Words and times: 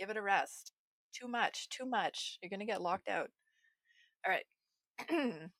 Give 0.00 0.08
it 0.08 0.16
a 0.16 0.22
rest. 0.22 0.72
Too 1.12 1.28
much, 1.28 1.68
too 1.68 1.84
much. 1.84 2.38
You're 2.40 2.48
gonna 2.48 2.64
get 2.64 2.78
mm. 2.78 2.84
locked 2.84 3.06
out. 3.06 3.28
All 4.24 4.32
right. 4.32 4.46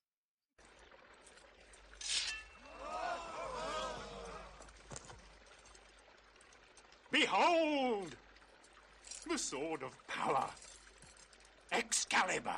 Behold! 7.12 8.16
The 9.30 9.36
sword 9.36 9.82
of 9.82 9.94
power. 10.08 10.48
Excalibur. 11.70 12.56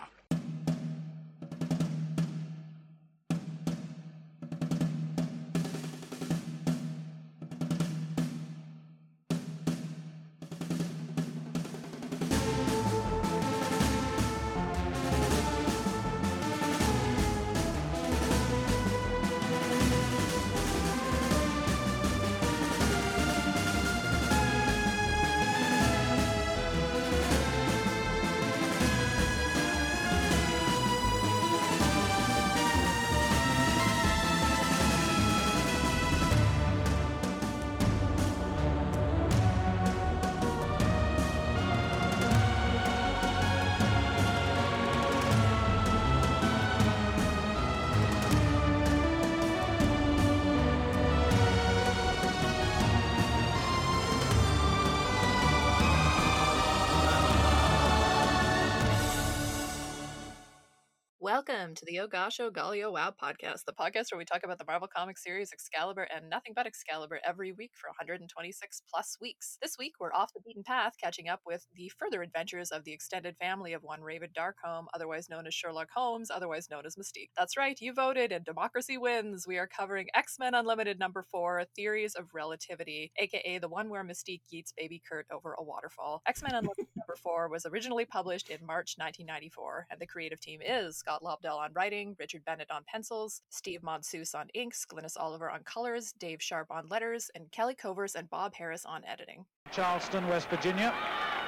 Welcome 61.73 61.87
to 61.87 61.91
the 61.91 62.01
Oh 62.01 62.07
Gosh 62.07 62.39
Oh 62.39 62.51
Golly 62.51 62.83
Oh 62.83 62.91
Wow 62.91 63.15
podcast, 63.19 63.65
the 63.65 63.73
podcast 63.73 64.13
where 64.13 64.19
we 64.19 64.27
talk 64.27 64.43
about 64.45 64.59
the 64.59 64.65
Marvel 64.67 64.91
Comics 64.95 65.25
series 65.25 65.55
Excalibur 65.55 66.07
and 66.15 66.29
nothing 66.29 66.53
but 66.55 66.67
Excalibur 66.67 67.19
every 67.27 67.53
week 67.53 67.71
for 67.81 67.89
126 67.89 68.83
plus 68.93 69.17
weeks. 69.23 69.57
This 69.63 69.79
week, 69.79 69.95
we're 69.99 70.13
off 70.13 70.35
the 70.35 70.43
beaten 70.45 70.65
path, 70.65 70.97
catching 71.03 71.31
up 71.31 71.41
with 71.47 71.65
the 71.75 71.91
further 71.99 72.21
adventures 72.21 72.73
of 72.73 72.85
the 72.85 72.93
extended 72.93 73.37
family 73.39 73.73
of 73.73 73.83
one 73.83 74.03
Raven 74.03 74.29
Darkholme, 74.37 74.85
otherwise 74.93 75.31
known 75.31 75.47
as 75.47 75.55
Sherlock 75.55 75.89
Holmes, 75.95 76.31
otherwise 76.31 76.69
known 76.71 76.85
as 76.85 76.97
Mystique. 76.97 77.31
That's 77.39 77.57
right, 77.57 77.81
you 77.81 77.95
voted, 77.95 78.33
and 78.33 78.45
democracy 78.45 78.99
wins. 78.99 79.47
We 79.49 79.57
are 79.57 79.67
covering 79.67 80.09
X 80.15 80.37
Men 80.39 80.53
Unlimited 80.53 80.99
number 80.99 81.23
four, 81.23 81.65
Theories 81.75 82.15
of 82.15 82.35
Relativity, 82.35 83.13
aka 83.17 83.57
the 83.57 83.69
one 83.71 83.89
where 83.89 84.05
Mystique 84.05 84.43
yeets 84.53 84.75
baby 84.77 85.01
Kurt 85.11 85.25
over 85.33 85.55
a 85.59 85.65
waterfall. 85.65 86.21
X 86.29 86.43
Men 86.43 86.55
Unlimited 86.55 86.92
number 87.03 87.17
four 87.17 87.49
was 87.49 87.67
originally 87.67 88.05
published 88.05 88.49
in 88.49 88.65
March 88.65 88.95
1994, 88.97 89.89
and 89.91 90.01
the 90.01 90.07
creative 90.07 90.39
team 90.39 90.61
is 90.65 90.99
Scott 90.99 91.21
Lobdell 91.21 91.59
on 91.59 91.73
writing, 91.73 92.15
Richard 92.17 92.45
Bennett 92.45 92.71
on 92.71 92.85
pencils, 92.87 93.43
Steve 93.51 93.81
Monsoos 93.83 94.37
on 94.37 94.49
inks, 94.55 94.87
Glynis 94.87 95.17
Oliver 95.19 95.51
on 95.51 95.65
colors, 95.65 96.15
Dave 96.21 96.41
Sharpe 96.41 96.71
on 96.71 96.89
letters, 96.89 97.29
and 97.35 97.51
Kelly 97.51 97.75
Corvese 97.75 98.17
and 98.17 98.31
Bob 98.31 98.55
Harras 98.55 98.87
on 98.87 99.05
editing. 99.05 99.45
Charleston, 99.73 100.29
West 100.29 100.49
Virginia, 100.49 100.95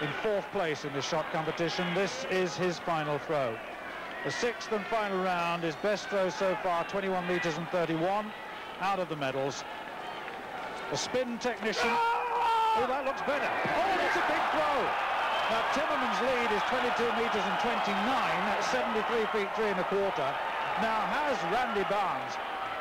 in 0.02 0.08
fourth 0.24 0.50
place 0.50 0.84
in 0.84 0.92
the 0.92 1.00
shot 1.00 1.30
competition. 1.30 1.86
This 1.94 2.26
is 2.32 2.56
his 2.56 2.80
final 2.80 3.18
throw. 3.18 3.56
The 4.24 4.32
sixth 4.32 4.72
and 4.72 4.84
final 4.86 5.22
round, 5.22 5.62
his 5.62 5.76
best 5.76 6.08
throw 6.08 6.30
so 6.30 6.58
far, 6.64 6.82
21 6.88 7.28
meters 7.28 7.58
and 7.58 7.68
31, 7.68 8.32
out 8.80 8.98
of 8.98 9.08
the 9.08 9.16
medals. 9.16 9.62
The 10.90 10.96
spin 10.96 11.38
technician. 11.38 11.82
Ah! 11.86 12.22
Oh, 12.76 12.88
that 12.88 13.04
looks 13.06 13.22
better. 13.22 13.46
Oh, 13.46 13.96
that's 14.02 14.16
a 14.16 14.24
big 14.26 14.42
throw. 14.50 15.13
Now, 15.54 15.62
Timmermann's 15.70 16.20
lead 16.22 16.50
is 16.50 16.62
22 16.62 17.04
metres 17.22 17.44
and 17.46 17.60
29, 17.60 17.86
that's 17.94 18.66
73 18.72 19.26
feet 19.26 19.54
3 19.54 19.66
and 19.66 19.78
a 19.78 19.84
quarter. 19.84 20.34
Now, 20.82 20.98
has 21.06 21.38
Randy 21.52 21.84
Barnes 21.88 22.34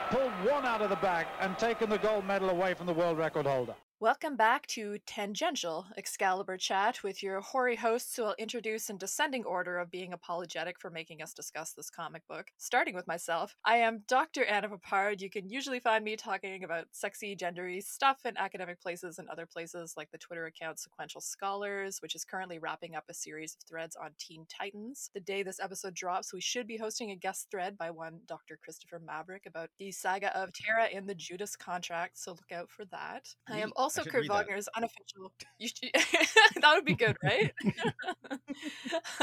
pulled 0.10 0.34
one 0.52 0.66
out 0.66 0.82
of 0.82 0.90
the 0.90 0.96
bag 0.96 1.28
and 1.40 1.56
taken 1.60 1.88
the 1.88 2.00
gold 2.00 2.26
medal 2.26 2.50
away 2.50 2.74
from 2.74 2.88
the 2.88 2.94
world 2.94 3.20
record 3.20 3.46
holder? 3.46 3.76
Welcome 4.00 4.36
back 4.36 4.68
to 4.68 4.98
Tangential 5.06 5.86
Excalibur 5.96 6.58
Chat 6.58 7.04
with 7.04 7.24
your 7.24 7.40
hoary 7.40 7.78
hosts 7.78 8.18
who 8.18 8.26
I'll 8.26 8.36
introduce 8.38 8.90
in 8.90 8.98
descending 8.98 9.46
order 9.46 9.78
of 9.78 9.92
being 9.92 10.12
apologetic 10.12 10.78
for 10.78 10.90
making 10.90 11.22
us 11.22 11.34
discuss 11.34 11.72
this 11.72 11.90
comic 11.90 12.28
book. 12.28 12.48
Starting 12.58 12.96
with 12.96 13.08
myself, 13.08 13.56
I 13.64 13.78
am 13.78 14.04
Dr. 14.10 14.44
Anna 14.44 14.68
Peppard. 14.68 15.22
You 15.22 15.30
can 15.30 15.50
usually 15.50 15.80
find 15.80 16.04
me 16.04 16.18
talking 16.18 16.66
about 16.66 16.88
sexy, 16.92 17.34
gendery 17.34 17.82
stuff 17.82 18.26
in 18.26 18.36
academic 18.36 18.82
places 18.82 19.20
and 19.20 19.30
other 19.30 19.46
places 19.46 19.94
like 19.96 20.12
the 20.12 20.18
Twitter 20.18 20.48
account 20.48 20.80
Sequential 20.80 21.22
Scholars, 21.22 22.00
which 22.02 22.14
is 22.14 22.26
currently 22.26 22.60
wrapping 22.60 22.96
up 22.96 23.06
a 23.10 23.14
series 23.14 23.56
of 23.56 23.66
threads 23.70 23.96
on 23.96 24.10
Teen 24.20 24.46
Titans. 24.50 25.12
The 25.14 25.22
day 25.22 25.44
this 25.44 25.62
episode 25.62 25.94
drops, 25.94 26.34
we 26.34 26.42
should 26.42 26.68
be 26.68 26.76
hosting 26.76 27.12
a 27.12 27.16
guest 27.16 27.48
thread 27.50 27.78
by 27.78 27.90
one 27.90 28.20
Dr. 28.28 28.60
Christopher 28.62 29.00
Maverick 29.00 29.44
about 29.46 29.70
the 29.80 29.94
saga 29.94 30.38
of 30.38 30.52
Terra 30.52 30.90
in 30.92 31.06
the 31.08 31.16
Judas 31.16 31.56
contract, 31.56 32.18
so 32.18 32.32
look 32.32 32.52
out 32.52 32.70
for 32.70 32.84
that. 32.86 33.30
I 33.48 33.60
am 33.60 33.72
also 33.84 34.04
Kurt 34.04 34.22
read 34.22 34.30
that. 34.30 34.48
Wagner's 34.48 34.70
unofficial. 34.76 35.32
Should, 35.62 35.92
that 36.62 36.74
would 36.74 36.86
be 36.86 36.96
good, 36.96 37.18
right? 37.24 37.52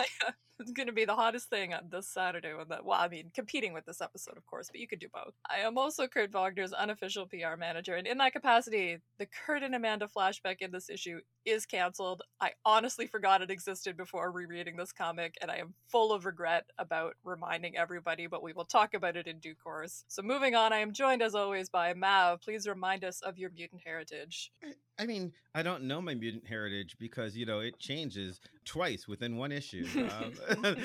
it's 0.61 0.73
going 0.73 0.87
to 0.87 0.93
be 0.93 1.07
the 1.07 1.15
hottest 1.15 1.49
thing 1.49 1.73
on 1.73 1.89
this 1.91 2.07
Saturday. 2.07 2.53
When 2.53 2.69
that, 2.69 2.85
well, 2.85 3.01
I 3.01 3.09
mean, 3.09 3.31
competing 3.35 3.73
with 3.73 3.87
this 3.87 4.01
episode, 4.01 4.37
of 4.37 4.47
course, 4.47 4.69
but 4.71 4.81
you 4.81 4.87
could 4.87 4.99
do 4.99 5.09
both. 5.13 5.35
I 5.51 5.61
am 5.61 5.79
also 5.79 6.07
Kurt 6.07 6.31
Wagner's 6.31 6.73
unofficial 6.73 7.27
PR 7.27 7.57
manager, 7.59 7.95
and 7.95 8.07
in 8.07 8.19
that 8.19 8.33
capacity, 8.33 8.99
the 9.19 9.27
Kurt 9.27 9.63
and 9.63 9.75
Amanda 9.75 10.07
flashback 10.07 10.57
in 10.61 10.71
this 10.71 10.91
issue 10.91 11.21
is 11.45 11.65
canceled. 11.65 12.23
I 12.41 12.53
honestly 12.65 13.07
forgot 13.07 13.43
it 13.43 13.51
existed 13.51 13.97
before 13.97 14.31
rereading 14.31 14.77
this 14.77 14.93
comic, 14.93 15.37
and 15.41 15.51
I 15.51 15.57
am 15.57 15.75
full 15.89 16.13
of 16.13 16.27
regret 16.27 16.67
about 16.79 17.15
reminding 17.25 17.77
everybody, 17.77 18.27
but 18.27 18.43
we 18.43 18.53
will 18.53 18.67
talk 18.67 18.95
about 18.95 19.17
it 19.17 19.27
in 19.27 19.39
due 19.39 19.55
course. 19.55 20.05
So, 20.09 20.23
moving 20.23 20.55
on, 20.55 20.73
I 20.73 20.79
am 20.79 20.93
joined 20.93 21.23
as 21.23 21.35
always 21.35 21.71
by 21.71 21.95
Mav. 21.95 22.43
Please 22.43 22.69
remind 22.69 23.05
us 23.05 23.21
of 23.23 23.39
your 23.39 23.51
mutant 23.51 23.81
heritage. 23.85 24.50
I 24.99 25.07
mean, 25.07 25.33
I 25.55 25.63
don't 25.63 25.85
know 25.85 26.03
my 26.03 26.15
mutant 26.15 26.47
heritage 26.47 26.97
because 26.99 27.35
you 27.35 27.47
know 27.47 27.61
it 27.61 27.79
changes 27.79 28.39
twice 28.67 29.09
within 29.09 29.39
one 29.39 29.51
issue. 29.51 29.87
Um, 29.97 30.77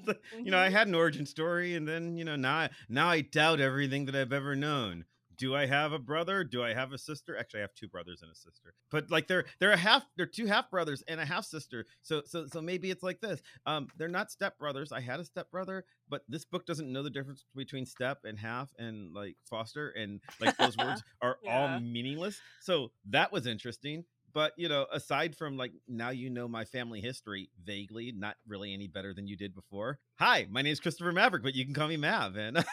you 0.44 0.52
know, 0.52 0.58
I 0.58 0.68
had 0.68 0.86
an 0.86 0.94
origin 0.94 1.26
story, 1.26 1.74
and 1.74 1.86
then 1.86 2.16
you 2.16 2.24
know 2.24 2.36
now 2.36 2.54
I, 2.54 2.70
now 2.88 3.08
I 3.08 3.22
doubt 3.22 3.60
everything 3.60 4.06
that 4.06 4.14
I've 4.14 4.32
ever 4.32 4.54
known. 4.54 5.06
Do 5.38 5.54
I 5.54 5.66
have 5.66 5.92
a 5.92 5.98
brother? 5.98 6.42
Do 6.44 6.62
I 6.62 6.74
have 6.74 6.92
a 6.92 6.98
sister? 6.98 7.36
Actually, 7.38 7.60
I 7.60 7.62
have 7.62 7.74
two 7.74 7.88
brothers 7.88 8.22
and 8.22 8.30
a 8.30 8.34
sister. 8.34 8.74
But 8.90 9.10
like 9.10 9.28
they're 9.28 9.44
they're 9.60 9.70
a 9.72 9.76
half 9.76 10.04
they're 10.16 10.26
two 10.26 10.46
half 10.46 10.70
brothers 10.70 11.02
and 11.08 11.20
a 11.20 11.24
half 11.24 11.44
sister. 11.44 11.86
So 12.02 12.22
so 12.26 12.46
so 12.46 12.60
maybe 12.60 12.90
it's 12.90 13.02
like 13.02 13.20
this. 13.20 13.40
Um, 13.64 13.88
they're 13.96 14.08
not 14.08 14.30
step 14.30 14.58
brothers. 14.58 14.90
I 14.92 15.00
had 15.00 15.20
a 15.20 15.24
step 15.24 15.50
brother, 15.50 15.84
but 16.08 16.22
this 16.28 16.44
book 16.44 16.66
doesn't 16.66 16.92
know 16.92 17.02
the 17.02 17.10
difference 17.10 17.44
between 17.54 17.86
step 17.86 18.18
and 18.24 18.38
half 18.38 18.70
and 18.78 19.14
like 19.14 19.36
foster 19.48 19.90
and 19.90 20.20
like 20.40 20.56
those 20.56 20.76
words 20.78 21.02
are 21.22 21.38
Yeah. 21.42 21.72
all 21.74 21.80
meaningless. 21.80 22.40
So 22.60 22.90
that 23.10 23.32
was 23.32 23.46
interesting. 23.46 24.04
But 24.38 24.52
you 24.56 24.68
know, 24.68 24.86
aside 24.92 25.34
from 25.34 25.56
like 25.56 25.72
now 25.88 26.10
you 26.10 26.30
know 26.30 26.46
my 26.46 26.64
family 26.64 27.00
history 27.00 27.50
vaguely, 27.64 28.12
not 28.16 28.36
really 28.46 28.72
any 28.72 28.86
better 28.86 29.12
than 29.12 29.26
you 29.26 29.36
did 29.36 29.52
before. 29.52 29.98
Hi, 30.20 30.46
my 30.48 30.62
name 30.62 30.72
is 30.72 30.78
Christopher 30.78 31.10
Maverick, 31.10 31.42
but 31.42 31.56
you 31.56 31.64
can 31.64 31.74
call 31.74 31.88
me 31.88 31.96
Mav, 31.96 32.36
and 32.36 32.64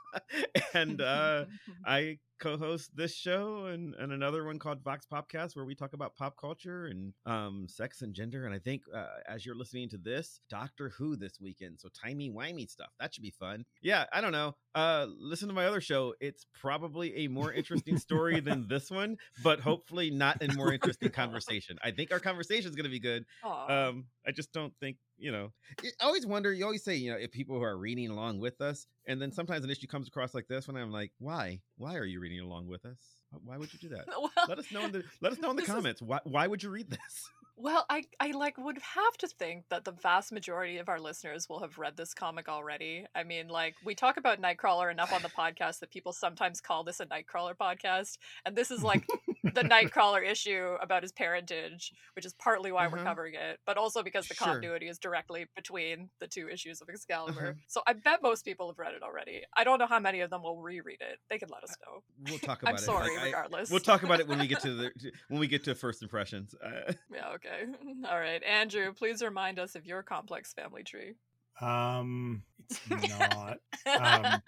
and 0.74 1.00
uh, 1.00 1.46
I 1.84 2.20
co-host 2.42 2.90
this 2.96 3.14
show 3.14 3.66
and, 3.66 3.94
and 3.94 4.12
another 4.12 4.44
one 4.44 4.58
called 4.58 4.82
Vox 4.82 5.06
Popcast 5.06 5.54
where 5.54 5.64
we 5.64 5.76
talk 5.76 5.92
about 5.92 6.16
pop 6.16 6.36
culture 6.36 6.86
and 6.86 7.12
um, 7.24 7.66
sex 7.68 8.02
and 8.02 8.12
gender. 8.12 8.44
And 8.44 8.52
I 8.52 8.58
think 8.58 8.82
uh, 8.92 9.06
as 9.28 9.46
you're 9.46 9.54
listening 9.54 9.88
to 9.90 9.96
this, 9.96 10.40
Doctor 10.50 10.90
Who 10.98 11.14
this 11.14 11.38
weekend. 11.40 11.78
So 11.78 11.88
timey 11.88 12.30
wimey 12.30 12.68
stuff. 12.68 12.90
That 12.98 13.14
should 13.14 13.22
be 13.22 13.30
fun. 13.30 13.64
Yeah, 13.80 14.06
I 14.12 14.20
don't 14.20 14.32
know. 14.32 14.56
Uh, 14.74 15.06
listen 15.20 15.46
to 15.48 15.54
my 15.54 15.66
other 15.66 15.80
show. 15.80 16.14
It's 16.20 16.44
probably 16.60 17.24
a 17.24 17.28
more 17.28 17.52
interesting 17.52 17.96
story 17.96 18.40
than 18.40 18.66
this 18.68 18.90
one, 18.90 19.18
but 19.44 19.60
hopefully 19.60 20.10
not 20.10 20.42
a 20.42 20.52
more 20.52 20.72
interesting 20.72 21.10
conversation. 21.12 21.78
I 21.84 21.92
think 21.92 22.10
our 22.10 22.20
conversation 22.20 22.68
is 22.68 22.74
going 22.74 22.84
to 22.84 22.90
be 22.90 22.98
good. 22.98 23.24
Um, 23.44 24.06
I 24.26 24.32
just 24.32 24.52
don't 24.52 24.72
think 24.80 24.96
you 25.22 25.30
know. 25.30 25.52
I 25.80 26.04
always 26.04 26.26
wonder. 26.26 26.52
You 26.52 26.64
always 26.64 26.82
say, 26.82 26.96
you 26.96 27.10
know, 27.12 27.16
if 27.16 27.30
people 27.30 27.56
who 27.56 27.62
are 27.62 27.76
reading 27.78 28.10
along 28.10 28.40
with 28.40 28.60
us, 28.60 28.86
and 29.06 29.22
then 29.22 29.30
mm-hmm. 29.30 29.36
sometimes 29.36 29.64
an 29.64 29.70
issue 29.70 29.86
comes 29.86 30.08
across 30.08 30.34
like 30.34 30.48
this, 30.48 30.66
when 30.66 30.76
I'm 30.76 30.90
like, 30.90 31.12
why? 31.18 31.60
Why 31.78 31.96
are 31.96 32.04
you 32.04 32.20
reading 32.20 32.40
along 32.40 32.66
with 32.66 32.84
us? 32.84 32.98
Why 33.44 33.56
would 33.56 33.72
you 33.72 33.78
do 33.78 33.88
that? 33.90 34.06
well, 34.08 34.30
Let 34.48 34.58
us 34.58 34.70
know 34.72 34.84
in 34.84 34.92
the 34.92 35.04
let 35.20 35.32
us 35.32 35.38
know 35.38 35.50
in 35.50 35.56
the 35.56 35.62
This 35.62 35.68
is- 35.68 35.74
comments. 35.74 36.02
Why 36.02 36.18
why 36.24 36.46
would 36.46 36.62
you 36.62 36.70
read 36.70 36.90
this? 36.90 37.30
Well, 37.54 37.84
I 37.90 38.04
I 38.18 38.30
like 38.30 38.56
would 38.56 38.78
have 38.78 39.16
to 39.18 39.28
think 39.28 39.68
that 39.68 39.84
the 39.84 39.92
vast 39.92 40.32
majority 40.32 40.78
of 40.78 40.88
our 40.88 40.98
listeners 40.98 41.48
will 41.48 41.60
have 41.60 41.78
read 41.78 41.98
this 41.98 42.14
comic 42.14 42.48
already. 42.48 43.06
I 43.14 43.24
mean, 43.24 43.48
like 43.48 43.74
we 43.84 43.94
talk 43.94 44.16
about 44.16 44.40
Nightcrawler 44.40 44.90
enough 44.90 45.12
on 45.12 45.20
the 45.22 45.28
podcast 45.28 45.80
that 45.80 45.90
people 45.90 46.12
sometimes 46.12 46.62
call 46.62 46.82
this 46.82 46.98
a 46.98 47.06
Nightcrawler 47.06 47.54
podcast, 47.54 48.16
and 48.46 48.56
this 48.56 48.70
is 48.70 48.82
like 48.82 49.06
the 49.42 49.62
Nightcrawler 49.62 50.24
issue 50.28 50.76
about 50.80 51.02
his 51.02 51.12
parentage, 51.12 51.92
which 52.14 52.24
is 52.24 52.32
partly 52.34 52.70
why 52.72 52.86
we're 52.86 52.98
Uh-huh. 52.98 53.04
covering 53.06 53.34
it, 53.34 53.58
but 53.66 53.76
also 53.76 54.02
because 54.02 54.28
the 54.28 54.34
Sure. 54.34 54.46
continuity 54.46 54.88
is 54.88 54.98
directly 54.98 55.46
between 55.56 56.10
the 56.20 56.28
two 56.28 56.48
issues 56.48 56.80
of 56.80 56.88
Excalibur. 56.88 57.40
Uh-huh. 57.50 57.52
So 57.66 57.82
I 57.86 57.94
bet 57.94 58.22
most 58.22 58.44
people 58.44 58.68
have 58.68 58.78
read 58.78 58.94
it 58.94 59.02
already. 59.02 59.42
I 59.56 59.64
don't 59.64 59.78
know 59.78 59.86
how 59.86 59.98
many 59.98 60.20
of 60.20 60.30
them 60.30 60.42
will 60.42 60.60
reread 60.60 61.00
it. 61.00 61.18
They 61.28 61.38
can 61.38 61.48
let 61.52 61.64
us 61.64 61.76
know. 61.84 62.02
We'll 62.28 62.38
talk 62.38 62.62
about 62.62 62.70
I'm 62.70 62.76
it. 62.76 62.80
sorry, 62.82 63.10
Like, 63.16 63.18
I- 63.20 63.24
regardless. 63.26 63.70
we'll 63.70 63.80
talk 63.80 64.02
about 64.04 64.20
it 64.20 64.28
when 64.28 64.38
we 64.38 64.46
get 64.46 64.60
to 64.60 64.74
the 64.74 64.92
when 65.28 65.40
we 65.40 65.46
get 65.48 65.64
to 65.64 65.74
first 65.74 66.02
impressions. 66.02 66.54
Uh, 66.62 66.92
Yeah, 67.12 67.30
okay. 67.30 67.64
All 68.08 68.18
right. 68.18 68.42
Andrew, 68.44 68.92
please 68.92 69.22
remind 69.22 69.58
us 69.58 69.74
of 69.74 69.84
your 69.86 70.02
complex 70.02 70.52
family 70.52 70.84
tree. 70.84 71.14
Um, 71.60 72.44
it's 72.70 73.08
not. 73.08 73.58
Um, 73.86 74.42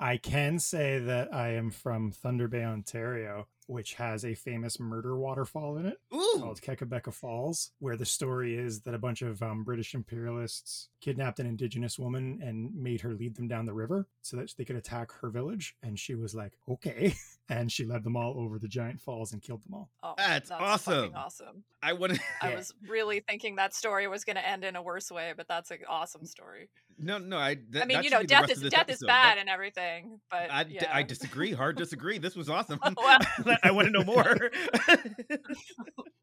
I 0.00 0.16
can 0.16 0.58
say 0.58 0.98
that 0.98 1.32
I 1.32 1.50
am 1.54 1.70
from 1.70 2.10
Thunder 2.12 2.48
Bay, 2.48 2.64
Ontario, 2.64 3.48
which 3.66 3.94
has 3.94 4.24
a 4.24 4.34
famous 4.34 4.78
murder 4.78 5.16
waterfall 5.16 5.76
in 5.78 5.86
it 5.86 5.98
ooh, 6.14 6.38
called 6.38 6.60
Kakabeka 6.60 7.12
Falls, 7.12 7.70
where 7.78 7.96
the 7.96 8.04
story 8.04 8.56
is 8.56 8.80
that 8.82 8.94
a 8.94 8.98
bunch 8.98 9.22
of 9.22 9.42
um, 9.42 9.64
British 9.64 9.94
imperialists 9.94 10.88
kidnapped 11.00 11.38
an 11.40 11.46
indigenous 11.46 11.98
woman 11.98 12.40
and 12.42 12.74
made 12.74 13.00
her 13.02 13.14
lead 13.14 13.34
them 13.36 13.48
down 13.48 13.64
the 13.66 13.72
river 13.74 14.06
so 14.22 14.36
that 14.36 14.52
they 14.56 14.64
could 14.64 14.76
attack 14.76 15.12
her 15.20 15.28
village. 15.30 15.76
And 15.82 15.98
she 15.98 16.14
was 16.14 16.34
like, 16.34 16.52
okay. 16.68 17.14
And 17.50 17.70
she 17.70 17.84
led 17.84 18.04
them 18.04 18.16
all 18.16 18.38
over 18.38 18.58
the 18.58 18.68
giant 18.68 19.02
falls 19.02 19.34
and 19.34 19.42
killed 19.42 19.62
them 19.64 19.74
all. 19.74 19.90
Oh, 20.02 20.14
That's 20.16 20.48
fucking 20.48 20.64
awesome. 20.64 21.12
awesome. 21.14 21.64
I 21.82 21.92
would 21.92 22.12
I 22.40 22.48
Yeah. 22.48 22.56
was 22.56 22.72
really 22.88 23.20
thinking 23.20 23.56
that 23.56 23.74
story 23.74 24.08
was 24.08 24.24
going 24.24 24.36
to 24.36 24.48
end 24.48 24.64
in 24.64 24.76
a 24.76 24.82
worse 24.82 25.10
way, 25.10 25.34
but 25.36 25.46
that's 25.46 25.70
an 25.70 25.80
awesome 25.86 26.24
story. 26.24 26.70
No 26.98 27.18
no 27.18 27.36
I. 27.36 27.56
I 27.80 27.84
mean, 27.84 28.02
you 28.02 28.10
know, 28.10 28.22
death 28.22 28.50
is 28.50 28.60
death 28.62 28.88
is 28.88 29.00
bad 29.00 29.36
That- 29.36 29.38
and 29.38 29.48
everything, 29.48 30.20
but 30.30 30.50
I, 30.50 30.64
d- 30.64 30.74
yeah. 30.74 30.90
I 30.92 31.02
disagree. 31.02 31.52
Hard 31.52 31.76
disagree. 31.76 32.18
This 32.18 32.36
was 32.36 32.48
awesome. 32.56 32.78
Well- 32.82 33.18
I 33.62 33.70
want 33.70 33.86
to 33.86 33.92
know 33.92 34.04
more. 34.04 34.50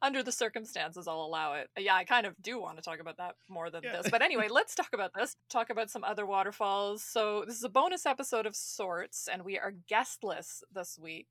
under 0.02 0.24
the 0.24 0.32
circumstances, 0.32 1.08
I'll 1.08 1.22
allow 1.22 1.54
it. 1.54 1.70
Yeah, 1.78 1.96
I 1.96 2.04
kind 2.06 2.26
of 2.26 2.34
do 2.42 2.60
want 2.60 2.78
to 2.78 2.84
talk 2.84 3.00
about 3.00 3.18
that 3.18 3.36
more 3.48 3.70
than 3.70 3.84
Yeah. 3.84 4.02
this. 4.02 4.10
But 4.10 4.22
anyway, 4.24 4.48
let's 4.50 4.74
talk 4.74 4.90
about 4.94 5.12
this. 5.16 5.36
Talk 5.50 5.70
about 5.70 5.90
some 5.92 6.04
other 6.04 6.26
waterfalls. 6.26 7.04
So, 7.04 7.44
this 7.46 7.56
is 7.56 7.64
a 7.64 7.70
bonus 7.70 8.06
episode 8.06 8.46
of 8.46 8.56
sorts, 8.56 9.28
and 9.32 9.44
we 9.46 9.60
are 9.60 9.74
guestless 9.88 10.64
this 10.74 10.98
week. 11.00 11.28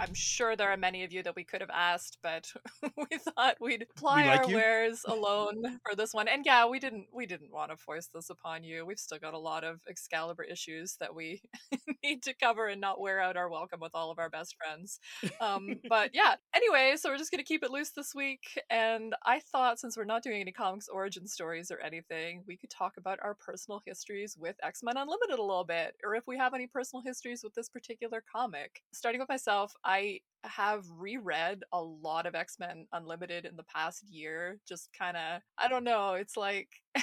I'm 0.00 0.14
sure 0.14 0.56
there 0.56 0.70
are 0.70 0.76
many 0.76 1.04
of 1.04 1.12
you 1.12 1.22
that 1.22 1.36
we 1.36 1.44
could 1.44 1.60
have 1.60 1.70
asked, 1.70 2.18
but 2.22 2.50
we 2.96 3.18
thought 3.18 3.56
we'd 3.60 3.86
ply 3.96 4.26
like 4.26 4.40
our 4.44 4.50
you. 4.50 4.56
wares 4.56 5.02
alone 5.06 5.80
for 5.86 5.94
this 5.94 6.14
one. 6.14 6.26
And 6.28 6.44
yeah, 6.46 6.66
we 6.66 6.78
didn't 6.80 7.06
we 7.12 7.26
didn't 7.26 7.52
want 7.52 7.70
to 7.70 7.76
force 7.76 8.08
this 8.14 8.30
upon 8.30 8.64
you. 8.64 8.83
We've 8.86 8.98
still 8.98 9.18
got 9.18 9.34
a 9.34 9.38
lot 9.38 9.64
of 9.64 9.80
Excalibur 9.88 10.42
issues 10.42 10.96
that 11.00 11.14
we 11.14 11.42
need 12.04 12.22
to 12.24 12.34
cover 12.34 12.68
and 12.68 12.80
not 12.80 13.00
wear 13.00 13.20
out 13.20 13.36
our 13.36 13.48
welcome 13.48 13.80
with 13.80 13.94
all 13.94 14.10
of 14.10 14.18
our 14.18 14.30
best 14.30 14.56
friends. 14.56 14.98
Um, 15.40 15.80
but 15.88 16.10
yeah, 16.14 16.34
anyway, 16.54 16.94
so 16.96 17.10
we're 17.10 17.18
just 17.18 17.30
going 17.30 17.42
to 17.42 17.48
keep 17.48 17.62
it 17.62 17.70
loose 17.70 17.90
this 17.90 18.14
week. 18.14 18.42
And 18.70 19.14
I 19.24 19.40
thought 19.40 19.80
since 19.80 19.96
we're 19.96 20.04
not 20.04 20.22
doing 20.22 20.40
any 20.40 20.52
comics 20.52 20.88
origin 20.88 21.26
stories 21.26 21.70
or 21.70 21.80
anything, 21.80 22.42
we 22.46 22.56
could 22.56 22.70
talk 22.70 22.94
about 22.98 23.18
our 23.22 23.34
personal 23.34 23.80
histories 23.86 24.36
with 24.38 24.56
X 24.62 24.82
Men 24.82 24.96
Unlimited 24.96 25.38
a 25.38 25.42
little 25.42 25.64
bit, 25.64 25.96
or 26.04 26.14
if 26.14 26.26
we 26.26 26.36
have 26.38 26.54
any 26.54 26.66
personal 26.66 27.02
histories 27.02 27.42
with 27.42 27.54
this 27.54 27.68
particular 27.68 28.22
comic. 28.34 28.82
Starting 28.92 29.20
with 29.20 29.28
myself, 29.28 29.74
I 29.84 30.20
have 30.44 30.84
reread 30.96 31.64
a 31.72 31.80
lot 31.80 32.26
of 32.26 32.34
X 32.34 32.56
Men 32.58 32.86
Unlimited 32.92 33.44
in 33.44 33.56
the 33.56 33.64
past 33.64 34.04
year. 34.10 34.58
Just 34.68 34.90
kind 34.96 35.16
of, 35.16 35.42
I 35.58 35.68
don't 35.68 35.84
know, 35.84 36.14
it's 36.14 36.36
like. 36.36 36.68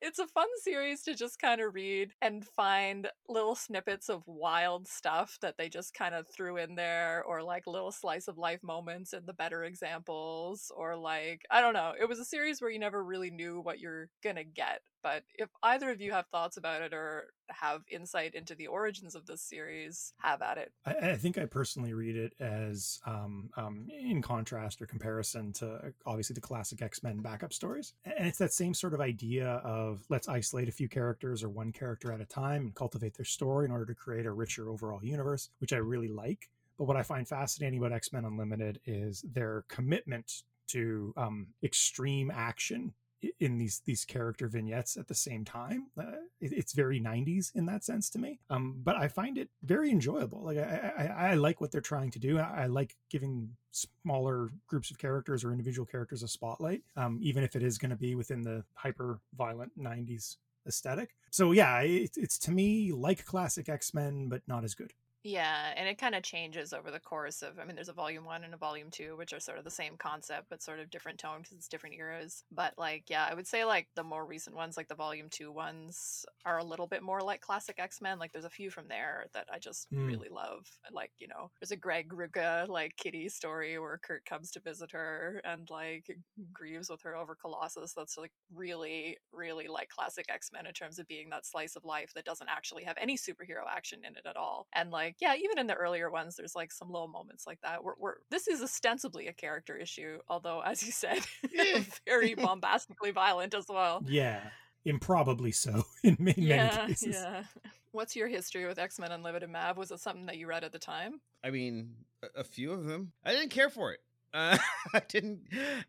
it's 0.00 0.18
a 0.18 0.26
fun 0.28 0.46
series 0.62 1.02
to 1.02 1.14
just 1.14 1.40
kind 1.40 1.60
of 1.60 1.74
read 1.74 2.12
and 2.22 2.44
find 2.44 3.08
little 3.28 3.54
snippets 3.54 4.08
of 4.08 4.22
wild 4.26 4.86
stuff 4.86 5.38
that 5.42 5.56
they 5.58 5.68
just 5.68 5.94
kind 5.94 6.14
of 6.14 6.26
threw 6.28 6.56
in 6.56 6.74
there 6.74 7.24
or 7.26 7.42
like 7.42 7.66
little 7.66 7.90
slice 7.90 8.28
of 8.28 8.38
life 8.38 8.62
moments 8.62 9.12
and 9.12 9.26
the 9.26 9.32
better 9.32 9.64
examples 9.64 10.70
or 10.76 10.96
like 10.96 11.42
I 11.50 11.60
don't 11.60 11.74
know. 11.74 11.92
It 11.98 12.08
was 12.08 12.18
a 12.18 12.24
series 12.24 12.60
where 12.60 12.70
you 12.70 12.78
never 12.78 13.02
really 13.02 13.30
knew 13.30 13.60
what 13.60 13.80
you're 13.80 14.08
going 14.22 14.36
to 14.36 14.44
get. 14.44 14.80
But 15.04 15.22
if 15.34 15.50
either 15.62 15.90
of 15.90 16.00
you 16.00 16.12
have 16.12 16.26
thoughts 16.28 16.56
about 16.56 16.80
it 16.80 16.94
or 16.94 17.34
have 17.50 17.82
insight 17.90 18.34
into 18.34 18.54
the 18.54 18.68
origins 18.68 19.14
of 19.14 19.26
this 19.26 19.42
series, 19.42 20.14
have 20.16 20.40
at 20.40 20.56
it. 20.56 20.72
I, 20.86 21.10
I 21.10 21.16
think 21.16 21.36
I 21.36 21.44
personally 21.44 21.92
read 21.92 22.16
it 22.16 22.32
as 22.40 23.00
um, 23.04 23.50
um, 23.58 23.86
in 23.90 24.22
contrast 24.22 24.80
or 24.80 24.86
comparison 24.86 25.52
to 25.54 25.92
obviously 26.06 26.32
the 26.32 26.40
classic 26.40 26.80
X 26.80 27.02
Men 27.02 27.18
backup 27.18 27.52
stories. 27.52 27.92
And 28.06 28.26
it's 28.26 28.38
that 28.38 28.54
same 28.54 28.72
sort 28.72 28.94
of 28.94 29.02
idea 29.02 29.60
of 29.62 30.02
let's 30.08 30.26
isolate 30.26 30.70
a 30.70 30.72
few 30.72 30.88
characters 30.88 31.44
or 31.44 31.50
one 31.50 31.70
character 31.70 32.10
at 32.10 32.22
a 32.22 32.24
time 32.24 32.62
and 32.62 32.74
cultivate 32.74 33.14
their 33.14 33.26
story 33.26 33.66
in 33.66 33.72
order 33.72 33.84
to 33.84 33.94
create 33.94 34.24
a 34.24 34.32
richer 34.32 34.70
overall 34.70 35.04
universe, 35.04 35.50
which 35.58 35.74
I 35.74 35.78
really 35.78 36.08
like. 36.08 36.48
But 36.78 36.84
what 36.84 36.96
I 36.96 37.02
find 37.02 37.28
fascinating 37.28 37.78
about 37.78 37.92
X 37.92 38.10
Men 38.10 38.24
Unlimited 38.24 38.80
is 38.86 39.22
their 39.30 39.66
commitment 39.68 40.44
to 40.68 41.12
um, 41.18 41.48
extreme 41.62 42.30
action 42.34 42.94
in 43.40 43.58
these 43.58 43.80
these 43.84 44.04
character 44.04 44.48
vignettes 44.48 44.96
at 44.96 45.08
the 45.08 45.14
same 45.14 45.44
time. 45.44 45.86
Uh, 45.98 46.20
it, 46.40 46.52
it's 46.52 46.72
very 46.72 47.00
90s 47.00 47.54
in 47.54 47.66
that 47.66 47.84
sense 47.84 48.10
to 48.10 48.18
me. 48.18 48.40
Um, 48.50 48.80
but 48.82 48.96
I 48.96 49.08
find 49.08 49.38
it 49.38 49.50
very 49.62 49.90
enjoyable. 49.90 50.42
Like 50.42 50.58
I, 50.58 50.92
I, 50.96 51.06
I 51.30 51.34
like 51.34 51.60
what 51.60 51.70
they're 51.70 51.80
trying 51.80 52.10
to 52.12 52.18
do. 52.18 52.38
I, 52.38 52.64
I 52.64 52.66
like 52.66 52.96
giving 53.10 53.50
smaller 53.70 54.50
groups 54.66 54.90
of 54.90 54.98
characters 54.98 55.44
or 55.44 55.50
individual 55.50 55.86
characters 55.86 56.22
a 56.22 56.28
spotlight, 56.28 56.82
um, 56.96 57.18
even 57.22 57.42
if 57.42 57.56
it 57.56 57.62
is 57.62 57.78
going 57.78 57.90
to 57.90 57.96
be 57.96 58.14
within 58.14 58.42
the 58.42 58.64
hyper 58.74 59.20
violent 59.36 59.72
90s 59.78 60.36
aesthetic. 60.66 61.10
So 61.30 61.52
yeah, 61.52 61.80
it, 61.80 62.12
it's 62.16 62.38
to 62.40 62.50
me 62.50 62.92
like 62.92 63.24
classic 63.24 63.68
X 63.68 63.94
Men, 63.94 64.28
but 64.28 64.42
not 64.46 64.64
as 64.64 64.74
good. 64.74 64.92
Yeah, 65.26 65.72
and 65.74 65.88
it 65.88 65.96
kind 65.96 66.14
of 66.14 66.22
changes 66.22 66.74
over 66.74 66.90
the 66.90 67.00
course 67.00 67.40
of. 67.40 67.58
I 67.58 67.64
mean, 67.64 67.76
there's 67.76 67.88
a 67.88 67.94
volume 67.94 68.26
one 68.26 68.44
and 68.44 68.52
a 68.52 68.58
volume 68.58 68.90
two, 68.90 69.16
which 69.16 69.32
are 69.32 69.40
sort 69.40 69.56
of 69.56 69.64
the 69.64 69.70
same 69.70 69.96
concept, 69.96 70.50
but 70.50 70.60
sort 70.62 70.80
of 70.80 70.90
different 70.90 71.18
tone 71.18 71.38
because 71.40 71.56
it's 71.56 71.66
different 71.68 71.96
eras. 71.96 72.44
But 72.50 72.74
like, 72.76 73.08
yeah, 73.08 73.26
I 73.30 73.32
would 73.32 73.46
say 73.46 73.64
like 73.64 73.88
the 73.94 74.04
more 74.04 74.26
recent 74.26 74.54
ones, 74.54 74.76
like 74.76 74.88
the 74.88 74.94
volume 74.94 75.30
two 75.30 75.50
ones, 75.50 76.26
are 76.44 76.58
a 76.58 76.64
little 76.64 76.86
bit 76.86 77.02
more 77.02 77.22
like 77.22 77.40
classic 77.40 77.76
X 77.78 78.02
Men. 78.02 78.18
Like, 78.18 78.32
there's 78.32 78.44
a 78.44 78.50
few 78.50 78.70
from 78.70 78.88
there 78.88 79.26
that 79.32 79.48
I 79.50 79.58
just 79.58 79.88
Mm. 79.92 79.98
really 80.02 80.28
love. 80.28 80.66
Like, 80.90 81.12
you 81.18 81.26
know, 81.28 81.50
there's 81.58 81.70
a 81.70 81.76
Greg 81.76 82.10
Rucka 82.10 82.68
like 82.68 82.96
Kitty 82.98 83.30
story 83.30 83.78
where 83.78 83.96
Kurt 83.96 84.26
comes 84.26 84.50
to 84.50 84.60
visit 84.60 84.92
her 84.92 85.40
and 85.42 85.70
like 85.70 86.18
grieves 86.52 86.90
with 86.90 87.02
her 87.02 87.16
over 87.16 87.34
Colossus. 87.34 87.94
That's 87.94 88.16
like 88.18 88.32
really, 88.52 89.18
really 89.32 89.68
like 89.68 89.88
classic 89.88 90.26
X 90.28 90.50
Men 90.52 90.66
in 90.66 90.74
terms 90.74 90.98
of 90.98 91.06
being 91.06 91.30
that 91.30 91.46
slice 91.46 91.76
of 91.76 91.84
life 91.84 92.12
that 92.14 92.24
doesn't 92.24 92.48
actually 92.48 92.84
have 92.84 92.96
any 93.00 93.16
superhero 93.16 93.64
action 93.68 94.04
in 94.04 94.16
it 94.16 94.26
at 94.26 94.36
all. 94.36 94.66
And 94.72 94.90
like, 94.90 95.13
yeah, 95.20 95.34
even 95.36 95.58
in 95.58 95.66
the 95.66 95.74
earlier 95.74 96.10
ones, 96.10 96.36
there's 96.36 96.54
like 96.54 96.72
some 96.72 96.90
little 96.90 97.08
moments 97.08 97.46
like 97.46 97.60
that. 97.62 97.82
Where, 97.84 97.94
where 97.98 98.16
this 98.30 98.48
is 98.48 98.62
ostensibly 98.62 99.28
a 99.28 99.32
character 99.32 99.76
issue, 99.76 100.18
although, 100.28 100.60
as 100.60 100.84
you 100.84 100.92
said, 100.92 101.20
eh. 101.58 101.82
very 102.06 102.34
bombastically 102.36 103.10
violent 103.10 103.54
as 103.54 103.66
well. 103.68 104.02
Yeah, 104.06 104.40
improbably 104.84 105.52
so 105.52 105.84
in, 106.02 106.16
ma- 106.18 106.32
in 106.36 106.48
many 106.48 106.48
Yeah, 106.48 106.86
cases. 106.86 107.14
yeah. 107.14 107.44
What's 107.92 108.16
your 108.16 108.26
history 108.28 108.66
with 108.66 108.78
X 108.78 108.98
Men 108.98 109.12
Unlimited, 109.12 109.48
Mav? 109.50 109.76
Was 109.76 109.90
it 109.92 110.00
something 110.00 110.26
that 110.26 110.36
you 110.36 110.46
read 110.48 110.64
at 110.64 110.72
the 110.72 110.78
time? 110.80 111.20
I 111.44 111.50
mean, 111.50 111.94
a, 112.22 112.40
a 112.40 112.44
few 112.44 112.72
of 112.72 112.84
them. 112.84 113.12
I 113.24 113.32
didn't 113.32 113.50
care 113.50 113.70
for 113.70 113.92
it. 113.92 114.00
Uh, 114.34 114.58
I 114.94 115.00
didn't. 115.08 115.42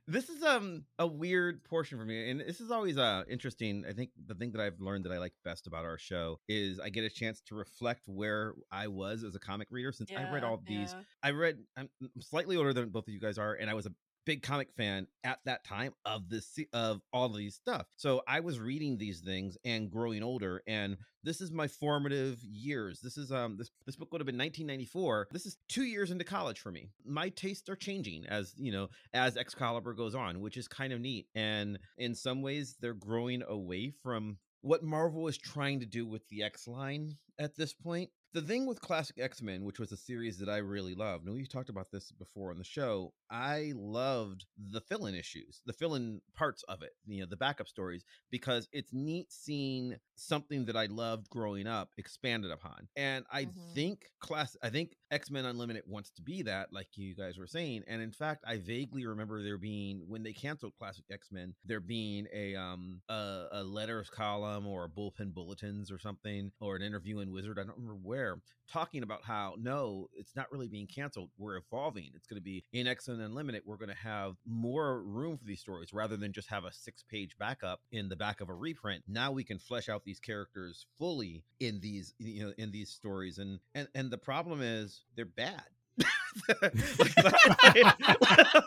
This 0.08 0.30
is 0.30 0.44
um 0.44 0.84
a 1.00 1.08
weird 1.08 1.64
portion 1.64 1.98
for 1.98 2.06
me, 2.06 2.30
and 2.30 2.40
this 2.42 2.62
is 2.62 2.72
always 2.72 2.98
uh 2.98 3.24
interesting. 3.30 3.84
I 3.90 3.94
think 3.94 4.12
the 4.28 4.36
thing 4.36 4.52
that 4.52 4.62
I've 4.62 4.80
learned 4.80 5.06
that 5.06 5.12
I 5.12 5.18
like 5.18 5.34
best 5.44 5.68
about 5.68 5.84
our 5.86 5.98
show 5.98 6.40
is 6.48 6.80
I 6.80 6.90
get 6.90 7.04
a 7.04 7.10
chance 7.10 7.42
to 7.48 7.56
reflect 7.56 8.08
where 8.08 8.54
I 8.72 8.88
was 8.88 9.24
as 9.24 9.36
a 9.36 9.40
comic 9.40 9.70
reader. 9.72 9.92
Since 9.92 10.12
I 10.16 10.24
read 10.24 10.44
Yeah, 10.44 10.50
all 10.50 10.62
these, 10.66 10.96
yeah. 10.96 11.04
I 11.24 11.32
read. 11.32 11.58
I'm 11.76 11.90
slightly 12.20 12.56
older 12.56 12.74
than 12.74 12.90
both 12.90 13.08
of 13.08 13.14
you 13.14 13.20
guys 13.20 13.38
are, 13.40 13.56
and 13.56 13.70
I 13.70 13.74
was 13.74 13.88
a 13.88 13.94
big 14.26 14.42
comic 14.42 14.70
fan 14.76 15.08
at 15.24 15.40
that 15.46 15.64
time 15.64 15.94
of 16.06 16.30
this 16.30 16.58
of 16.74 17.02
all 17.14 17.26
of 17.26 17.38
these 17.38 17.56
stuff. 17.56 17.86
So 17.96 18.22
I 18.28 18.40
was 18.40 18.60
reading 18.60 18.98
these 18.98 19.22
things 19.22 19.58
and 19.64 19.90
growing 19.90 20.24
older 20.24 20.62
and 20.68 20.98
this 21.24 21.42
is 21.42 21.52
my 21.52 21.68
formative 21.68 22.40
years. 22.44 23.00
This 23.02 23.18
is 23.18 23.32
um 23.32 23.58
this 23.58 23.70
this 23.86 23.96
book 23.96 24.12
would 24.12 24.22
have 24.22 24.28
been 24.28 24.38
1994. 24.38 25.28
This 25.32 25.46
is 25.46 25.58
2 25.70 25.84
years 25.84 26.12
into 26.12 26.24
college 26.24 26.60
for 26.60 26.72
me. 26.72 26.90
My 27.04 27.30
tastes 27.30 27.70
are 27.70 27.76
changing 27.76 28.26
as, 28.28 28.54
you 28.58 28.72
know, 28.72 28.90
as 29.14 29.38
Excalibur 29.38 29.94
goes 29.94 30.16
on, 30.16 30.42
which 30.42 30.58
is 30.58 30.68
kind 30.68 30.94
of 30.94 31.02
neat. 31.02 31.28
And 31.36 31.80
in 31.98 32.16
some 32.16 32.42
ways 32.42 32.78
they're 32.80 32.94
growing 32.94 33.44
away 33.48 33.94
from 34.04 34.38
what 34.62 34.84
Marvel 34.84 35.28
is 35.28 35.38
trying 35.38 35.80
to 35.80 35.86
do 35.86 36.06
with 36.06 36.28
the 36.30 36.44
X 36.44 36.68
line 36.68 37.18
at 37.40 37.56
this 37.56 37.74
point. 37.74 38.10
The 38.36 38.42
thing 38.42 38.66
with 38.66 38.82
Classic 38.82 39.18
X 39.18 39.42
Men, 39.42 39.64
which 39.64 39.80
was 39.80 39.94
a 39.94 39.98
series 39.98 40.38
that 40.40 40.50
I 40.50 40.58
really 40.58 40.94
loved, 40.94 41.26
and 41.26 41.34
we 41.34 41.46
talked 41.46 41.70
about 41.70 41.90
this 41.90 42.12
before 42.12 42.52
on 42.52 42.58
the 42.58 42.66
show, 42.66 43.14
I 43.30 43.72
loved 43.78 44.46
the 44.58 44.82
fill 44.82 45.06
in 45.06 45.16
issues, 45.16 45.62
the 45.66 45.72
fill 45.72 45.96
in 45.96 46.20
parts 46.34 46.62
of 46.64 46.82
it, 46.82 46.92
you 47.06 47.22
know, 47.22 47.28
the 47.28 47.38
backup 47.38 47.70
stories, 47.70 48.04
because 48.30 48.68
it's 48.74 48.92
neat 48.92 49.32
seeing 49.32 49.96
something 50.16 50.66
that 50.66 50.76
I 50.76 50.88
loved 50.88 51.30
growing 51.30 51.66
up 51.66 51.94
expanded 51.98 52.52
upon. 52.52 52.90
And 52.98 53.26
I 53.32 53.52
Mhm. 53.56 53.62
think 53.74 54.12
class 54.20 54.58
I 54.62 54.70
think 54.70 54.98
X-Men 55.12 55.46
Unlimited 55.46 55.84
wants 55.88 56.10
to 56.12 56.22
be 56.22 56.42
that, 56.44 56.74
like 56.74 56.88
you 56.96 57.16
guys 57.16 57.38
were 57.38 57.48
saying. 57.48 57.84
And 57.88 58.02
in 58.02 58.12
fact, 58.12 58.44
I 58.48 58.58
vaguely 58.58 59.06
remember 59.06 59.44
there 59.44 59.58
being 59.58 60.04
when 60.08 60.24
they 60.24 60.34
canceled 60.34 60.74
Classic 60.78 61.06
X-Men, 61.12 61.54
there 61.66 61.80
being 61.80 62.28
a 62.34 62.56
um 62.56 63.02
a, 63.10 63.46
a 63.52 63.64
letters 63.64 64.10
column 64.10 64.68
or 64.68 64.86
a 64.86 64.90
bullpen 64.90 65.34
bulletins 65.34 65.92
or 65.92 66.00
something, 66.00 66.52
or 66.60 66.76
an 66.76 66.82
interview 66.82 67.20
in 67.20 67.32
Wizard. 67.32 67.60
I 67.60 67.64
don't 67.64 67.78
remember 67.78 68.00
where 68.02 68.38
talking 68.72 69.04
about 69.04 69.24
how 69.24 69.56
no, 69.60 70.08
it's 70.14 70.36
not 70.36 70.52
really 70.52 70.68
being 70.68 70.88
canceled. 70.88 71.30
We're 71.38 71.58
evolving. 71.58 72.12
It's 72.16 72.28
going 72.28 72.40
to 72.40 72.44
be 72.44 72.64
in 72.74 72.88
X 72.88 73.08
Men 73.08 73.20
Unlimited. 73.20 73.64
We're 73.66 73.78
going 73.78 73.90
to 73.90 73.96
have 73.96 74.36
more 74.46 75.02
room 75.04 75.38
for 75.38 75.46
these 75.46 75.60
stories 75.60 75.94
rather 75.94 76.18
than 76.18 76.34
just 76.34 76.50
have 76.50 76.66
a 76.66 76.72
six 76.72 77.04
page 77.04 77.38
backup 77.38 77.82
in 77.92 78.10
the 78.10 78.16
back 78.16 78.42
of 78.42 78.50
a 78.50 78.54
reprint. 78.54 79.04
Now 79.08 79.32
we 79.32 79.44
can 79.44 79.60
flesh 79.60 79.90
out 79.90 80.04
these 80.04 80.20
characters 80.20 80.86
fully 80.98 81.44
in 81.60 81.80
these 81.80 82.14
you 82.20 82.46
know 82.46 82.54
in 82.58 82.72
these 82.72 82.90
stories 82.90 83.38
and 83.38 83.60
and 83.74 83.88
and 83.96 84.12
the 84.12 84.18
problem 84.18 84.62
is 84.62 84.95
they're 85.16 85.26
bad 85.26 85.64
like, 86.48 86.76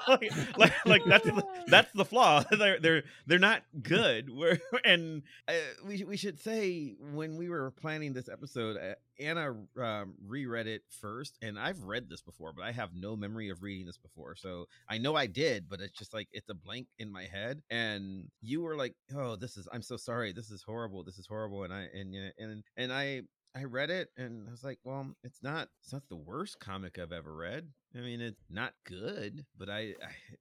like, 0.09 0.33
like, 0.57 0.87
like, 0.87 1.05
that's 1.05 1.25
the, 1.25 1.45
that's 1.67 1.93
the 1.93 2.05
flaw. 2.05 2.43
They're 2.59 2.81
they're 2.81 3.03
they're 3.27 3.39
not 3.39 3.63
good. 3.83 4.31
We're, 4.35 4.59
and 4.85 5.23
uh, 5.47 5.53
we 5.87 6.05
we 6.05 6.17
should 6.17 6.41
say 6.41 6.95
when 7.13 7.37
we 7.37 7.49
were 7.49 7.71
planning 7.73 8.15
this 8.15 8.29
episode, 8.29 8.77
uh, 8.79 8.95
Anna 9.21 9.55
um, 9.81 10.15
reread 10.27 10.67
it 10.67 10.83
first, 11.01 11.37
and 11.43 11.59
I've 11.59 11.83
read 11.83 12.09
this 12.09 12.23
before, 12.23 12.53
but 12.55 12.65
I 12.65 12.73
have 12.73 12.91
no 12.95 13.17
memory 13.17 13.51
of 13.51 13.63
reading 13.63 13.87
this 13.87 13.99
before. 13.99 14.35
So 14.35 14.67
I 14.89 14.97
know 14.99 15.15
I 15.15 15.27
did, 15.27 15.69
but 15.69 15.81
it's 15.81 15.97
just 15.99 16.15
like 16.15 16.29
it's 16.33 16.49
a 16.49 16.55
blank 16.55 16.87
in 16.99 17.13
my 17.13 17.25
head. 17.25 17.61
And 17.71 18.29
you 18.41 18.63
were 18.63 18.77
like, 18.77 18.95
"Oh, 19.15 19.37
this 19.37 19.59
is 19.59 19.69
I'm 19.73 19.83
so 19.83 19.99
sorry. 19.99 20.33
This 20.33 20.51
is 20.51 20.63
horrible. 20.63 21.05
This 21.05 21.19
is 21.19 21.27
horrible." 21.27 21.65
And 21.65 21.73
I 21.73 21.87
and 21.93 22.15
and 22.39 22.65
and 22.77 22.93
I 22.93 23.23
I 23.55 23.65
read 23.65 23.91
it 23.91 24.11
and 24.17 24.47
I 24.49 24.51
was 24.51 24.65
like, 24.65 24.79
well, 24.85 25.07
it's 25.25 25.43
not 25.43 25.69
it's 25.83 25.93
not 25.93 26.09
the 26.09 26.17
worst 26.17 26.61
comic 26.61 26.99
I've 26.99 27.13
ever 27.13 27.35
read. 27.35 27.69
I 27.97 28.01
mean, 28.01 28.21
it's 28.21 28.45
not 28.51 28.75
good, 28.85 29.45
but 29.57 29.69
I 29.69 29.95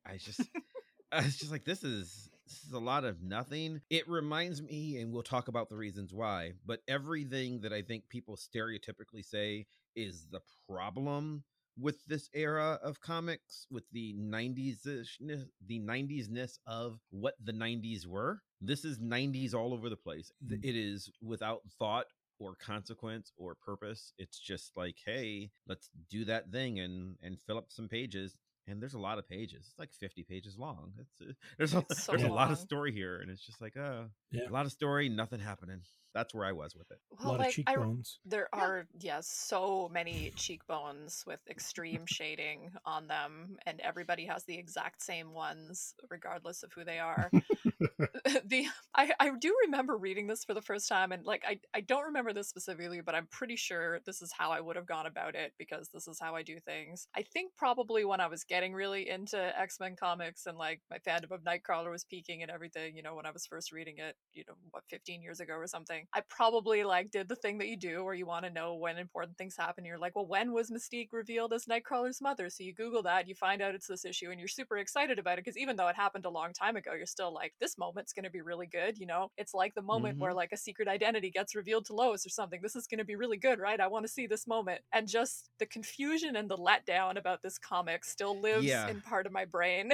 I, 0.05 0.13
I 0.13 0.17
just 0.17 0.41
I 1.11 1.21
was 1.23 1.37
just 1.37 1.51
like, 1.51 1.65
this 1.65 1.83
is 1.83 2.29
this 2.45 2.63
is 2.65 2.73
a 2.73 2.79
lot 2.79 3.03
of 3.03 3.21
nothing. 3.21 3.81
It 3.89 4.07
reminds 4.07 4.61
me, 4.61 4.99
and 4.99 5.11
we'll 5.11 5.23
talk 5.23 5.47
about 5.47 5.69
the 5.69 5.75
reasons 5.75 6.13
why, 6.13 6.53
but 6.65 6.81
everything 6.87 7.61
that 7.61 7.73
I 7.73 7.81
think 7.81 8.09
people 8.09 8.37
stereotypically 8.37 9.23
say 9.23 9.65
is 9.95 10.27
the 10.31 10.41
problem 10.69 11.43
with 11.79 12.03
this 12.05 12.29
era 12.33 12.79
of 12.81 13.01
comics, 13.01 13.67
with 13.69 13.83
the 13.91 14.15
90s 14.19 14.81
the 14.83 15.79
90s 15.79 16.29
ness 16.29 16.59
of 16.65 16.99
what 17.11 17.35
the 17.43 17.51
90s 17.51 18.07
were. 18.07 18.41
This 18.61 18.83
is 18.83 18.99
90s 18.99 19.53
all 19.53 19.73
over 19.73 19.89
the 19.89 19.95
place. 19.95 20.31
Mm-hmm. 20.43 20.67
It 20.67 20.75
is 20.75 21.11
without 21.21 21.61
thought 21.77 22.07
or 22.39 22.55
consequence 22.55 23.31
or 23.37 23.55
purpose. 23.55 24.13
It's 24.17 24.39
just 24.39 24.75
like, 24.75 24.95
hey, 25.05 25.51
let's 25.67 25.89
do 26.09 26.25
that 26.25 26.51
thing 26.51 26.79
and 26.79 27.15
and 27.21 27.39
fill 27.39 27.57
up 27.57 27.67
some 27.69 27.87
pages. 27.87 28.35
And 28.69 28.81
there's 28.81 28.95
a 28.95 28.99
lot 28.99 29.17
of 29.17 29.29
pages. 29.29 29.67
It's 29.69 29.79
like 29.79 29.93
50 29.93 30.23
pages 30.23 30.57
long. 30.57 30.91
It's 30.99 31.13
uh, 31.21 31.33
there's 31.57 31.73
a, 31.73 31.85
so 31.95 32.11
there's 32.11 32.23
a 32.23 32.27
lot 32.27 32.51
of 32.51 32.57
story 32.57 32.91
here, 32.91 33.19
and 33.21 33.31
it's 33.31 33.45
just 33.45 33.61
like, 33.61 33.77
oh, 33.77 34.07
yeah. 34.31 34.49
a 34.49 34.51
lot 34.51 34.65
of 34.65 34.73
story, 34.73 35.07
nothing 35.07 35.39
happening 35.39 35.79
that's 36.13 36.33
where 36.33 36.45
I 36.45 36.51
was 36.51 36.75
with 36.75 36.89
it. 36.91 36.99
Well, 37.11 37.29
a 37.29 37.31
lot 37.31 37.39
like, 37.39 37.49
of 37.49 37.53
cheekbones. 37.53 38.19
I, 38.25 38.29
there 38.29 38.49
are 38.53 38.87
yes, 38.93 39.03
yeah, 39.03 39.19
so 39.21 39.89
many 39.93 40.31
cheekbones 40.35 41.23
with 41.27 41.39
extreme 41.49 42.05
shading 42.05 42.71
on 42.85 43.07
them, 43.07 43.57
and 43.65 43.79
everybody 43.81 44.25
has 44.25 44.43
the 44.45 44.57
exact 44.57 45.03
same 45.03 45.33
ones, 45.33 45.93
regardless 46.09 46.63
of 46.63 46.71
who 46.73 46.83
they 46.83 46.99
are. 46.99 47.29
the 48.45 48.65
I, 48.95 49.11
I 49.19 49.31
do 49.39 49.55
remember 49.65 49.97
reading 49.97 50.27
this 50.27 50.43
for 50.43 50.53
the 50.53 50.61
first 50.61 50.87
time, 50.87 51.11
and 51.11 51.25
like 51.25 51.43
I 51.47 51.59
I 51.73 51.81
don't 51.81 52.05
remember 52.05 52.33
this 52.33 52.47
specifically, 52.49 53.01
but 53.01 53.15
I'm 53.15 53.27
pretty 53.27 53.55
sure 53.55 53.99
this 54.05 54.21
is 54.21 54.31
how 54.31 54.51
I 54.51 54.61
would 54.61 54.75
have 54.75 54.87
gone 54.87 55.05
about 55.05 55.35
it 55.35 55.53
because 55.57 55.89
this 55.93 56.07
is 56.07 56.19
how 56.19 56.35
I 56.35 56.43
do 56.43 56.59
things. 56.59 57.07
I 57.15 57.23
think 57.23 57.51
probably 57.57 58.05
when 58.05 58.19
I 58.19 58.27
was 58.27 58.43
getting 58.43 58.73
really 58.73 59.09
into 59.09 59.37
X 59.59 59.79
Men 59.79 59.95
comics 59.95 60.45
and 60.45 60.57
like 60.57 60.81
my 60.89 60.97
fandom 60.99 61.31
of 61.31 61.43
Nightcrawler 61.43 61.91
was 61.91 62.05
peaking 62.05 62.41
and 62.41 62.51
everything, 62.51 62.95
you 62.95 63.03
know, 63.03 63.15
when 63.15 63.25
I 63.25 63.31
was 63.31 63.45
first 63.45 63.71
reading 63.71 63.95
it, 63.97 64.15
you 64.33 64.43
know, 64.47 64.55
what 64.71 64.83
15 64.89 65.21
years 65.21 65.39
ago 65.39 65.53
or 65.53 65.67
something. 65.67 65.96
I 66.13 66.21
probably 66.29 66.83
like 66.83 67.11
did 67.11 67.27
the 67.27 67.35
thing 67.35 67.57
that 67.59 67.67
you 67.67 67.77
do 67.77 68.03
where 68.03 68.13
you 68.13 68.25
want 68.25 68.45
to 68.45 68.51
know 68.51 68.75
when 68.75 68.97
important 68.97 69.37
things 69.37 69.55
happen. 69.57 69.85
You're 69.85 69.97
like, 69.97 70.15
well, 70.15 70.25
when 70.25 70.53
was 70.53 70.71
Mystique 70.71 71.09
revealed 71.11 71.53
as 71.53 71.65
Nightcrawler's 71.65 72.21
mother? 72.21 72.49
So 72.49 72.63
you 72.63 72.73
Google 72.73 73.03
that, 73.03 73.27
you 73.27 73.35
find 73.35 73.61
out 73.61 73.75
it's 73.75 73.87
this 73.87 74.05
issue, 74.05 74.31
and 74.31 74.39
you're 74.39 74.47
super 74.47 74.77
excited 74.77 75.19
about 75.19 75.37
it 75.37 75.45
because 75.45 75.57
even 75.57 75.75
though 75.75 75.87
it 75.87 75.95
happened 75.95 76.25
a 76.25 76.29
long 76.29 76.53
time 76.53 76.75
ago, 76.75 76.93
you're 76.93 77.05
still 77.05 77.33
like, 77.33 77.53
this 77.59 77.77
moment's 77.77 78.13
going 78.13 78.25
to 78.25 78.29
be 78.29 78.41
really 78.41 78.67
good. 78.67 78.97
You 78.97 79.07
know, 79.07 79.31
it's 79.37 79.53
like 79.53 79.75
the 79.75 79.81
moment 79.81 80.15
mm-hmm. 80.15 80.23
where 80.23 80.33
like 80.33 80.51
a 80.51 80.57
secret 80.57 80.87
identity 80.87 81.31
gets 81.31 81.55
revealed 81.55 81.85
to 81.85 81.93
Lois 81.93 82.25
or 82.25 82.29
something. 82.29 82.59
This 82.61 82.75
is 82.75 82.87
going 82.87 82.99
to 82.99 83.05
be 83.05 83.15
really 83.15 83.37
good, 83.37 83.59
right? 83.59 83.79
I 83.79 83.87
want 83.87 84.05
to 84.05 84.11
see 84.11 84.27
this 84.27 84.47
moment. 84.47 84.81
And 84.93 85.07
just 85.07 85.49
the 85.59 85.65
confusion 85.65 86.35
and 86.35 86.49
the 86.49 86.57
letdown 86.57 87.17
about 87.17 87.41
this 87.41 87.57
comic 87.57 88.05
still 88.05 88.39
lives 88.39 88.65
yeah. 88.65 88.87
in 88.87 89.01
part 89.01 89.25
of 89.25 89.31
my 89.31 89.45
brain. 89.45 89.91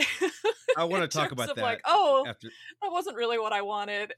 I 0.77 0.83
want 0.86 1.03
to 1.03 1.07
talk 1.07 1.31
about 1.31 1.55
that. 1.55 1.62
Like, 1.62 1.81
oh, 1.86 2.25
after... 2.27 2.50
that 2.81 2.91
wasn't 2.91 3.15
really 3.15 3.39
what 3.39 3.53
I 3.53 3.62
wanted. 3.62 4.13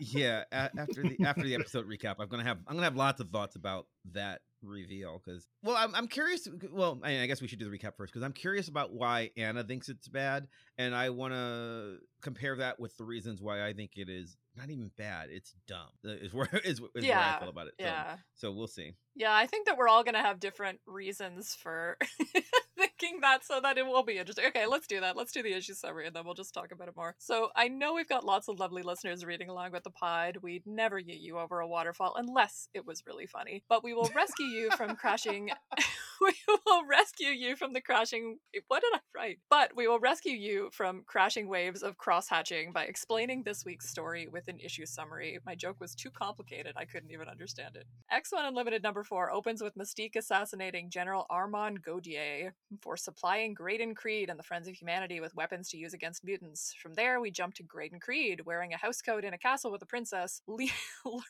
yeah, 0.00 0.44
after 0.52 1.02
the 1.02 1.13
after 1.24 1.42
the 1.42 1.54
episode 1.54 1.88
recap, 1.88 2.16
I'm 2.18 2.28
gonna 2.28 2.44
have 2.44 2.58
I'm 2.66 2.74
gonna 2.74 2.84
have 2.84 2.96
lots 2.96 3.20
of 3.20 3.30
thoughts 3.30 3.56
about 3.56 3.86
that 4.12 4.40
reveal 4.64 5.20
because 5.24 5.46
well 5.62 5.76
I'm, 5.76 5.94
I'm 5.94 6.08
curious 6.08 6.48
well 6.72 6.98
I, 7.02 7.20
I 7.20 7.26
guess 7.26 7.40
we 7.42 7.48
should 7.48 7.58
do 7.58 7.70
the 7.70 7.76
recap 7.76 7.96
first 7.96 8.12
because 8.12 8.24
i'm 8.24 8.32
curious 8.32 8.68
about 8.68 8.92
why 8.92 9.30
anna 9.36 9.62
thinks 9.62 9.88
it's 9.88 10.08
bad 10.08 10.48
and 10.78 10.94
i 10.94 11.10
want 11.10 11.32
to 11.32 11.96
compare 12.20 12.56
that 12.56 12.78
with 12.78 12.96
the 12.96 13.04
reasons 13.04 13.40
why 13.40 13.66
i 13.66 13.72
think 13.72 13.92
it 13.96 14.08
is 14.08 14.36
not 14.56 14.70
even 14.70 14.90
bad 14.96 15.28
it's 15.30 15.54
dumb 15.66 15.88
uh, 16.06 16.10
is 16.10 16.32
where 16.34 16.48
is, 16.64 16.80
is 16.94 17.04
yeah, 17.04 17.18
where 17.18 17.36
i 17.36 17.40
feel 17.40 17.48
about 17.48 17.66
it 17.66 17.74
yeah 17.78 18.14
so, 18.34 18.48
so 18.48 18.52
we'll 18.52 18.66
see 18.66 18.92
yeah 19.14 19.34
i 19.34 19.46
think 19.46 19.66
that 19.66 19.76
we're 19.76 19.88
all 19.88 20.04
gonna 20.04 20.22
have 20.22 20.40
different 20.40 20.80
reasons 20.86 21.56
for 21.60 21.96
thinking 23.04 23.20
that 23.20 23.44
so 23.44 23.60
that 23.60 23.78
it 23.78 23.86
will 23.86 24.02
be 24.02 24.18
interesting. 24.18 24.46
Okay, 24.46 24.66
let's 24.66 24.86
do 24.86 25.00
that. 25.00 25.16
Let's 25.16 25.32
do 25.32 25.42
the 25.42 25.52
issue 25.52 25.74
summary 25.74 26.06
and 26.06 26.14
then 26.14 26.24
we'll 26.24 26.34
just 26.34 26.54
talk 26.54 26.72
about 26.72 26.88
it 26.88 26.96
more. 26.96 27.14
So 27.18 27.50
I 27.56 27.68
know 27.68 27.94
we've 27.94 28.08
got 28.08 28.24
lots 28.24 28.48
of 28.48 28.58
lovely 28.58 28.82
listeners 28.82 29.24
reading 29.24 29.48
along 29.48 29.72
with 29.72 29.84
the 29.84 29.90
pod. 29.90 30.38
We'd 30.42 30.66
never 30.66 31.00
get 31.00 31.18
you 31.18 31.38
over 31.38 31.60
a 31.60 31.68
waterfall 31.68 32.14
unless 32.16 32.68
it 32.74 32.86
was 32.86 33.04
really 33.06 33.26
funny. 33.26 33.62
But 33.68 33.84
we 33.84 33.94
will 33.94 34.10
rescue 34.14 34.46
you 34.46 34.70
from 34.72 34.96
crashing. 34.96 35.50
we 36.20 36.34
will 36.66 36.86
rescue 36.86 37.28
you 37.28 37.56
from 37.56 37.72
the 37.72 37.80
crashing. 37.80 38.38
What 38.68 38.82
did 38.82 38.94
I 38.94 39.00
write? 39.14 39.38
But 39.50 39.72
we 39.76 39.88
will 39.88 40.00
rescue 40.00 40.36
you 40.36 40.70
from 40.72 41.02
crashing 41.06 41.48
waves 41.48 41.82
of 41.82 41.96
cross 41.96 42.28
hatching 42.28 42.72
by 42.72 42.84
explaining 42.84 43.42
this 43.42 43.64
week's 43.64 43.88
story 43.88 44.28
with 44.28 44.48
an 44.48 44.58
issue 44.60 44.86
summary. 44.86 45.38
My 45.44 45.54
joke 45.54 45.76
was 45.80 45.94
too 45.94 46.10
complicated. 46.10 46.74
I 46.76 46.84
couldn't 46.84 47.10
even 47.10 47.28
understand 47.28 47.76
it. 47.76 47.86
X-Men 48.10 48.44
Unlimited 48.44 48.82
number 48.82 49.02
four 49.02 49.30
opens 49.30 49.62
with 49.62 49.76
Mystique 49.76 50.16
assassinating 50.16 50.90
General 50.90 51.26
Armand 51.30 51.82
Gaudier 51.82 52.52
for 52.80 52.96
supplying 52.96 53.54
Graydon 53.54 53.94
Creed 53.94 54.30
and 54.30 54.38
the 54.38 54.44
Friends 54.44 54.68
of 54.68 54.74
Humanity 54.74 55.20
with 55.20 55.34
weapons 55.34 55.68
to 55.70 55.76
use 55.76 55.94
against 55.94 56.24
mutants. 56.24 56.74
From 56.80 56.94
there, 56.94 57.20
we 57.20 57.30
jump 57.30 57.54
to 57.54 57.62
Graydon 57.62 58.00
Creed, 58.00 58.42
wearing 58.44 58.72
a 58.72 58.78
housecoat 58.78 59.24
in 59.24 59.34
a 59.34 59.38
castle 59.38 59.72
with 59.72 59.82
a 59.82 59.86
princess, 59.86 60.42
le- 60.46 60.66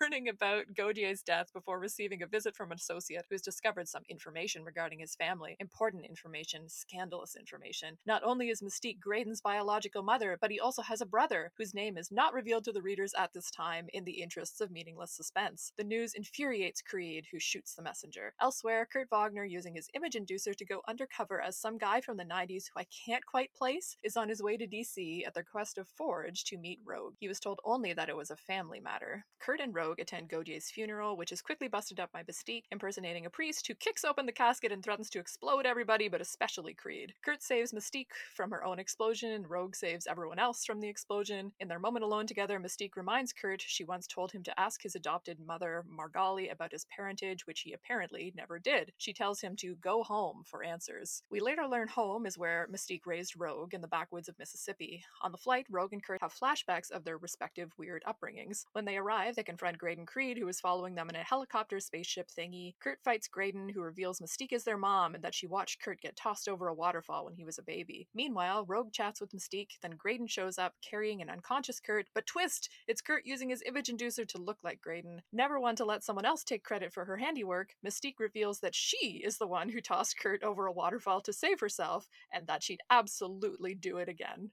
learning 0.01 0.29
about 0.29 0.67
Gaudier's 0.75 1.23
death 1.23 1.53
before 1.53 1.79
receiving 1.79 2.23
a 2.23 2.27
visit 2.27 2.57
from 2.57 2.71
an 2.71 2.77
associate 2.77 3.27
who's 3.31 3.43
discovered 3.43 3.89
some 3.89 4.03
information 4.09 4.63
regarding 4.63 4.74
his 4.99 5.15
family. 5.15 5.57
Important 5.61 6.05
information, 6.05 6.69
scandalous 6.69 7.37
information. 7.37 7.97
Not 8.07 8.23
only 8.25 8.49
is 8.49 8.61
Mystique 8.63 9.01
Graydon's 9.01 9.41
biological 9.41 10.03
mother, 10.03 10.37
but 10.41 10.51
he 10.51 10.61
also 10.61 10.83
has 10.83 11.01
a 11.01 11.07
brother, 11.07 11.53
whose 11.57 11.75
name 11.75 11.97
is 11.97 12.11
not 12.11 12.35
revealed 12.35 12.65
to 12.65 12.73
the 12.73 12.83
readers 12.83 13.15
at 13.17 13.33
this 13.33 13.51
time 13.51 13.87
in 13.93 14.05
the 14.05 14.23
interests 14.23 14.61
of 14.61 14.71
meaningless 14.71 15.13
suspense. 15.13 15.73
The 15.77 15.85
news 15.85 16.15
infuriates 16.15 16.83
Creed, 16.83 17.27
who 17.31 17.39
shoots 17.39 17.75
the 17.75 17.83
messenger. 17.83 18.35
Elsewhere, 18.41 18.87
Kurt 18.93 19.09
Wagner, 19.11 19.45
using 19.45 19.75
his 19.75 19.89
image 19.95 20.15
inducer 20.15 20.55
to 20.57 20.65
go 20.65 20.81
undercover 20.89 21.41
as 21.41 21.57
some 21.57 21.79
guy 21.79 22.01
from 22.01 22.17
the 22.17 22.25
90s 22.25 22.65
who 22.73 22.81
I 22.81 22.87
can't 23.07 23.25
quite 23.25 23.53
place 23.55 23.97
is 24.03 24.17
on 24.17 24.29
his 24.29 24.43
way 24.43 24.57
to 24.57 24.67
DC 24.67 25.27
at 25.27 25.35
the 25.35 25.41
request 25.41 25.79
of 25.79 25.89
Forge 25.89 26.45
to 26.45 26.59
meet 26.59 26.81
Rogue. 26.85 27.15
He 27.21 27.29
was 27.29 27.41
told 27.41 27.61
only 27.65 27.93
that 27.93 28.09
it 28.09 28.17
was 28.17 28.31
a 28.31 28.37
family 28.37 28.81
matter. 28.81 29.25
Kurt 29.39 29.61
and 29.61 29.75
Rogue 29.75 30.01
attend 30.01 30.29
Gaudier's 30.29 30.71
funeral, 30.71 31.17
which 31.17 31.33
is 31.33 31.43
quickly 31.43 31.69
busted 31.69 32.01
up 32.01 32.11
by 32.13 32.23
Mystique, 32.23 32.65
impersonating 32.73 33.27
a 33.27 33.31
priest 33.31 33.67
who 33.67 33.75
kicks 33.75 34.05
open 34.05 34.27
the 34.27 34.33
casket 34.33 34.64
and 34.73 34.83
threatens 34.83 35.11
to 35.11 35.19
explode 35.19 35.67
everybody, 35.67 36.09
but 36.09 36.21
especially 36.21 36.75
Creed. 36.75 37.15
Kurt 37.25 37.43
saves 37.43 37.73
Mystique 37.73 38.13
from 38.35 38.51
her 38.51 38.65
own 38.65 38.79
explosion, 38.79 39.33
and 39.33 39.49
Rogue 39.49 39.75
saves 39.75 40.07
everyone 40.07 40.39
else 40.39 40.65
from 40.65 40.81
the 40.81 40.89
explosion. 40.89 41.53
In 41.61 41.69
their 41.69 41.79
moment 41.79 42.05
alone 42.05 42.27
together, 42.27 42.59
Mystique 42.59 42.97
reminds 42.97 43.33
Kurt 43.33 43.63
she 43.63 43.85
once 43.85 44.07
told 44.07 44.33
him 44.33 44.43
to 44.45 44.61
ask 44.61 44.83
his 44.83 44.95
adopted 44.95 45.39
mother, 45.41 45.85
Margali, 45.89 46.51
about 46.51 46.73
his 46.73 46.87
parentage, 46.95 47.47
which 47.47 47.61
he 47.61 47.73
apparently 47.73 48.33
never 48.37 48.59
did. 48.59 48.93
She 48.99 49.13
tells 49.13 49.41
him 49.41 49.57
to 49.57 49.77
go 49.77 50.03
home 50.03 50.43
for 50.45 50.65
answers. 50.65 51.23
We 51.31 51.41
later 51.41 51.67
learn 51.67 51.89
home 51.89 52.27
is 52.27 52.39
where 52.39 52.69
Mystique 52.73 53.07
raised 53.07 53.39
Rogue 53.39 53.75
in 53.75 53.81
the 53.81 53.89
backwoods 53.89 54.29
of 54.29 54.39
Mississippi. 54.39 55.05
On 55.23 55.33
the 55.33 55.39
flight, 55.39 55.67
Rogue 55.71 55.93
and 55.93 56.03
Kurt 56.03 56.23
have 56.23 56.35
flashbacks 56.35 56.91
of 56.91 57.05
their 57.05 57.19
respective 57.19 57.73
weird 57.79 58.03
upbringings. 58.07 58.65
When 58.73 58.85
they 58.85 58.97
arrive, 58.97 59.37
they 59.37 59.43
confront 59.43 59.79
Graydon 59.79 60.07
Creed, 60.07 60.39
who 60.39 60.49
is 60.49 60.61
following 60.61 60.95
them 60.95 61.09
in 61.09 61.17
a 61.17 61.23
helicopter 61.25 61.81
spaceship 61.81 62.29
thingy. 62.29 62.75
Kurt 62.81 62.99
fights 63.05 63.29
Graydon, 63.29 63.69
who 63.69 63.83
reveals 63.83 64.21
Mystique 64.21 64.53
is 64.55 64.65
their 64.65 64.79
mom 64.79 65.15
and 65.15 65.23
that 65.25 65.35
she 65.35 65.47
watched 65.47 65.83
Kurt 65.83 66.01
get 66.01 66.17
tossed 66.17 66.49
over 66.49 66.69
a 66.69 66.75
waterfall 66.75 67.25
when 67.25 67.35
he 67.35 67.45
was 67.45 67.59
a 67.59 67.63
baby. 67.63 68.09
Meanwhile, 68.15 68.65
Rogue 68.67 68.93
chats 68.93 69.21
with 69.21 69.33
Mystique, 69.33 69.79
then 69.83 69.97
Graydon 69.99 70.27
shows 70.27 70.59
up 70.59 70.75
carrying 70.81 71.21
an 71.21 71.31
unconscious 71.31 71.81
Kurt, 71.81 72.07
but 72.15 72.27
twist! 72.27 72.71
It's 72.87 73.01
Kurt 73.01 73.27
using 73.27 73.51
his 73.51 73.63
image 73.67 73.89
inducer 73.89 74.27
to 74.29 74.39
look 74.39 74.59
like 74.63 74.81
Graydon. 74.81 75.23
Never 75.33 75.61
one 75.61 75.77
to 75.77 75.85
let 75.85 76.05
someone 76.05 76.25
else 76.25 76.45
take 76.45 76.65
credit 76.65 76.93
for 76.93 77.05
her 77.05 77.17
handiwork, 77.17 77.75
Mystique 77.85 78.19
reveals 78.19 78.61
that 78.61 78.75
she 78.75 79.23
is 79.25 79.39
the 79.39 79.47
one 79.47 79.69
who 79.69 79.81
tossed 79.81 80.19
Kurt 80.19 80.43
over 80.43 80.67
a 80.67 80.73
waterfall 80.73 81.21
to 81.23 81.33
save 81.33 81.61
herself, 81.61 82.09
and 82.33 82.47
that 82.47 82.63
she'd 82.63 82.81
absolutely 82.91 83.75
do 83.75 83.99
it 83.99 84.09
again. 84.09 84.51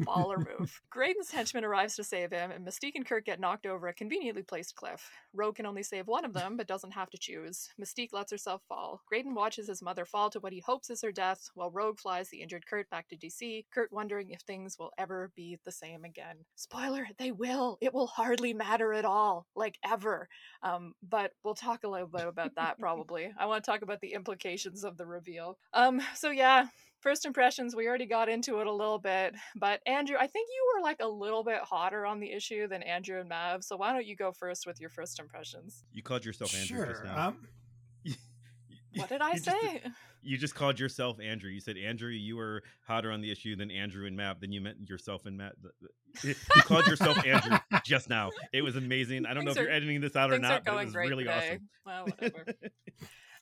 Baller 0.00 0.38
move. 0.38 0.80
Graydon's 0.90 1.30
henchman 1.30 1.64
arrives 1.64 1.96
to 1.96 2.04
save 2.04 2.32
him, 2.32 2.50
and 2.50 2.66
Mystique 2.66 2.94
and 2.94 3.06
Kurt 3.06 3.24
get 3.24 3.40
knocked 3.40 3.66
over 3.66 3.88
a 3.88 3.94
conveniently 3.94 4.42
placed 4.42 4.74
cliff. 4.74 5.10
Rogue 5.32 5.56
can 5.56 5.66
only 5.66 5.82
save 5.82 6.06
one 6.06 6.24
of 6.24 6.32
them, 6.32 6.56
but 6.56 6.66
doesn't 6.66 6.92
have 6.92 7.10
to 7.10 7.18
choose. 7.18 7.70
Mystique 7.80 8.12
lets 8.12 8.32
herself 8.32 8.62
fall. 8.68 9.02
Graydon 9.06 9.34
watches 9.44 9.68
his 9.68 9.82
mother 9.82 10.06
fall 10.06 10.30
to 10.30 10.40
what 10.40 10.54
he 10.54 10.60
hopes 10.60 10.88
is 10.88 11.02
her 11.02 11.12
death, 11.12 11.50
while 11.54 11.70
Rogue 11.70 11.98
flies 11.98 12.30
the 12.30 12.40
injured 12.40 12.64
Kurt 12.66 12.88
back 12.88 13.08
to 13.08 13.16
DC, 13.16 13.66
Kurt 13.74 13.92
wondering 13.92 14.30
if 14.30 14.40
things 14.40 14.78
will 14.78 14.90
ever 14.96 15.30
be 15.36 15.58
the 15.66 15.70
same 15.70 16.02
again. 16.02 16.36
Spoiler, 16.54 17.08
they 17.18 17.30
will. 17.30 17.76
It 17.82 17.92
will 17.92 18.06
hardly 18.06 18.54
matter 18.54 18.94
at 18.94 19.04
all, 19.04 19.46
like 19.54 19.78
ever. 19.84 20.30
Um, 20.62 20.94
but 21.06 21.32
we'll 21.44 21.54
talk 21.54 21.84
a 21.84 21.88
little 21.88 22.06
bit 22.06 22.26
about 22.26 22.54
that 22.54 22.78
probably. 22.80 23.34
I 23.38 23.44
want 23.44 23.62
to 23.62 23.70
talk 23.70 23.82
about 23.82 24.00
the 24.00 24.14
implications 24.14 24.82
of 24.82 24.96
the 24.96 25.04
reveal. 25.04 25.58
Um, 25.74 26.00
so 26.14 26.30
yeah, 26.30 26.68
first 27.00 27.26
impressions, 27.26 27.76
we 27.76 27.86
already 27.86 28.06
got 28.06 28.30
into 28.30 28.60
it 28.60 28.66
a 28.66 28.72
little 28.72 28.98
bit, 28.98 29.34
but 29.56 29.80
Andrew, 29.86 30.16
I 30.18 30.26
think 30.26 30.48
you 30.48 30.72
were 30.74 30.82
like 30.82 31.00
a 31.02 31.08
little 31.08 31.44
bit 31.44 31.58
hotter 31.60 32.06
on 32.06 32.18
the 32.18 32.32
issue 32.32 32.66
than 32.66 32.82
Andrew 32.82 33.20
and 33.20 33.28
Mav. 33.28 33.62
So 33.62 33.76
why 33.76 33.92
don't 33.92 34.06
you 34.06 34.16
go 34.16 34.32
first 34.32 34.66
with 34.66 34.80
your 34.80 34.88
first 34.88 35.20
impressions? 35.20 35.84
You 35.92 36.02
called 36.02 36.24
yourself 36.24 36.54
Andrew 36.54 36.86
just 36.86 37.04
now. 37.04 37.28
Um, 37.28 37.48
What 38.96 39.08
did 39.08 39.20
I 39.22 39.30
You 39.32 39.40
just- 39.40 39.44
say? 39.60 39.82
you 40.22 40.38
just 40.38 40.54
called 40.54 40.80
yourself 40.80 41.18
Andrew. 41.20 41.50
You 41.50 41.60
said 41.60 41.76
Andrew, 41.76 42.10
you 42.10 42.36
were 42.36 42.62
hotter 42.86 43.10
on 43.10 43.20
the 43.20 43.30
issue 43.30 43.56
than 43.56 43.70
Andrew 43.70 44.06
and 44.06 44.16
Mav. 44.16 44.40
Then 44.40 44.52
you 44.52 44.60
meant 44.60 44.88
yourself 44.88 45.26
and 45.26 45.36
Mav. 45.36 45.52
You 46.22 46.34
called 46.62 46.86
yourself 46.86 47.18
Andrew 47.26 47.58
just 47.84 48.08
now. 48.08 48.30
It 48.52 48.62
was 48.62 48.76
amazing. 48.76 49.26
I 49.26 49.34
don't 49.34 49.44
know 49.44 49.50
Things 49.52 49.58
if 49.58 49.62
you're 49.64 49.72
editing 49.72 50.00
this 50.00 50.16
out 50.16 50.32
or 50.32 50.38
not, 50.38 50.64
but 50.64 50.72
it 50.80 50.84
was 50.86 50.94
really 50.94 51.24
today. 51.24 51.48
awesome. 51.50 51.68
Well, 51.84 52.04
whatever. 52.06 52.44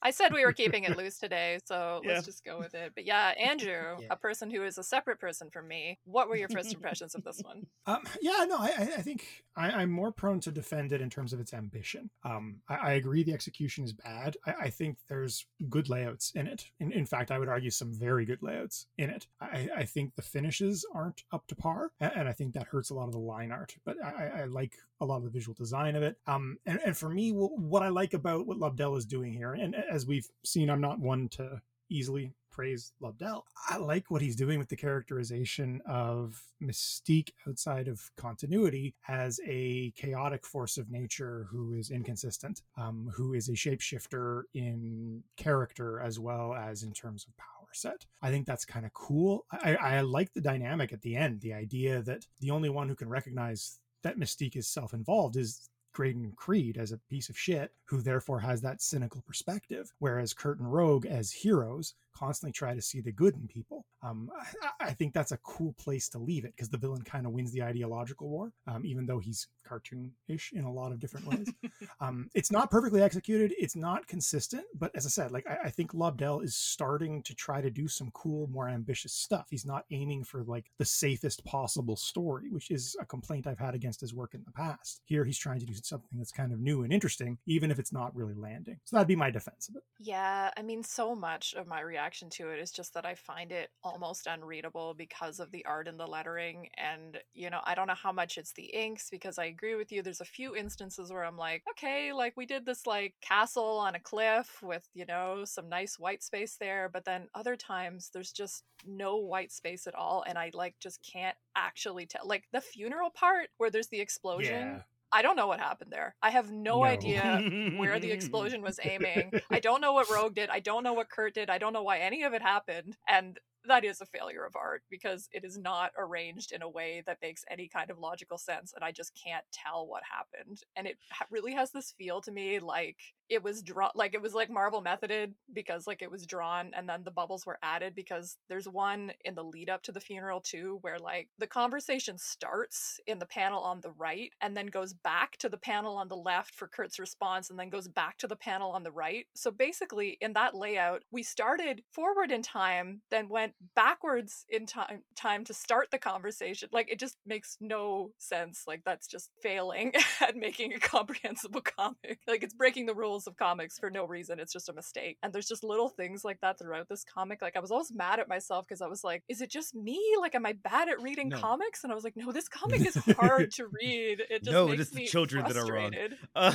I 0.03 0.11
said 0.11 0.33
we 0.33 0.45
were 0.45 0.53
keeping 0.53 0.85
it 0.85 0.97
loose 0.99 1.19
today, 1.19 1.61
so 1.65 2.01
Yeah. 2.05 2.15
let's 2.15 2.27
just 2.27 2.45
go 2.45 2.59
with 2.59 2.75
it. 2.75 2.93
But 2.95 3.05
yeah, 3.05 3.29
Andrew, 3.39 3.99
Yeah. 4.01 4.07
a 4.11 4.17
person 4.17 4.51
who 4.51 4.65
is 4.65 4.79
a 4.79 4.83
separate 4.83 5.21
person 5.21 5.49
from 5.51 5.69
me, 5.69 5.99
what 6.05 6.29
were 6.29 6.37
your 6.37 6.49
first 6.49 6.73
impressions 6.75 7.15
of 7.15 7.23
this 7.25 7.41
one? 7.43 7.67
Um, 7.87 8.03
yeah, 8.21 8.45
no, 8.49 8.57
I, 8.59 8.73
I 8.99 9.03
think 9.03 9.27
I, 9.57 9.71
I'm 9.71 9.91
more 9.91 10.11
prone 10.13 10.41
to 10.41 10.51
defend 10.51 10.93
it 10.93 11.01
in 11.01 11.11
terms 11.11 11.33
of 11.33 11.41
its 11.41 11.55
ambition. 11.55 12.11
Um, 12.25 12.57
I, 12.69 12.75
I 12.75 12.93
agree 12.93 13.23
the 13.23 13.33
execution 13.33 13.85
is 13.85 13.93
bad. 13.93 14.37
I, 14.47 14.55
I 14.63 14.71
think 14.71 14.99
there's 15.09 15.47
good 15.69 15.89
layouts 15.89 16.33
in 16.35 16.47
it. 16.47 16.67
In, 16.81 16.91
in 16.93 17.07
fact, 17.07 17.31
I 17.31 17.39
would 17.39 17.49
argue 17.49 17.71
some 17.71 17.93
very 17.93 18.25
good 18.25 18.43
layouts 18.43 18.87
in 18.99 19.11
it. 19.11 19.27
I, 19.41 19.69
I 19.77 19.85
think 19.85 20.15
the 20.15 20.23
finishes 20.23 20.85
aren't 20.95 21.23
up 21.33 21.47
to 21.49 21.55
par, 21.55 21.93
and 22.01 22.29
I 22.29 22.33
think 22.33 22.55
that 22.55 22.67
hurts 22.67 22.91
a 22.91 22.95
lot 22.95 23.07
of 23.07 23.13
the 23.13 23.19
line 23.19 23.53
art. 23.53 23.77
But 23.85 24.03
I 24.03 24.45
like 24.45 24.75
a 25.03 25.07
lot 25.07 25.19
of 25.19 25.25
the 25.25 25.31
visual 25.31 25.55
design 25.55 25.97
of 25.97 26.03
it. 26.03 26.17
Um, 26.27 26.59
and, 26.67 26.81
and 26.85 26.97
for 26.97 27.09
me, 27.09 27.31
what 27.31 27.83
I 27.83 27.89
like 27.89 28.15
about 28.15 28.47
what 28.47 28.59
Lobdell 28.59 28.97
is 28.97 29.05
doing 29.05 29.33
here, 29.33 29.53
and 29.53 29.75
as 29.75 30.07
we've 30.07 30.29
seen, 30.45 30.71
I'm 30.71 30.81
not 30.81 30.99
one 31.01 31.29
to 31.31 31.61
easily 31.91 32.33
praise 32.51 32.93
Lobdell. 33.03 33.43
I 33.69 33.79
like 33.79 34.11
what 34.11 34.23
he's 34.23 34.37
doing 34.37 34.59
with 34.59 34.69
the 34.69 34.77
characterization 34.77 35.81
of 35.87 36.43
Mystique 36.63 37.31
outside 37.49 37.89
of 37.89 38.11
continuity 38.17 38.95
as 39.09 39.41
a 39.47 39.93
chaotic 39.97 40.45
force 40.45 40.77
of 40.77 40.91
nature 40.91 41.47
who 41.51 41.73
is 41.73 41.91
inconsistent, 41.91 42.63
um, 42.77 43.11
who 43.15 43.33
is 43.33 43.49
a 43.49 43.53
shapeshifter 43.53 44.43
in 44.55 45.23
character 45.37 46.01
as 46.01 46.19
well 46.19 46.55
as 46.55 46.83
in 46.83 46.93
terms 46.93 47.25
of 47.27 47.37
power 47.37 47.49
set. 47.73 48.05
I 48.21 48.31
think 48.31 48.47
that's 48.47 48.67
kind 48.67 48.85
of 48.85 48.93
cool. 48.93 49.47
I, 49.51 49.77
I 49.77 50.01
like 50.03 50.35
the 50.35 50.43
dynamic 50.43 50.93
at 50.93 51.01
the 51.01 51.17
end, 51.17 51.41
the 51.41 51.55
idea 51.55 52.03
that 52.03 52.27
the 52.41 52.51
only 52.51 52.69
one 52.69 52.89
who 52.89 52.95
can 52.95 53.09
recognize 53.09 53.81
that 54.03 54.19
Mystique 54.19 54.57
is 54.57 54.69
self 54.69 54.93
involved 54.95 55.37
is 55.37 55.69
Graydon 55.93 56.33
Creed 56.37 56.79
as 56.79 56.93
a 56.93 56.99
piece 57.11 57.29
of 57.29 57.39
shit 57.39 57.73
who 57.85 58.01
therefore 58.01 58.41
has 58.41 58.61
that 58.63 58.81
cynical 58.81 59.23
perspective, 59.23 59.93
whereas 59.99 60.33
Kurt 60.33 60.59
and 60.59 60.73
Rogue 60.73 61.07
as 61.07 61.31
heroes 61.31 61.95
constantly 62.15 62.53
try 62.53 62.75
to 62.75 62.83
see 62.83 63.01
the 63.01 63.13
good 63.13 63.35
in 63.35 63.47
people. 63.47 63.87
Um, 64.03 64.31
I, 64.63 64.87
I 64.89 64.93
think 64.93 65.15
that's 65.15 65.33
a 65.33 65.37
cool 65.39 65.75
place 65.75 66.09
to 66.11 66.19
leave 66.19 66.45
it 66.45 66.53
because 66.57 66.69
the 66.69 66.79
villain 66.79 67.03
kind 67.03 67.27
of 67.27 67.33
wins 67.33 67.53
the 67.53 67.63
ideological 67.63 68.29
war, 68.29 68.53
um, 68.67 68.85
even 68.85 69.07
though 69.07 69.19
he's 69.19 69.47
cartoon-ish 69.65 70.53
in 70.53 70.65
a 70.65 70.73
lot 70.73 70.93
of 70.93 70.99
different 70.99 71.27
ways. 71.27 71.53
um, 72.01 72.29
it's 72.35 72.51
not 72.51 72.71
perfectly 72.71 73.03
executed. 73.03 73.55
It's 73.59 73.77
not 73.77 74.07
consistent, 74.07 74.65
but 74.79 74.91
as 74.95 75.07
I 75.07 75.09
said, 75.09 75.33
like 75.33 75.47
I, 75.49 75.67
I 75.67 75.71
think 75.71 75.93
Lobdell 75.93 76.45
is 76.45 76.57
starting 76.57 77.23
to 77.23 77.35
try 77.35 77.61
to 77.61 77.71
do 77.71 77.89
some 77.89 78.11
cool, 78.13 78.49
more 78.49 78.69
ambitious 78.69 79.13
stuff. 79.13 79.47
He's 79.51 79.67
not 79.67 79.85
aiming 79.91 80.25
for 80.25 80.43
like 80.45 80.67
the 80.79 80.85
safest 80.85 81.45
possible 81.45 81.97
story, 81.97 82.51
which 82.51 82.71
is 82.71 82.97
a 83.01 83.07
complaint 83.07 83.47
I've 83.47 83.59
had 83.59 83.75
against 83.75 84.01
his 84.01 84.15
work 84.15 84.35
in 84.35 84.43
the 84.45 84.53
past. 84.53 85.01
Here, 85.05 85.25
he's 85.25 85.39
trying 85.39 85.61
to 85.61 85.67
do 85.67 85.75
something 85.75 86.19
that's 86.19 86.33
kind 86.33 86.53
of 86.53 86.61
new 86.61 86.83
and 86.83 86.93
interesting, 86.93 87.39
even 87.47 87.71
if 87.71 87.79
it's 87.79 87.93
not 87.93 88.15
really 88.15 88.35
landing. 88.35 88.79
So 88.85 88.97
that'd 88.97 89.09
be 89.09 89.17
my 89.17 89.31
defense 89.31 89.69
of 89.69 89.77
it. 89.77 89.83
Yeah, 89.99 90.51
I 90.57 90.63
mean, 90.63 90.83
so 90.83 91.15
much 91.15 91.55
of 91.55 91.67
my 91.67 91.81
reaction 91.81 92.02
to 92.11 92.51
it 92.51 92.59
is 92.59 92.73
just 92.73 92.95
that 92.95 93.07
I 93.07 93.15
find 93.15 93.53
it 93.53 93.71
almost 93.83 94.27
unreadable 94.27 94.95
because 94.95 95.41
of 95.41 95.51
the 95.51 95.65
art 95.65 95.89
and 95.89 95.99
the 95.99 96.07
lettering. 96.07 96.69
And, 96.77 97.19
you 97.35 97.51
know, 97.51 97.61
I 97.65 97.75
don't 97.75 97.87
know 97.87 97.95
how 97.95 98.13
much 98.13 98.39
it's 98.39 98.53
the 98.53 98.65
inks 98.65 99.09
because 99.11 99.39
I 99.39 99.47
agree 99.47 99.75
with 99.75 99.93
you. 99.93 100.03
There's 100.03 100.21
a 100.21 100.25
few 100.25 100.57
instances 100.57 101.13
where 101.13 101.25
I'm 101.25 101.37
like, 101.37 101.63
okay, 101.71 102.13
like 102.13 102.37
we 102.37 102.47
did 102.47 102.67
this 102.67 102.87
like 102.87 103.15
castle 103.21 103.79
on 103.79 103.95
a 103.95 104.01
cliff 104.01 104.61
with, 104.63 104.89
you 104.95 105.07
know, 105.07 105.45
some 105.45 105.69
nice 105.69 105.99
white 105.99 106.23
space 106.23 106.57
there. 106.59 106.91
But 106.93 107.05
then 107.05 107.29
other 107.35 107.57
times 107.57 108.11
there's 108.13 108.33
just 108.33 108.65
no 108.87 109.17
white 109.17 109.53
space 109.53 109.87
at 109.87 109.95
all. 109.95 110.25
And 110.27 110.37
I 110.39 110.51
like 110.55 110.75
just 110.81 111.01
can't 111.03 111.37
actually 111.57 112.07
tell. 112.07 112.27
Like 112.27 112.45
the 112.53 112.61
funeral 112.61 113.11
part 113.11 113.49
where 113.59 113.71
there's 113.71 113.89
the 113.89 114.01
explosion. 114.01 114.83
I 115.13 115.23
don't 115.23 115.37
know 115.37 115.47
what 115.47 115.61
happened 115.61 115.93
there. 115.93 116.15
I 116.23 116.31
have 116.31 116.51
no, 116.51 116.79
No. 116.79 116.85
idea 116.85 117.41
where 117.77 117.99
the 117.99 118.11
explosion 118.11 118.63
was 118.63 118.81
aiming. 118.83 119.33
I 119.51 119.61
don't 119.61 119.81
know 119.81 119.93
what 119.93 120.11
Rogue 120.11 120.35
did. 120.35 120.49
I 120.51 120.61
don't 120.61 120.83
know 120.83 120.95
what 120.95 121.11
Kurt 121.11 121.35
did. 121.35 121.51
I 121.51 121.59
don't 121.59 121.73
know 121.73 121.83
why 121.83 121.99
any 121.99 122.23
of 122.23 122.33
it 122.33 122.43
happened. 122.43 122.97
And 123.07 123.39
that 123.69 123.85
is 123.85 124.01
a 124.01 124.07
failure 124.07 124.45
of 124.45 124.57
art 124.57 124.83
because 124.91 125.29
it 125.33 125.45
is 125.45 125.57
not 125.57 125.93
arranged 125.97 126.51
in 126.51 126.63
a 126.63 126.69
way 126.69 127.03
that 127.07 127.19
makes 127.23 127.45
any 127.49 127.69
kind 127.69 127.91
of 127.91 127.99
logical 127.99 128.37
sense. 128.39 128.73
And 128.75 128.83
I 128.83 128.91
just 128.91 129.13
can't 129.23 129.45
tell 129.53 129.87
what 129.87 130.03
happened. 130.11 130.63
And 130.75 130.87
it 130.87 130.97
really 131.31 131.55
has 131.55 131.71
this 131.71 131.93
feel 131.97 132.21
to 132.23 132.33
me 132.33 132.59
like 132.59 132.97
it 133.33 133.43
was 133.43 133.63
drawn, 133.63 133.91
like 133.95 134.13
it 134.13 134.21
was 134.21 134.35
like 134.35 134.51
Marvel 134.51 134.83
methoded 134.83 135.35
because 135.53 135.87
like 135.87 136.03
it 136.03 136.11
was 136.11 136.27
drawn 136.27 136.71
and 136.77 136.87
then 136.87 137.03
the 137.03 137.11
bubbles 137.11 137.47
were 137.47 137.59
added 137.63 137.95
because 137.95 138.37
there's 138.51 138.69
one 138.69 139.11
in 139.25 139.35
the 139.35 139.43
lead 139.43 139.71
up 139.71 139.83
to 139.85 139.93
the 139.93 140.01
funeral 140.01 140.41
too 140.41 140.79
where 140.83 140.99
like 140.99 141.29
the 141.39 141.47
conversation 141.47 142.19
starts 142.19 143.01
in 143.07 143.19
the 143.19 143.27
panel 143.27 143.63
on 143.63 143.81
the 143.81 143.93
right 143.93 144.33
and 144.43 144.55
then 144.55 144.67
goes 144.67 144.93
back 144.93 145.39
to 145.39 145.49
the 145.49 145.57
panel 145.57 145.97
on 145.97 146.09
the 146.09 146.17
left 146.17 146.55
for 146.55 146.69
Kurt's 146.69 146.99
response 146.99 147.49
and 147.49 147.59
then 147.59 147.71
goes 147.71 147.89
back 147.89 148.19
to 148.19 148.27
the 148.27 148.37
panel 148.37 148.71
on 148.73 148.83
the 148.83 148.93
right. 148.93 149.25
So 149.35 149.51
basically 149.51 150.19
in 150.21 150.35
that 150.35 150.55
layout, 150.55 151.03
we 151.11 151.23
started 151.23 151.83
forward 151.91 152.31
in 152.31 152.43
time, 152.43 153.01
then 153.11 153.31
went 153.31 153.55
backwards 153.75 154.45
in 154.51 154.67
time 154.67 155.03
time 155.17 155.45
to 155.45 155.55
start 155.55 155.89
the 155.91 155.99
conversation. 155.99 156.69
Like 156.71 156.93
it 156.93 156.99
just 156.99 157.17
makes 157.25 157.57
no 157.63 158.11
sense. 158.19 158.65
Like 158.67 158.83
that's 158.85 159.07
just 159.07 159.31
failing 159.43 159.93
at 160.21 160.37
making 160.37 160.75
a 160.75 160.79
comprehensible 160.93 161.63
comic. 161.63 162.19
Like 162.27 162.43
it's 162.43 162.55
breaking 162.55 162.85
the 162.85 162.95
rules 162.95 163.22
of 163.27 163.37
comics 163.37 163.79
for 163.79 163.91
no 163.91 164.05
reason. 164.07 164.39
It's 164.41 164.53
just 164.53 164.69
a 164.69 164.73
mistake. 164.73 165.19
And 165.23 165.33
there's 165.33 165.47
just 165.49 165.65
little 165.65 165.89
things 165.89 166.25
like 166.25 166.41
that 166.41 166.59
throughout 166.59 166.89
this 166.89 167.05
comic. 167.05 167.43
Like 167.43 167.57
I 167.57 167.61
was 167.61 167.71
always 167.71 167.93
mad 167.93 168.21
at 168.21 168.29
myself 168.29 168.67
because 168.67 168.83
I 168.83 168.87
was 168.87 169.05
like, 169.05 169.23
is 169.29 169.41
it 169.41 169.51
just 169.51 169.75
me? 169.75 170.01
Like 170.21 170.35
am 170.35 170.47
I 170.47 170.53
bad 170.55 170.89
at 170.89 171.01
reading 171.03 171.29
No. 171.31 171.39
comics? 171.41 171.83
And 171.85 171.93
I 171.93 171.95
was 171.95 172.05
like, 172.05 172.17
no, 172.17 172.33
this 172.33 172.49
comic 172.49 172.81
is 172.87 172.95
hard 173.17 173.53
to 173.53 173.67
read. 173.83 174.23
It 174.31 174.45
just 174.45 174.53
No, 174.53 174.67
it 174.67 174.71
makes 174.71 174.83
is 174.83 174.91
the 174.91 174.97
me 174.97 175.07
children 175.07 175.45
that 175.47 175.57
are 175.57 175.67
wrong. 175.73 175.93
Uh, 176.35 176.55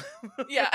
Yeah. 0.50 0.70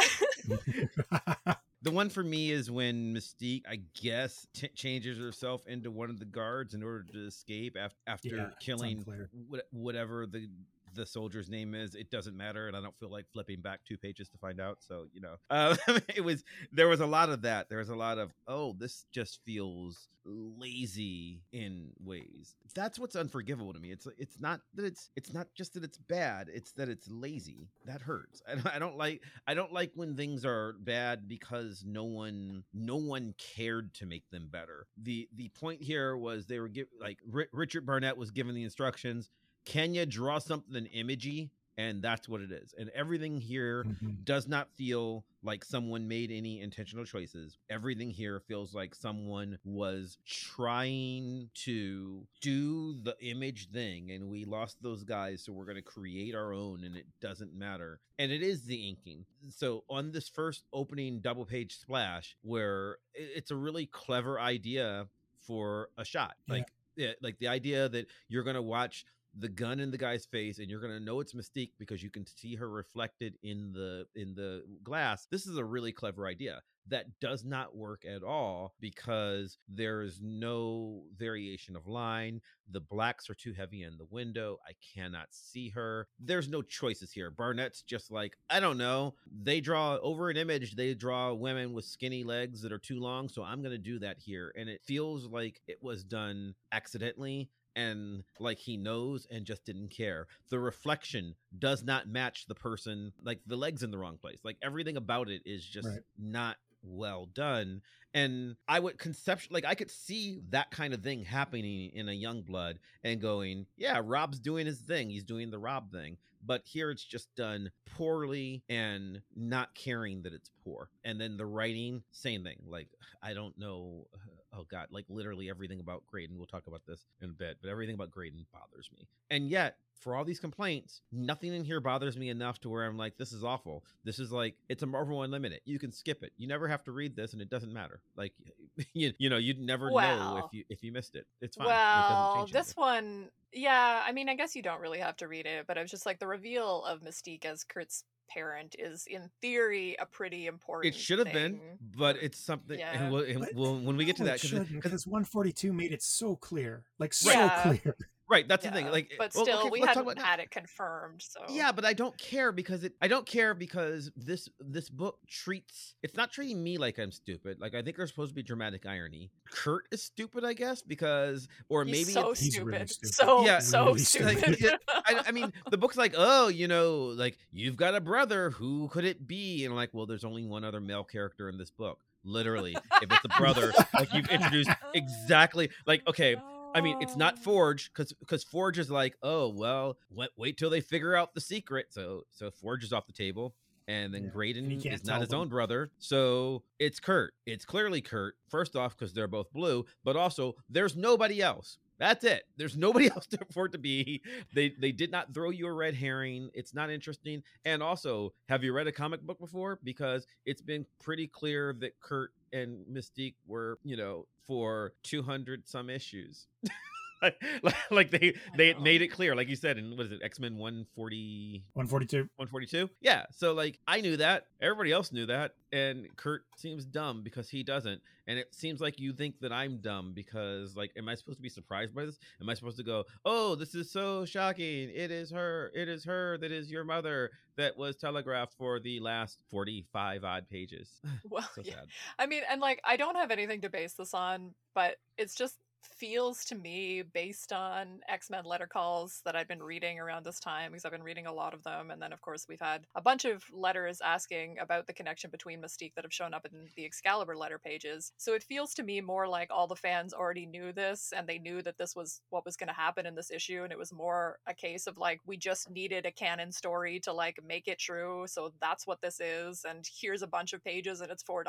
The 1.84 1.90
one 1.90 2.10
for 2.10 2.22
me 2.22 2.52
is 2.52 2.70
when 2.70 3.12
Mystique, 3.12 3.62
I 3.68 3.80
guess, 4.00 4.46
t- 4.54 4.68
changes 4.68 5.18
herself 5.18 5.66
into 5.66 5.90
one 5.90 6.10
of 6.10 6.20
the 6.20 6.24
guards 6.24 6.74
in 6.74 6.82
order 6.84 7.02
to 7.12 7.26
escape 7.26 7.74
af- 7.76 7.96
after 8.06 8.28
Yeah, 8.36 8.50
killing 8.60 8.98
unclear. 8.98 9.30
what- 9.48 9.66
whatever 9.72 10.24
the 10.26 10.48
the 10.94 11.06
soldier's 11.06 11.48
name 11.48 11.74
is. 11.74 11.94
It 11.94 12.10
doesn't 12.10 12.36
matter, 12.36 12.68
and 12.68 12.76
I 12.76 12.80
don't 12.80 12.98
feel 12.98 13.10
like 13.10 13.26
flipping 13.32 13.60
back 13.60 13.80
two 13.86 13.96
pages 13.96 14.28
to 14.30 14.38
find 14.38 14.60
out. 14.60 14.78
So 14.80 15.06
you 15.12 15.20
know, 15.20 15.36
uh, 15.50 15.76
it 16.14 16.22
was 16.22 16.44
there 16.72 16.88
was 16.88 17.00
a 17.00 17.06
lot 17.06 17.30
of 17.30 17.42
that. 17.42 17.68
There 17.68 17.78
was 17.78 17.90
a 17.90 17.96
lot 17.96 18.18
of 18.18 18.32
oh, 18.46 18.74
this 18.78 19.06
just 19.12 19.40
feels 19.44 20.08
lazy 20.24 21.40
in 21.52 21.90
ways. 22.04 22.54
That's 22.74 22.98
what's 22.98 23.16
unforgivable 23.16 23.72
to 23.72 23.80
me. 23.80 23.90
It's 23.90 24.06
it's 24.18 24.40
not 24.40 24.60
that 24.74 24.84
it's 24.84 25.10
it's 25.16 25.32
not 25.32 25.48
just 25.54 25.74
that 25.74 25.84
it's 25.84 25.98
bad. 25.98 26.48
It's 26.52 26.72
that 26.72 26.88
it's 26.88 27.08
lazy. 27.10 27.68
That 27.86 28.00
hurts. 28.00 28.42
I 28.48 28.54
don't, 28.54 28.76
I 28.76 28.78
don't 28.78 28.96
like 28.96 29.22
I 29.46 29.54
don't 29.54 29.72
like 29.72 29.92
when 29.94 30.16
things 30.16 30.44
are 30.44 30.74
bad 30.80 31.28
because 31.28 31.84
no 31.86 32.04
one 32.04 32.64
no 32.72 32.96
one 32.96 33.34
cared 33.38 33.94
to 33.94 34.06
make 34.06 34.28
them 34.30 34.48
better. 34.50 34.86
The 35.02 35.28
the 35.34 35.48
point 35.48 35.82
here 35.82 36.16
was 36.16 36.46
they 36.46 36.60
were 36.60 36.68
give 36.68 36.88
like 37.00 37.18
Ri- 37.28 37.48
Richard 37.52 37.86
Barnett 37.86 38.16
was 38.16 38.30
given 38.30 38.54
the 38.54 38.64
instructions. 38.64 39.30
Can 39.64 39.94
you 39.94 40.06
draw 40.06 40.38
something 40.38 40.86
imagey? 40.86 41.50
And 41.78 42.02
that's 42.02 42.28
what 42.28 42.42
it 42.42 42.52
is. 42.52 42.74
And 42.76 42.90
everything 42.90 43.40
here 43.40 43.84
Mhm. 43.84 44.24
does 44.26 44.46
not 44.46 44.70
feel 44.76 45.24
like 45.42 45.64
someone 45.64 46.06
made 46.06 46.30
any 46.30 46.60
intentional 46.60 47.06
choices. 47.06 47.56
Everything 47.70 48.10
here 48.10 48.40
feels 48.40 48.74
like 48.74 48.94
someone 48.94 49.58
was 49.64 50.18
trying 50.26 51.48
to 51.54 52.26
do 52.42 52.92
the 53.02 53.16
image 53.20 53.70
thing, 53.70 54.10
and 54.10 54.28
we 54.28 54.44
lost 54.44 54.82
those 54.82 55.02
guys, 55.02 55.42
so 55.42 55.52
we're 55.52 55.64
going 55.64 55.76
to 55.76 55.82
create 55.82 56.34
our 56.34 56.52
own, 56.52 56.84
and 56.84 56.94
it 56.94 57.06
doesn't 57.20 57.54
matter. 57.54 58.00
And 58.18 58.30
it 58.30 58.42
is 58.42 58.64
the 58.66 58.88
inking. 58.88 59.24
So, 59.50 59.84
on 59.88 60.12
this 60.12 60.28
first 60.28 60.66
opening 60.74 61.20
double 61.20 61.46
page 61.46 61.78
splash, 61.78 62.36
where 62.42 62.98
it's 63.14 63.50
a 63.50 63.56
really 63.56 63.86
clever 63.86 64.38
idea 64.38 65.08
for 65.38 65.88
a 65.96 66.04
shot. 66.04 66.36
Yeah. 66.46 66.54
Like 66.54 66.72
yeah, 66.96 67.12
like 67.22 67.38
the 67.38 67.48
idea 67.48 67.88
that 67.88 68.06
you're 68.28 68.44
gonna 68.44 68.60
watch 68.60 69.06
the 69.38 69.48
gun 69.48 69.80
in 69.80 69.90
the 69.90 69.98
guy's 69.98 70.26
face 70.26 70.58
and 70.58 70.68
you're 70.68 70.80
going 70.80 70.92
to 70.92 71.04
know 71.04 71.20
it's 71.20 71.34
mystique 71.34 71.72
because 71.78 72.02
you 72.02 72.10
can 72.10 72.26
see 72.26 72.54
her 72.54 72.68
reflected 72.68 73.34
in 73.42 73.72
the 73.72 74.04
in 74.14 74.34
the 74.34 74.62
glass 74.82 75.26
this 75.30 75.46
is 75.46 75.56
a 75.56 75.64
really 75.64 75.92
clever 75.92 76.26
idea. 76.26 76.60
That 76.88 77.20
does 77.20 77.44
not 77.44 77.76
work 77.76 78.04
at 78.04 78.24
all 78.24 78.74
because 78.80 79.56
there 79.68 80.02
is 80.02 80.18
no 80.20 81.04
variation 81.16 81.76
of 81.76 81.86
line 81.86 82.40
the 82.70 82.80
blacks 82.80 83.30
are 83.30 83.34
too 83.34 83.52
heavy 83.52 83.82
in 83.82 83.98
the 83.98 84.06
window 84.10 84.58
i 84.66 84.72
cannot 84.94 85.26
see 85.30 85.68
her 85.70 86.08
there's 86.18 86.48
no 86.48 86.62
choices 86.62 87.12
here 87.12 87.30
barnett's 87.30 87.82
just 87.82 88.10
like 88.10 88.36
i 88.50 88.58
don't 88.58 88.78
know 88.78 89.14
they 89.42 89.60
draw 89.60 89.96
over 90.02 90.30
an 90.30 90.36
image 90.36 90.74
they 90.74 90.94
draw 90.94 91.32
women 91.32 91.72
with 91.72 91.84
skinny 91.84 92.24
legs 92.24 92.62
that 92.62 92.72
are 92.72 92.78
too 92.78 92.98
long 92.98 93.28
so 93.28 93.42
i'm 93.42 93.62
going 93.62 93.72
to 93.72 93.78
do 93.78 93.98
that 93.98 94.18
here 94.18 94.52
and 94.56 94.68
it 94.68 94.80
feels 94.84 95.26
like 95.26 95.60
it 95.66 95.78
was 95.82 96.02
done 96.02 96.54
accidentally 96.72 97.48
and 97.76 98.22
like 98.38 98.58
he 98.58 98.76
knows 98.76 99.26
and 99.30 99.44
just 99.44 99.64
didn't 99.64 99.88
care. 99.88 100.26
The 100.50 100.58
reflection 100.58 101.34
does 101.58 101.82
not 101.82 102.08
match 102.08 102.46
the 102.46 102.54
person, 102.54 103.12
like 103.22 103.40
the 103.46 103.56
legs 103.56 103.82
in 103.82 103.90
the 103.90 103.98
wrong 103.98 104.18
place. 104.18 104.38
Like 104.44 104.56
everything 104.62 104.96
about 104.96 105.28
it 105.28 105.42
is 105.44 105.64
just 105.64 105.88
Right. 105.88 106.00
not 106.18 106.56
well 106.82 107.26
done. 107.26 107.80
And 108.14 108.56
I 108.68 108.78
would 108.80 108.98
conceptual 108.98 109.54
like 109.54 109.64
I 109.64 109.74
could 109.74 109.90
see 109.90 110.40
that 110.50 110.70
kind 110.70 110.92
of 110.92 111.02
thing 111.02 111.24
happening 111.24 111.90
in 111.94 112.08
a 112.08 112.12
Youngblood 112.12 112.74
and 113.04 113.20
going, 113.20 113.66
yeah, 113.76 114.00
Rob's 114.04 114.38
doing 114.38 114.66
his 114.66 114.80
thing. 114.80 115.08
He's 115.08 115.24
doing 115.24 115.50
the 115.50 115.58
Rob 115.58 115.90
thing. 115.90 116.18
But 116.44 116.62
here 116.64 116.90
it's 116.90 117.04
just 117.04 117.32
done 117.36 117.70
poorly 117.96 118.64
and 118.68 119.22
not 119.36 119.74
caring 119.76 120.22
that 120.22 120.32
it's 120.34 120.50
poor. 120.64 120.90
And 121.04 121.20
then 121.20 121.36
the 121.36 121.46
writing, 121.46 122.02
same 122.10 122.42
thing. 122.42 122.58
Like 122.66 122.88
I 123.22 123.32
don't 123.32 123.56
know. 123.58 124.08
Uh, 124.12 124.41
Oh 124.54 124.66
God, 124.70 124.88
like 124.90 125.06
literally 125.08 125.48
everything 125.48 125.80
about 125.80 126.06
Graydon. 126.06 126.36
We'll 126.36 126.46
talk 126.46 126.66
about 126.66 126.82
this 126.86 127.04
in 127.20 127.30
a 127.30 127.32
bit, 127.32 127.58
but 127.62 127.70
everything 127.70 127.94
about 127.94 128.10
Graydon 128.10 128.46
bothers 128.52 128.90
me. 128.94 129.08
And 129.30 129.48
yet, 129.48 129.76
for 129.94 130.14
all 130.14 130.24
these 130.24 130.40
complaints, 130.40 131.00
nothing 131.10 131.54
in 131.54 131.64
here 131.64 131.80
bothers 131.80 132.16
me 132.16 132.28
enough 132.28 132.60
to 132.60 132.68
where 132.68 132.84
I'm 132.84 132.96
like, 132.96 133.16
this 133.16 133.32
is 133.32 133.44
awful. 133.44 133.84
This 134.04 134.18
is 134.18 134.30
like 134.30 134.56
it's 134.68 134.82
a 134.82 134.86
Marvel 134.86 135.22
Unlimited. 135.22 135.60
You 135.64 135.78
can 135.78 135.92
skip 135.92 136.22
it. 136.22 136.32
You 136.36 136.48
never 136.48 136.68
have 136.68 136.84
to 136.84 136.92
read 136.92 137.16
this, 137.16 137.32
and 137.32 137.40
it 137.40 137.48
doesn't 137.48 137.72
matter. 137.72 138.00
Like 138.16 138.32
you, 138.92 139.12
you 139.18 139.30
know, 139.30 139.38
you'd 139.38 139.58
never 139.58 139.90
know 139.90 140.42
if 140.44 140.52
you 140.52 140.64
if 140.68 140.82
you 140.84 140.92
missed 140.92 141.16
it. 141.16 141.26
It's 141.40 141.56
fine. 141.56 141.68
Well, 141.68 142.36
change 142.36 142.52
this 142.52 142.76
one, 142.76 143.30
yeah, 143.52 144.02
I 144.06 144.12
mean, 144.12 144.28
I 144.28 144.34
guess 144.34 144.56
you 144.56 144.62
don't 144.62 144.80
really 144.80 145.00
have 145.00 145.16
to 145.18 145.28
read 145.28 145.46
it, 145.46 145.66
but 145.66 145.76
I 145.76 145.82
was 145.82 145.90
just 145.90 146.06
like 146.06 146.18
the 146.18 146.26
reveal 146.26 146.84
of 146.84 147.00
Mystique 147.02 147.44
as 147.44 147.64
Kurt's 147.64 148.04
parent 148.28 148.74
is, 148.78 149.06
in 149.06 149.28
theory, 149.40 149.96
a 150.00 150.06
pretty 150.06 150.46
important. 150.46 150.94
It 150.94 150.98
should 150.98 151.18
have 151.18 151.32
been, 151.32 151.60
but 151.96 152.16
it's 152.22 152.38
something. 152.38 152.78
Yeah. 152.78 152.92
And, 152.92 153.12
we'll, 153.12 153.24
and 153.24 153.48
we'll, 153.54 153.78
when 153.80 153.96
we 153.96 154.04
get 154.04 154.16
to 154.16 154.24
that, 154.24 154.36
it 154.36 154.40
'cause- 154.40 154.50
shouldn't, 154.50 154.68
'cause- 154.68 154.90
because 154.90 155.06
142 155.06 155.72
made 155.72 155.92
it 155.92 156.02
so 156.02 156.36
clear, 156.36 156.84
like 156.98 157.12
so 157.14 157.30
Yeah. 157.30 157.62
clear. 157.76 157.96
Right, 158.32 158.48
that's 158.48 158.64
the 158.64 158.70
thing. 158.72 158.86
Like, 158.90 159.12
but 159.18 159.32
well, 159.34 159.44
still, 159.44 159.58
okay, 159.60 159.70
we 159.70 159.80
let's 159.80 159.88
talk 159.94 159.96
haven't 160.04 160.12
about- 160.18 160.24
had 160.26 160.40
it 160.40 160.50
confirmed. 160.50 161.22
So 161.22 161.40
Yeah, 161.48 161.70
but 161.72 161.84
I 161.84 161.92
don't 161.92 162.16
care 162.18 162.50
because 162.52 162.82
it. 162.84 162.94
I 163.00 163.08
don't 163.08 163.26
care 163.26 163.54
because 163.54 164.10
this 164.16 164.48
this 164.60 164.88
book 164.88 165.18
treats. 165.28 165.94
It's 166.02 166.16
not 166.16 166.32
treating 166.32 166.62
me 166.62 166.78
like 166.78 166.98
I'm 166.98 167.12
stupid. 167.12 167.60
Like 167.60 167.74
I 167.74 167.82
think 167.82 167.96
there's 167.96 168.10
supposed 168.10 168.30
to 168.30 168.34
be 168.34 168.42
dramatic 168.42 168.86
irony. 168.86 169.30
Kurt 169.50 169.84
is 169.92 170.02
stupid, 170.02 170.44
I 170.44 170.54
guess, 170.54 170.82
because 170.82 171.46
or 171.68 171.84
He's 171.84 171.92
maybe 171.92 172.12
so 172.12 172.30
it's, 172.30 172.40
He's 172.40 172.58
really 172.58 172.86
stupid. 172.86 172.90
stupid. 173.14 173.14
so 173.14 173.44
Yeah, 173.44 173.58
so 173.60 173.84
really 173.86 173.98
stupid. 174.00 174.38
stupid. 174.38 174.62
Like, 174.62 174.80
I, 175.06 175.22
I 175.28 175.30
mean, 175.32 175.52
the 175.70 175.78
book's 175.78 175.96
like, 175.96 176.14
oh, 176.16 176.48
you 176.48 176.68
know, 176.68 177.12
like 177.16 177.38
you've 177.52 177.76
got 177.76 177.94
a 177.94 178.00
brother. 178.00 178.50
Who 178.50 178.88
could 178.88 179.04
it 179.04 179.26
be? 179.28 179.64
And 179.64 179.72
I'm 179.72 179.76
like, 179.76 179.90
well, 179.92 180.06
there's 180.06 180.24
only 180.24 180.44
one 180.46 180.64
other 180.64 180.80
male 180.80 181.04
character 181.04 181.48
in 181.48 181.58
this 181.58 181.70
book. 181.70 181.98
Literally, 182.24 182.76
if 183.02 183.10
it's 183.10 183.24
a 183.24 183.28
brother, 183.38 183.72
like 183.94 184.12
you've 184.14 184.28
introduced 184.28 184.70
exactly. 184.94 185.70
Like, 185.86 186.06
okay, 186.06 186.36
I 186.74 186.80
mean, 186.80 186.96
it's 187.00 187.16
not 187.16 187.36
No. 187.36 187.42
Forge 187.42 187.92
because 187.92 188.12
because 188.12 188.42
Forge 188.44 188.78
is 188.78 188.90
like, 188.90 189.16
oh 189.22 189.48
well, 189.48 189.98
wait, 190.10 190.30
wait 190.36 190.56
till 190.56 190.70
they 190.70 190.80
figure 190.80 191.14
out 191.14 191.34
the 191.34 191.40
secret. 191.40 191.86
So 191.90 192.22
so 192.30 192.50
Forge 192.50 192.84
is 192.84 192.92
off 192.92 193.06
the 193.06 193.12
table, 193.12 193.54
and 193.88 194.12
then 194.14 194.24
Yeah, 194.24 194.30
Graydon 194.30 194.64
and 194.70 194.86
is 194.86 195.04
not 195.04 195.20
his 195.20 195.30
them. 195.30 195.40
own 195.40 195.48
brother. 195.48 195.90
So 195.98 196.62
it's 196.78 196.98
Kurt. 197.00 197.34
It's 197.46 197.64
clearly 197.64 198.00
Kurt. 198.00 198.36
First 198.48 198.76
off, 198.76 198.96
because 198.96 199.12
they're 199.12 199.28
both 199.28 199.52
blue, 199.52 199.84
but 200.04 200.16
also 200.16 200.54
there's 200.68 200.96
nobody 200.96 201.42
else. 201.42 201.78
That's 201.98 202.24
it. 202.24 202.44
There's 202.56 202.76
nobody 202.76 203.10
else 203.10 203.26
to- 203.28 203.38
for 203.52 203.66
it 203.66 203.72
to 203.72 203.78
be. 203.78 204.22
They 204.54 204.74
they 204.80 204.92
did 204.92 205.10
not 205.10 205.32
throw 205.34 205.50
you 205.50 205.66
a 205.66 205.72
red 205.72 205.94
herring. 205.94 206.50
It's 206.54 206.74
not 206.74 206.90
interesting. 206.90 207.42
And 207.64 207.82
also, 207.82 208.32
have 208.48 208.64
you 208.64 208.72
read 208.72 208.86
a 208.86 208.92
comic 208.92 209.22
book 209.22 209.38
before? 209.38 209.78
Because 209.84 210.26
it's 210.44 210.62
been 210.62 210.86
pretty 211.00 211.26
clear 211.26 211.74
that 211.80 211.98
Kurt 212.00 212.32
and 212.52 212.84
Mystique 212.86 213.34
were, 213.46 213.78
you 213.84 213.96
know, 213.96 214.26
for 214.46 214.92
200 215.04 215.68
some 215.68 215.88
issues. 215.90 216.46
like, 217.62 217.74
like, 217.90 218.10
they 218.10 218.34
they 218.56 218.74
made 218.74 219.02
it 219.02 219.08
clear, 219.08 219.34
like 219.34 219.48
you 219.48 219.56
said, 219.56 219.78
in 219.78 219.96
what 219.96 220.06
is 220.06 220.12
it, 220.12 220.20
X 220.22 220.40
Men 220.40 220.56
140 220.58 221.62
142. 221.74 222.16
142? 222.36 222.90
Yeah. 223.00 223.24
So 223.30 223.52
like 223.52 223.78
I 223.86 224.00
knew 224.00 224.16
that. 224.16 224.46
Everybody 224.60 224.92
else 224.92 225.12
knew 225.12 225.26
that. 225.26 225.54
And 225.72 226.06
Kurt 226.16 226.44
seems 226.56 226.84
dumb 226.84 227.22
because 227.22 227.48
he 227.48 227.62
doesn't. 227.62 228.02
And 228.26 228.38
it 228.38 228.54
seems 228.54 228.80
like 228.80 229.00
you 229.00 229.12
think 229.12 229.40
that 229.40 229.52
I'm 229.52 229.78
dumb 229.78 230.12
because 230.14 230.76
like 230.76 230.92
am 230.96 231.08
I 231.08 231.14
supposed 231.14 231.38
to 231.38 231.42
be 231.42 231.48
surprised 231.48 231.94
by 231.94 232.04
this? 232.04 232.18
Am 232.40 232.48
I 232.48 232.54
supposed 232.54 232.76
to 232.76 232.84
go, 232.84 233.04
"Oh, 233.24 233.54
this 233.54 233.74
is 233.74 233.90
so 233.90 234.24
shocking. 234.24 234.90
It 234.94 235.10
is 235.10 235.30
her. 235.30 235.70
It 235.74 235.88
is 235.88 236.04
her 236.04 236.38
that 236.38 236.52
is 236.52 236.70
your 236.70 236.84
mother 236.84 237.30
that 237.56 237.76
was 237.76 237.96
telegraphed 237.96 238.54
for 238.54 238.80
the 238.80 239.00
last 239.00 239.38
45 239.50 240.24
odd 240.24 240.48
pages." 240.48 241.00
Well, 241.28 241.48
so 241.54 241.62
yeah. 241.64 241.82
I 242.18 242.26
mean, 242.26 242.42
and 242.50 242.60
like, 242.60 242.80
I 242.84 242.96
don't 242.96 243.16
have 243.16 243.30
anything 243.30 243.62
to 243.62 243.70
base 243.70 243.94
this 243.94 244.12
on, 244.12 244.54
but 244.74 244.96
it's 245.16 245.34
just 245.34 245.56
feels 245.84 246.44
to 246.46 246.54
me 246.54 247.02
based 247.02 247.52
on 247.52 248.00
X-Men 248.08 248.44
letter 248.44 248.66
calls 248.66 249.20
that 249.24 249.36
I've 249.36 249.48
been 249.48 249.62
reading 249.62 249.98
around 249.98 250.24
this 250.24 250.40
time 250.40 250.72
because 250.72 250.84
I've 250.84 250.92
been 250.92 251.02
reading 251.02 251.26
a 251.26 251.32
lot 251.32 251.54
of 251.54 251.62
them 251.62 251.90
and 251.90 252.00
then 252.00 252.12
of 252.12 252.20
course 252.20 252.46
we've 252.48 252.60
had 252.60 252.86
a 252.94 253.00
bunch 253.00 253.24
of 253.24 253.44
letters 253.52 254.00
asking 254.04 254.56
about 254.60 254.86
the 254.86 254.92
connection 254.92 255.30
between 255.30 255.60
Mystique 255.60 255.94
that 255.94 256.04
have 256.04 256.12
shown 256.12 256.34
up 256.34 256.44
in 256.44 256.66
the 256.76 256.84
Excalibur 256.84 257.36
letter 257.36 257.58
pages. 257.58 258.12
So 258.16 258.34
it 258.34 258.42
feels 258.42 258.74
to 258.74 258.82
me 258.82 259.00
more 259.00 259.28
like 259.28 259.50
all 259.50 259.66
the 259.66 259.76
fans 259.76 260.12
already 260.12 260.46
knew 260.46 260.72
this 260.72 261.12
and 261.16 261.26
they 261.26 261.38
knew 261.38 261.62
that 261.62 261.78
this 261.78 261.94
was 261.94 262.20
what 262.30 262.44
was 262.44 262.56
going 262.56 262.68
to 262.68 262.74
happen 262.74 263.06
in 263.06 263.14
this 263.14 263.30
issue 263.30 263.62
and 263.62 263.72
it 263.72 263.78
was 263.78 263.92
more 263.92 264.38
a 264.46 264.54
case 264.54 264.86
of 264.86 264.98
like 264.98 265.20
we 265.26 265.36
just 265.36 265.70
needed 265.70 266.06
a 266.06 266.12
canon 266.12 266.52
story 266.52 267.00
to 267.00 267.12
like 267.12 267.38
make 267.46 267.68
it 267.68 267.78
true. 267.78 268.24
So 268.26 268.52
that's 268.60 268.86
what 268.86 269.00
this 269.00 269.20
is 269.20 269.64
and 269.68 269.86
here's 270.00 270.22
a 270.22 270.26
bunch 270.26 270.52
of 270.52 270.64
pages 270.64 271.00
and 271.00 271.10
it's 271.10 271.24
$4 271.24 271.44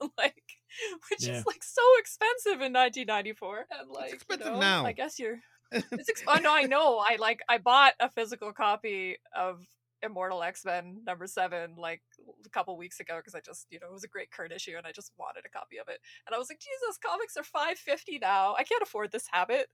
like 0.18 0.42
which 1.10 1.26
Yeah. 1.26 1.38
is 1.38 1.46
like 1.46 1.62
so 1.62 1.82
expensive 1.98 2.60
in 2.60 2.72
1994 2.72 3.66
and 3.80 3.90
like 3.90 4.12
expensive 4.14 4.46
you 4.46 4.52
know, 4.52 4.60
now. 4.60 4.84
i 4.86 4.92
guess 4.92 5.18
you're 5.18 5.38
it's 5.72 6.08
ex- 6.08 6.22
oh 6.26 6.38
no 6.42 6.54
i 6.54 6.64
know 6.64 6.98
i 6.98 7.16
like 7.16 7.40
i 7.48 7.58
bought 7.58 7.94
a 8.00 8.10
physical 8.10 8.52
copy 8.52 9.16
of 9.36 9.64
immortal 10.04 10.42
x-men 10.42 11.00
number 11.06 11.26
seven 11.26 11.74
like 11.78 12.02
a 12.44 12.48
couple 12.48 12.76
weeks 12.76 12.98
ago 13.00 13.18
because 13.18 13.34
i 13.34 13.40
just 13.40 13.66
you 13.70 13.78
know 13.80 13.86
it 13.86 13.92
was 13.92 14.02
a 14.04 14.08
great 14.08 14.30
kurt 14.32 14.50
issue 14.52 14.74
and 14.76 14.86
i 14.86 14.90
just 14.92 15.12
wanted 15.16 15.44
a 15.46 15.48
copy 15.48 15.78
of 15.78 15.86
it 15.88 16.00
and 16.26 16.34
i 16.34 16.38
was 16.38 16.48
like 16.50 16.58
jesus 16.58 16.98
comics 17.04 17.36
are 17.36 17.44
550 17.44 18.18
now 18.18 18.54
i 18.58 18.64
can't 18.64 18.82
afford 18.82 19.12
this 19.12 19.26
habit 19.30 19.68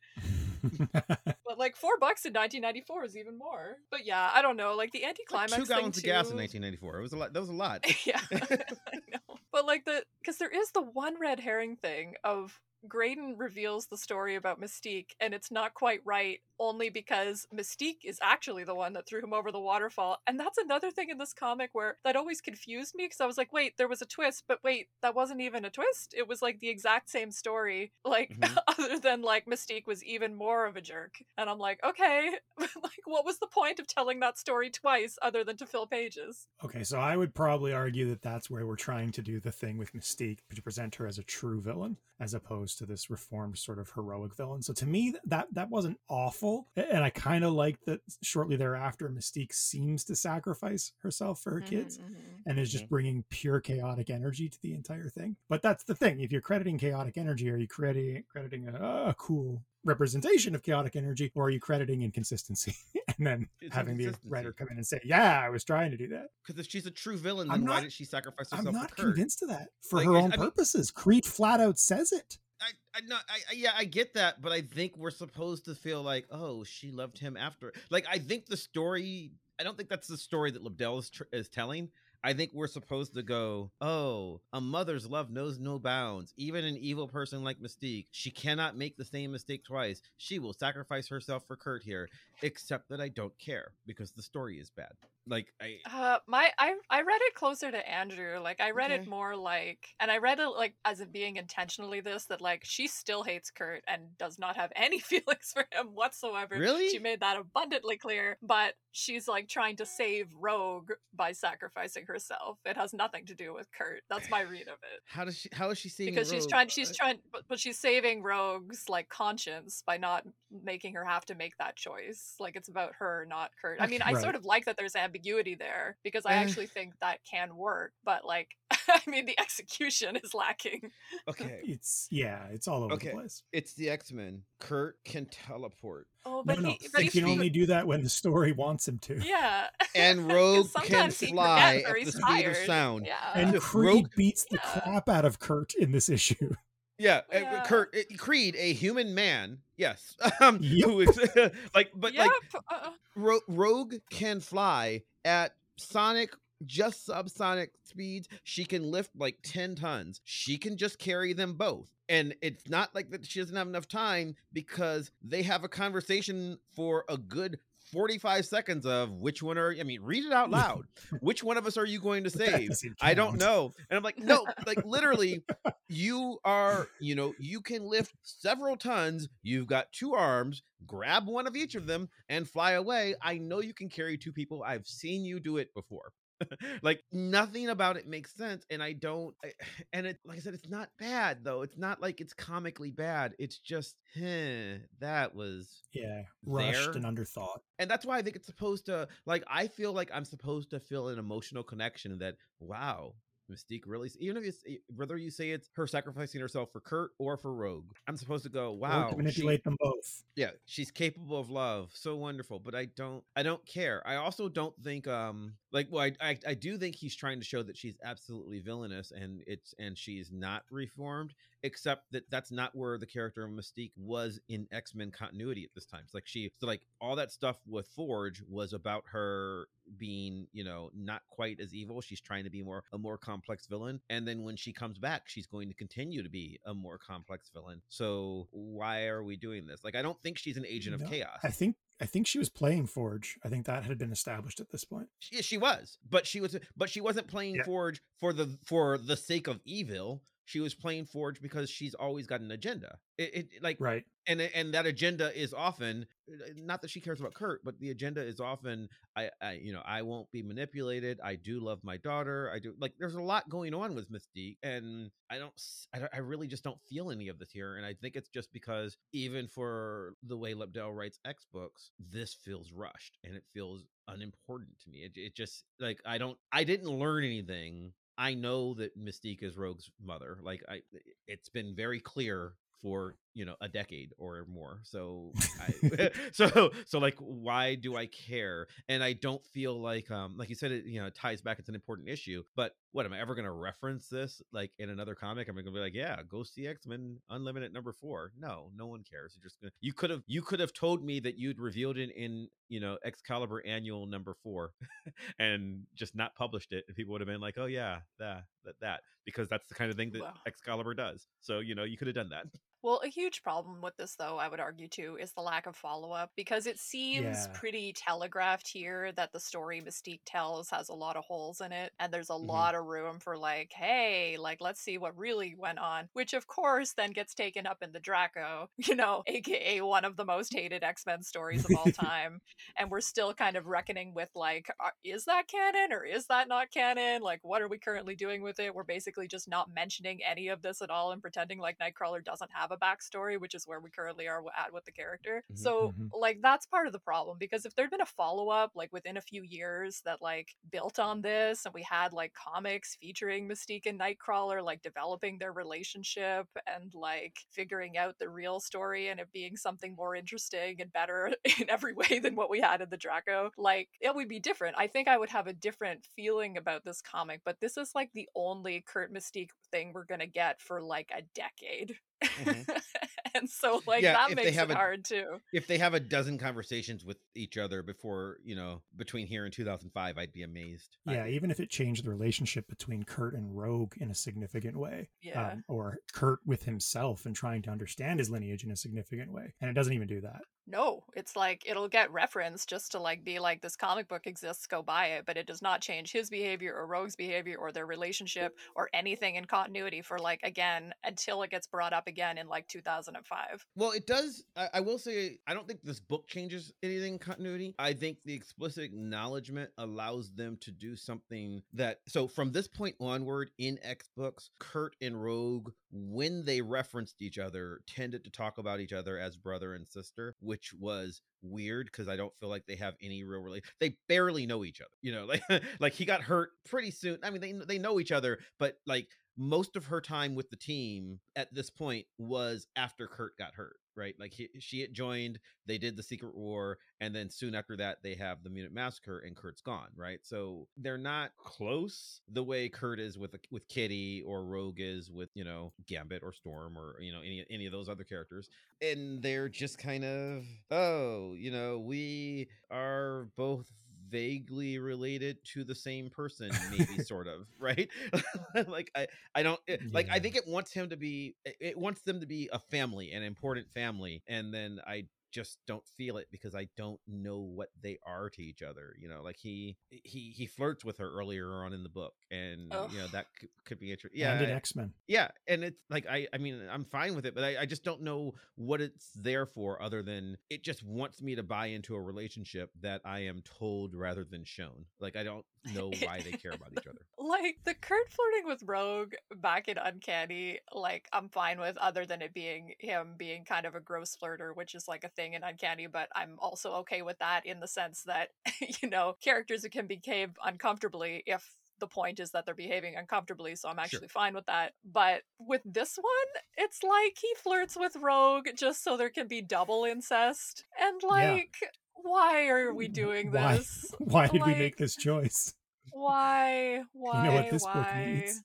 but 0.93 1.59
like 1.59 1.77
four 1.77 1.99
bucks 1.99 2.25
in 2.25 2.33
1994 2.33 3.05
is 3.05 3.17
even 3.17 3.39
more 3.39 3.77
but 3.91 4.05
yeah 4.05 4.31
i 4.35 4.43
don't 4.43 4.57
know 4.57 4.75
like 4.75 4.93
the 4.93 5.01
Like 5.01 5.11
anticlimax 5.11 5.53
two 5.53 5.67
gallons 5.67 5.99
of 5.99 6.05
gas 6.05 6.31
in 6.31 6.37
1994. 6.37 6.99
It 6.99 7.03
was 7.03 7.13
a 7.13 7.17
lot. 7.17 7.33
That 7.33 7.41
was 7.41 7.49
a 7.49 7.53
lot. 7.53 7.85
yeah, 8.07 8.21
I 8.33 8.97
know. 9.13 9.37
But 9.53 9.67
like 9.67 9.85
the 9.85 10.03
because 10.21 10.39
there 10.39 10.49
is 10.49 10.71
the 10.73 10.83
one 10.83 11.19
red 11.21 11.41
herring 11.41 11.77
thing 11.77 12.15
of 12.25 12.59
Graydon 12.87 13.37
reveals 13.37 13.87
the 13.87 13.97
story 13.97 14.37
about 14.37 14.61
Mystique, 14.61 15.11
and 15.21 15.35
it's 15.35 15.51
not 15.51 15.75
quite 15.75 16.01
right 16.05 16.41
only 16.61 16.91
because 16.91 17.47
Mystique 17.55 18.05
is 18.05 18.19
actually 18.23 18.65
the 18.65 18.75
one 18.75 18.93
that 18.95 19.07
threw 19.07 19.23
him 19.23 19.33
over 19.33 19.53
the 19.53 19.61
waterfall. 19.61 20.19
And 20.27 20.39
that's 20.41 20.59
another 20.59 20.91
thing 20.91 21.09
in 21.09 21.19
this 21.19 21.33
comic 21.33 21.71
where 21.73 21.99
that 22.05 22.17
always 22.17 22.41
confused 22.41 22.95
me 22.97 23.05
because 23.05 23.21
I 23.21 23.27
was 23.27 23.39
like, 23.39 23.53
wait, 23.53 23.77
there 23.77 23.89
was 23.89 24.03
a 24.03 24.07
twist, 24.07 24.45
but 24.49 24.59
wait, 24.65 24.89
that 25.03 25.15
wasn't 25.15 25.41
even 25.41 25.65
a 25.65 25.71
twist. 25.71 26.15
It 26.17 26.27
was 26.27 26.43
like 26.43 26.59
the 26.61 26.69
exact 26.69 27.11
same 27.11 27.31
story, 27.31 27.93
like 28.05 28.37
Mhm. 28.39 28.57
other 28.69 28.99
than 28.99 29.23
like 29.23 29.47
Mystique 29.47 29.87
was 29.87 30.03
even 30.05 30.35
more 30.35 30.67
of 30.67 30.77
a 30.77 30.81
jerk. 30.81 31.23
And 31.37 31.49
I'm 31.49 31.59
like, 31.59 31.79
okay, 31.85 32.31
like 32.59 33.03
what 33.05 33.25
was 33.25 33.39
the 33.39 33.47
point 33.47 33.79
of 33.79 33.87
telling 33.87 34.21
that 34.21 34.39
story 34.39 34.71
twice 34.71 35.17
other 35.23 35.45
than 35.45 35.57
to 35.59 35.67
fill 35.67 35.87
pages? 35.87 36.49
Okay, 36.65 36.83
so 36.83 36.99
I 36.99 37.17
would 37.17 37.35
probably 37.35 37.73
argue 37.73 38.09
that 38.09 38.23
that's 38.23 38.51
where 38.51 38.67
we're 38.67 38.77
trying 38.77 39.13
to 39.13 39.23
do 39.23 39.39
the 39.39 39.53
thing 39.53 39.79
with 39.79 39.93
Mystique 39.93 40.41
to 40.55 40.63
present 40.63 40.97
her 40.97 41.07
as 41.07 41.19
a 41.19 41.23
true 41.23 41.61
villain, 41.61 41.99
as 42.19 42.35
opposed 42.35 42.68
to 42.77 42.87
this 42.87 43.11
reformed 43.11 43.59
sort 43.59 43.79
of 43.79 43.91
heroic 43.95 44.35
villain. 44.37 44.63
So 44.63 44.73
to 44.75 44.87
me, 44.87 45.15
that 45.27 45.47
that 45.53 45.71
wasn't 45.71 45.99
awful, 46.09 46.69
and 46.77 47.03
I 47.05 47.11
kind 47.11 47.45
of 47.45 47.53
like 47.53 47.79
that. 47.87 48.01
Shortly 48.23 48.57
thereafter, 48.57 49.09
Mystique 49.09 49.53
seems 49.53 50.05
to 50.05 50.17
sacrifice 50.17 50.93
herself 51.03 51.41
for 51.41 51.51
her 51.53 51.61
kids, 51.61 51.99
Mhm, 51.99 52.03
mhm. 52.05 52.15
and 52.47 52.59
is 52.59 52.71
just 52.73 52.89
bringing 52.89 53.25
pure 53.31 53.61
chaotic 53.61 54.11
energy 54.11 54.49
to 54.49 54.59
the 54.63 54.73
entire 54.75 55.09
thing. 55.09 55.37
But 55.49 55.63
that's 55.63 55.85
the 55.85 55.95
thing: 55.95 56.21
if 56.21 56.33
you're 56.33 56.41
crediting 56.41 56.79
chaotic 56.79 57.17
energy, 57.17 57.51
are 57.51 57.57
you 57.57 57.69
crediting 57.69 58.25
crediting 58.29 58.69
a, 58.69 59.09
a 59.09 59.15
cool 59.19 59.63
representation 59.85 60.55
of 60.55 60.63
chaotic 60.63 60.97
energy, 60.97 61.31
or 61.35 61.45
are 61.47 61.51
you 61.51 61.61
crediting 61.61 62.03
inconsistency 62.03 62.75
and 63.17 63.27
then 63.27 63.49
It's 63.61 63.75
having 63.75 63.97
the 63.97 64.15
writer 64.25 64.53
come 64.53 64.69
in 64.71 64.77
and 64.77 64.87
say, 64.87 65.01
"Yeah, 65.05 65.41
I 65.41 65.49
was 65.51 65.65
trying 65.65 65.91
to 65.93 65.97
do 65.97 66.09
that." 66.09 66.27
Because 66.47 66.61
if 66.61 66.71
she's 66.71 66.87
a 66.87 66.91
true 66.91 67.17
villain, 67.17 67.51
I'm 67.51 67.61
then 67.61 67.71
why 67.71 67.81
did 67.81 67.93
she 67.93 68.05
sacrifice 68.05 68.51
herself? 68.51 68.61
For 68.61 68.65
her? 68.65 68.69
I'm 68.69 68.75
not 68.83 68.91
for 68.91 68.97
Kurt? 68.97 69.05
convinced 69.15 69.43
of 69.43 69.49
that 69.49 69.69
for 69.89 69.97
Like, 69.97 70.07
her 70.07 70.17
own 70.17 70.33
I 70.33 70.37
mean- 70.37 70.47
purposes. 70.47 70.91
Creed 70.91 71.25
flat 71.25 71.61
out 71.61 71.79
says 71.79 72.13
it. 72.13 72.39
I, 72.61 72.71
I, 72.95 73.01
no, 73.07 73.17
I, 73.17 73.39
I, 73.51 73.55
yeah, 73.55 73.73
I 73.77 73.85
get 73.85 74.15
that, 74.15 74.43
but 74.43 74.53
I 74.53 74.63
think 74.63 74.97
we're 74.97 75.11
supposed 75.11 75.65
to 75.67 75.75
feel 75.75 76.03
like, 76.03 76.27
oh, 76.31 76.65
she 76.65 76.91
loved 76.91 77.19
him 77.19 77.37
after. 77.37 77.73
Like, 77.91 78.07
I 78.11 78.19
think 78.19 78.47
the 78.47 78.57
story. 78.57 79.33
I 79.61 79.65
don't 79.65 79.77
think 79.77 79.89
that's 79.89 80.07
the 80.07 80.17
story 80.17 80.53
that 80.53 80.63
Lobdell 80.63 81.01
is, 81.01 81.11
tr- 81.11 81.25
is 81.33 81.49
telling. 81.49 81.91
I 82.23 82.33
think 82.33 82.51
we're 82.53 82.67
supposed 82.67 83.15
to 83.15 83.23
go, 83.23 83.71
oh, 83.81 84.41
a 84.53 84.61
mother's 84.61 85.09
love 85.09 85.31
knows 85.31 85.59
no 85.59 85.79
bounds. 85.79 86.33
Even 86.37 86.65
an 86.65 86.77
evil 86.77 87.07
person 87.07 87.45
like 87.45 87.61
Mystique, 87.61 88.07
she 88.11 88.31
cannot 88.31 88.77
make 88.77 88.97
the 88.97 89.05
same 89.05 89.31
mistake 89.31 89.65
twice. 89.65 90.03
She 90.17 90.41
will 90.41 90.53
sacrifice 90.53 91.09
herself 91.09 91.45
for 91.47 91.57
Kurt 91.57 91.85
here, 91.85 92.09
except 92.43 92.89
that 92.89 93.01
I 93.01 93.09
don't 93.09 93.39
care 93.39 93.73
because 93.87 94.11
the 94.11 94.23
story 94.23 94.59
is 94.59 94.71
bad. 94.71 94.93
Like 95.29 95.53
I 95.61 95.79
Uh, 95.85 96.19
my 96.27 96.53
I 96.59 96.75
I 96.91 97.01
read 97.03 97.21
it 97.23 97.35
closer 97.35 97.71
to 97.71 97.89
Andrew. 97.89 98.39
Like 98.41 98.61
I 98.61 98.73
read 98.73 98.91
Okay. 98.91 99.01
it 99.03 99.07
more 99.07 99.37
like, 99.37 99.95
and 100.01 100.11
I 100.11 100.19
read 100.19 100.39
it 100.39 100.49
like 100.49 100.77
as 100.85 101.01
it 101.01 101.13
being 101.13 101.37
intentionally 101.37 102.01
this 102.01 102.27
that 102.27 102.41
like 102.43 102.63
she 102.65 102.87
still 102.89 103.23
hates 103.23 103.51
Kurt 103.51 103.85
and 103.87 104.17
does 104.19 104.39
not 104.39 104.57
have 104.57 104.73
any 104.77 104.99
feelings 104.99 105.53
for 105.53 105.67
him 105.73 105.95
whatsoever. 105.95 106.57
Really? 106.59 106.89
She 106.89 106.99
made 106.99 107.21
that 107.21 107.39
abundantly 107.39 107.97
clear. 107.97 108.39
But 108.43 108.75
she's 108.93 109.29
like 109.29 109.49
trying 109.49 109.77
to 109.77 109.87
save 109.87 110.35
Rogue 110.35 110.93
by 111.15 111.33
sacrificing 111.33 112.07
herself. 112.07 112.59
It 112.65 112.77
has 112.77 112.93
nothing 112.93 113.25
to 113.27 113.35
do 113.35 113.55
with 113.55 113.71
Kurt. 113.73 114.03
That's 114.11 114.29
my 114.29 114.41
read 114.43 114.69
of 114.69 114.79
it. 114.83 115.03
how 115.05 115.25
does 115.25 115.37
she 115.39 115.49
how 115.53 115.71
is 115.71 115.79
she 115.79 115.89
seeing 115.89 116.15
Because 116.15 116.29
she's 116.29 116.47
trying, 116.47 116.69
she's 116.69 116.91
Uh, 116.91 116.95
trying, 116.97 117.21
but, 117.31 117.45
but 117.49 117.61
she's 117.61 117.79
saving 117.79 118.23
Rogue's 118.23 118.89
like 118.89 119.11
conscience 119.11 119.83
by 119.87 119.99
not 119.99 120.27
making 120.51 120.95
her 120.95 121.05
have 121.05 121.27
to 121.27 121.35
make 121.35 121.57
that 121.59 121.77
choice. 121.77 122.35
Like 122.41 122.57
it's 122.57 122.69
about 122.69 122.95
her, 122.99 123.27
not 123.29 123.51
Kurt. 123.61 123.79
I 123.81 123.87
mean, 123.89 124.01
I 124.03 124.15
sort 124.15 124.35
of 124.35 124.45
like 124.47 124.65
that 124.65 124.77
there's 124.79 124.97
ambiguity 124.97 125.18
there 125.23 125.97
because 126.05 126.25
I 126.27 126.33
Eh. 126.33 126.37
actually 126.37 126.67
think 126.67 126.95
that 127.01 127.19
can 127.31 127.57
work. 127.57 127.93
But 128.05 128.25
like, 128.25 128.49
I 128.89 129.01
mean, 129.07 129.27
the 129.27 129.39
execution 129.39 130.17
is 130.17 130.35
lacking. 130.35 130.91
okay. 131.29 131.61
It's 131.65 132.07
yeah, 132.11 132.47
it's 132.51 132.69
all 132.69 132.85
over 132.85 132.95
Okay. 132.95 133.09
the 133.09 133.15
place. 133.15 133.43
It's 133.53 133.75
the 133.75 133.91
X 133.91 134.13
Men. 134.13 134.43
Kurt 134.61 134.97
can 135.05 135.27
teleport, 135.27 136.07
Oh, 136.27 136.39
No, 136.39 136.43
but 136.45 136.61
no, 136.61 136.69
he, 136.71 136.79
he 136.81 136.89
but 136.93 137.03
he, 137.03 137.09
can 137.09 137.25
only 137.27 137.49
do 137.51 137.67
that 137.67 137.87
when 137.87 138.03
the 138.03 138.09
story 138.09 138.53
wants 138.53 138.87
him 138.89 138.99
to. 139.01 139.21
yeah. 139.25 139.69
And 139.95 140.31
Rogue 140.31 140.69
can 140.85 141.11
fly 141.11 141.83
at 141.87 141.93
the 141.93 141.99
he's 142.01 142.15
speed 142.15 142.47
of 142.47 142.57
sound. 142.59 143.07
Yeah. 143.07 143.17
And 143.35 143.59
Creed 143.61 143.87
Rogue- 144.05 144.15
beats 144.17 144.45
the 144.51 144.59
Yeah. 144.63 144.81
crap 144.81 145.09
out 145.09 145.25
of 145.25 145.39
Kurt 145.39 145.75
in 145.75 145.93
this 145.93 146.09
issue. 146.09 146.55
Yeah, 146.99 147.23
uh, 147.33 147.39
Yeah. 147.39 147.65
Kurt 147.65 147.95
uh, 147.97 148.17
Creed, 148.17 148.57
a 148.59 148.73
human 148.73 149.15
man. 149.15 149.59
Yes, 149.77 150.17
um, 150.41 150.59
Yep. 150.61 150.87
who 150.89 151.01
is 151.01 151.31
like, 151.75 151.91
but 151.95 152.13
yep. 152.15 152.27
like 152.27 152.63
uh, 152.71 152.91
Ro- 153.15 153.41
Rogue 153.49 153.95
can 154.11 154.41
fly 154.41 155.03
at 155.25 155.55
sonic, 155.77 156.35
just 156.67 157.07
subsonic 157.07 157.69
speeds. 157.85 158.29
She 158.43 158.65
can 158.65 158.91
lift 158.91 159.11
like 159.17 159.39
ten 159.43 159.77
tons. 159.77 160.21
She 160.25 160.59
can 160.59 160.77
just 160.77 160.99
carry 160.99 161.33
them 161.33 161.55
both, 161.55 161.89
and 162.09 162.35
it's 162.43 162.69
not 162.69 162.95
like 162.95 163.11
that 163.11 163.25
she 163.27 163.39
doesn't 163.41 163.55
have 163.57 163.69
enough 163.69 163.87
time 163.89 164.35
because 164.53 165.11
they 165.23 165.43
have 165.43 165.63
a 165.65 165.69
conversation 165.69 166.59
for 166.75 167.05
a 167.09 167.17
good. 167.17 167.61
45 167.93 168.47
seconds 168.47 168.87
of 168.87 169.11
which 169.13 169.43
one 169.43 169.59
are 169.59 169.75
I 169.79 169.83
mean 169.83 170.03
read 170.03 170.25
it 170.25 170.33
out 170.33 170.51
loud. 170.51 170.85
which 171.21 171.43
one 171.43 171.57
of 171.57 171.67
us 171.67 171.77
are 171.77 171.87
you 171.87 172.01
going 172.01 172.25
to 172.25 172.31
save? 172.31 172.71
I 173.01 173.15
don't 173.15 173.39
know. 173.39 173.73
And 173.91 173.97
I'm 173.97 174.03
like, 174.03 174.19
no, 174.19 174.47
like 174.67 174.83
literally, 174.85 175.43
you 175.89 176.39
are, 176.45 176.89
you 177.01 177.15
know, 177.15 177.35
you 177.39 177.61
can 177.61 177.85
lift 177.85 178.15
several 178.23 178.77
tons. 178.77 179.29
You've 179.43 179.67
got 179.67 179.93
two 179.93 180.15
arms. 180.15 180.63
Grab 180.87 181.27
one 181.27 181.47
of 181.47 181.57
each 181.57 181.75
of 181.75 181.87
them 181.87 182.09
and 182.29 182.49
fly 182.49 182.73
away. 182.73 183.15
I 183.21 183.39
know 183.39 183.61
you 183.61 183.75
can 183.75 183.89
carry 183.89 184.17
two 184.17 184.33
people. 184.33 184.63
I've 184.63 184.87
seen 184.87 185.25
you 185.25 185.41
do 185.41 185.57
it 185.57 185.75
before. 185.75 186.13
like 186.83 187.03
nothing 187.13 187.69
about 187.69 187.97
it 187.97 188.07
makes 188.07 188.35
sense 188.35 188.65
and 188.71 188.83
i 188.83 188.93
don't 188.93 189.35
I, 189.45 189.53
and 189.93 190.07
it 190.07 190.19
like 190.25 190.39
i 190.39 190.41
said 190.41 190.55
it's 190.55 190.69
not 190.69 190.91
bad 190.99 191.45
though 191.45 191.63
it's 191.63 191.79
not 191.79 192.01
like 192.01 192.21
it's 192.21 192.35
comically 192.35 192.91
bad 192.91 193.35
it's 193.39 193.59
just 193.59 193.97
eh, 194.17 194.79
that 195.01 195.35
was 195.35 195.83
Yeah, 195.93 196.23
rushed 196.47 196.93
there. 196.95 197.03
and 197.03 197.05
underthought. 197.05 197.59
and 197.79 197.91
that's 197.91 198.05
why 198.07 198.19
I 198.19 198.23
think 198.23 198.37
it's 198.37 198.47
supposed 198.47 198.87
to 198.87 199.09
like 199.27 199.45
I 199.49 199.67
feel 199.69 199.93
like 199.93 200.11
I'm 200.13 200.25
supposed 200.25 200.71
to 200.71 200.81
feel 200.81 201.09
an 201.09 201.19
emotional 201.19 201.63
connection 201.63 202.19
that 202.19 202.37
wow 202.61 203.15
Mystique 203.51 203.83
really 203.87 204.11
even 204.19 204.37
if 204.37 204.45
it's 204.45 204.63
whether 204.95 205.17
you 205.17 205.31
say 205.31 205.51
it's 205.51 205.71
her 205.75 205.87
sacrificing 205.87 206.41
herself 206.41 206.71
for 206.73 206.81
Kurt 206.81 207.11
or 207.19 207.37
for 207.37 207.53
Rogue 207.55 207.93
I'm 208.07 208.17
supposed 208.17 208.45
to 208.45 208.51
go 208.51 208.73
wow 208.73 209.05
to 209.05 209.11
she- 209.11 209.17
manipulate 209.17 209.65
them 209.65 209.77
both. 209.81 210.23
yeah 210.37 210.51
she's 210.67 210.91
capable 210.91 211.39
of 211.39 211.51
love 211.51 211.91
so 211.95 212.17
wonderful 212.17 212.59
but 212.59 212.75
I 212.75 212.87
don't 212.87 213.25
I 213.35 213.43
don't 213.43 213.65
care 213.67 214.03
I 214.07 214.17
also 214.17 214.49
don't 214.49 214.75
think 214.83 215.07
um 215.09 215.55
like 215.73 215.89
well 215.91 216.03
I, 216.03 216.13
I 216.21 216.39
I 216.47 216.55
do 216.55 216.77
think 216.79 216.95
he's 216.97 217.17
trying 217.17 217.39
to 217.41 217.45
show 217.45 217.63
that 217.63 217.77
she's 217.77 217.97
absolutely 218.05 218.61
villainous 218.61 219.11
and 219.13 219.43
it's 219.47 219.75
and 219.79 219.97
she's 219.97 220.31
not 220.31 220.65
reformed 220.71 221.35
except 221.63 222.13
that 222.13 222.31
that's 222.31 222.51
not 222.51 222.75
where 222.75 222.99
the 222.99 223.07
character 223.07 223.45
of 223.45 223.51
Mystique 223.51 223.93
was 223.97 224.41
in 224.49 224.67
X 224.73 224.95
Men 224.95 225.11
continuity 225.11 225.65
at 225.65 225.71
this 225.75 225.87
time. 225.87 226.03
It's 226.05 226.15
like 226.15 226.27
she, 226.27 226.51
so 226.61 226.67
like 226.67 226.83
all 227.01 227.17
that 227.17 227.33
stuff 227.33 227.59
with 227.67 227.87
Forge 227.89 228.43
was 228.49 228.73
about 228.73 229.05
her 229.13 229.69
being, 229.97 230.47
you 230.53 230.65
know, 230.65 230.91
not 230.95 231.23
quite 231.29 231.61
as 231.61 231.75
evil. 231.75 232.01
She's 232.01 232.21
trying 232.21 232.45
to 232.45 232.51
be 232.51 232.63
more 232.63 232.85
a 232.93 232.99
more 232.99 233.19
complex 233.19 233.67
villain, 233.67 234.01
and 234.11 234.27
then 234.27 234.43
when 234.43 234.57
she 234.57 234.73
comes 234.73 234.99
back, 234.99 235.23
she's 235.27 235.47
going 235.47 235.69
to 235.69 235.75
continue 235.75 236.23
to 236.23 236.29
be 236.29 236.61
a 236.67 236.75
more 236.75 236.99
complex 236.99 237.51
villain. 237.53 237.83
So 237.89 238.49
why 238.51 239.07
are 239.07 239.23
we 239.23 239.37
doing 239.37 239.67
this? 239.67 239.85
Like, 239.85 239.97
I 239.97 240.03
don't 240.03 240.21
think 240.23 240.39
she's 240.39 240.57
an 240.57 240.67
agent 240.67 241.01
of 241.01 241.09
chaos. 241.09 241.39
I 241.43 241.51
think 241.51 241.77
I 242.01 242.07
think 242.07 242.27
she 242.27 242.39
was 242.39 242.49
playing 242.49 242.87
Forge. 242.87 243.39
I 243.45 243.49
think 243.49 243.67
that 243.67 243.85
had 243.85 243.99
been 243.99 244.13
established 244.13 244.61
at 244.61 244.71
this 244.71 244.85
point. 244.85 245.09
she, 245.19 245.43
she 245.43 245.59
was, 245.59 245.99
but 246.09 246.27
she 246.27 246.41
was, 246.41 246.57
but 246.77 246.89
she 246.91 247.01
wasn't 247.01 247.27
playing 247.27 247.57
Yeah. 247.57 247.65
Forge 247.65 248.01
for 248.21 248.33
the 248.33 248.59
for 248.65 248.99
the 248.99 249.17
sake 249.17 249.49
of 249.49 249.61
evil. 249.65 250.23
She 250.49 250.61
was 250.61 250.75
playing 250.75 251.05
Forge 251.05 251.43
because 251.43 251.69
she's 251.69 251.95
always 251.95 252.27
got 252.27 252.41
an 252.41 252.51
agenda. 252.51 252.97
It, 253.19 253.35
it 253.35 253.63
like 253.63 253.77
Right. 253.81 254.05
and 254.27 254.41
and 254.41 254.73
that 254.75 254.87
agenda 254.87 255.31
is 255.39 255.53
often 255.53 256.07
uh, 256.31 256.51
not 256.57 256.81
that 256.83 256.91
she 256.91 257.01
cares 257.01 257.21
about 257.21 257.35
Kurt, 257.35 257.63
but 257.65 257.79
the 257.81 257.91
agenda 257.91 258.23
is 258.23 258.41
often 258.41 258.89
I, 259.17 259.31
I 259.43 259.53
you 259.63 259.73
know 259.73 259.83
I 259.85 260.03
won't 260.03 260.31
be 260.33 260.43
manipulated. 260.43 261.21
I 261.23 261.35
do 261.37 261.61
love 261.61 261.81
my 261.83 261.99
daughter. 261.99 262.51
I 262.55 262.61
do 262.61 262.75
like 262.81 262.95
there's 262.99 263.17
a 263.17 263.23
lot 263.23 263.49
going 263.51 263.75
on 263.75 263.95
with 263.95 264.11
Mystique, 264.11 264.57
and 264.63 265.11
I 265.31 265.39
don't 265.39 265.53
I, 265.93 265.99
don't- 265.99 266.15
I 266.15 266.19
really 266.19 266.47
just 266.47 266.65
don't 266.65 266.81
feel 266.89 267.11
any 267.11 267.29
of 267.29 267.39
this 267.39 267.51
here, 267.51 267.77
and 267.77 267.85
I 267.85 267.95
think 267.95 268.17
it's 268.17 268.29
just 268.29 268.53
because 268.53 268.97
even 269.13 269.49
for 269.49 270.15
the 270.23 270.37
way 270.37 270.55
Lobdell 270.55 270.97
writes 270.97 271.19
X 271.27 271.47
books, 271.53 271.91
this 271.99 272.35
feels 272.45 272.73
rushed 272.73 273.19
and 273.25 273.35
it 273.37 273.45
feels 273.53 273.85
unimportant 274.07 274.79
to 274.85 274.91
me. 274.91 274.99
It, 275.01 275.13
it 275.17 275.35
just 275.37 275.65
like 275.81 275.99
I 276.07 276.19
don't 276.19 276.39
I 276.53 276.65
didn't 276.65 276.89
learn 276.89 277.25
anything. 277.25 277.93
I 278.19 278.35
know 278.35 278.75
that 278.75 278.99
Mystique 278.99 279.43
is 279.45 279.57
Rogue's 279.57 279.91
mother. 280.05 280.39
Like 280.43 280.63
I, 280.69 280.83
it's 281.29 281.49
been 281.49 281.75
very 281.75 282.01
clear 282.01 282.55
for 282.83 283.15
you 283.39 283.45
know 283.45 283.55
a 283.61 283.69
decade 283.69 284.11
or 284.19 284.47
more. 284.51 284.81
So 284.83 285.33
I, 285.61 286.11
so 286.33 286.71
so 286.87 286.99
like 286.99 287.17
why 287.19 287.77
do 287.77 287.97
i 287.97 288.07
care? 288.07 288.67
And 288.89 289.03
i 289.03 289.13
don't 289.13 289.45
feel 289.55 289.81
like 289.81 290.11
um 290.11 290.37
like 290.37 290.49
you 290.49 290.55
said 290.63 290.73
it 290.73 290.85
you 290.85 291.01
know 291.01 291.07
it 291.07 291.15
ties 291.15 291.41
back 291.41 291.59
it's 291.61 291.69
an 291.69 291.75
important 291.75 292.09
issue 292.09 292.43
but 292.57 292.73
what 292.93 293.05
am 293.07 293.13
i 293.13 293.21
ever 293.21 293.35
going 293.35 293.45
to 293.45 293.53
reference 293.53 294.09
this 294.09 294.43
like 294.53 294.73
in 294.79 294.89
another 294.91 295.15
comic? 295.15 295.47
I'm 295.49 295.55
going 295.55 295.67
to 295.67 295.71
be 295.73 295.79
like 295.79 295.95
yeah 295.95 296.17
go 296.29 296.43
see 296.43 296.67
x-men 296.67 297.19
unlimited 297.31 297.73
number 297.73 297.93
four. 297.93 298.33
No 298.39 298.71
no 298.77 298.87
one 298.87 299.03
cares. 299.09 299.37
You're 299.37 299.49
just 299.49 299.61
gonna 299.61 299.73
you 299.81 299.93
could 299.93 300.11
have 300.11 300.23
you 300.27 300.43
could 300.43 300.61
have 300.61 300.73
told 300.73 301.05
me 301.05 301.21
that 301.21 301.37
you'd 301.39 301.61
revealed 301.61 301.97
it 301.99 302.11
in 302.17 302.49
you 302.69 302.81
know 302.81 302.99
excalibur 303.05 303.63
annual 303.67 304.07
number 304.07 304.35
four 304.43 304.73
and 305.39 305.85
just 305.95 306.15
not 306.17 306.35
published 306.35 306.73
it 306.73 306.85
and 306.89 306.97
people 306.97 307.13
would 307.13 307.21
have 307.21 307.29
been 307.29 307.41
like 307.41 307.57
oh 307.59 307.67
yeah 307.67 307.99
that 308.19 308.45
that 308.65 308.75
that 308.81 309.01
because 309.25 309.49
that's 309.49 309.67
the 309.69 309.75
kind 309.75 309.91
of 309.91 309.97
thing 309.97 310.11
that 310.13 310.23
Wow. 310.23 310.35
excalibur 310.47 310.95
does. 310.95 311.29
So 311.41 311.61
you 311.61 311.75
know 311.75 311.85
you 311.85 311.97
could 311.99 312.09
have 312.09 312.17
done 312.17 312.31
that 312.31 312.47
Well, 312.83 313.01
a 313.03 313.09
huge 313.09 313.43
problem 313.43 313.81
with 313.81 313.97
this, 313.97 314.15
though, 314.15 314.39
I 314.39 314.47
would 314.47 314.61
argue 314.61 314.87
too, 314.87 315.17
is 315.19 315.33
the 315.33 315.41
lack 315.43 315.67
of 315.67 315.75
follow 315.75 316.13
up 316.13 316.31
because 316.37 316.65
it 316.65 316.79
seems 316.79 317.49
Yeah. 317.49 317.53
pretty 317.53 317.93
telegraphed 317.93 318.69
here 318.69 319.11
that 319.13 319.33
the 319.33 319.41
story 319.41 319.81
Mystique 319.83 320.21
tells 320.25 320.71
has 320.71 320.89
a 320.89 320.95
lot 320.95 321.17
of 321.17 321.25
holes 321.25 321.61
in 321.61 321.73
it, 321.73 321.93
and 321.99 322.13
there's 322.15 322.29
a 322.29 322.37
Mhm. 322.41 322.69
lot 322.69 322.77
of 322.77 322.85
room 322.85 323.19
for, 323.19 323.37
like, 323.37 323.73
hey, 323.73 324.37
like, 324.37 324.61
let's 324.61 324.81
see 324.81 324.97
what 324.97 325.17
really 325.17 325.57
went 325.57 325.81
on, 325.81 326.09
which 326.13 326.33
of 326.35 326.47
course 326.47 326.93
then 326.95 327.11
gets 327.11 327.35
taken 327.35 327.67
up 327.67 327.79
in 327.83 327.91
the 327.91 327.99
Draco, 328.01 328.71
you 328.77 328.95
know, 328.95 329.25
aka 329.27 329.81
one 329.81 330.05
of 330.05 330.17
the 330.17 330.25
most 330.25 330.53
hated 330.55 330.85
X 330.85 331.05
Men 331.05 331.25
stories 331.25 331.65
of 331.65 331.75
all 331.75 331.91
time. 331.91 332.41
and 332.77 332.91
we're 332.91 333.01
still 333.01 333.35
kind 333.35 333.57
of 333.57 333.67
reckoning 333.67 334.15
with, 334.15 334.31
like, 334.37 334.71
is 335.03 335.25
that 335.25 335.49
canon 335.49 335.93
or 335.93 336.05
is 336.05 336.27
that 336.27 336.49
not 336.49 336.71
canon? 336.71 337.23
Like, 337.23 337.41
what 337.43 337.63
are 337.63 337.69
we 337.69 337.79
currently 337.79 338.15
doing 338.15 338.43
with 338.43 338.61
it? 338.61 338.75
We're 338.75 338.85
basically 338.85 339.27
just 339.29 339.49
not 339.49 339.71
mentioning 339.73 340.21
any 340.25 340.49
of 340.49 340.63
this 340.63 340.81
at 340.81 340.91
all 340.91 341.11
and 341.13 341.21
pretending 341.23 341.59
like 341.59 341.79
Nightcrawler 341.79 342.25
doesn't 342.25 342.51
have 342.55 342.68
a 342.71 342.77
backstory, 342.77 343.41
which 343.41 343.55
is 343.55 343.67
where 343.67 343.81
we 343.81 343.91
currently 343.91 344.29
are 344.29 344.43
at 344.57 344.73
with 344.73 344.85
the 344.85 344.93
character. 344.93 345.45
Mhm, 345.51 345.75
So, 345.79 345.95
mhm. 345.97 346.13
like, 346.13 346.41
that's 346.43 346.67
part 346.67 346.87
of 346.87 346.93
the 346.93 346.99
problem 347.01 347.39
because 347.39 347.65
if 347.67 347.75
there'd 347.75 347.91
been 347.91 348.01
a 348.01 348.07
follow 348.07 348.49
up, 348.49 348.73
like 348.75 348.93
within 348.93 349.17
a 349.17 349.21
few 349.21 349.43
years, 349.43 350.01
that 350.05 350.23
like 350.23 350.55
built 350.71 350.99
on 350.99 351.23
this, 351.23 351.65
and 351.65 351.75
we 351.75 351.83
had 351.83 352.13
like 352.13 352.33
comics 352.35 352.97
featuring 353.01 353.49
Mystique 353.49 353.87
and 353.87 353.99
Nightcrawler, 354.01 354.63
like 354.65 354.83
developing 354.83 355.39
their 355.39 355.53
relationship 355.53 356.47
and 356.67 356.93
like 356.95 357.39
figuring 357.51 357.97
out 357.97 358.19
the 358.19 358.29
real 358.29 358.61
story 358.61 359.09
and 359.09 359.21
it 359.21 359.31
being 359.33 359.57
something 359.57 359.95
more 359.95 360.15
interesting 360.15 360.81
and 360.81 360.93
better 360.93 361.33
in 361.61 361.69
every 361.71 361.93
way 361.95 362.19
than 362.19 362.35
what 362.37 362.51
we 362.51 362.61
had 362.61 362.81
in 362.81 362.91
the 362.91 362.97
Draco, 362.97 363.51
like 363.57 363.89
it 364.01 364.15
would 364.15 364.29
be 364.29 364.41
different. 364.41 364.77
I 364.79 364.87
think 364.87 365.09
I 365.09 365.19
would 365.19 365.31
have 365.31 365.47
a 365.47 365.53
different 365.53 366.07
feeling 366.17 366.57
about 366.57 366.85
this 366.85 367.01
comic, 367.03 367.43
but 367.45 367.61
this 367.61 367.77
is 367.77 367.93
like 367.95 368.11
the 368.13 368.29
only 368.35 368.81
Kurt 368.83 369.13
Mystique 369.13 369.51
thing 369.71 369.93
we're 369.93 370.05
gonna 370.05 370.27
get 370.27 370.61
for 370.61 370.83
like 370.83 371.11
a 371.15 371.23
decade. 371.35 371.99
Mhm. 372.23 372.81
and 373.35 373.49
so 373.49 373.81
like 373.87 374.03
Yeah, 374.03 374.13
that 374.15 374.31
if 374.31 374.37
they 374.37 374.45
makes 374.45 374.57
have 374.57 374.71
it 374.71 374.75
a- 374.75 374.77
hard 374.77 375.05
too. 375.05 375.39
if 375.53 375.67
they 375.67 375.79
have 375.79 375.95
a 375.95 376.01
dozen 376.01 376.39
conversations 376.39 377.05
with 377.05 377.19
each 377.35 377.57
other 377.59 377.83
before 377.83 378.39
you 378.45 378.57
know 378.57 378.83
between 378.97 379.27
here 379.27 379.45
and 379.45 379.53
2005 379.53 380.19
i'd 380.19 380.33
be 380.33 380.43
amazed 380.43 380.97
I- 381.07 381.15
Yeah, 381.15 381.27
even 381.29 381.51
if 381.51 381.61
it 381.61 381.71
changed 381.71 382.05
the 382.05 382.11
relationship 382.11 382.67
between 382.69 383.05
Kurt 383.05 383.35
and 383.35 383.57
Rogue 383.57 383.95
in 383.99 384.11
a 384.11 384.15
significant 384.15 384.77
way, 384.79 385.09
Yeah. 385.23 385.51
um, 385.53 385.65
or 385.69 385.99
Kurt 386.13 386.41
with 386.47 386.65
himself 386.65 387.27
and 387.27 387.35
trying 387.37 387.63
to 387.63 387.71
understand 387.71 388.19
his 388.19 388.31
lineage 388.31 388.65
in 388.65 388.71
a 388.71 388.77
significant 388.77 389.33
way, 389.33 389.55
and 389.61 389.71
it 389.71 389.75
doesn't 389.75 389.93
even 389.93 390.09
do 390.09 390.21
that. 390.23 390.43
No, 390.71 391.05
it's 391.15 391.35
like 391.35 391.63
it'll 391.67 391.89
get 391.89 392.13
referenced 392.13 392.69
just 392.69 392.93
to 392.93 393.01
like 393.01 393.25
be 393.25 393.39
like 393.39 393.63
this 393.63 393.77
comic 393.77 394.09
book 394.09 394.27
exists, 394.27 394.67
go 394.67 394.83
buy 394.83 395.07
it, 395.07 395.25
but 395.27 395.37
it 395.37 395.47
does 395.47 395.63
not 395.63 395.81
change 395.81 396.13
his 396.13 396.29
behavior 396.29 396.75
or 396.75 396.87
Rogue's 396.87 397.17
behavior 397.17 397.57
or 397.59 397.73
their 397.73 397.87
relationship 397.87 398.57
or 398.75 398.89
anything 398.93 399.37
in 399.37 399.45
continuity 399.45 400.03
for 400.03 400.19
like 400.19 400.41
again 400.43 400.93
until 401.05 401.43
it 401.43 401.51
gets 401.51 401.67
brought 401.67 401.93
up 401.93 402.07
again 402.07 402.39
in 402.39 402.49
like 402.49 402.67
2005. 402.69 403.67
well 403.77 403.91
it 403.93 404.07
does 404.07 404.45
I, 404.57 404.69
I 404.75 404.81
will 404.81 404.99
say 404.99 405.39
i 405.47 405.55
don't 405.55 405.67
think 405.67 405.83
this 405.83 406.01
book 406.01 406.27
changes 406.27 406.73
anything 406.83 407.15
in 407.15 407.19
continuity 407.19 407.75
i 407.79 407.93
think 407.93 408.23
the 408.25 408.35
explicit 408.35 408.85
acknowledgement 408.85 409.71
allows 409.79 410.31
them 410.33 410.59
to 410.63 410.71
do 410.71 410.97
something 410.97 411.63
that 411.75 412.01
so 412.07 412.29
from 412.29 412.53
this 412.53 412.69
point 412.69 412.97
onward 413.01 413.51
in 413.59 413.79
x 413.83 414.09
books 414.17 414.51
kurt 414.59 414.97
and 415.01 415.23
rogue 415.23 415.71
when 415.91 416.45
they 416.45 416.61
referenced 416.61 417.23
each 417.23 417.39
other 417.39 417.81
tended 417.87 418.25
to 418.25 418.31
talk 418.31 418.59
about 418.59 418.81
each 418.81 418.93
other 418.93 419.19
as 419.19 419.37
brother 419.37 419.75
and 419.75 419.87
sister 419.89 420.35
which 420.41 420.73
was 420.79 421.23
weird 421.43 421.87
because 421.87 422.09
I 422.09 422.17
don't 422.17 422.33
feel 422.41 422.49
like 422.49 422.67
they 422.67 422.77
have 422.77 422.95
any 423.01 423.25
real 423.25 423.41
relation. 423.41 423.69
They 423.81 423.97
barely 424.09 424.47
know 424.47 424.65
each 424.65 424.81
other, 424.81 424.91
you 425.03 425.13
know. 425.13 425.27
Like 425.27 425.43
like 425.81 425.93
he 425.95 426.05
got 426.05 426.23
hurt 426.23 426.51
pretty 426.65 426.91
soon. 426.91 427.19
I 427.23 427.31
mean, 427.31 427.41
they 427.41 427.53
they 427.53 427.79
know 427.79 428.01
each 428.01 428.13
other, 428.13 428.39
but 428.59 428.79
like 428.87 429.09
most 429.39 429.77
of 429.77 429.87
her 429.87 430.01
time 430.01 430.35
with 430.35 430.51
the 430.51 430.57
team 430.57 431.21
at 431.37 431.55
this 431.55 431.71
point 431.71 432.07
was 432.19 432.67
after 432.75 433.07
Kurt 433.07 433.39
got 433.39 433.55
hurt, 433.55 433.77
right? 433.95 434.15
Like 434.19 434.33
he, 434.33 434.49
she 434.59 434.81
had 434.81 434.93
joined, 434.93 435.39
they 435.65 435.79
did 435.79 435.97
the 435.97 436.03
Secret 436.03 436.35
War, 436.35 436.79
and 437.01 437.15
then 437.15 437.31
soon 437.31 437.55
after 437.55 437.77
that 437.77 437.99
they 438.03 438.15
have 438.15 438.43
the 438.43 438.51
Munich 438.51 438.73
Massacre, 438.73 439.21
and 439.21 439.37
Kurt's 439.37 439.63
gone, 439.63 439.91
right? 439.97 440.19
So 440.25 440.67
they're 440.77 440.99
not 440.99 441.31
close 441.39 442.21
the 442.33 442.43
way 442.43 442.69
Kurt 442.69 442.99
is 442.99 443.17
with 443.17 443.37
with 443.53 443.69
Kitty 443.69 444.23
or 444.27 444.45
Rogue 444.45 444.81
is 444.81 445.11
with 445.11 445.31
you 445.35 445.45
know 445.45 445.73
Gambit 445.87 446.23
or 446.25 446.33
Storm 446.33 446.77
or 446.77 447.01
you 447.01 447.13
know 447.13 447.21
any 447.21 447.45
any 447.49 447.67
of 447.67 447.73
those 447.73 447.89
other 447.89 448.05
characters 448.05 448.49
and 448.81 449.23
they're 449.23 449.49
just 449.49 449.79
kind 449.79 450.05
of 450.05 450.45
oh 450.71 451.35
you 451.37 451.51
know 451.51 451.79
we 451.79 452.49
are 452.71 453.29
both 453.37 453.67
vaguely 454.09 454.79
related 454.79 455.39
to 455.45 455.65
the 455.65 455.75
same 455.75 456.11
person 456.11 456.51
maybe 456.71 456.99
sort 457.05 457.27
of 457.27 457.47
right? 457.59 457.89
Like 458.67 458.91
i 458.95 459.07
i 459.35 459.43
don't 459.43 459.61
it- 459.67 459.81
like 459.93 460.09
i 460.11 460.19
think 460.19 460.37
it 460.37 460.47
wants 460.47 460.73
him 460.73 460.91
to 460.91 460.97
be 460.97 461.37
it 461.45 461.77
wants 461.79 462.03
them 462.03 462.21
to 462.21 462.27
be 462.27 462.49
a 462.53 462.59
family 462.59 463.13
an 463.13 463.23
important 463.23 463.69
family 463.73 464.23
and 464.29 464.53
then 464.53 464.81
i 464.87 465.05
just 465.31 465.59
don't 465.67 465.87
feel 465.97 466.17
it 466.17 466.29
because 466.31 466.55
I 466.55 466.69
don't 466.77 467.01
know 467.07 467.39
what 467.39 467.69
they 467.83 467.99
are 468.07 468.31
to 468.31 468.43
each 468.43 468.63
other. 468.63 468.95
You 469.01 469.09
know, 469.09 469.23
like 469.23 469.37
he 469.39 469.77
he 469.91 470.33
he 470.37 470.47
flirts 470.47 470.85
with 470.85 470.99
her 470.99 471.11
earlier 471.11 471.65
on 471.65 471.73
in 471.73 471.83
the 471.83 471.89
book, 471.89 472.15
and 472.31 472.69
oh. 472.73 472.89
you 472.93 472.99
know 472.99 473.07
that 473.09 473.27
could, 473.39 473.49
could 473.65 473.81
be 473.81 473.91
interesting. 473.91 474.21
Yeah, 474.21 474.35
and 474.35 474.45
in 474.45 474.51
I- 474.51 474.55
X 474.55 474.77
Men. 474.77 474.93
yeah, 475.07 475.29
and 475.47 475.65
it's 475.65 475.81
like 475.91 476.07
I 476.07 476.27
I 476.33 476.39
mean 476.39 476.61
I'm 476.71 476.85
fine 476.85 477.15
with 477.15 477.27
it, 477.27 477.35
but 477.35 477.45
I, 477.45 477.63
I 477.63 477.67
just 477.67 477.85
don't 477.85 478.03
know 478.03 478.35
what 478.57 478.81
it's 478.81 479.11
there 479.15 479.47
for 479.47 479.81
other 479.83 480.03
than 480.03 480.37
it 480.51 480.63
just 480.65 480.85
wants 480.85 481.23
me 481.23 481.35
to 481.37 481.43
buy 481.43 481.67
into 481.67 481.95
a 481.95 482.01
relationship 482.01 482.71
that 482.83 483.01
I 483.05 483.21
am 483.21 483.43
told 483.59 483.95
rather 483.95 484.25
than 484.25 484.45
shown. 484.45 484.87
Like 485.01 485.17
I 485.17 485.23
don't 485.23 485.45
know 485.75 485.91
why 486.03 486.21
they 486.21 486.33
care 486.33 486.53
about 486.53 486.73
each 486.73 486.87
other. 486.87 487.07
Like 487.19 487.59
the 487.65 487.75
Kurt 487.75 488.11
flirting 488.11 488.47
with 488.47 488.63
Rogue 488.67 489.13
back 489.37 489.69
in 489.69 489.77
Uncanny, 489.79 490.59
like 490.75 491.09
I'm 491.13 491.29
fine 491.29 491.61
with, 491.61 491.77
other 491.77 492.07
than 492.07 492.23
it 492.23 492.33
being 492.33 492.75
him 492.79 493.15
being 493.17 493.45
kind 493.45 493.67
of 493.67 493.75
a 493.75 493.81
gross 493.81 494.17
flirter, 494.17 494.55
which 494.55 494.75
is 494.75 494.89
like 494.89 495.05
a 495.05 495.09
thing 495.19 495.35
in 495.35 495.43
Uncanny, 495.43 495.89
but 495.89 496.09
I'm 496.15 496.37
also 496.39 496.75
okay 496.77 497.03
with 497.03 497.19
that 497.19 497.45
in 497.45 497.59
the 497.61 497.67
sense 497.67 498.05
that, 498.07 498.29
you 498.83 498.89
know, 498.89 499.17
characters 499.21 499.67
can 499.71 499.87
behave 499.87 500.31
uncomfortably 500.45 501.25
if 501.27 501.45
the 501.81 501.87
point 501.87 502.21
is 502.21 502.31
that 502.31 502.45
they're 502.47 502.55
behaving 502.55 502.95
uncomfortably, 502.97 503.55
so 503.57 503.69
I'm 503.69 503.79
actually 503.79 504.09
fine 504.09 504.35
with 504.35 504.47
that. 504.47 504.73
But 504.85 505.23
with 505.39 505.63
this 505.65 505.97
one, 505.97 506.43
it's 506.57 506.83
like 506.83 507.17
he 507.21 507.29
flirts 507.43 507.77
with 507.79 507.97
Rogue 507.97 508.49
just 508.57 508.83
so 508.83 508.97
there 508.97 509.11
can 509.11 509.29
be 509.29 509.43
double 509.43 509.85
incest. 509.85 510.65
And 510.81 511.01
Yeah. 511.03 511.33
like, 511.33 511.57
why 511.95 512.49
are 512.49 512.73
we 512.73 512.89
doing 512.89 513.33
this? 513.33 513.93
Why 513.99 514.29
did 514.29 514.45
we 514.45 514.55
make 514.55 514.77
this 514.77 514.95
choice? 514.97 515.55
Why? 515.93 516.83
Why? 516.93 517.19
you 517.23 517.29
know 517.29 517.35
what 517.35 517.51
this 517.51 517.65
book 517.65 517.75
why? 517.75 518.05
needs? 518.07 518.43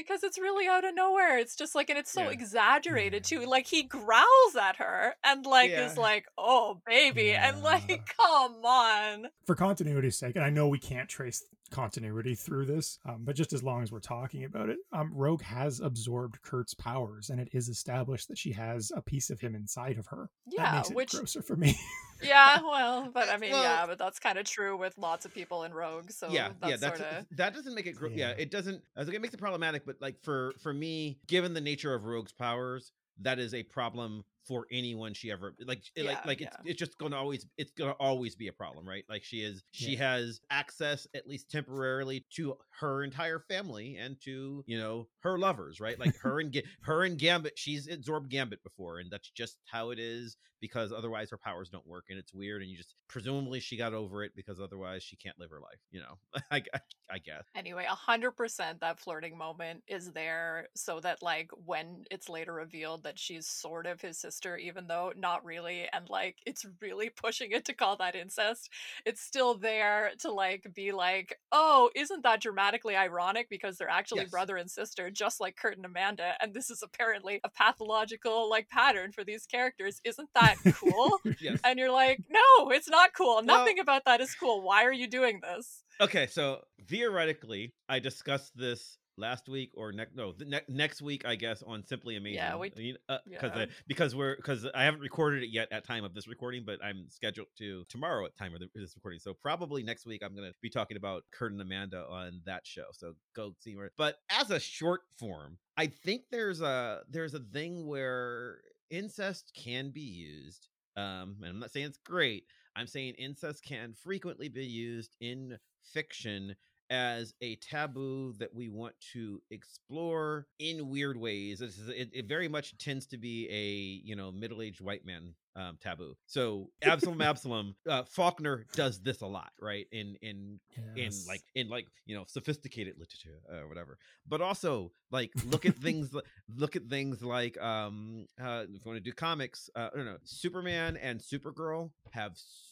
Because 0.00 0.22
it's 0.22 0.38
really 0.38 0.66
out 0.66 0.84
of 0.84 0.94
nowhere. 0.94 1.38
It's 1.38 1.54
just 1.56 1.74
like, 1.74 1.90
and 1.90 1.98
it's 1.98 2.10
so 2.12 2.24
Yeah. 2.24 2.30
exaggerated 2.30 3.30
Yeah. 3.30 3.38
too. 3.40 3.46
Like 3.46 3.66
he 3.66 3.82
growls 3.84 4.56
at 4.60 4.76
her 4.76 5.14
and 5.24 5.44
like 5.46 5.70
is 5.70 5.96
like, 5.96 6.26
"Oh, 6.38 6.80
baby," 6.86 7.32
and 7.32 7.62
like, 7.62 7.88
come 8.18 8.64
on. 8.64 9.28
For 9.46 9.54
continuity's 9.54 10.18
sake, 10.18 10.36
and 10.36 10.44
I 10.44 10.50
know 10.50 10.68
we 10.68 10.78
can't 10.78 11.08
trace 11.08 11.44
continuity 11.70 12.34
through 12.34 12.66
this, 12.66 12.98
um, 13.06 13.20
but 13.24 13.36
just 13.36 13.52
as 13.52 13.62
long 13.62 13.82
as 13.82 13.90
we're 13.92 14.00
talking 14.00 14.44
about 14.44 14.68
it, 14.68 14.78
um, 14.92 15.10
Rogue 15.14 15.42
has 15.42 15.80
absorbed 15.80 16.42
Kurt's 16.42 16.74
powers, 16.74 17.30
and 17.30 17.40
it 17.40 17.48
is 17.52 17.68
established 17.68 18.28
that 18.28 18.38
she 18.38 18.52
has 18.52 18.90
a 18.94 19.00
piece 19.02 19.30
of 19.30 19.40
him 19.40 19.54
inside 19.54 19.98
of 19.98 20.06
her. 20.08 20.30
that 20.46 20.52
Yeah, 20.56 20.72
makes 20.76 20.90
it 20.90 20.96
which 20.96 21.12
grosser 21.12 21.42
for 21.42 21.56
me. 21.56 21.78
yeah, 22.22 22.60
well, 22.62 23.10
but 23.12 23.28
I 23.28 23.36
mean, 23.36 23.52
Well- 23.52 23.62
yeah, 23.62 23.86
but 23.86 23.98
that's 23.98 24.18
kind 24.18 24.38
of 24.38 24.44
true 24.44 24.76
with 24.76 24.96
lots 24.98 25.24
of 25.24 25.34
people 25.34 25.64
in 25.64 25.72
Rogue. 25.72 26.10
So 26.10 26.28
yeah, 26.30 26.50
that's 26.60 26.70
yeah, 26.70 26.76
that's 26.76 26.98
sort 26.98 27.12
of 27.12 27.26
that 27.36 27.54
doesn't 27.54 27.74
make 27.74 27.86
it. 27.86 27.96
Gro- 27.96 28.10
yeah. 28.10 28.30
Yeah. 28.30 28.34
it 28.38 28.50
doesn't. 28.50 28.82
I 28.96 29.00
was 29.00 29.08
like, 29.08 29.16
it 29.16 29.22
makes 29.22 29.34
it 29.34 29.40
problematic, 29.40 29.86
but 29.86 29.96
like 30.00 30.20
for 30.22 30.52
for 30.62 30.72
me, 30.72 31.18
given 31.26 31.54
the 31.54 31.60
nature 31.60 31.94
of 31.94 32.04
Rogue's 32.04 32.32
powers, 32.32 32.92
that 33.22 33.38
is 33.38 33.54
a 33.54 33.62
problem 33.62 34.24
for 34.50 34.66
anyone 34.72 35.14
she 35.14 35.30
ever 35.30 35.54
like. 35.64 35.78
Eh, 35.96 36.02
yeah, 36.02 36.10
like 36.10 36.26
like 36.26 36.40
it's 36.40 36.56
yeah. 36.64 36.70
it's 36.72 36.78
just 36.78 36.98
gonna 36.98 37.14
always 37.16 37.46
it's 37.56 37.70
gonna 37.70 37.94
always 38.00 38.34
be 38.34 38.48
a 38.48 38.50
eh, 38.50 38.54
problem, 38.58 38.86
right? 38.86 39.04
Like 39.08 39.22
she 39.22 39.42
is 39.42 39.62
she 39.70 39.92
Yeah. 39.92 40.16
has 40.16 40.40
access 40.50 41.06
at 41.14 41.28
least 41.28 41.48
temporarily 41.48 42.26
to 42.34 42.56
her 42.80 43.04
entire 43.04 43.38
family 43.38 43.96
and 43.96 44.20
to 44.22 44.64
you 44.66 44.76
know 44.76 45.06
her 45.20 45.38
lovers, 45.38 45.78
right? 45.78 45.98
Like 46.00 46.16
her 46.16 46.40
and 46.40 46.60
her 46.82 47.04
and 47.04 47.16
Gambit, 47.16 47.56
she's 47.56 47.88
absorbed 47.88 48.28
Gambit 48.28 48.64
before, 48.64 48.98
and 48.98 49.08
that's 49.08 49.30
just 49.30 49.58
how 49.66 49.90
it 49.90 50.00
is 50.00 50.36
because 50.60 50.92
otherwise 50.92 51.30
her 51.30 51.38
powers 51.38 51.70
don't 51.70 51.86
work 51.86 52.06
and 52.10 52.18
it's 52.18 52.34
weird 52.34 52.60
and 52.60 52.70
you 52.70 52.76
just 52.76 52.94
presumably 53.08 53.60
she 53.60 53.76
got 53.76 53.94
over 53.94 54.22
it 54.22 54.32
because 54.36 54.60
otherwise 54.60 55.02
she 55.02 55.16
can't 55.16 55.38
live 55.38 55.50
her 55.50 55.60
life 55.60 55.80
you 55.90 56.00
know 56.00 56.18
I, 56.50 56.62
I, 56.74 56.80
I 57.10 57.18
guess 57.18 57.44
Anyway, 57.54 57.84
a 57.88 57.94
hundred 57.94 58.32
percent 58.32 58.80
that 58.80 58.98
flirting 58.98 59.36
moment 59.36 59.82
is 59.86 60.12
there 60.12 60.68
so 60.74 60.98
that 61.00 61.20
like 61.20 61.50
when 61.66 62.04
it's 62.10 62.28
later 62.28 62.54
revealed 62.54 63.02
that 63.02 63.18
she's 63.18 63.46
sort 63.46 63.86
of 63.86 64.00
his 64.00 64.16
sister, 64.16 64.39
even 64.56 64.86
though 64.86 65.12
not 65.16 65.44
really, 65.44 65.86
and 65.92 66.08
like 66.08 66.36
it's 66.46 66.64
really 66.80 67.10
pushing 67.10 67.52
it 67.52 67.64
to 67.66 67.72
call 67.74 67.96
that 67.96 68.14
incest, 68.14 68.70
it's 69.04 69.20
still 69.20 69.54
there 69.54 70.10
to 70.20 70.30
like 70.32 70.66
be 70.74 70.92
like, 70.92 71.38
oh, 71.52 71.90
isn't 71.94 72.22
that 72.22 72.40
dramatically 72.40 72.96
ironic 72.96 73.48
because 73.50 73.76
they're 73.78 73.88
actually 73.88 74.22
Yes. 74.22 74.30
brother 74.30 74.56
and 74.56 74.70
sister, 74.70 75.10
just 75.10 75.40
like 75.40 75.56
Kurt 75.56 75.76
and 75.76 75.86
Amanda, 75.86 76.34
and 76.40 76.54
this 76.54 76.70
is 76.70 76.82
apparently 76.82 77.40
a 77.44 77.48
pathological 77.48 78.48
like 78.50 78.68
pattern 78.68 79.12
for 79.12 79.24
these 79.24 79.46
characters. 79.46 80.00
Isn't 80.04 80.28
that 80.34 80.56
cool? 80.74 81.18
yes 81.40 81.58
and 81.64 81.78
you're 81.78 81.90
like, 81.92 82.20
no, 82.28 82.70
it's 82.70 82.88
not 82.88 83.14
cool. 83.14 83.36
Well- 83.36 83.42
Nothing 83.44 83.78
about 83.78 84.04
that 84.06 84.20
is 84.20 84.34
cool. 84.34 84.62
Why 84.62 84.84
are 84.84 84.92
you 84.92 85.06
doing 85.08 85.40
this? 85.42 85.82
okay 86.00 86.26
so 86.26 86.62
theoretically 86.88 87.74
i 87.88 87.98
discussed 87.98 88.56
this 88.56 88.96
last 89.20 89.48
week 89.48 89.70
or 89.76 89.92
next 89.92 90.16
no 90.16 90.32
the 90.32 90.44
ne- 90.44 90.60
next 90.68 91.00
week 91.02 91.24
i 91.26 91.34
guess 91.36 91.62
on 91.62 91.84
simply 91.86 92.16
amazing. 92.16 92.36
Yeah, 92.38 92.56
we- 92.56 92.72
I 92.74 92.78
mean, 92.78 92.96
uh, 93.08 93.18
yeah. 93.26 93.38
I- 93.54 93.68
because 93.86 94.14
we're 94.16 94.34
because 94.36 94.66
i 94.74 94.82
haven't 94.84 95.00
recorded 95.00 95.42
it 95.42 95.50
yet 95.50 95.68
at 95.70 95.84
time 95.86 96.04
of 96.04 96.14
this 96.14 96.26
recording 96.26 96.64
but 96.64 96.82
i'm 96.82 97.08
scheduled 97.08 97.48
to 97.58 97.84
tomorrow 97.88 98.24
at 98.26 98.36
time 98.36 98.54
of 98.54 98.60
this 98.74 98.94
recording. 98.96 99.20
So 99.20 99.34
probably 99.34 99.82
next 99.82 100.06
week 100.06 100.22
i'm 100.24 100.34
gonna 100.34 100.52
be 100.62 100.70
talking 100.70 100.96
about 100.96 101.24
kurt 101.30 101.52
and 101.52 101.60
amanda 101.60 102.04
on 102.08 102.40
that 102.46 102.66
show. 102.66 102.86
So 102.92 103.14
go 103.36 103.54
see 103.60 103.76
where 103.76 103.90
but 103.96 104.16
as 104.30 104.50
a 104.50 104.58
short 104.58 105.02
form 105.18 105.58
i 105.76 105.86
think 105.86 106.22
there's 106.30 106.60
a 106.60 107.02
there's 107.08 107.34
a 107.34 107.40
thing 107.40 107.86
where 107.86 108.60
incest 108.90 109.52
can 109.54 109.90
be 109.90 110.00
used 110.00 110.68
um 110.96 111.36
and 111.42 111.46
i'm 111.50 111.58
not 111.60 111.70
saying 111.70 111.86
it's 111.86 111.98
great. 112.04 112.44
I'm 112.76 112.86
saying 112.86 113.14
incest 113.18 113.64
can 113.64 113.94
frequently 113.94 114.48
be 114.48 114.64
used 114.64 115.16
in 115.20 115.58
fiction 115.92 116.54
as 116.90 117.32
a 117.40 117.54
taboo 117.56 118.34
that 118.38 118.52
we 118.54 118.68
want 118.68 118.94
to 119.12 119.40
explore 119.50 120.46
in 120.58 120.90
weird 120.90 121.16
ways. 121.16 121.60
This 121.60 121.78
is, 121.78 121.88
it, 121.88 122.10
it 122.12 122.26
very 122.26 122.48
much 122.48 122.76
tends 122.78 123.06
to 123.06 123.16
be 123.16 123.48
a 123.48 124.06
you 124.06 124.16
know 124.16 124.32
middle-aged 124.32 124.80
white 124.80 125.06
man 125.06 125.34
um, 125.56 125.78
taboo. 125.80 126.16
So 126.26 126.70
Absalom, 126.82 127.20
Absalom, 127.22 127.74
uh, 127.88 128.02
Faulkner 128.04 128.66
does 128.74 129.00
this 129.00 129.20
a 129.20 129.26
lot, 129.26 129.52
right? 129.60 129.86
In 129.92 130.16
in 130.22 130.60
in 130.96 131.12
like 131.28 131.42
in 131.54 131.68
like 131.68 131.86
you 132.06 132.16
know 132.16 132.24
sophisticated 132.26 132.94
literature 132.98 133.40
or 133.50 133.68
whatever. 133.68 133.98
But 134.28 134.40
also 134.40 134.92
like 135.10 135.32
look 135.46 135.66
at 135.66 135.76
things 135.76 136.14
look 136.56 136.76
at 136.76 136.86
things 136.86 137.22
like 137.22 137.60
um 137.60 138.26
uh, 138.40 138.64
if 138.64 138.84
you 138.84 138.90
want 138.90 138.96
to 138.96 139.00
do 139.00 139.12
comics, 139.12 139.70
uh, 139.76 139.90
I 139.92 139.96
don't 139.96 140.06
know, 140.06 140.18
Superman 140.24 140.96
and 140.96 141.20
Supergirl 141.20 141.90
have 142.10 142.32
so 142.36 142.69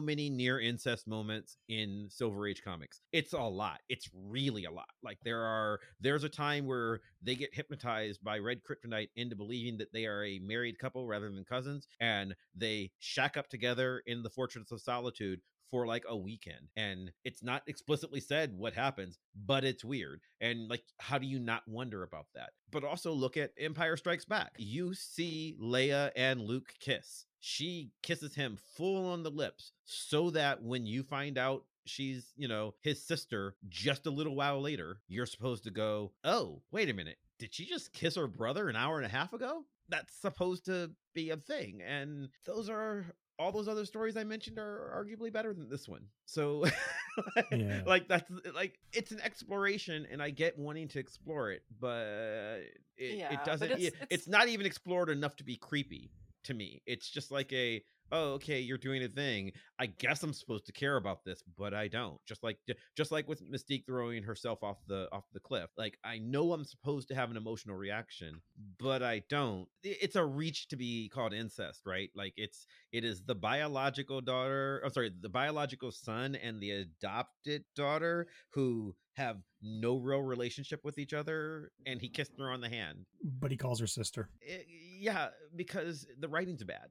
many 0.00 0.30
near 0.30 0.60
incest 0.60 1.06
moments 1.06 1.56
in 1.68 2.06
Silver 2.10 2.46
Age 2.46 2.62
comics. 2.62 3.00
It's 3.12 3.32
a 3.32 3.38
lot. 3.38 3.80
It's 3.88 4.08
really 4.14 4.64
a 4.64 4.70
lot. 4.70 4.88
Like 5.02 5.18
there 5.24 5.42
are 5.42 5.80
there's 6.00 6.24
a 6.24 6.28
time 6.28 6.66
where 6.66 7.00
they 7.22 7.34
get 7.34 7.54
hypnotized 7.54 8.22
by 8.22 8.38
red 8.38 8.60
kryptonite 8.62 9.08
into 9.16 9.36
believing 9.36 9.78
that 9.78 9.92
they 9.92 10.06
are 10.06 10.24
a 10.24 10.38
married 10.38 10.78
couple 10.78 11.06
rather 11.06 11.30
than 11.30 11.44
cousins 11.44 11.88
and 12.00 12.34
they 12.54 12.90
shack 12.98 13.36
up 13.36 13.48
together 13.48 14.02
in 14.06 14.22
the 14.22 14.30
Fortress 14.30 14.70
of 14.70 14.80
Solitude 14.80 15.40
for 15.70 15.86
like 15.86 16.04
a 16.08 16.16
weekend 16.16 16.68
and 16.76 17.10
it's 17.24 17.42
not 17.42 17.62
explicitly 17.66 18.20
said 18.20 18.52
what 18.56 18.72
happens 18.72 19.18
but 19.34 19.64
it's 19.64 19.84
weird 19.84 20.20
and 20.40 20.68
like 20.68 20.82
how 21.00 21.18
do 21.18 21.26
you 21.26 21.38
not 21.38 21.62
wonder 21.66 22.02
about 22.02 22.26
that 22.34 22.50
but 22.70 22.84
also 22.84 23.12
look 23.12 23.36
at 23.36 23.50
empire 23.58 23.96
strikes 23.96 24.24
back 24.24 24.52
you 24.58 24.94
see 24.94 25.56
leia 25.60 26.10
and 26.14 26.40
luke 26.40 26.72
kiss 26.80 27.26
she 27.48 27.92
kisses 28.02 28.34
him 28.34 28.58
full 28.76 29.06
on 29.08 29.22
the 29.22 29.30
lips 29.30 29.70
so 29.84 30.30
that 30.30 30.60
when 30.64 30.84
you 30.84 31.04
find 31.04 31.38
out 31.38 31.62
she's 31.84 32.32
you 32.36 32.48
know 32.48 32.74
his 32.80 33.00
sister 33.00 33.54
just 33.68 34.04
a 34.06 34.10
little 34.10 34.34
while 34.34 34.60
later 34.60 34.98
you're 35.06 35.26
supposed 35.26 35.62
to 35.62 35.70
go 35.70 36.10
oh 36.24 36.60
wait 36.72 36.90
a 36.90 36.92
minute 36.92 37.18
did 37.38 37.54
she 37.54 37.64
just 37.64 37.92
kiss 37.92 38.16
her 38.16 38.26
brother 38.26 38.68
an 38.68 38.74
hour 38.74 38.96
and 38.96 39.06
a 39.06 39.08
half 39.08 39.32
ago 39.32 39.64
that's 39.88 40.12
supposed 40.16 40.64
to 40.64 40.90
be 41.14 41.30
a 41.30 41.36
thing 41.36 41.80
and 41.86 42.28
those 42.46 42.68
are 42.68 43.04
all 43.38 43.52
those 43.52 43.68
other 43.68 43.84
stories 43.84 44.16
I 44.16 44.24
mentioned 44.24 44.58
are 44.58 44.90
arguably 44.96 45.30
better 45.30 45.52
than 45.52 45.68
this 45.68 45.86
one. 45.86 46.06
So 46.24 46.64
Yeah. 47.52 47.82
like 47.86 48.08
that's 48.08 48.30
like 48.54 48.78
it's 48.94 49.12
an 49.12 49.20
exploration 49.20 50.06
and 50.10 50.22
I 50.22 50.30
get 50.30 50.58
wanting 50.58 50.88
to 50.88 50.98
explore 50.98 51.50
it, 51.50 51.62
but 51.78 52.62
it, 52.96 53.18
Yeah, 53.18 53.34
it 53.34 53.44
doesn't 53.44 53.66
it's- 53.72 53.82
it- 53.82 53.86
it's- 53.94 54.06
it's 54.10 54.26
not 54.26 54.48
even 54.48 54.64
explored 54.64 55.10
enough 55.10 55.36
to 55.36 55.44
be 55.44 55.54
creepy 55.56 56.10
to 56.46 56.54
me. 56.54 56.82
It's 56.86 57.10
just 57.10 57.30
like 57.30 57.52
a 57.52 57.82
oh 58.12 58.34
okay 58.34 58.60
you're 58.60 58.78
doing 58.78 59.02
a 59.02 59.08
thing. 59.08 59.52
I 59.78 59.86
guess 59.86 60.22
i'm 60.22 60.32
supposed 60.32 60.66
to 60.66 60.72
care 60.72 60.96
about 60.96 61.24
this 61.24 61.42
but 61.58 61.74
i 61.74 61.88
don't. 61.88 62.18
Just 62.26 62.42
like 62.42 62.58
just 62.96 63.12
like 63.12 63.28
with 63.28 63.42
mystique 63.50 63.84
throwing 63.86 64.22
herself 64.22 64.62
off 64.62 64.78
the 64.86 65.08
off 65.12 65.24
the 65.32 65.40
cliff. 65.40 65.70
Like 65.76 65.98
i 66.04 66.18
know 66.18 66.52
i'm 66.52 66.64
supposed 66.64 67.08
to 67.08 67.14
have 67.14 67.30
an 67.30 67.36
emotional 67.36 67.76
reaction 67.76 68.40
but 68.78 69.02
i 69.02 69.22
don't. 69.28 69.66
It's 69.82 70.16
a 70.16 70.24
reach 70.24 70.68
to 70.68 70.76
be 70.76 71.08
called 71.08 71.32
incest 71.34 71.82
right? 71.84 72.10
Like 72.14 72.34
it's 72.36 72.66
it 72.92 73.04
is 73.04 73.22
the 73.24 73.34
biological 73.34 74.20
daughter 74.20 74.80
i'm 74.84 74.90
sorry 74.90 75.12
the 75.20 75.28
biological 75.28 75.90
son 75.90 76.34
and 76.36 76.60
the 76.60 76.70
adopted 76.70 77.64
daughter 77.74 78.28
who 78.50 78.94
have 79.16 79.38
no 79.62 79.96
real 79.96 80.20
relationship 80.20 80.80
with 80.84 80.98
each 80.98 81.12
other 81.14 81.70
and 81.86 82.00
he 82.00 82.08
kissed 82.08 82.32
her 82.38 82.50
on 82.50 82.60
the 82.60 82.68
hand 82.68 83.06
but 83.40 83.50
he 83.50 83.56
calls 83.56 83.80
her 83.80 83.86
sister. 83.86 84.28
Eh, 84.46 84.58
yeah 84.98 85.28
because 85.54 86.06
the 86.20 86.28
writing's 86.28 86.62
bad 86.64 86.88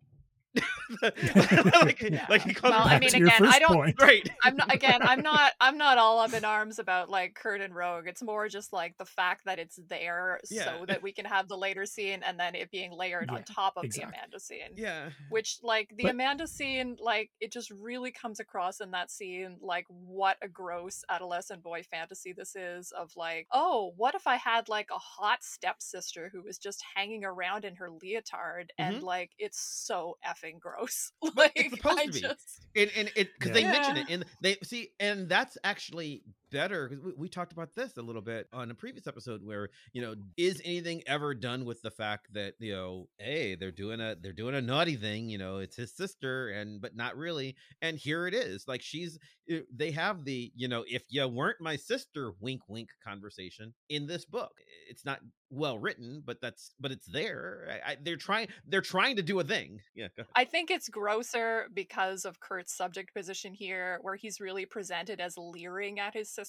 like, 1.02 2.02
Yeah. 2.02 2.26
like 2.30 2.42
he 2.44 2.54
calls 2.54 2.72
Well, 2.74 2.84
I 2.88 3.00
mean, 3.00 3.14
again, 3.14 3.46
I 3.46 3.60
don't- 3.60 3.74
point. 3.74 4.02
right 4.02 4.28
I'm 4.44 4.56
not 4.56 4.74
again. 4.74 5.00
I'm 5.02 5.22
not. 5.22 5.54
I'm 5.60 5.78
not 5.78 5.98
all 5.98 6.20
up 6.20 6.34
in 6.34 6.46
arms 6.46 6.80
about 6.80 7.10
like 7.10 7.34
Kurt 7.36 7.62
and 7.62 7.76
Rogue. 7.76 8.08
It's 8.08 8.22
more 8.24 8.48
just 8.48 8.74
like 8.74 8.98
the 8.98 9.06
fact 9.06 9.46
that 9.46 9.60
it's 9.60 9.80
there 9.90 10.40
Yeah. 10.50 10.66
so 10.66 10.86
that 10.88 11.02
we 11.02 11.12
can 11.12 11.26
have 11.26 11.48
the 11.48 11.58
later 11.58 11.86
scene 11.86 12.22
and 12.26 12.40
then 12.40 12.56
it 12.56 12.72
being 12.72 12.92
layered 12.92 13.30
Yeah, 13.30 13.38
on 13.38 13.44
top 13.44 13.74
of 13.78 13.84
exactly. 13.86 14.12
the 14.12 14.18
Amanda 14.18 14.40
scene. 14.40 14.70
yeah 14.76 15.10
Which 15.30 15.58
like 15.64 15.90
the 15.96 16.04
But- 16.04 16.12
Amanda 16.12 16.48
scene, 16.48 16.98
like 17.02 17.32
it 17.40 17.52
just 17.52 17.72
really 17.72 18.12
comes 18.12 18.40
across 18.40 18.80
in 18.82 18.92
that 18.92 19.12
scene, 19.12 19.58
like 19.62 19.86
what 19.90 20.38
a 20.42 20.48
gross 20.48 21.04
adolescent 21.10 21.64
boy 21.64 21.84
fantasy 21.84 22.34
this 22.34 22.56
is. 22.56 22.92
Of 22.92 23.12
like, 23.16 23.48
oh, 23.52 23.94
what 23.98 24.16
if 24.16 24.28
I 24.28 24.36
had 24.36 24.70
like 24.70 24.90
a 24.92 24.98
hot 25.00 25.44
stepsister 25.44 26.30
who 26.32 26.42
was 26.44 26.58
just 26.58 26.84
hanging 26.96 27.24
around 27.26 27.66
in 27.66 27.76
her 27.76 27.90
leotard, 27.90 28.72
and 28.78 28.98
mm-hmm. 28.98 29.06
like 29.06 29.32
it's 29.38 29.60
so 29.60 30.18
effing 30.26 30.60
gross. 30.60 30.75
like 31.36 31.52
it's 31.56 31.76
supposed 31.76 32.00
I 32.00 32.06
to 32.06 32.12
be. 32.12 32.20
just 32.22 32.68
and 32.76 32.92
and 32.96 33.12
it 33.16 33.30
because 33.38 33.54
they 33.54 33.64
mention 33.64 33.98
it 33.98 34.10
and 34.10 34.26
they 34.42 34.58
see 34.64 34.90
and 35.00 35.30
that's 35.30 35.58
actually 35.64 36.24
better 36.56 36.88
because 36.88 37.04
we, 37.04 37.12
we 37.18 37.30
talked 37.30 37.52
about 37.52 37.76
this 37.76 37.98
a 37.98 38.02
little 38.02 38.22
bit 38.22 38.48
on 38.54 38.72
a 38.72 38.74
previous 38.74 39.08
episode 39.08 39.42
where 39.44 39.70
you 39.92 40.02
know 40.02 40.16
is 40.38 40.62
anything 40.64 41.04
ever 41.06 41.36
done 41.36 41.66
with 41.66 41.82
the 41.82 41.92
fact 41.92 42.34
that 42.34 42.54
you 42.60 42.72
know 42.72 43.10
hey 43.18 43.56
they're 43.56 43.72
doing 43.72 44.00
a 44.00 44.16
they're 44.22 44.32
doing 44.32 44.56
a 44.56 44.62
naughty 44.62 44.96
thing 44.96 45.28
you 45.28 45.38
know 45.38 45.58
it's 45.58 45.76
his 45.76 45.94
sister 45.94 46.48
and 46.50 46.82
but 46.82 46.96
not 46.96 47.18
really 47.18 47.56
and 47.82 47.98
here 47.98 48.26
it 48.26 48.34
is 48.34 48.64
like 48.70 48.82
she's 48.82 49.20
eh, 49.50 49.60
they 49.76 49.92
have 49.92 50.24
the 50.24 50.50
you 50.56 50.70
know 50.70 50.86
if 50.88 51.04
you 51.10 51.28
weren't 51.28 51.60
my 51.60 51.76
sister 51.76 52.32
wink 52.40 52.62
wink 52.70 52.90
conversation 53.06 53.74
in 53.90 54.08
this 54.08 54.26
book. 54.26 54.52
It's 54.90 55.06
not 55.06 55.20
well 55.52 55.78
written 55.78 56.24
but 56.26 56.42
that's 56.42 56.72
but 56.80 56.92
it's 56.92 57.08
there. 57.08 57.68
I, 57.70 57.92
I, 57.92 57.98
they're 58.02 58.18
trying 58.18 58.48
they're 58.68 58.82
trying 58.82 59.16
to 59.18 59.22
do 59.22 59.40
a 59.40 59.44
thing. 59.44 59.82
Yeah. 59.96 60.08
I 60.36 60.46
think 60.46 60.72
it's 60.72 60.90
grosser 60.90 61.68
because 61.74 62.26
of 62.26 62.40
Kurt's 62.40 62.76
subject 62.76 63.14
position 63.14 63.54
here, 63.54 64.00
where 64.02 64.16
he's 64.16 64.40
really 64.40 64.66
presented 64.66 65.20
as 65.20 65.38
leering 65.38 66.00
at 66.00 66.14
his 66.14 66.30
sister 66.30 66.45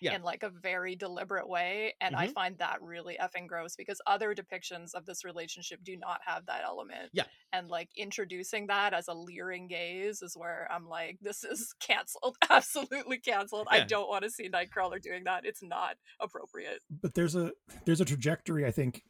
Yeah. 0.00 0.14
in 0.16 0.22
like 0.22 0.42
a 0.42 0.50
very 0.50 0.96
deliberate 0.96 1.48
way. 1.48 1.94
And 2.00 2.14
I 2.16 2.28
Mhm. 2.28 2.32
find 2.32 2.58
that 2.58 2.82
really 2.82 3.16
effing 3.20 3.46
gross 3.46 3.76
because 3.76 4.00
other 4.06 4.34
depictions 4.34 4.94
of 4.94 5.06
this 5.06 5.24
relationship 5.24 5.82
do 5.84 5.96
not 5.96 6.20
have 6.26 6.46
that 6.46 6.62
element. 6.64 7.10
Yeah. 7.12 7.24
And 7.52 7.68
like 7.68 7.88
introducing 7.96 8.66
that 8.68 8.94
as 8.94 9.08
a 9.08 9.14
leering 9.14 9.68
gaze 9.68 10.22
is 10.22 10.36
where 10.36 10.66
I'm 10.70 10.86
like, 10.88 11.18
this 11.20 11.44
is 11.44 11.72
canceled. 11.80 12.36
Absolutely 12.50 13.18
canceled. 13.18 13.66
I 13.70 13.80
don't 13.84 14.08
want 14.08 14.24
to 14.24 14.30
see 14.30 14.48
Nightcrawler 14.48 15.00
doing 15.00 15.24
that. 15.24 15.44
It's 15.44 15.62
not 15.62 15.96
appropriate. 16.20 16.80
but 16.90 17.14
there's 17.14 17.34
a 17.36 17.52
there's 17.84 18.00
a 18.00 18.04
trajectory 18.04 18.64
i 18.66 18.70
think 18.70 19.02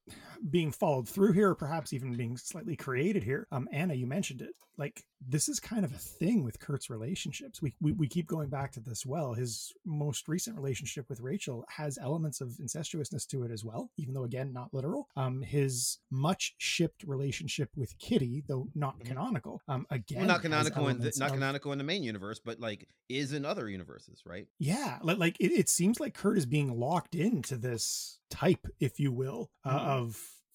being 0.50 0.70
followed 0.72 1.08
through 1.08 1.32
here 1.32 1.50
or 1.50 1.54
perhaps 1.54 1.92
even 1.92 2.16
being 2.16 2.36
slightly 2.36 2.76
created 2.76 3.22
here 3.22 3.46
um 3.52 3.68
anna 3.72 3.94
you 3.94 4.06
mentioned 4.06 4.40
it 4.42 4.54
like 4.82 5.04
this 5.34 5.48
is 5.48 5.60
kind 5.60 5.84
of 5.84 5.92
a 5.92 5.98
thing 5.98 6.42
with 6.42 6.58
kurt's 6.58 6.90
relationships 6.90 7.62
we, 7.62 7.72
we 7.80 7.92
we 7.92 8.08
keep 8.08 8.26
going 8.26 8.48
back 8.48 8.72
to 8.72 8.80
this 8.80 9.06
well 9.06 9.34
his 9.34 9.72
most 9.86 10.26
recent 10.26 10.56
relationship 10.56 11.04
with 11.08 11.20
rachel 11.20 11.64
has 11.68 11.96
elements 11.98 12.40
of 12.40 12.48
incestuousness 12.60 13.24
to 13.26 13.44
it 13.44 13.50
as 13.52 13.62
well 13.64 13.90
even 13.96 14.12
though 14.14 14.24
again 14.24 14.52
not 14.52 14.74
literal 14.74 15.08
um 15.16 15.40
his 15.42 15.98
much 16.10 16.54
shipped 16.58 17.04
relationship 17.04 17.68
with 17.76 17.96
kitty 17.98 18.42
though 18.48 18.66
not 18.74 18.98
Mhm. 18.98 19.04
canonical 19.06 19.62
um 19.68 19.86
again 19.90 20.18
well, 20.18 20.26
not 20.34 20.42
canonical 20.42 20.88
in 20.88 20.98
the, 20.98 21.12
not 21.18 21.28
of- 21.28 21.34
canonical 21.34 21.70
in 21.72 21.78
the 21.78 21.84
main 21.84 22.02
universe, 22.02 22.40
but 22.44 22.58
like 22.58 22.88
is 23.08 23.32
in 23.32 23.44
other 23.44 23.68
universes, 23.68 24.22
right? 24.26 24.46
yeah 24.58 24.98
li- 25.04 25.14
like 25.14 25.36
it, 25.38 25.52
it 25.52 25.68
seems 25.68 26.00
like 26.00 26.14
kurt 26.14 26.36
is 26.38 26.46
being 26.46 26.70
locked 26.86 27.14
into 27.14 27.56
this 27.56 28.18
type 28.30 28.66
if 28.80 28.98
you 28.98 29.12
will 29.12 29.50
uh, 29.64 29.78
Mhm. 29.78 29.86
of 29.98 30.04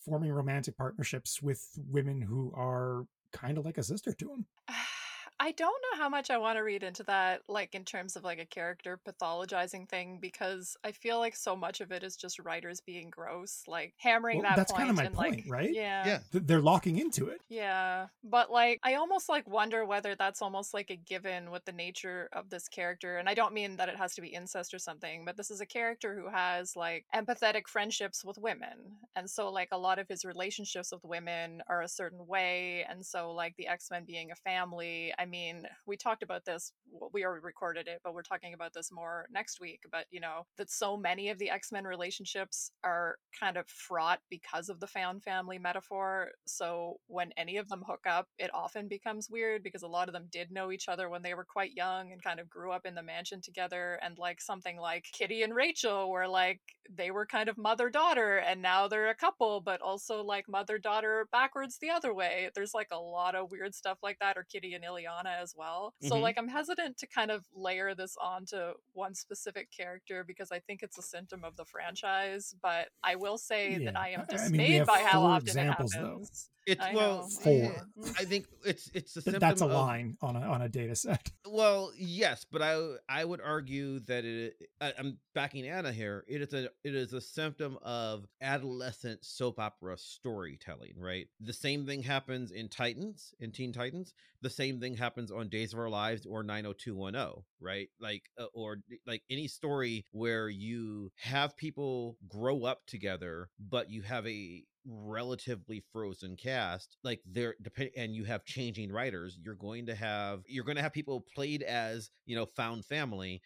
forming 0.03 0.31
romantic 0.31 0.75
partnerships 0.77 1.41
with 1.41 1.61
women 1.97 2.21
who 2.21 2.51
are 2.55 3.05
kind 3.31 3.57
of 3.57 3.65
like 3.65 3.77
a 3.77 3.83
sister 3.83 4.13
to 4.13 4.31
him 4.31 4.45
I 5.39 5.51
don't 5.51 5.81
know 5.91 5.97
how 5.99 6.09
much 6.09 6.29
I 6.31 6.37
want 6.37 6.57
to 6.57 6.61
read 6.63 6.81
into 6.83 7.03
that, 7.03 7.43
like 7.47 7.75
in 7.75 7.85
terms 7.85 8.15
of 8.15 8.23
like 8.23 8.39
a 8.39 8.45
character 8.45 8.97
pathologizing 9.05 9.87
thing, 9.87 10.19
because 10.19 10.75
I 10.83 10.91
feel 10.91 11.19
like 11.19 11.35
so 11.35 11.55
much 11.55 11.79
of 11.79 11.91
it 11.91 12.03
is 12.03 12.17
just 12.17 12.39
writers 12.39 12.81
being 12.81 13.09
gross, 13.11 13.63
like 13.67 13.93
hammering 13.97 14.41
Well, 14.41 14.43
that 14.43 14.55
that's 14.55 14.71
kinda 14.71 14.93
my 14.93 15.05
and 15.05 15.15
point, 15.15 15.43
like, 15.45 15.45
right? 15.45 15.77
Yeah. 16.01 16.01
Yeah. 16.01 16.19
Th- 16.31 16.43
they're 16.45 16.61
locking 16.61 16.97
into 16.97 17.27
it 17.27 17.41
Yeah, 17.49 18.07
but 18.23 18.51
like 18.51 18.77
I 18.83 18.95
almost 18.95 19.29
like 19.29 19.47
wonder 19.47 19.85
whether 19.85 20.15
that's 20.15 20.41
almost 20.41 20.73
like 20.73 20.89
a 20.89 20.97
given 20.97 21.49
with 21.49 21.63
the 21.63 21.71
nature 21.71 22.27
of 22.33 22.49
this 22.49 22.67
character. 22.67 23.15
And 23.17 23.29
I 23.29 23.35
don't 23.35 23.53
mean 23.53 23.77
that 23.77 23.87
it 23.87 23.95
has 23.95 24.15
to 24.15 24.21
be 24.21 24.27
incest 24.33 24.73
or 24.73 24.79
something, 24.79 25.23
but 25.23 25.37
this 25.37 25.49
is 25.49 25.61
a 25.61 25.65
character 25.65 26.13
who 26.13 26.29
has 26.29 26.75
like 26.75 27.05
empathetic 27.15 27.67
friendships 27.69 28.25
with 28.25 28.37
women. 28.37 28.97
And 29.15 29.29
so 29.29 29.49
like 29.49 29.69
a 29.71 29.77
lot 29.77 29.97
of 29.97 30.09
his 30.09 30.25
relationships 30.25 30.91
with 30.91 31.05
women 31.05 31.61
are 31.67 31.81
a 31.81 31.87
certain 31.87 32.27
way. 32.27 32.83
And 32.83 33.05
so 33.05 33.31
like 33.31 33.55
the 33.55 33.67
X-Men 33.69 34.03
being 34.03 34.29
a 34.29 34.35
family, 34.35 35.13
I 35.17 35.25
mean, 35.25 35.36
we 35.85 35.97
talked 35.97 36.23
about 36.23 36.45
this 36.45 36.73
we 37.13 37.25
already 37.25 37.43
recorded 37.43 37.87
it, 37.87 38.01
but 38.03 38.13
we're 38.13 38.21
talking 38.21 38.53
about 38.53 38.73
this 38.73 38.91
more 38.91 39.27
next 39.31 39.59
week, 39.59 39.81
but 39.91 40.05
you 40.11 40.19
know, 40.19 40.45
that 40.57 40.69
so 40.69 40.97
many 40.97 41.29
of 41.29 41.37
the 41.39 41.49
X-Men 41.49 41.85
relationships 41.85 42.71
are 42.83 43.17
kind 43.39 43.57
of 43.57 43.67
fraught 43.67 44.19
because 44.29 44.69
of 44.69 44.79
the 44.79 44.87
found 44.87 45.23
family 45.23 45.59
metaphor. 45.59 46.29
So 46.45 46.99
when 47.07 47.31
any 47.37 47.57
of 47.57 47.69
them 47.69 47.83
hook 47.87 48.05
up, 48.07 48.27
it 48.37 48.51
often 48.53 48.87
becomes 48.87 49.29
weird 49.29 49.63
because 49.63 49.83
a 49.83 49.87
lot 49.87 50.07
of 50.07 50.13
them 50.13 50.27
did 50.31 50.51
know 50.51 50.71
each 50.71 50.87
other 50.87 51.09
when 51.09 51.21
they 51.21 51.33
were 51.33 51.45
quite 51.45 51.73
young 51.75 52.11
and 52.11 52.23
kind 52.23 52.39
of 52.39 52.49
grew 52.49 52.71
up 52.71 52.85
in 52.85 52.95
the 52.95 53.03
mansion 53.03 53.41
together. 53.41 53.99
And 54.01 54.17
like 54.17 54.41
something 54.41 54.77
like 54.77 55.05
Kitty 55.13 55.43
and 55.43 55.55
Rachel, 55.55 56.09
were 56.09 56.27
like 56.27 56.61
they 56.89 57.11
were 57.11 57.25
kind 57.25 57.49
of 57.49 57.57
mother 57.57 57.89
daughter 57.89 58.37
and 58.37 58.61
now 58.61 58.87
they're 58.87 59.09
a 59.09 59.15
couple, 59.15 59.61
but 59.61 59.81
also 59.81 60.23
like 60.23 60.45
mother 60.47 60.77
daughter 60.77 61.27
backwards 61.31 61.77
the 61.79 61.89
other 61.89 62.13
way. 62.13 62.49
There's 62.55 62.73
like 62.73 62.89
a 62.91 62.99
lot 62.99 63.35
of 63.35 63.51
weird 63.51 63.75
stuff 63.75 63.97
like 64.01 64.19
that, 64.19 64.37
or 64.37 64.45
Kitty 64.49 64.73
and 64.73 64.83
As 65.25 65.55
well. 65.57 65.93
So 66.01 66.15
Mhm. 66.15 66.21
like 66.21 66.37
I'm 66.37 66.47
hesitant 66.47 66.97
to 66.99 67.07
kind 67.07 67.31
of 67.31 67.45
layer 67.53 67.95
this 67.95 68.15
onto 68.17 68.73
one 68.93 69.15
specific 69.15 69.71
character 69.71 70.23
because 70.23 70.51
I 70.51 70.59
think 70.59 70.83
it's 70.83 70.97
a 70.97 71.01
symptom 71.01 71.43
of 71.43 71.55
the 71.55 71.65
franchise. 71.65 72.53
But 72.61 72.89
I 73.03 73.15
will 73.15 73.37
say 73.37 73.71
Yeah. 73.73 73.85
that 73.91 73.97
I 73.97 74.09
am 74.09 74.21
I- 74.21 74.23
I 74.23 74.25
dismayed 74.27 74.69
mean, 74.69 74.85
by 74.85 75.01
how 75.01 75.23
often 75.23 75.47
examples, 75.47 75.95
it 75.95 75.99
though. 76.01 76.21
Happens. 76.67 76.77
It's 76.77 76.81
I 76.81 76.93
well, 76.93 77.17
know. 77.17 77.27
Four. 77.27 78.13
I 78.19 78.25
think 78.25 78.47
it's 78.65 78.89
it's 78.93 79.15
a 79.15 79.21
symptom 79.21 79.39
that's 79.39 79.61
a 79.61 79.65
of- 79.65 79.71
line 79.71 80.17
on 80.21 80.35
a 80.35 80.41
on 80.41 80.61
a 80.61 80.69
data 80.69 80.95
set 80.95 81.31
Well, 81.49 81.91
yes, 81.97 82.45
but 82.51 82.61
I 82.61 82.95
I 83.07 83.23
would 83.23 83.41
argue 83.41 83.99
that 84.01 84.25
it 84.25 84.55
I, 84.81 84.93
I'm 84.97 85.17
backing 85.33 85.67
Anna 85.67 85.91
here. 85.91 86.25
It 86.27 86.41
is 86.41 86.53
a 86.53 86.65
it 86.83 86.95
is 86.95 87.13
a 87.13 87.21
symptom 87.21 87.77
of 87.81 88.25
adolescent 88.41 89.23
soap 89.23 89.59
opera 89.59 89.97
storytelling, 89.97 90.95
right? 90.97 91.27
The 91.39 91.53
same 91.53 91.85
thing 91.85 92.03
happens 92.03 92.51
in 92.51 92.69
Titans, 92.69 93.33
in 93.39 93.51
Teen 93.51 93.71
Titans. 93.73 94.13
The 94.41 94.49
same 94.49 94.79
thing 94.79 94.95
happens 94.95 95.31
on 95.31 95.49
Days 95.49 95.73
of 95.73 95.79
Our 95.79 95.89
Lives 95.89 96.25
or 96.25 96.43
90210, 96.43 97.43
right? 97.59 97.89
Like 97.99 98.23
uh, 98.39 98.45
or 98.53 98.77
like 99.05 99.23
any 99.29 99.47
story 99.47 100.05
where 100.11 100.49
you 100.49 101.11
have 101.17 101.55
people 101.57 102.17
grow 102.27 102.63
up 102.63 102.85
together 102.85 103.49
but 103.59 103.89
you 103.89 104.01
have 104.01 104.25
a 104.27 104.63
relatively 104.89 105.83
frozen 105.91 106.35
cast 106.35 106.97
like 107.03 107.21
they're 107.25 107.55
depend 107.61 107.89
and 107.97 108.15
you 108.15 108.23
have 108.23 108.45
changing 108.45 108.91
writers 108.91 109.37
you're 109.43 109.55
going 109.55 109.85
to 109.85 109.95
have 109.95 110.43
you're 110.47 110.63
going 110.63 110.77
to 110.77 110.81
have 110.81 110.93
people 110.93 111.25
played 111.35 111.61
as 111.63 112.09
you 112.25 112.35
know 112.35 112.45
found 112.45 112.85
family 112.85 113.41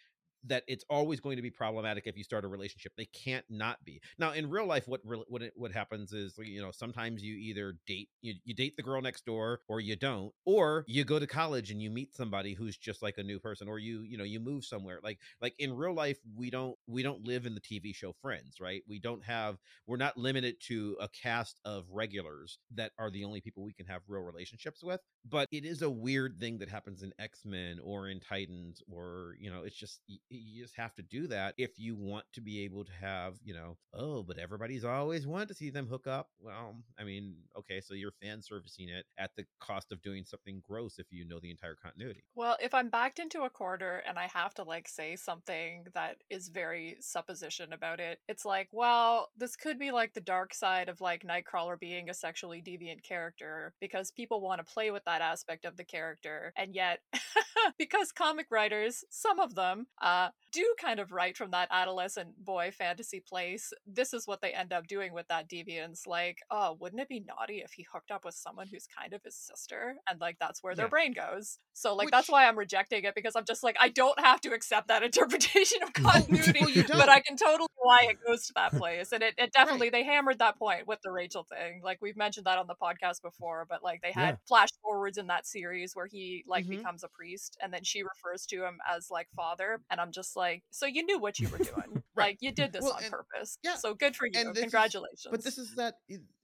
that 0.46 0.64
it's 0.68 0.86
always 0.90 1.20
going 1.20 1.36
to 1.36 1.42
be 1.42 1.52
problematic 1.52 2.08
if 2.08 2.18
you 2.18 2.24
start 2.24 2.46
a 2.46 2.48
relationship. 2.48 2.94
They 2.98 3.06
can't 3.06 3.46
not 3.50 3.84
be. 3.86 4.02
Now, 4.18 4.32
in 4.32 4.50
real 4.50 4.66
life, 4.66 4.88
what 4.88 5.02
what 5.04 5.44
what 5.56 5.72
happens 5.72 6.14
is 6.14 6.36
you 6.40 6.62
know 6.62 6.72
sometimes 6.72 7.24
you 7.24 7.36
either 7.36 7.76
date 7.86 8.10
you, 8.22 8.36
you 8.44 8.54
date 8.54 8.76
the 8.78 8.84
girl 8.84 9.02
next 9.02 9.26
door 9.26 9.62
or 9.68 9.80
you 9.80 9.96
don't, 9.96 10.32
or 10.46 10.86
you 10.88 11.04
go 11.04 11.20
to 11.20 11.28
college 11.28 11.72
and 11.72 11.82
you 11.82 11.90
meet 11.90 12.16
somebody 12.16 12.54
who's 12.54 12.78
just 12.78 13.02
like 13.02 13.18
a 13.18 13.24
new 13.24 13.40
person, 13.40 13.68
or 13.68 13.80
you 13.80 14.02
you 14.02 14.18
know 14.18 14.24
you 14.24 14.40
move 14.40 14.66
somewhere. 14.66 15.00
Like 15.04 15.20
like 15.42 15.54
in 15.60 15.76
real 15.76 15.94
life, 15.94 16.18
we 16.36 16.50
don't 16.50 16.78
we 16.88 17.04
don't 17.04 17.26
live 17.26 17.46
in 17.46 17.56
the 17.56 17.62
TV 17.62 17.94
show 17.96 18.14
Friends, 18.22 18.60
right? 18.60 18.84
We 18.88 19.00
don't 19.00 19.24
have 19.24 19.58
we're 19.88 19.98
not 19.98 20.18
limited 20.18 20.56
to 20.68 20.98
a 21.00 21.08
cast 21.10 21.60
of 21.66 21.86
regulars 21.92 22.60
that 22.76 22.92
are 22.98 23.10
the 23.10 23.24
only 23.24 23.42
people 23.42 23.64
we 23.64 23.74
can 23.74 23.86
have 23.86 24.02
real 24.08 24.22
relationships 24.22 24.84
with. 24.84 25.02
But 25.28 25.48
it 25.52 25.66
is 25.66 25.82
a 25.82 25.90
weird 25.90 26.40
thing 26.40 26.58
that 26.60 26.70
happens 26.70 27.04
in 27.04 27.14
X 27.20 27.42
Men 27.46 27.80
or 27.84 28.10
in 28.10 28.20
Titans, 28.20 28.82
or 28.92 29.36
you 29.40 29.52
know, 29.52 29.64
it's 29.64 29.76
just 29.76 30.02
you 30.32 30.64
just 30.64 30.76
have 30.76 30.96
to 30.96 31.02
do 31.02 31.28
that 31.28 31.54
if 31.58 31.78
you 31.78 31.96
want 31.96 32.26
to 32.34 32.42
be 32.42 32.64
able 32.64 32.86
to 32.86 32.92
have, 33.00 33.36
you 33.44 33.54
know, 33.54 33.78
oh, 33.94 34.24
but 34.24 34.38
everybody's 34.38 34.86
always 34.86 35.28
wanted 35.28 35.50
to 35.50 35.54
see 35.54 35.70
them 35.70 35.88
hook 35.88 36.08
up. 36.08 36.30
Well, 36.40 36.76
I 37.00 37.04
mean, 37.04 37.36
okay, 37.58 37.82
so 37.82 37.94
you're 37.94 38.12
fan 38.22 38.42
servicing 38.42 38.90
it 38.90 39.06
at 39.18 39.32
the 39.36 39.46
cost 39.60 39.92
of 39.92 40.02
doing 40.02 40.26
something 40.26 40.62
gross 40.68 41.00
if 41.00 41.08
you 41.12 41.26
know 41.26 41.40
the 41.40 41.52
entire 41.52 41.76
continuity. 41.76 42.24
Well, 42.36 42.58
if 42.62 42.74
I'm 42.74 42.90
backed 42.90 43.20
into 43.20 43.42
a 43.42 43.50
corner 43.50 44.02
and 44.08 44.18
I 44.18 44.28
have 44.34 44.54
to 44.56 44.64
like 44.64 44.88
say 44.88 45.16
something 45.16 45.86
that 45.94 46.18
is 46.30 46.50
very 46.50 46.98
supposition 47.00 47.74
about 47.74 48.00
it, 48.00 48.20
it's 48.28 48.46
like, 48.46 48.70
well, 48.72 49.30
this 49.38 49.56
could 49.56 49.78
be 49.78 49.92
like 49.92 50.14
the 50.14 50.22
dark 50.22 50.54
side 50.54 50.90
of 50.90 51.02
like 51.02 51.24
Nightcrawler 51.24 51.80
being 51.80 52.10
a 52.10 52.14
sexually 52.14 52.62
deviant 52.62 53.04
character 53.04 53.74
because 53.80 54.12
people 54.12 54.42
want 54.42 54.66
to 54.66 54.74
play 54.74 54.92
with 54.92 55.04
that 55.06 55.22
aspect 55.22 55.66
of 55.66 55.78
the 55.78 55.84
character. 55.84 56.54
And 56.56 56.74
yet, 56.74 57.00
because 57.78 58.12
comic 58.12 58.48
writers, 58.50 59.04
some 59.10 59.40
of 59.40 59.56
them, 59.56 59.88
uh, 60.02 60.21
Uh, 60.22 60.30
do 60.52 60.76
kind 60.82 61.00
of 61.00 61.12
write 61.12 61.38
from 61.38 61.52
that 61.52 61.68
adolescent 61.72 62.30
boy 62.44 62.72
fantasy 62.78 63.22
place. 63.28 63.72
This 63.88 64.14
is 64.14 64.28
what 64.28 64.42
they 64.42 64.52
end 64.52 64.74
up 64.74 64.86
doing 64.86 65.14
with 65.14 65.28
that 65.30 65.50
deviance. 65.50 66.06
Like, 66.06 66.40
oh, 66.52 66.76
wouldn't 66.80 67.02
it 67.02 67.08
be 67.08 67.22
naughty 67.26 67.60
if 67.64 67.72
he 67.72 67.86
hooked 67.92 68.12
up 68.12 68.26
with 68.26 68.36
someone 68.36 68.68
who's 68.68 68.86
kind 68.86 69.14
of 69.14 69.22
his 69.24 69.36
sister? 69.36 69.96
And 70.10 70.20
like, 70.20 70.38
that's 70.40 70.62
where 70.62 70.76
their 70.76 70.86
Yeah. 70.88 70.90
brain 70.90 71.14
goes. 71.14 71.58
So, 71.74 71.96
like, 71.96 72.08
Which- 72.08 72.12
that's 72.12 72.30
why 72.30 72.48
I'm 72.48 72.58
rejecting 72.60 73.04
it 73.06 73.16
because 73.16 73.36
I'm 73.36 73.46
just 73.46 73.64
like, 73.64 73.78
I 73.80 73.90
don't 73.90 74.20
have 74.20 74.42
to 74.42 74.50
accept 74.54 74.90
that 74.90 75.04
interpretation 75.10 75.82
of 75.84 75.94
continuity, 75.94 76.84
Well, 76.90 77.00
but. 77.00 77.10
I 77.10 77.22
can 77.22 77.38
totally 77.38 77.68
why 77.82 78.08
it 78.10 78.18
goes 78.26 78.46
to 78.48 78.54
that 78.56 78.72
place. 78.74 79.12
And 79.12 79.24
it, 79.24 79.34
it 79.38 79.52
definitely, 79.54 79.90
they 79.90 80.04
hammered 80.04 80.40
that 80.40 80.58
point 80.58 80.88
with 80.88 81.00
the 81.04 81.12
Rachel 81.12 81.44
thing. 81.44 81.82
Like, 81.84 82.00
we've 82.02 82.16
mentioned 82.18 82.46
that 82.46 82.58
on 82.58 82.68
the 82.68 82.76
podcast 82.82 83.22
before, 83.22 83.66
but 83.70 83.84
like, 83.84 84.02
they 84.02 84.12
had 84.12 84.30
Yeah. 84.30 84.36
flash 84.48 84.70
forwards 84.82 85.18
in 85.18 85.28
that 85.28 85.46
series 85.48 85.96
where 85.96 86.06
he 86.08 86.44
like 86.48 86.66
Mhm. 86.66 86.70
becomes 86.78 87.04
a 87.04 87.08
priest 87.10 87.58
and 87.62 87.74
then 87.74 87.84
she 87.84 88.04
refers 88.04 88.46
to 88.48 88.64
him 88.66 88.78
as 88.90 89.10
like 89.10 89.28
father. 89.36 89.82
And 89.90 90.00
I'm 90.00 90.12
just 90.12 90.36
like, 90.36 90.64
so 90.70 90.86
you 90.86 91.04
knew 91.04 91.20
what 91.20 91.40
you 91.40 91.50
were 91.50 91.58
doing. 91.58 92.04
Right. 92.14 92.32
Like, 92.32 92.38
you 92.42 92.52
did 92.52 92.74
this 92.74 92.84
Well, 92.84 92.94
on 92.94 93.04
and- 93.04 93.12
purpose. 93.12 93.58
yeah, 93.64 93.76
So 93.78 93.94
good 93.94 94.18
for 94.18 94.26
you. 94.28 94.34
and 94.36 94.50
this 94.50 94.58
is- 94.58 94.64
Congratulations. 94.64 95.28
But 95.32 95.44
this 95.46 95.58
is 95.58 95.76
that. 95.76 95.96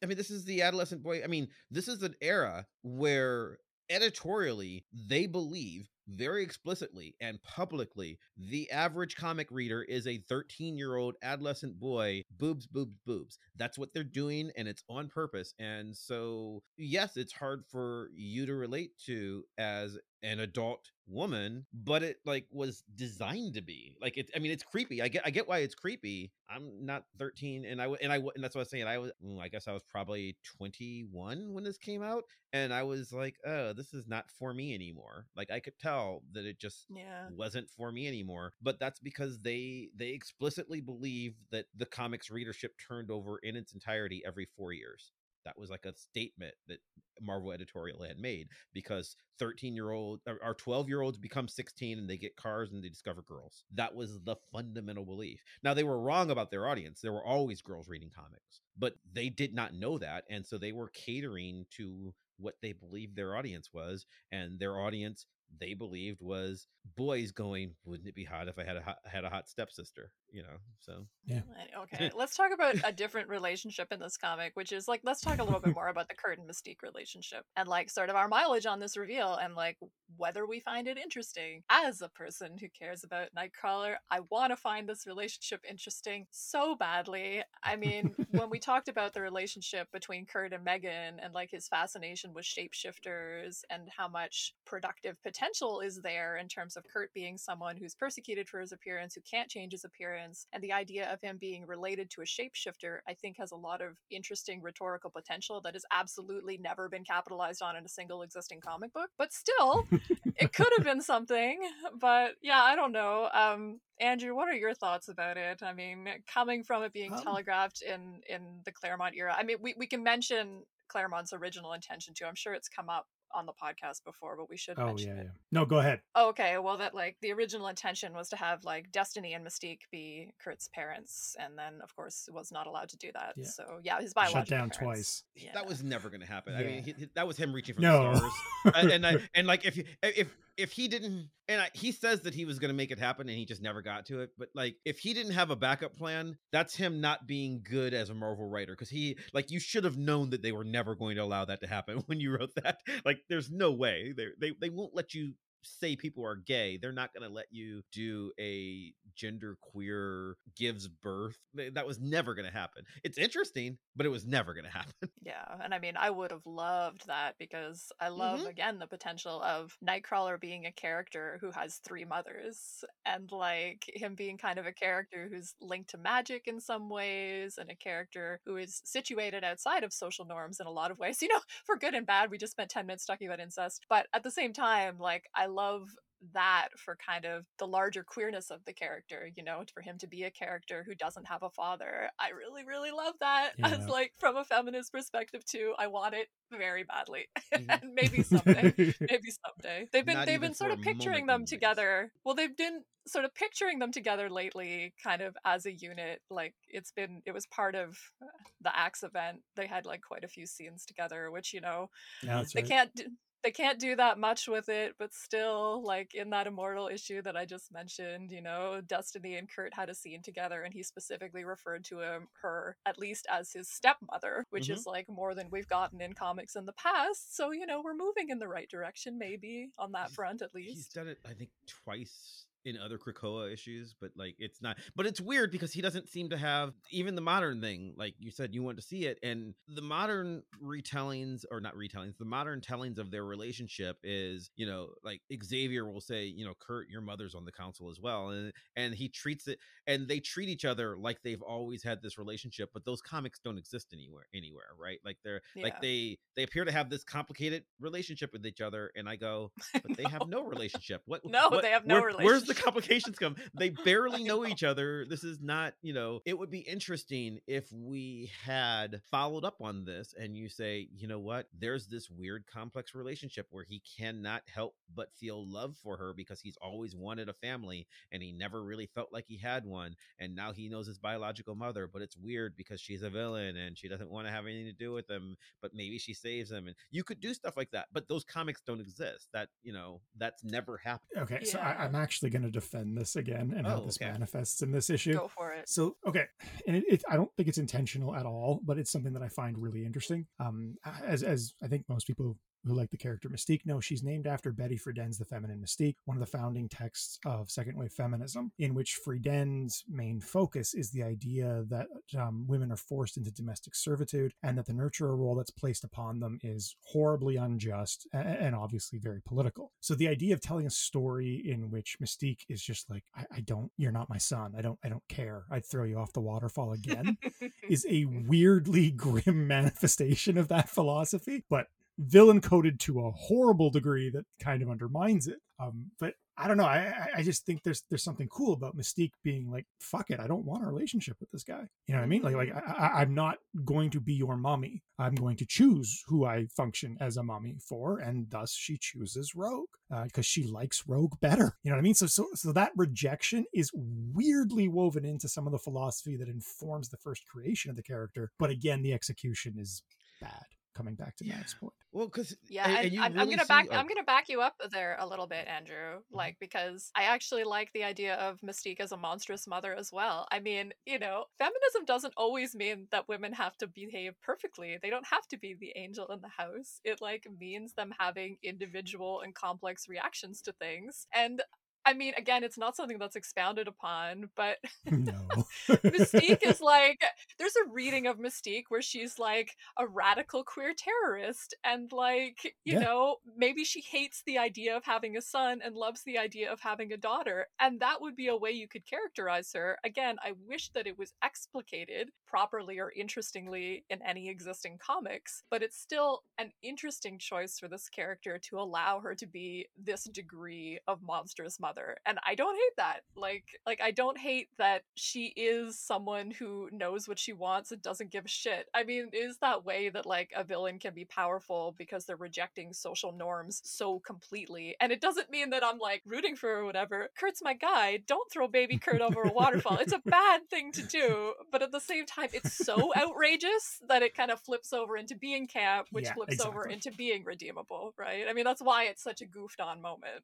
I 0.01 0.05
mean, 0.05 0.15
this 0.17 0.31
is 0.31 0.45
the 0.45 0.61
adolescent 0.61 1.03
boy. 1.03 1.21
I 1.23 1.27
mean, 1.27 1.49
this 1.69 1.89
is 1.89 2.01
an 2.03 2.15
era 2.21 2.65
where 2.83 3.59
editorially 3.89 4.85
they 4.93 5.27
believe 5.27 5.89
very 6.08 6.43
explicitly 6.43 7.16
and 7.22 7.41
publicly 7.43 8.18
the 8.38 8.70
average 8.72 9.16
comic 9.16 9.47
reader 9.51 9.84
is 9.84 10.08
a 10.08 10.18
13 10.30 10.78
year 10.78 10.95
old 10.95 11.16
adolescent 11.22 11.80
boy 11.80 12.24
boobs 12.38 12.68
boobs 12.68 12.97
boobs. 13.05 13.39
That's 13.55 13.78
what 13.78 13.93
they're 13.93 14.03
doing 14.03 14.51
and 14.55 14.68
it's 14.68 14.84
on 14.89 15.08
purpose. 15.10 15.53
And 15.60 15.95
so 15.95 16.64
yes 16.78 17.18
it's 17.18 17.34
hard 17.34 17.64
for 17.70 18.10
you 18.16 18.45
to 18.45 18.53
relate 18.53 18.91
to 19.05 19.43
as 19.58 19.97
an 20.24 20.39
adult 20.39 20.89
woman 21.08 21.66
but 21.74 22.03
it 22.03 22.18
like 22.26 22.45
was 22.51 22.84
designed 22.95 23.53
to 23.55 23.62
be. 23.62 23.95
Like 24.01 24.18
it 24.18 24.30
i 24.36 24.39
mean 24.39 24.51
it's 24.51 24.64
creepy. 24.64 25.01
I 25.01 25.08
get 25.08 25.24
i 25.26 25.30
get 25.30 25.47
why 25.47 25.60
it's 25.60 25.76
creepy. 25.76 26.32
I'm 26.49 26.86
not 26.86 27.03
13 27.20 27.66
and 27.66 27.82
i 27.82 27.88
and 28.01 28.12
i 28.12 28.16
and 28.16 28.43
that's 28.43 28.55
what 28.55 28.62
i 28.62 28.64
was 28.64 28.70
saying. 28.70 28.88
I 28.88 28.97
was 28.97 29.12
mm, 29.26 29.39
i 29.39 29.47
guess 29.47 29.68
i 29.68 29.74
was 29.74 29.84
probably 29.84 30.38
21 30.58 31.53
when 31.53 31.64
this 31.64 31.78
came 31.78 32.03
out 32.03 32.24
and 32.53 32.74
i 32.74 32.84
was 32.84 33.12
like 33.12 33.36
oh 33.45 33.74
this 33.74 33.93
is 33.93 34.08
not 34.08 34.26
for 34.39 34.53
me 34.53 34.74
anymore. 34.74 35.26
Like 35.36 35.51
i 35.51 35.60
could 35.60 35.78
tell 35.80 35.97
that 36.34 36.45
it 36.45 36.60
just 36.60 36.86
yeah. 36.89 37.28
wasn't 37.32 37.70
for 37.70 37.91
me 37.91 38.08
anymore 38.08 38.54
but 38.62 38.80
that's 38.80 39.00
because 39.00 39.39
they 39.39 39.89
they 39.95 40.10
explicitly 40.10 40.82
believe 40.82 41.36
that 41.52 41.66
the 41.76 41.86
comics 41.86 42.30
readership 42.30 42.74
turned 42.88 43.12
over 43.12 43.38
in 43.39 43.56
its 43.56 43.74
entirety 43.74 44.24
every 44.26 44.48
4 44.58 44.74
years 44.74 45.12
that 45.48 45.58
was 45.58 45.70
like 45.70 45.86
a 45.86 45.95
statement 45.95 46.54
that 46.68 46.80
Marvel 47.22 47.54
editorial 47.54 48.04
had 48.04 48.20
made 48.20 48.50
because 48.74 49.16
13 49.39 49.76
year 49.76 49.91
old 49.91 50.20
or- 50.28 50.43
or 50.43 50.54
12 50.54 50.89
year 50.89 51.02
olds 51.02 51.18
become 51.18 51.48
16 51.48 51.98
and 51.98 52.10
they 52.10 52.18
get 52.18 52.36
cars 52.36 52.72
and 52.72 52.84
they 52.84 52.89
discover 52.89 53.22
girls. 53.22 53.64
That 53.74 53.95
was 53.95 54.20
the 54.20 54.36
fundamental 54.52 55.06
belief. 55.06 55.41
Now 55.64 55.74
they 55.74 55.86
were 55.86 56.02
wrong 56.02 56.32
about 56.32 56.52
their 56.52 56.68
audience. 56.68 57.00
There 57.00 57.14
were 57.14 57.24
always 57.24 57.62
girls 57.62 57.88
reading 57.88 58.12
comics, 58.14 58.60
but 58.78 58.95
they 59.14 59.30
did 59.30 59.54
not 59.54 59.74
know 59.74 59.98
that 60.00 60.26
and 60.30 60.45
so 60.45 60.58
they 60.58 60.74
were 60.74 60.89
catering 60.89 61.66
to 61.78 62.14
what 62.38 62.56
they 62.62 62.74
believed 62.74 63.16
their 63.16 63.36
audience 63.36 63.74
was 63.74 64.06
and 64.32 64.60
their 64.60 64.80
audience 64.80 65.26
they 65.60 65.74
believed 65.74 66.22
was 66.22 66.68
boys 66.95 67.32
going 67.32 67.72
wouldn't 67.86 68.08
it 68.08 68.16
be 68.16 68.24
hot 68.24 68.48
if 68.48 68.58
i 68.60 68.64
had 68.64 68.78
a 68.78 68.82
hot, 68.82 68.98
had 69.06 69.26
a 69.26 69.30
hot 69.30 69.50
stepsister 69.50 70.12
you 70.32 70.41
know 70.41 70.58
so 70.80 71.06
Right, 71.30 71.70
eh, 71.74 71.80
Okay, 71.84 72.12
let's 72.16 72.36
talk 72.36 72.52
about 72.54 72.76
a 72.84 72.91
different 72.91 73.30
relationship 73.30 73.91
in 73.91 74.00
this 74.00 74.18
comic, 74.18 74.52
which 74.56 74.72
is 74.72 74.88
like, 74.88 75.02
let's 75.04 75.22
talk 75.22 75.39
a 75.39 75.43
little 75.43 75.60
bit 75.60 75.76
more 75.76 75.89
about 75.89 76.08
the 76.10 76.16
Kurt 76.16 76.39
and 76.39 76.50
Mystique 76.50 76.82
relationship 76.84 77.43
and 77.56 77.68
like 77.68 77.89
sort 77.89 78.10
of 78.10 78.16
our 78.16 78.28
mileage 78.28 78.66
on 78.66 78.80
this 78.80 78.98
reveal 78.98 79.36
and 79.36 79.56
like 79.56 79.78
whether 80.18 80.45
we 80.45 80.60
find 80.60 80.88
it 80.88 80.98
interesting. 80.98 81.64
As 81.70 82.02
a 82.02 82.10
person 82.10 82.58
who 82.60 82.68
cares 82.70 83.04
about 83.04 83.30
Nightcrawler, 83.38 83.95
I 84.10 84.22
want 84.30 84.52
to 84.52 84.58
find 84.58 84.88
this 84.88 85.06
relationship 85.06 85.62
interesting 85.70 86.26
so 86.32 86.76
badly. 86.76 87.43
I 87.64 87.76
mean, 87.76 88.16
when 88.32 88.50
we 88.50 88.60
talked 88.68 88.88
about 88.88 89.14
the 89.14 89.22
relationship 89.22 89.88
between 89.91 90.26
Kurt 90.26 90.54
and 90.54 90.64
Megan 90.64 91.20
and 91.22 91.34
like 91.34 91.52
his 91.52 91.68
fascination 91.68 92.34
with 92.34 92.45
shapeshifters 92.45 93.62
and 93.70 93.89
how 93.95 94.08
much 94.08 94.54
productive 94.66 95.22
potential 95.24 95.36
is 95.83 96.01
there 96.01 96.38
in 96.38 96.47
terms 96.47 96.75
of 96.75 96.83
Kurt 96.91 97.13
being 97.13 97.38
someone 97.38 97.77
who's 97.77 97.95
persecuted 97.95 98.47
for 98.49 98.59
his 98.59 98.71
appearance, 98.71 99.15
who 99.15 99.21
can't 99.21 99.49
change 99.49 99.71
his 99.71 99.83
appearance, 99.83 100.47
and 100.53 100.63
the 100.63 100.73
idea 100.73 101.11
of 101.11 101.21
him 101.21 101.38
being 101.39 101.65
related 101.65 102.09
to 102.11 102.21
a 102.21 102.25
shapeshifter, 102.25 102.99
I 103.07 103.13
think 103.13 103.38
has 103.38 103.51
a 103.51 103.55
lot 103.55 103.81
of 103.81 103.97
interesting 104.09 104.61
rhetorical 104.61 105.09
potential 105.09 105.61
that 105.61 105.73
has 105.73 105.85
absolutely 105.91 106.57
never 106.57 106.89
been 106.89 107.03
capitalized 107.03 107.61
on 107.61 107.75
in 107.75 107.85
a 107.85 107.89
single 107.89 108.21
existing 108.21 108.61
comic 108.61 108.93
book. 108.93 109.09
But 109.17 109.33
still, 109.33 109.88
it 110.35 110.53
could 110.53 110.71
have 110.77 110.85
been 110.85 111.01
something. 111.01 111.59
But 111.99 112.33
yeah, 112.41 112.61
I 112.61 112.75
don't 112.75 112.91
know. 112.91 113.29
Um, 113.33 113.79
Andrew, 113.99 114.35
what 114.35 114.47
are 114.49 114.53
your 114.53 114.73
thoughts 114.73 115.07
about 115.07 115.38
it? 115.38 115.63
I 115.63 115.73
mean, 115.73 116.07
coming 116.31 116.63
from 116.63 116.83
it 116.83 116.93
being 116.93 117.13
Um, 117.13 117.21
telegraphed 117.21 117.81
in 117.81 118.21
in 118.29 118.61
the 118.65 118.71
Claremont 118.71 119.15
era, 119.15 119.35
I 119.38 119.43
mean, 119.43 119.57
we, 119.61 119.73
we 119.77 119.88
can 119.88 120.03
mention 120.03 120.63
Claremont's 120.88 121.33
original 121.33 121.73
intention 121.73 122.13
too. 122.13 122.25
I'm 122.25 122.35
sure 122.35 122.53
it's 122.53 122.69
come 122.69 122.89
up 122.89 123.07
on 123.34 123.45
the 123.45 123.53
podcast 123.53 124.03
before, 124.05 124.36
but 124.38 124.49
we 124.49 124.57
should 124.57 124.78
Oh 124.80 124.86
mention 124.88 125.09
yeah, 125.15 125.21
it. 125.21 125.25
yeah. 125.25 125.32
No, 125.51 125.65
go 125.65 125.80
ahead. 125.80 126.01
Oh, 126.15 126.30
okay, 126.30 126.57
well, 126.57 126.78
that 126.78 126.93
like 126.95 127.17
the 127.21 127.32
original 127.34 127.67
intention 127.67 128.13
was 128.13 128.30
to 128.30 128.36
have 128.36 128.63
like 128.63 128.91
Destiny 128.91 129.34
and 129.34 129.45
Mystique 129.45 129.82
be 129.91 130.34
Kurt's 130.43 130.67
parents, 130.69 131.36
and 131.39 131.57
then 131.57 131.82
of 131.84 131.95
course 131.95 132.28
was 132.32 132.51
not 132.51 132.67
allowed 132.67 132.89
to 132.89 132.97
do 132.97 133.11
that. 133.13 133.34
Yeah. 133.36 133.45
So 133.45 133.80
yeah, 133.84 133.99
his 134.01 134.13
biological 134.13 134.41
Shut 134.41 134.49
down 134.49 134.69
parents. 134.69 134.78
twice. 134.78 135.23
Yeah. 135.36 135.51
that 135.53 135.67
was 135.67 135.84
never 135.84 136.09
going 136.09 136.21
to 136.21 136.28
happen 136.28 136.55
i 136.55 136.63
mean 136.63 136.84
he, 136.84 136.93
he- 136.97 137.09
that 137.15 137.28
was 137.28 137.38
him 137.38 137.53
reaching 137.53 137.75
for 137.75 137.82
No. 137.82 138.13
the 138.13 138.17
stars 138.17 138.75
and, 138.75 138.91
and 138.91 139.05
I, 139.07 139.15
and 139.36 139.45
like 139.47 139.65
if 139.65 139.78
you 139.78 139.84
if 140.01 140.36
if 140.58 140.72
he 140.72 140.88
didn't 140.88 141.30
and 141.47 141.62
I, 141.62 141.70
he 141.74 141.91
says 141.91 142.22
that 142.22 142.34
he 142.34 142.45
was 142.45 142.60
going 142.60 142.70
to 142.70 142.76
make 142.76 142.91
it 142.91 142.99
happen 142.99 143.30
and 143.30 143.38
he 143.38 143.45
just 143.45 143.62
never 143.62 143.82
got 143.82 144.05
to 144.08 144.22
it 144.22 144.32
but 144.38 144.49
like 144.53 144.76
if 144.86 144.99
he 144.99 145.14
didn't 145.14 145.34
have 145.34 145.49
a 145.49 145.55
backup 145.55 145.95
plan 145.95 146.38
that's 146.51 146.76
him 146.76 146.99
not 146.99 147.28
being 147.28 147.62
good 147.64 147.93
as 147.93 148.10
a 148.10 148.14
marvel 148.14 148.49
writer 148.49 148.74
because 148.74 148.89
he 148.89 149.18
like 149.34 149.51
you 149.51 149.60
should 149.60 149.84
have 149.84 149.97
known 149.97 150.30
that 150.32 150.41
they 150.41 150.51
were 150.51 150.64
never 150.64 150.95
going 150.95 151.16
to 151.16 151.24
allow 151.24 151.45
that 151.45 151.62
to 151.62 151.68
happen 151.68 151.97
when 152.08 152.20
you 152.20 152.36
wrote 152.36 152.53
that. 152.55 152.80
Like 153.05 153.20
there's 153.30 153.51
no 153.51 153.72
way. 153.72 154.14
They 154.16 154.28
they, 154.39 154.53
they 154.60 154.70
won't 154.70 154.95
let 154.95 155.14
you 155.14 155.34
say 155.64 155.95
people 155.95 156.26
are 156.26 156.36
gay, 156.36 156.78
they're 156.78 156.91
not 156.91 157.14
going 157.14 157.28
to 157.28 157.34
let 157.34 157.47
you 157.51 157.84
do 157.91 158.32
a 158.39 158.93
gender 159.16 159.58
queer 159.62 160.38
gives 160.55 160.88
birth. 160.88 161.39
That 161.53 161.88
was 161.88 161.99
never 161.99 162.36
going 162.36 162.45
to 162.45 162.51
happen. 162.51 162.84
It's 163.03 163.18
interesting, 163.18 163.78
but 163.95 164.05
it 164.05 164.10
was 164.10 164.26
never 164.26 164.53
going 164.53 164.66
to 164.72 164.72
happen. 164.72 165.10
Yeah, 165.20 165.58
and 165.62 165.74
I 165.74 165.80
mean, 165.80 165.97
I 165.97 166.12
would 166.12 166.30
have 166.30 166.45
loved 166.45 167.08
that 167.08 167.38
because 167.39 167.91
I 167.99 168.10
love 168.10 168.45
Mhm. 168.45 168.45
again 168.45 168.78
the 168.78 168.86
potential 168.88 169.41
of 169.41 169.76
Nightcrawler 169.84 170.39
being 170.39 170.68
a 170.68 170.72
character 170.72 171.39
who 171.41 171.49
has 171.51 171.80
three 171.80 172.05
mothers 172.05 172.84
and 173.03 173.30
like 173.32 173.84
him 173.93 174.14
being 174.14 174.38
kind 174.38 174.60
of 174.60 174.68
a 174.68 174.72
character 174.72 175.28
who's 175.28 175.55
linked 175.60 175.89
to 175.89 175.97
magic 175.97 176.47
in 176.47 176.60
some 176.62 176.88
ways 176.88 177.58
and 177.58 177.72
a 177.72 177.76
character 177.76 178.39
who 178.45 178.58
is 178.58 178.80
situated 178.86 179.43
outside 179.43 179.84
of 179.84 179.91
social 179.91 180.24
norms 180.24 180.60
in 180.60 180.68
a 180.68 180.72
lot 180.72 180.91
of 180.91 180.99
ways. 180.99 181.22
You 181.28 181.30
know, 181.34 181.41
for 181.66 181.78
good 181.78 181.95
and 181.95 182.05
bad, 182.05 182.30
we 182.32 182.38
just 182.38 182.51
spent 182.51 182.70
10 182.70 182.86
minutes 182.86 183.05
talking 183.05 183.28
about 183.28 183.39
incest, 183.41 183.86
but 183.89 184.08
at 184.14 184.24
the 184.24 184.32
same 184.32 184.53
time, 184.53 184.97
like 184.99 185.28
I 185.36 185.47
love 185.48 185.89
that 186.34 186.70
for 186.78 186.98
kind 187.06 187.26
of 187.26 187.45
the 187.60 187.68
larger 187.68 188.04
queerness 188.04 188.50
of 188.50 188.64
the 188.66 188.74
character, 188.74 189.30
you 189.36 189.43
know, 189.43 189.64
for 189.74 189.82
him 189.82 189.98
to 190.00 190.08
be 190.08 190.24
a 190.24 190.32
character 190.32 190.84
who 190.86 190.95
doesn't 190.95 191.28
have 191.28 191.43
a 191.43 191.50
father. 191.50 192.10
I 192.20 192.30
really, 192.30 192.64
really 192.66 192.91
love 192.91 193.14
that. 193.20 193.52
Yeah. 193.58 193.70
As 193.70 193.88
like 193.88 194.14
from 194.20 194.38
a 194.38 194.43
feminist 194.43 194.91
perspective 194.91 195.43
too. 195.43 195.74
I 195.80 195.88
want 195.88 196.14
it 196.14 196.28
very 196.52 196.84
badly. 196.84 197.28
Mhm. 197.54 197.66
and 197.70 197.93
maybe 197.95 198.24
someday. 198.24 198.74
maybe 199.02 199.30
someday. 199.45 199.88
They've 199.91 200.06
been 200.06 200.16
Not 200.16 200.26
they've 200.26 200.39
been 200.39 200.54
sort 200.54 200.72
of 200.72 200.82
picturing 200.82 201.26
them 201.26 201.45
together. 201.45 202.12
Well, 202.24 202.36
they've 202.36 202.56
been 202.56 202.84
sort 203.08 203.26
of 203.26 203.34
picturing 203.34 203.80
them 203.80 203.91
together 203.91 204.30
lately, 204.30 204.93
kind 205.04 205.22
of 205.22 205.36
as 205.43 205.66
a 205.66 205.72
unit. 205.72 206.22
Like 206.30 206.54
it's 206.70 206.91
been 206.91 207.22
it 207.26 207.34
was 207.34 207.48
part 207.48 207.76
of 207.76 207.98
uh, 208.22 208.28
the 208.62 208.78
Axe 208.78 209.04
event. 209.04 209.39
They 209.56 209.68
had 209.68 209.86
like 209.86 210.02
quite 210.02 210.24
a 210.24 210.30
few 210.30 210.45
scenes 210.45 210.86
together, 210.86 211.32
which 211.32 211.54
you 211.54 211.62
know 211.62 211.89
they 212.24 212.30
right. 212.30 212.68
can't 212.68 213.02
they 213.43 213.51
can't 213.51 213.79
do 213.79 213.95
that 213.95 214.17
much 214.17 214.47
with 214.47 214.67
it 214.69 214.95
but 214.97 215.13
still 215.13 215.83
like 215.83 216.13
in 216.15 216.29
that 216.31 216.47
immortal 216.47 216.88
issue 216.88 217.21
that 217.21 217.38
i 217.38 217.45
just 217.45 217.71
mentioned 217.71 218.31
you 218.31 218.41
know 218.41 218.81
destiny 218.88 219.35
and 219.35 219.47
kurt 219.53 219.73
had 219.73 219.89
a 219.89 219.95
scene 219.95 220.21
together 220.21 220.63
and 220.63 220.73
he 220.73 220.81
specifically 220.83 221.43
referred 221.45 221.83
to 221.83 221.99
him 221.99 222.27
her 222.41 222.75
at 222.85 222.97
least 222.97 223.27
as 223.31 223.51
his 223.53 223.69
stepmother 223.69 224.45
which 224.49 224.67
Mhm. 224.69 224.73
is 224.73 224.85
like 224.85 225.07
more 225.07 225.35
than 225.35 225.49
we've 225.51 225.67
gotten 225.67 226.01
in 226.01 226.13
comics 226.13 226.55
in 226.55 226.65
the 226.65 226.73
past 226.73 227.35
so 227.35 227.51
you 227.51 227.65
know 227.65 227.81
we're 227.83 227.93
moving 227.95 228.29
in 228.29 228.39
the 228.39 228.47
right 228.47 228.69
direction 228.69 229.17
maybe 229.17 229.69
on 229.77 229.91
that 229.91 230.07
He's- 230.07 230.15
front 230.15 230.41
at 230.41 230.53
least. 230.55 230.73
He's 230.75 230.88
done 230.89 231.07
it, 231.07 231.19
I 231.25 231.33
think, 231.33 231.49
twice 231.67 232.47
in 232.68 232.78
other 232.78 232.97
Krakoa 232.97 233.51
issues, 233.51 233.95
but 233.99 234.11
like 234.15 234.36
it's 234.39 234.61
not. 234.61 234.78
But 234.95 235.05
it's 235.05 235.22
weird 235.22 235.51
because 235.51 235.72
he 235.74 235.82
doesn't 235.82 236.09
seem 236.09 236.30
to 236.30 236.38
have 236.38 236.74
even 236.91 237.15
the 237.15 237.22
modern 237.22 237.61
thing. 237.61 237.93
Like 237.97 238.15
you 238.20 238.30
said, 238.32 238.53
you 238.53 238.61
want 238.61 238.78
to 238.78 238.84
see 238.84 239.05
it, 239.05 239.18
and 239.24 239.53
the 239.68 239.82
modern 239.82 240.43
retellings 240.63 241.43
or 241.49 241.61
not 241.61 241.76
retellings, 241.76 242.18
the 242.18 242.26
modern 242.26 242.61
tellings 242.61 242.97
of 242.99 243.11
their 243.11 243.24
relationship 243.24 243.97
is, 244.03 244.51
you 244.55 244.65
know, 244.65 244.89
like 245.03 245.22
Xavier 245.43 245.86
will 245.89 246.01
say, 246.01 246.26
you 246.26 246.45
know, 246.45 246.53
Kurt, 246.59 246.89
your 246.89 247.01
mother's 247.01 247.36
on 247.36 247.45
the 247.45 247.51
council 247.51 247.89
as 247.89 247.99
well, 247.99 248.30
and 248.30 248.51
and 248.76 248.93
he 248.93 249.09
treats 249.09 249.47
it, 249.47 249.59
and 249.86 250.07
they 250.07 250.20
treat 250.20 250.49
each 250.49 250.65
other 250.65 250.97
like 250.97 251.20
they've 251.24 251.41
always 251.41 251.84
had 251.84 252.01
this 252.01 252.18
relationship, 252.18 252.70
but 252.74 252.86
those 252.86 253.01
comics 253.01 253.39
don't 253.39 253.57
exist 253.57 253.88
anywhere, 253.93 254.28
anywhere, 254.34 254.68
right? 254.80 254.99
Like 255.05 255.18
they're 255.24 255.41
yeah 255.55 255.63
like 255.63 255.82
they 255.82 256.18
they 256.36 256.43
appear 256.43 256.65
to 256.65 256.72
have 256.72 256.89
this 256.89 257.03
complicated 257.03 257.63
relationship 257.80 258.32
with 258.34 258.45
each 258.45 258.61
other, 258.61 258.91
and 258.95 259.07
I 259.07 259.15
go, 259.15 259.51
but 259.74 259.95
they 259.97 260.03
have 260.03 260.28
no 260.28 260.43
relationship. 260.43 261.01
What? 261.05 261.22
No, 261.38 261.49
what- 261.49 261.61
they 261.61 261.72
have 261.72 261.86
no 261.86 262.01
where- 262.01 262.11
Where's 262.18 262.43
the 262.43 262.53
relationship. 262.53 262.57
Complications 262.58 263.18
come? 263.18 263.36
They 263.58 263.70
barely 263.70 264.24
know 264.24 264.41
know. 264.41 264.47
each 264.51 264.64
other. 264.64 265.05
This 265.10 265.24
is 265.24 265.39
not, 265.41 265.74
you 265.82 265.93
know. 265.93 266.22
It 266.26 266.38
would 266.38 266.51
be 266.51 266.60
interesting 266.60 267.39
if 267.47 267.72
we 267.72 268.32
had 268.43 269.01
followed 269.12 269.45
up 269.45 269.58
on 269.62 269.86
this, 269.86 270.14
and 270.20 270.36
you 270.36 270.49
say, 270.49 270.88
you 270.95 271.08
know 271.08 271.20
what? 271.20 271.47
There's 271.58 271.88
this 271.88 272.10
weird, 272.10 272.45
complex 272.47 272.95
relationship 272.95 273.47
where 273.51 273.66
he 273.68 273.82
cannot 273.97 274.43
help 274.53 274.76
but 274.93 275.14
feel 275.20 275.47
love 275.47 275.76
for 275.82 275.97
her 275.97 276.14
because 276.14 276.41
he's 276.41 276.58
always 276.62 276.95
wanted 276.95 277.30
a 277.30 277.34
family, 277.34 277.88
and 278.12 278.22
he 278.22 278.32
never 278.32 278.64
really 278.64 278.88
felt 278.88 279.14
like 279.14 279.26
he 279.28 279.38
had 279.38 279.66
one, 279.66 279.95
and 280.20 280.36
now 280.36 280.51
he 280.51 280.70
knows 280.70 280.88
his 280.88 280.99
biological 280.99 281.55
mother, 281.55 281.89
but 281.91 282.01
it's 282.01 282.18
weird 282.18 282.55
because 282.55 282.82
she's 282.82 283.03
a 283.03 283.10
villain 283.10 283.58
and 283.58 283.78
she 283.78 283.88
doesn't 283.88 284.10
want 284.10 284.28
to 284.28 284.32
have 284.32 284.45
anything 284.45 284.66
to 284.66 284.72
do 284.74 284.91
with 284.93 285.10
him 285.10 285.36
but 285.62 285.72
maybe 285.74 285.97
she 285.97 286.14
saves 286.14 286.51
him 286.51 286.68
and 286.68 286.76
you 286.91 287.03
could 287.03 287.20
do 287.20 287.34
stuff 287.34 287.55
like 287.58 287.72
that 287.72 287.88
but 287.93 288.08
those 288.08 288.24
comics 288.24 288.62
don't 288.66 288.80
exist 288.80 289.28
that 289.34 289.49
you 289.64 289.74
know 289.74 290.01
that's 290.18 290.43
never 290.43 290.78
happened 290.78 291.08
Okay, 291.18 291.43
so 291.43 291.60
I, 291.60 291.84
I'm 291.84 291.95
actually 291.95 292.30
going 292.30 292.43
to 292.43 292.47
defend 292.52 292.98
this 292.98 293.16
again 293.16 293.54
and 293.56 293.66
how 293.68 293.82
Oh, 293.82 293.86
this 293.86 293.98
okay. 294.02 294.12
manifests 294.12 294.62
in 294.62 294.72
this 294.72 294.89
issue. 294.89 295.14
go 295.14 295.28
for 295.28 295.54
it 295.54 295.68
So 295.68 295.95
okay, 296.06 296.26
and 296.68 296.76
it, 296.78 296.84
it, 296.88 297.04
I 297.10 297.16
don't 297.16 297.32
think 297.36 297.48
it's 297.50 297.58
intentional 297.58 298.16
at 298.16 298.26
all, 298.26 298.62
but 298.64 298.78
it's 298.78 298.91
something 298.91 299.14
that 299.14 299.22
I 299.24 299.30
find 299.30 299.58
really 299.58 299.86
interesting. 299.86 300.26
Um, 300.39 300.76
as 301.06 301.24
as 301.24 301.54
I 301.64 301.68
think 301.68 301.86
most 301.89 302.08
people 302.08 302.38
who 302.68 302.76
like 302.76 302.91
the 302.91 302.97
character 302.97 303.30
Mystique 303.30 303.65
know, 303.65 303.80
she's 303.80 304.03
named 304.03 304.28
after 304.28 304.51
Betty 304.51 304.78
Friedan's 304.78 305.18
The 305.18 305.26
Feminine 305.26 305.59
Mystique, 305.59 305.95
one 306.05 306.18
of 306.18 306.22
the 306.22 306.38
founding 306.38 306.70
texts 306.70 307.20
of 307.26 307.49
second 307.49 307.78
wave 307.78 307.91
feminism, 307.91 308.51
in 308.59 308.74
which 308.74 308.99
Friedan's 309.05 309.84
main 309.88 310.20
focus 310.20 310.74
is 310.74 310.91
the 310.91 311.03
idea 311.03 311.63
that 311.70 311.88
um, 312.18 312.45
women 312.47 312.72
are 312.72 312.78
forced 312.78 313.18
into 313.18 313.32
domestic 313.32 313.76
servitude 313.76 314.34
and 314.43 314.57
that 314.57 314.65
the 314.65 314.74
nurturer 314.74 315.18
role 315.18 315.36
that's 315.36 315.51
placed 315.51 315.84
upon 315.84 316.20
them 316.20 316.39
is 316.43 316.76
horribly 316.84 317.38
unjust 317.38 318.07
a- 318.13 318.18
and 318.18 318.55
obviously 318.55 318.99
very 318.99 319.22
political. 319.22 319.72
So 319.80 319.95
the 319.95 320.07
idea 320.07 320.34
of 320.34 320.41
telling 320.41 320.65
a 320.65 320.72
story 320.72 321.41
in 321.45 321.72
which 321.72 321.97
Mystique 322.01 322.41
is 322.49 322.61
just 322.61 322.89
like, 322.89 323.03
I, 323.15 323.26
I 323.38 323.39
don't, 323.41 323.72
you're 323.78 323.91
not 323.91 324.09
my 324.09 324.18
son. 324.18 324.53
I 324.57 324.61
don't, 324.61 324.80
I 324.84 324.89
don't 324.89 325.07
care. 325.07 325.45
I'd 325.51 325.65
throw 325.65 325.84
you 325.84 325.97
off 325.97 326.13
the 326.13 326.22
waterfall 326.22 326.74
again 326.74 327.18
is 327.70 327.86
a 327.89 328.05
weirdly 328.05 328.91
grim 328.91 329.47
manifestation 329.47 330.38
of 330.38 330.47
that 330.49 330.70
philosophy, 330.70 331.43
but 331.49 331.68
villain 332.00 332.41
coded 332.41 332.80
to 332.82 333.06
a 333.06 333.12
horrible 333.12 333.70
degree 333.70 334.10
that 334.10 334.26
kind 334.41 334.62
of 334.62 334.70
undermines 334.70 335.28
it. 335.28 335.39
Um, 335.60 335.91
but 336.00 336.14
I 336.39 336.48
don't 336.48 336.58
know. 336.58 336.66
I, 336.66 336.93
I- 337.16 337.24
just 337.24 337.48
think 337.48 337.64
there's 337.64 337.84
there's 337.89 338.04
something 338.04 338.28
cool 338.28 338.54
about 338.54 338.78
Mystique 338.78 339.14
being 339.24 339.50
like, 339.50 339.66
"Fuck 339.82 340.12
it, 340.12 340.20
I 340.20 340.28
don't 340.28 340.45
want 340.45 340.64
a 340.64 340.68
relationship 340.68 341.18
with 341.20 341.32
this 341.32 341.43
guy." 341.43 341.64
You 341.88 341.95
know 341.95 342.00
what 342.00 342.06
I 342.06 342.08
mean? 342.08 342.22
Like, 342.22 342.36
like 342.36 342.54
I, 342.56 343.02
I'm 343.02 343.16
not 343.16 343.39
going 343.66 343.89
to 343.89 344.00
be 344.00 344.14
your 344.14 344.38
mommy. 344.38 344.84
I'm 345.00 345.16
going 345.16 345.36
to 345.38 345.48
choose 345.48 346.04
who 346.08 346.26
I 346.26 346.45
function 346.56 346.95
as 347.02 347.18
a 347.18 347.24
mommy 347.24 347.58
for, 347.68 347.98
and 347.98 348.30
thus 348.30 348.54
she 348.54 348.78
chooses 348.80 349.34
Rogue 349.36 349.70
because 350.04 350.28
she 350.28 350.43
likes 350.43 350.84
Rogue 350.88 351.14
better. 351.22 351.56
You 351.64 351.72
know 351.72 351.76
what 351.78 351.82
I 351.82 351.84
mean? 351.84 351.95
So 351.95 352.06
so 352.06 352.28
so 352.36 352.52
that 352.52 352.72
rejection 352.76 353.45
is 353.52 353.72
weirdly 353.74 354.68
woven 354.68 355.06
into 355.06 355.28
some 355.28 355.48
of 355.48 355.52
the 355.52 355.58
philosophy 355.60 356.18
that 356.18 356.30
informs 356.30 356.89
the 356.89 356.98
first 356.98 357.24
creation 357.26 357.72
of 357.72 357.78
the 357.78 357.84
character. 357.84 358.32
But 358.38 358.52
again, 358.52 358.84
the 358.84 358.93
execution 358.93 359.56
is 359.58 359.82
bad. 360.22 360.45
Coming 360.78 360.93
back 360.95 361.15
to 361.17 361.25
Yeah. 361.25 361.38
Matt's 361.38 361.55
point. 361.55 361.73
well 361.91 362.05
because 362.05 362.38
Yeah, 362.47 362.69
and, 362.69 362.91
you 362.93 363.01
I'm, 363.01 363.17
I'm 363.17 363.30
gonna 363.30 363.41
see- 363.43 363.47
back. 363.47 363.67
I'm 363.71 363.88
gonna 363.88 364.03
back 364.03 364.30
you 364.30 364.41
up 364.41 364.53
there 364.71 364.95
a 364.99 365.07
little 365.07 365.25
bit, 365.25 365.47
Andrew. 365.47 365.75
Mm-hmm. 365.97 366.15
Like 366.15 366.38
because 366.39 366.91
I 366.95 367.03
actually 367.05 367.43
like 367.43 367.71
the 367.73 367.84
idea 367.84 368.13
of 368.15 368.39
Mystique 368.41 368.80
as 368.80 368.91
a 368.91 368.97
monstrous 368.97 369.47
mother 369.47 369.73
as 369.73 369.91
well. 369.91 370.28
I 370.32 370.39
mean, 370.39 370.71
you 370.86 370.99
know, 370.99 371.25
feminism 371.39 371.86
doesn't 371.86 372.13
always 372.15 372.53
mean 372.55 372.88
that 372.91 373.07
women 373.09 373.34
have 373.34 373.57
to 373.57 373.67
behave 373.67 374.13
perfectly. 374.21 374.78
They 374.82 374.91
don't 374.91 375.07
have 375.07 375.28
to 375.30 375.38
be 375.38 375.55
the 375.59 375.73
angel 375.75 376.05
in 376.13 376.21
the 376.21 376.30
house. 376.30 376.80
It 376.84 377.01
like 377.01 377.25
means 377.39 377.73
them 377.73 377.91
having 377.99 378.38
individual 378.43 379.21
and 379.21 379.34
complex 379.34 379.89
reactions 379.89 380.41
to 380.43 380.53
things. 380.53 381.07
And 381.15 381.41
I 381.88 381.93
mean, 381.93 382.13
again, 382.17 382.43
it's 382.43 382.57
not 382.57 382.75
something 382.75 382.99
that's 382.99 383.15
expounded 383.15 383.67
upon, 383.67 384.29
but 384.35 384.57
no. 384.91 385.47
Mystique 385.89 386.39
is 386.43 386.59
like 386.59 387.01
there's 387.39 387.55
a 387.55 387.69
reading 387.71 388.07
of 388.07 388.17
Mystique 388.19 388.65
where 388.69 388.81
she's 388.81 389.17
like 389.19 389.55
a 389.77 389.88
radical 389.88 390.43
queer 390.43 390.73
terrorist 390.77 391.53
and 391.63 391.91
like 391.91 392.55
you 392.65 392.75
Yeah. 392.75 392.79
know 392.79 393.17
maybe 393.38 393.63
she 393.63 393.81
hates 393.81 394.21
the 394.25 394.38
idea 394.38 394.75
of 394.75 394.83
having 394.83 395.15
a 395.15 395.21
son 395.21 395.61
and 395.63 395.75
loves 395.75 396.03
the 396.03 396.17
idea 396.17 396.51
of 396.51 396.59
having 396.59 396.91
a 396.91 396.97
daughter 396.97 397.47
and 397.59 397.79
that 397.79 398.01
would 398.01 398.15
be 398.15 398.27
a 398.27 398.35
way 398.35 398.51
you 398.51 398.67
could 398.67 398.85
characterize 398.85 399.51
her 399.53 399.77
again 399.83 400.17
I 400.23 400.33
wish 400.47 400.69
that 400.73 400.88
it 400.88 400.97
was 400.97 401.13
explicated 401.23 402.09
properly 402.27 402.79
or 402.79 402.91
interestingly 402.95 403.85
in 403.89 404.01
any 404.01 404.29
existing 404.29 404.79
comics 404.85 405.43
but 405.49 405.63
it's 405.63 405.79
still 405.79 406.23
an 406.38 406.51
interesting 406.61 407.17
choice 407.19 407.59
for 407.59 407.67
this 407.67 407.89
character 407.89 408.38
to 408.49 408.59
allow 408.59 408.99
her 408.99 409.15
to 409.15 409.25
be 409.27 409.67
this 409.77 410.03
degree 410.05 410.79
of 410.88 411.01
monstrous 411.01 411.59
mother 411.59 411.76
and 412.05 412.19
I 412.25 412.36
don't 412.36 412.55
hate 412.55 412.75
that 412.78 413.01
like 413.15 413.45
like 413.65 413.82
I 413.82 413.91
don't 413.91 414.17
hate 414.17 414.49
that 414.57 414.84
she 414.95 415.28
is 415.36 415.80
someone 415.80 416.32
who 416.32 416.69
knows 416.71 417.07
what 417.07 417.19
she 417.19 417.34
wants 417.34 417.71
and 417.71 417.82
doesn't 417.82 418.11
give 418.11 418.25
a 418.25 418.30
shit. 418.30 418.67
I 418.73 418.84
mean, 418.84 419.09
is 419.13 419.38
that 419.39 419.65
way 419.65 419.89
that 419.89 420.05
like 420.05 420.32
a 420.36 420.43
villain 420.43 420.80
can 420.80 420.93
be 420.93 421.05
powerful 421.05 421.75
because 421.78 422.05
they're 422.05 422.15
rejecting 422.15 422.73
social 422.73 423.11
norms 423.11 423.61
so 423.63 423.99
completely. 423.99 424.75
And 424.80 424.91
it 424.91 425.01
doesn't 425.01 425.30
mean 425.32 425.49
that 425.51 425.63
I'm 425.63 425.80
like 425.80 426.01
rooting 426.05 426.36
for 426.36 426.49
her 426.49 426.59
or 426.61 426.65
whatever. 426.65 427.09
Kurt's 427.17 427.41
my 427.43 427.53
guy. 427.53 427.97
Don't 428.07 428.32
throw 428.32 428.47
baby 428.47 428.78
Kurt 428.78 429.01
over 429.01 429.23
a 429.23 429.32
waterfall. 429.32 429.78
It's 429.78 429.93
a 429.93 430.01
bad 430.09 430.49
thing 430.49 430.71
to 430.73 430.84
do, 430.84 431.34
but 431.51 431.61
at 431.61 431.71
the 431.71 431.80
same 431.80 432.05
time 432.05 432.30
it's 432.34 432.51
so 432.51 432.93
outrageous 432.97 433.80
that 433.88 434.03
it 434.03 434.15
kind 434.15 434.32
of 434.32 434.39
flips 434.41 434.73
over 434.73 434.97
into 434.97 435.15
being 435.15 435.47
camp, 435.47 435.88
which 435.91 436.05
Yeah, 436.05 436.13
flips 436.13 436.39
over 436.39 436.65
into 436.65 436.91
being 436.91 437.23
redeemable, 437.23 437.93
right? 437.97 438.25
I 438.30 438.34
mean, 438.34 438.45
that's 438.45 438.61
why 438.61 438.86
it's 438.86 439.03
such 439.03 439.21
a 439.21 439.25
goofed 439.25 439.59
on 439.61 439.82
moment. 439.82 440.23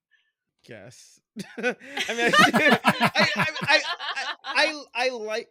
Yes. 0.68 1.20
I 1.57 1.64
mean, 1.64 2.32
I, 2.39 2.80
I, 2.84 3.28
I, 3.36 3.47
I, 3.64 3.82
I, 4.45 4.84
I 4.95 5.09
like, 5.09 5.49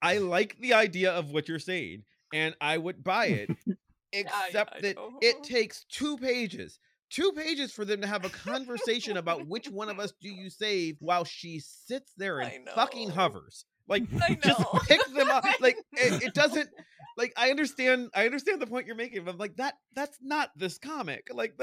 I 0.00 0.18
like 0.18 0.56
the 0.58 0.74
idea 0.74 1.12
of 1.12 1.30
what 1.30 1.48
you're 1.48 1.58
saying, 1.58 2.04
and 2.32 2.54
I 2.60 2.78
would 2.78 3.02
buy 3.02 3.26
it, 3.26 3.50
except 4.12 4.76
I 4.76 4.80
that 4.80 4.96
it 5.20 5.42
takes 5.42 5.84
two 5.90 6.16
pages 6.18 6.78
two 7.12 7.32
pages 7.32 7.72
for 7.72 7.84
them 7.84 8.00
to 8.00 8.06
have 8.06 8.24
a 8.24 8.30
conversation 8.30 9.18
about 9.18 9.46
which 9.46 9.68
one 9.68 9.88
of 9.88 10.00
us 10.00 10.12
do 10.20 10.28
you 10.28 10.48
save 10.48 10.96
while 11.00 11.24
she 11.24 11.60
sits 11.60 12.10
there 12.16 12.40
and 12.40 12.68
fucking 12.74 13.10
hovers. 13.10 13.64
Like 13.86 14.10
just 14.40 14.64
pick 14.88 15.04
them 15.12 15.28
up. 15.28 15.44
Like 15.60 15.76
it, 15.92 16.22
it 16.22 16.34
doesn't 16.34 16.70
like 17.16 17.32
I 17.36 17.50
understand 17.50 18.08
I 18.14 18.24
understand 18.24 18.62
the 18.62 18.66
point 18.66 18.86
you're 18.86 18.96
making, 18.96 19.24
but 19.24 19.38
like 19.38 19.56
that 19.56 19.74
that's 19.94 20.16
not 20.22 20.50
this 20.56 20.78
comic. 20.78 21.28
Like 21.32 21.54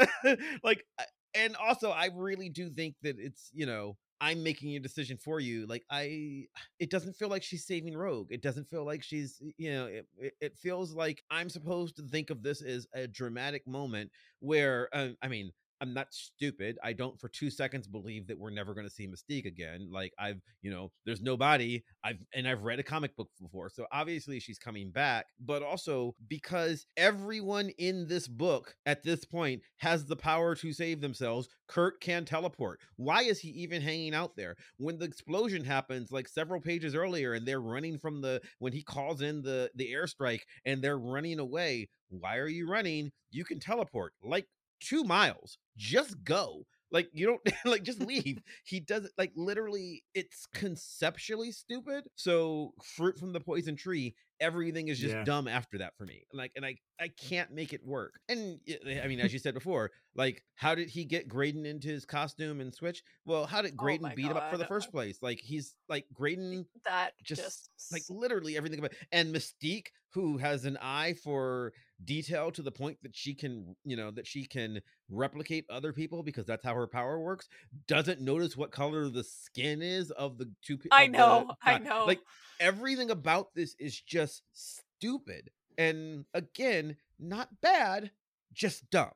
like 0.63 0.85
and 1.33 1.55
also 1.55 1.91
I 1.91 2.09
really 2.15 2.49
do 2.49 2.69
think 2.69 2.95
that 3.03 3.17
it's, 3.19 3.49
you 3.53 3.65
know, 3.65 3.97
I'm 4.21 4.43
making 4.43 4.75
a 4.75 4.79
decision 4.79 5.17
for 5.17 5.39
you. 5.39 5.65
Like 5.65 5.83
I 5.89 6.45
it 6.79 6.89
doesn't 6.89 7.15
feel 7.15 7.29
like 7.29 7.43
she's 7.43 7.65
saving 7.65 7.95
Rogue. 7.95 8.27
It 8.31 8.41
doesn't 8.41 8.69
feel 8.69 8.85
like 8.85 9.03
she's, 9.03 9.41
you 9.57 9.71
know, 9.71 9.85
it, 9.85 10.33
it, 10.41 10.57
feels 10.57 10.93
like 10.93 11.23
I'm 11.31 11.49
supposed 11.49 11.95
to 11.97 12.03
think 12.03 12.29
of 12.29 12.43
this 12.43 12.61
as 12.61 12.85
a 12.93 13.07
dramatic 13.07 13.65
moment 13.65 14.11
where 14.39 14.89
uh, 14.93 15.09
I 15.21 15.29
mean, 15.29 15.51
I'm 15.81 15.93
not 15.93 16.07
stupid. 16.11 16.77
I 16.83 16.93
don't 16.93 17.19
for 17.19 17.29
two 17.29 17.49
seconds 17.49 17.87
believe 17.87 18.27
that 18.27 18.37
we're 18.37 18.49
never 18.49 18.73
going 18.73 18.87
to 18.87 18.93
see 18.93 19.07
Mystique 19.07 19.45
again. 19.45 19.89
Like 19.91 20.13
I've, 20.19 20.41
you 20.61 20.71
know, 20.71 20.91
there's 21.05 21.21
nobody. 21.21 21.83
I've 22.03 22.17
and 22.33 22.47
I've 22.47 22.63
read 22.63 22.79
a 22.79 22.83
comic 22.83 23.15
book 23.15 23.29
before, 23.41 23.69
so 23.69 23.85
obviously 23.91 24.39
she's 24.39 24.59
coming 24.59 24.91
back. 24.91 25.27
But 25.39 25.63
also 25.63 26.15
because 26.27 26.85
everyone 26.97 27.69
in 27.77 28.07
this 28.07 28.27
book 28.27 28.75
at 28.85 29.03
this 29.03 29.25
point 29.25 29.61
has 29.77 30.05
the 30.05 30.15
power 30.15 30.55
to 30.55 30.73
save 30.73 31.01
themselves. 31.01 31.47
Kurt 31.67 32.01
can 32.01 32.25
teleport. 32.25 32.79
Why 32.95 33.21
is 33.23 33.39
he 33.39 33.49
even 33.49 33.81
hanging 33.81 34.13
out 34.13 34.35
there 34.35 34.55
when 34.77 34.97
the 34.97 35.05
explosion 35.05 35.63
happens? 35.63 36.11
Like 36.11 36.27
several 36.27 36.61
pages 36.61 36.95
earlier, 36.95 37.33
and 37.33 37.47
they're 37.47 37.61
running 37.61 37.99
from 37.99 38.21
the 38.21 38.41
when 38.59 38.73
he 38.73 38.83
calls 38.83 39.21
in 39.21 39.41
the 39.41 39.69
the 39.75 39.91
airstrike, 39.93 40.41
and 40.65 40.81
they're 40.81 40.99
running 40.99 41.39
away. 41.39 41.89
Why 42.09 42.37
are 42.37 42.47
you 42.47 42.67
running? 42.67 43.11
You 43.31 43.45
can 43.45 43.59
teleport. 43.59 44.13
Like 44.23 44.47
two 44.79 45.03
miles. 45.03 45.57
Just 45.77 46.23
go. 46.23 46.65
Like 46.91 47.09
you 47.13 47.27
don't 47.27 47.41
like 47.65 47.83
just 47.83 48.01
leave. 48.01 48.41
he 48.65 48.79
does 48.79 49.05
it 49.05 49.11
like 49.17 49.31
literally 49.35 50.03
it's 50.15 50.47
conceptually 50.53 51.51
stupid. 51.51 52.05
So 52.15 52.73
fruit 52.83 53.19
from 53.19 53.31
the 53.31 53.39
poison 53.39 53.75
tree, 53.75 54.15
everything 54.39 54.87
is 54.87 54.99
just 54.99 55.13
Yeah. 55.15 55.23
dumb 55.23 55.47
after 55.47 55.77
that 55.79 55.95
for 55.97 56.05
me. 56.05 56.23
Like 56.33 56.51
and 56.55 56.65
I 56.65 56.77
I 56.99 57.09
can't 57.09 57.51
make 57.51 57.73
it 57.73 57.85
work. 57.85 58.19
And 58.27 58.59
eh, 58.67 59.01
I 59.03 59.07
mean 59.07 59.19
as 59.19 59.31
you 59.31 59.39
said 59.39 59.53
before, 59.53 59.91
like 60.15 60.43
how 60.55 60.73
did 60.73 60.89
he 60.89 61.05
get 61.05 61.27
Graydon 61.27 61.65
into 61.67 61.89
his 61.89 62.05
costume 62.05 62.59
and 62.59 62.73
switch? 62.73 63.03
Well, 63.25 63.45
how 63.45 63.61
did 63.61 63.73
Oh 63.73 63.75
Graydon 63.77 64.03
my 64.03 64.15
beat 64.15 64.31
him 64.31 64.37
up 64.37 64.49
for 64.49 64.57
the 64.57 64.63
God. 64.63 64.67
first 64.69 64.91
place? 64.91 65.19
Like 65.21 65.39
he's 65.39 65.75
like 65.87 66.05
Graydon 66.13 66.65
that 66.85 67.11
just, 67.23 67.69
just, 67.77 67.91
like 67.91 68.03
literally 68.09 68.57
everything 68.57 68.79
about 68.79 68.93
and 69.11 69.33
Mystique 69.33 69.87
who 70.13 70.37
has 70.37 70.65
an 70.65 70.77
eye 70.81 71.13
for 71.23 71.71
detail 72.03 72.51
to 72.51 72.61
the 72.61 72.71
point 72.71 72.97
that 73.03 73.15
she 73.15 73.33
can 73.33 73.75
you 73.83 73.95
know 73.95 74.11
that 74.11 74.25
she 74.25 74.45
can 74.45 74.81
replicate 75.09 75.65
other 75.69 75.91
people 75.91 76.23
because 76.23 76.45
that's 76.45 76.63
how 76.63 76.73
her 76.73 76.87
power 76.87 77.19
works 77.19 77.49
doesn't 77.87 78.21
notice 78.21 78.55
what 78.55 78.71
color 78.71 79.09
the 79.09 79.23
skin 79.23 79.81
is 79.81 80.09
of 80.11 80.37
the 80.37 80.49
two 80.63 80.77
pe- 80.77 80.89
I 80.91 81.07
the 81.07 81.11
know, 81.11 81.51
I 81.63 81.77
know. 81.79 82.05
like 82.05 82.21
everything 82.59 83.11
about 83.11 83.53
this 83.53 83.75
is 83.79 83.99
just 83.99 84.43
stupid 84.53 85.49
and 85.77 86.25
again 86.33 86.95
not 87.19 87.49
bad 87.61 88.11
just 88.53 88.89
dumb. 88.89 89.11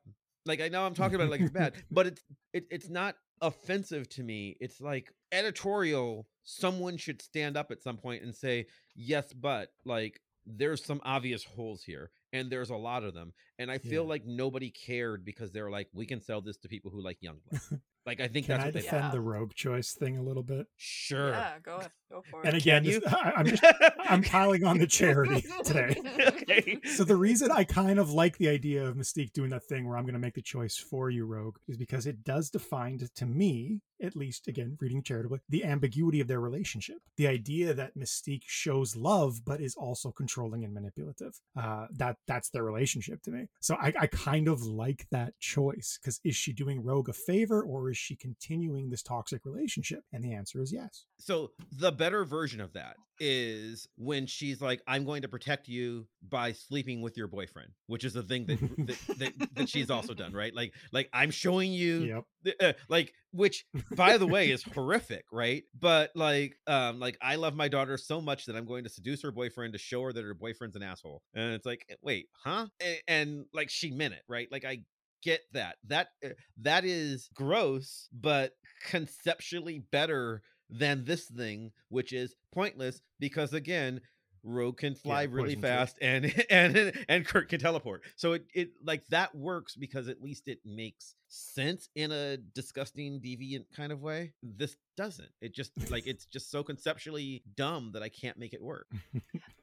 Like 0.46 0.60
i 0.60 0.68
know 0.68 0.84
i'm 0.84 0.94
talking 0.94 1.14
about 1.14 1.28
it 1.28 1.30
like 1.30 1.40
it's 1.40 1.50
bad 1.50 1.72
but 1.90 2.06
it's 2.06 2.22
it, 2.52 2.66
it's 2.70 2.88
not 2.88 3.16
offensive 3.40 4.08
to 4.10 4.22
me. 4.22 4.56
It's 4.60 4.80
like 4.80 5.12
editorial 5.32 6.26
someone 6.44 6.96
should 6.96 7.20
stand 7.22 7.56
up 7.56 7.70
at 7.70 7.82
some 7.82 7.96
point 7.96 8.22
and 8.22 8.34
say 8.34 8.66
yes 8.94 9.32
but 9.32 9.70
like 9.84 10.20
there's 10.46 10.84
some 10.84 11.00
obvious 11.04 11.42
holes 11.42 11.82
here 11.82 12.10
and 12.34 12.50
there's 12.50 12.70
a 12.70 12.76
lot 12.76 13.04
of 13.04 13.14
them 13.14 13.32
and 13.58 13.70
i 13.70 13.78
feel 13.78 14.02
Yeah. 14.02 14.08
like 14.08 14.24
nobody 14.26 14.70
cared 14.70 15.24
because 15.24 15.52
they're 15.52 15.70
like 15.70 15.88
we 15.92 16.06
can 16.06 16.20
sell 16.20 16.40
this 16.40 16.56
to 16.58 16.68
people 16.68 16.90
who 16.90 17.00
like 17.02 17.18
youngblood 17.24 17.80
like 18.06 18.20
i 18.20 18.28
think 18.28 18.46
Can 18.46 18.54
that's 18.58 18.62
I 18.62 18.66
what 18.66 18.74
they 18.74 18.80
defend 18.82 19.04
Yeah. 19.04 19.10
the 19.12 19.20
rogue 19.20 19.54
choice 19.54 19.92
thing 19.94 20.18
a 20.18 20.22
little 20.22 20.42
bit? 20.42 20.66
sure 20.76 21.30
Yeah, 21.30 21.58
go 21.62 21.76
ahead. 21.76 21.90
Go 22.10 22.22
for 22.30 22.42
it. 22.42 22.46
And 22.48 22.56
again, 22.56 22.84
you? 22.84 23.00
this- 23.00 23.12
I, 23.12 23.32
I'm 23.36 23.46
just 23.46 23.64
I'm 23.98 24.22
piling 24.22 24.62
on 24.64 24.78
the 24.78 24.86
charity 24.86 25.42
today. 25.64 25.96
okay 26.28 26.78
So 26.84 27.02
the 27.02 27.16
reason 27.16 27.50
I 27.50 27.64
kind 27.64 27.98
of 27.98 28.10
like 28.12 28.36
the 28.38 28.48
idea 28.48 28.84
of 28.86 28.94
Mystique 28.96 29.32
doing 29.32 29.50
that 29.50 29.64
thing 29.64 29.88
where 29.88 29.96
I'm 29.96 30.04
going 30.04 30.12
to 30.14 30.20
make 30.20 30.34
the 30.34 30.42
choice 30.42 30.76
for 30.76 31.10
you, 31.10 31.24
Rogue, 31.26 31.56
is 31.66 31.76
because 31.76 32.06
it 32.06 32.22
does 32.22 32.50
define 32.50 32.98
to- 32.98 33.08
to 33.14 33.26
me, 33.26 33.80
at 34.02 34.14
least 34.14 34.46
again 34.46 34.76
reading 34.80 35.02
charitably, 35.02 35.40
the 35.48 35.64
ambiguity 35.64 36.20
of 36.20 36.28
their 36.28 36.40
relationship. 36.40 36.98
The 37.16 37.26
idea 37.26 37.72
that 37.74 37.96
Mystique 37.98 38.44
shows 38.46 38.94
love 38.94 39.40
but 39.44 39.60
is 39.60 39.74
also 39.74 40.12
controlling 40.12 40.62
and 40.64 40.72
manipulative. 40.74 41.40
Uh, 41.56 41.86
that 41.96 42.18
that's 42.28 42.50
their 42.50 42.64
relationship 42.64 43.22
to 43.22 43.30
me. 43.32 43.43
So 43.60 43.76
I, 43.80 43.92
I 43.98 44.06
kind 44.06 44.48
of 44.48 44.62
like 44.62 45.06
that 45.10 45.38
choice 45.40 45.98
because 46.00 46.20
is 46.24 46.36
she 46.36 46.52
doing 46.52 46.82
Rogue 46.82 47.08
a 47.08 47.12
favor 47.12 47.62
or 47.62 47.90
is 47.90 47.96
she 47.96 48.16
continuing 48.16 48.90
this 48.90 49.02
toxic 49.02 49.44
relationship? 49.44 50.00
And 50.12 50.22
the 50.22 50.34
answer 50.34 50.60
is 50.62 50.72
yes. 50.72 51.06
So 51.18 51.52
the 51.72 51.92
better 51.92 52.24
version 52.24 52.60
of 52.60 52.72
that 52.74 52.96
is 53.20 53.88
when 53.96 54.26
she's 54.26 54.60
like, 54.60 54.82
"I'm 54.86 55.04
going 55.04 55.22
to 55.22 55.28
protect 55.28 55.68
you 55.68 56.06
by 56.28 56.52
sleeping 56.52 57.00
with 57.02 57.16
your 57.16 57.28
boyfriend," 57.28 57.70
which 57.86 58.04
is 58.04 58.12
the 58.14 58.22
thing 58.22 58.46
that 58.46 58.60
that, 58.86 58.98
that, 59.16 59.32
that 59.54 59.68
she's 59.68 59.90
also 59.90 60.14
done, 60.14 60.32
right? 60.32 60.54
Like, 60.54 60.74
like 60.92 61.08
I'm 61.12 61.30
showing 61.30 61.72
you, 61.72 62.12
Yep. 62.44 62.54
uh, 62.60 62.72
like, 62.88 63.12
which 63.32 63.64
by 63.90 64.18
the 64.18 64.26
way 64.26 64.50
is 64.50 64.62
horrific, 64.62 65.24
right? 65.32 65.64
But 65.78 66.10
like, 66.14 66.56
um, 66.66 67.00
like 67.00 67.16
I 67.22 67.36
love 67.36 67.54
my 67.54 67.68
daughter 67.68 67.96
so 67.96 68.20
much 68.20 68.46
that 68.46 68.56
I'm 68.56 68.66
going 68.66 68.84
to 68.84 68.90
seduce 68.90 69.22
her 69.22 69.30
boyfriend 69.32 69.72
to 69.74 69.78
show 69.78 70.02
her 70.02 70.12
that 70.12 70.24
her 70.24 70.34
boyfriend's 70.34 70.76
an 70.76 70.82
asshole, 70.82 71.22
and 71.34 71.52
it's 71.54 71.66
like, 71.66 71.84
"Eh, 71.90 71.94
wait, 72.02 72.28
huh? 72.32 72.66
A- 72.82 73.00
And, 73.08 73.46
like 73.52 73.70
she 73.70 73.90
meant 73.90 74.14
it, 74.14 74.22
right? 74.28 74.48
Like 74.50 74.64
I 74.64 74.82
get 75.22 75.40
that 75.52 75.76
that 75.88 76.08
uh, 76.24 76.28
that 76.58 76.84
is 76.84 77.30
gross 77.34 78.08
but 78.12 78.52
conceptually 78.86 79.78
better 79.78 80.42
than 80.76 81.04
this 81.04 81.24
thing 81.26 81.70
which 81.88 82.12
is 82.12 82.34
pointless 82.52 83.00
because 83.20 83.52
again 83.52 84.00
rogue 84.42 84.76
can 84.76 84.94
fly 84.94 85.22
really 85.22 85.56
poison 85.56 85.60
tree. 85.60 85.68
fast 85.70 85.98
and 86.02 86.44
and 86.50 86.92
and 87.08 87.26
kurt 87.26 87.48
can 87.48 87.60
teleport 87.60 88.02
so 88.16 88.32
it, 88.32 88.44
it 88.54 88.70
like 88.82 89.06
that 89.08 89.34
works 89.34 89.74
because 89.76 90.08
at 90.08 90.20
least 90.20 90.48
it 90.48 90.58
makes 90.64 91.14
sense 91.34 91.88
in 91.94 92.12
a 92.12 92.36
disgusting 92.36 93.20
deviant 93.20 93.64
kind 93.74 93.92
of 93.92 94.00
way 94.02 94.32
this 94.42 94.76
doesn't 94.96 95.30
it 95.40 95.52
just 95.54 95.72
like 95.90 96.06
it's 96.06 96.26
just 96.26 96.50
so 96.50 96.62
conceptually 96.62 97.42
dumb 97.56 97.90
that 97.92 98.02
i 98.02 98.08
can't 98.08 98.38
make 98.38 98.54
it 98.54 98.62
work 98.62 98.86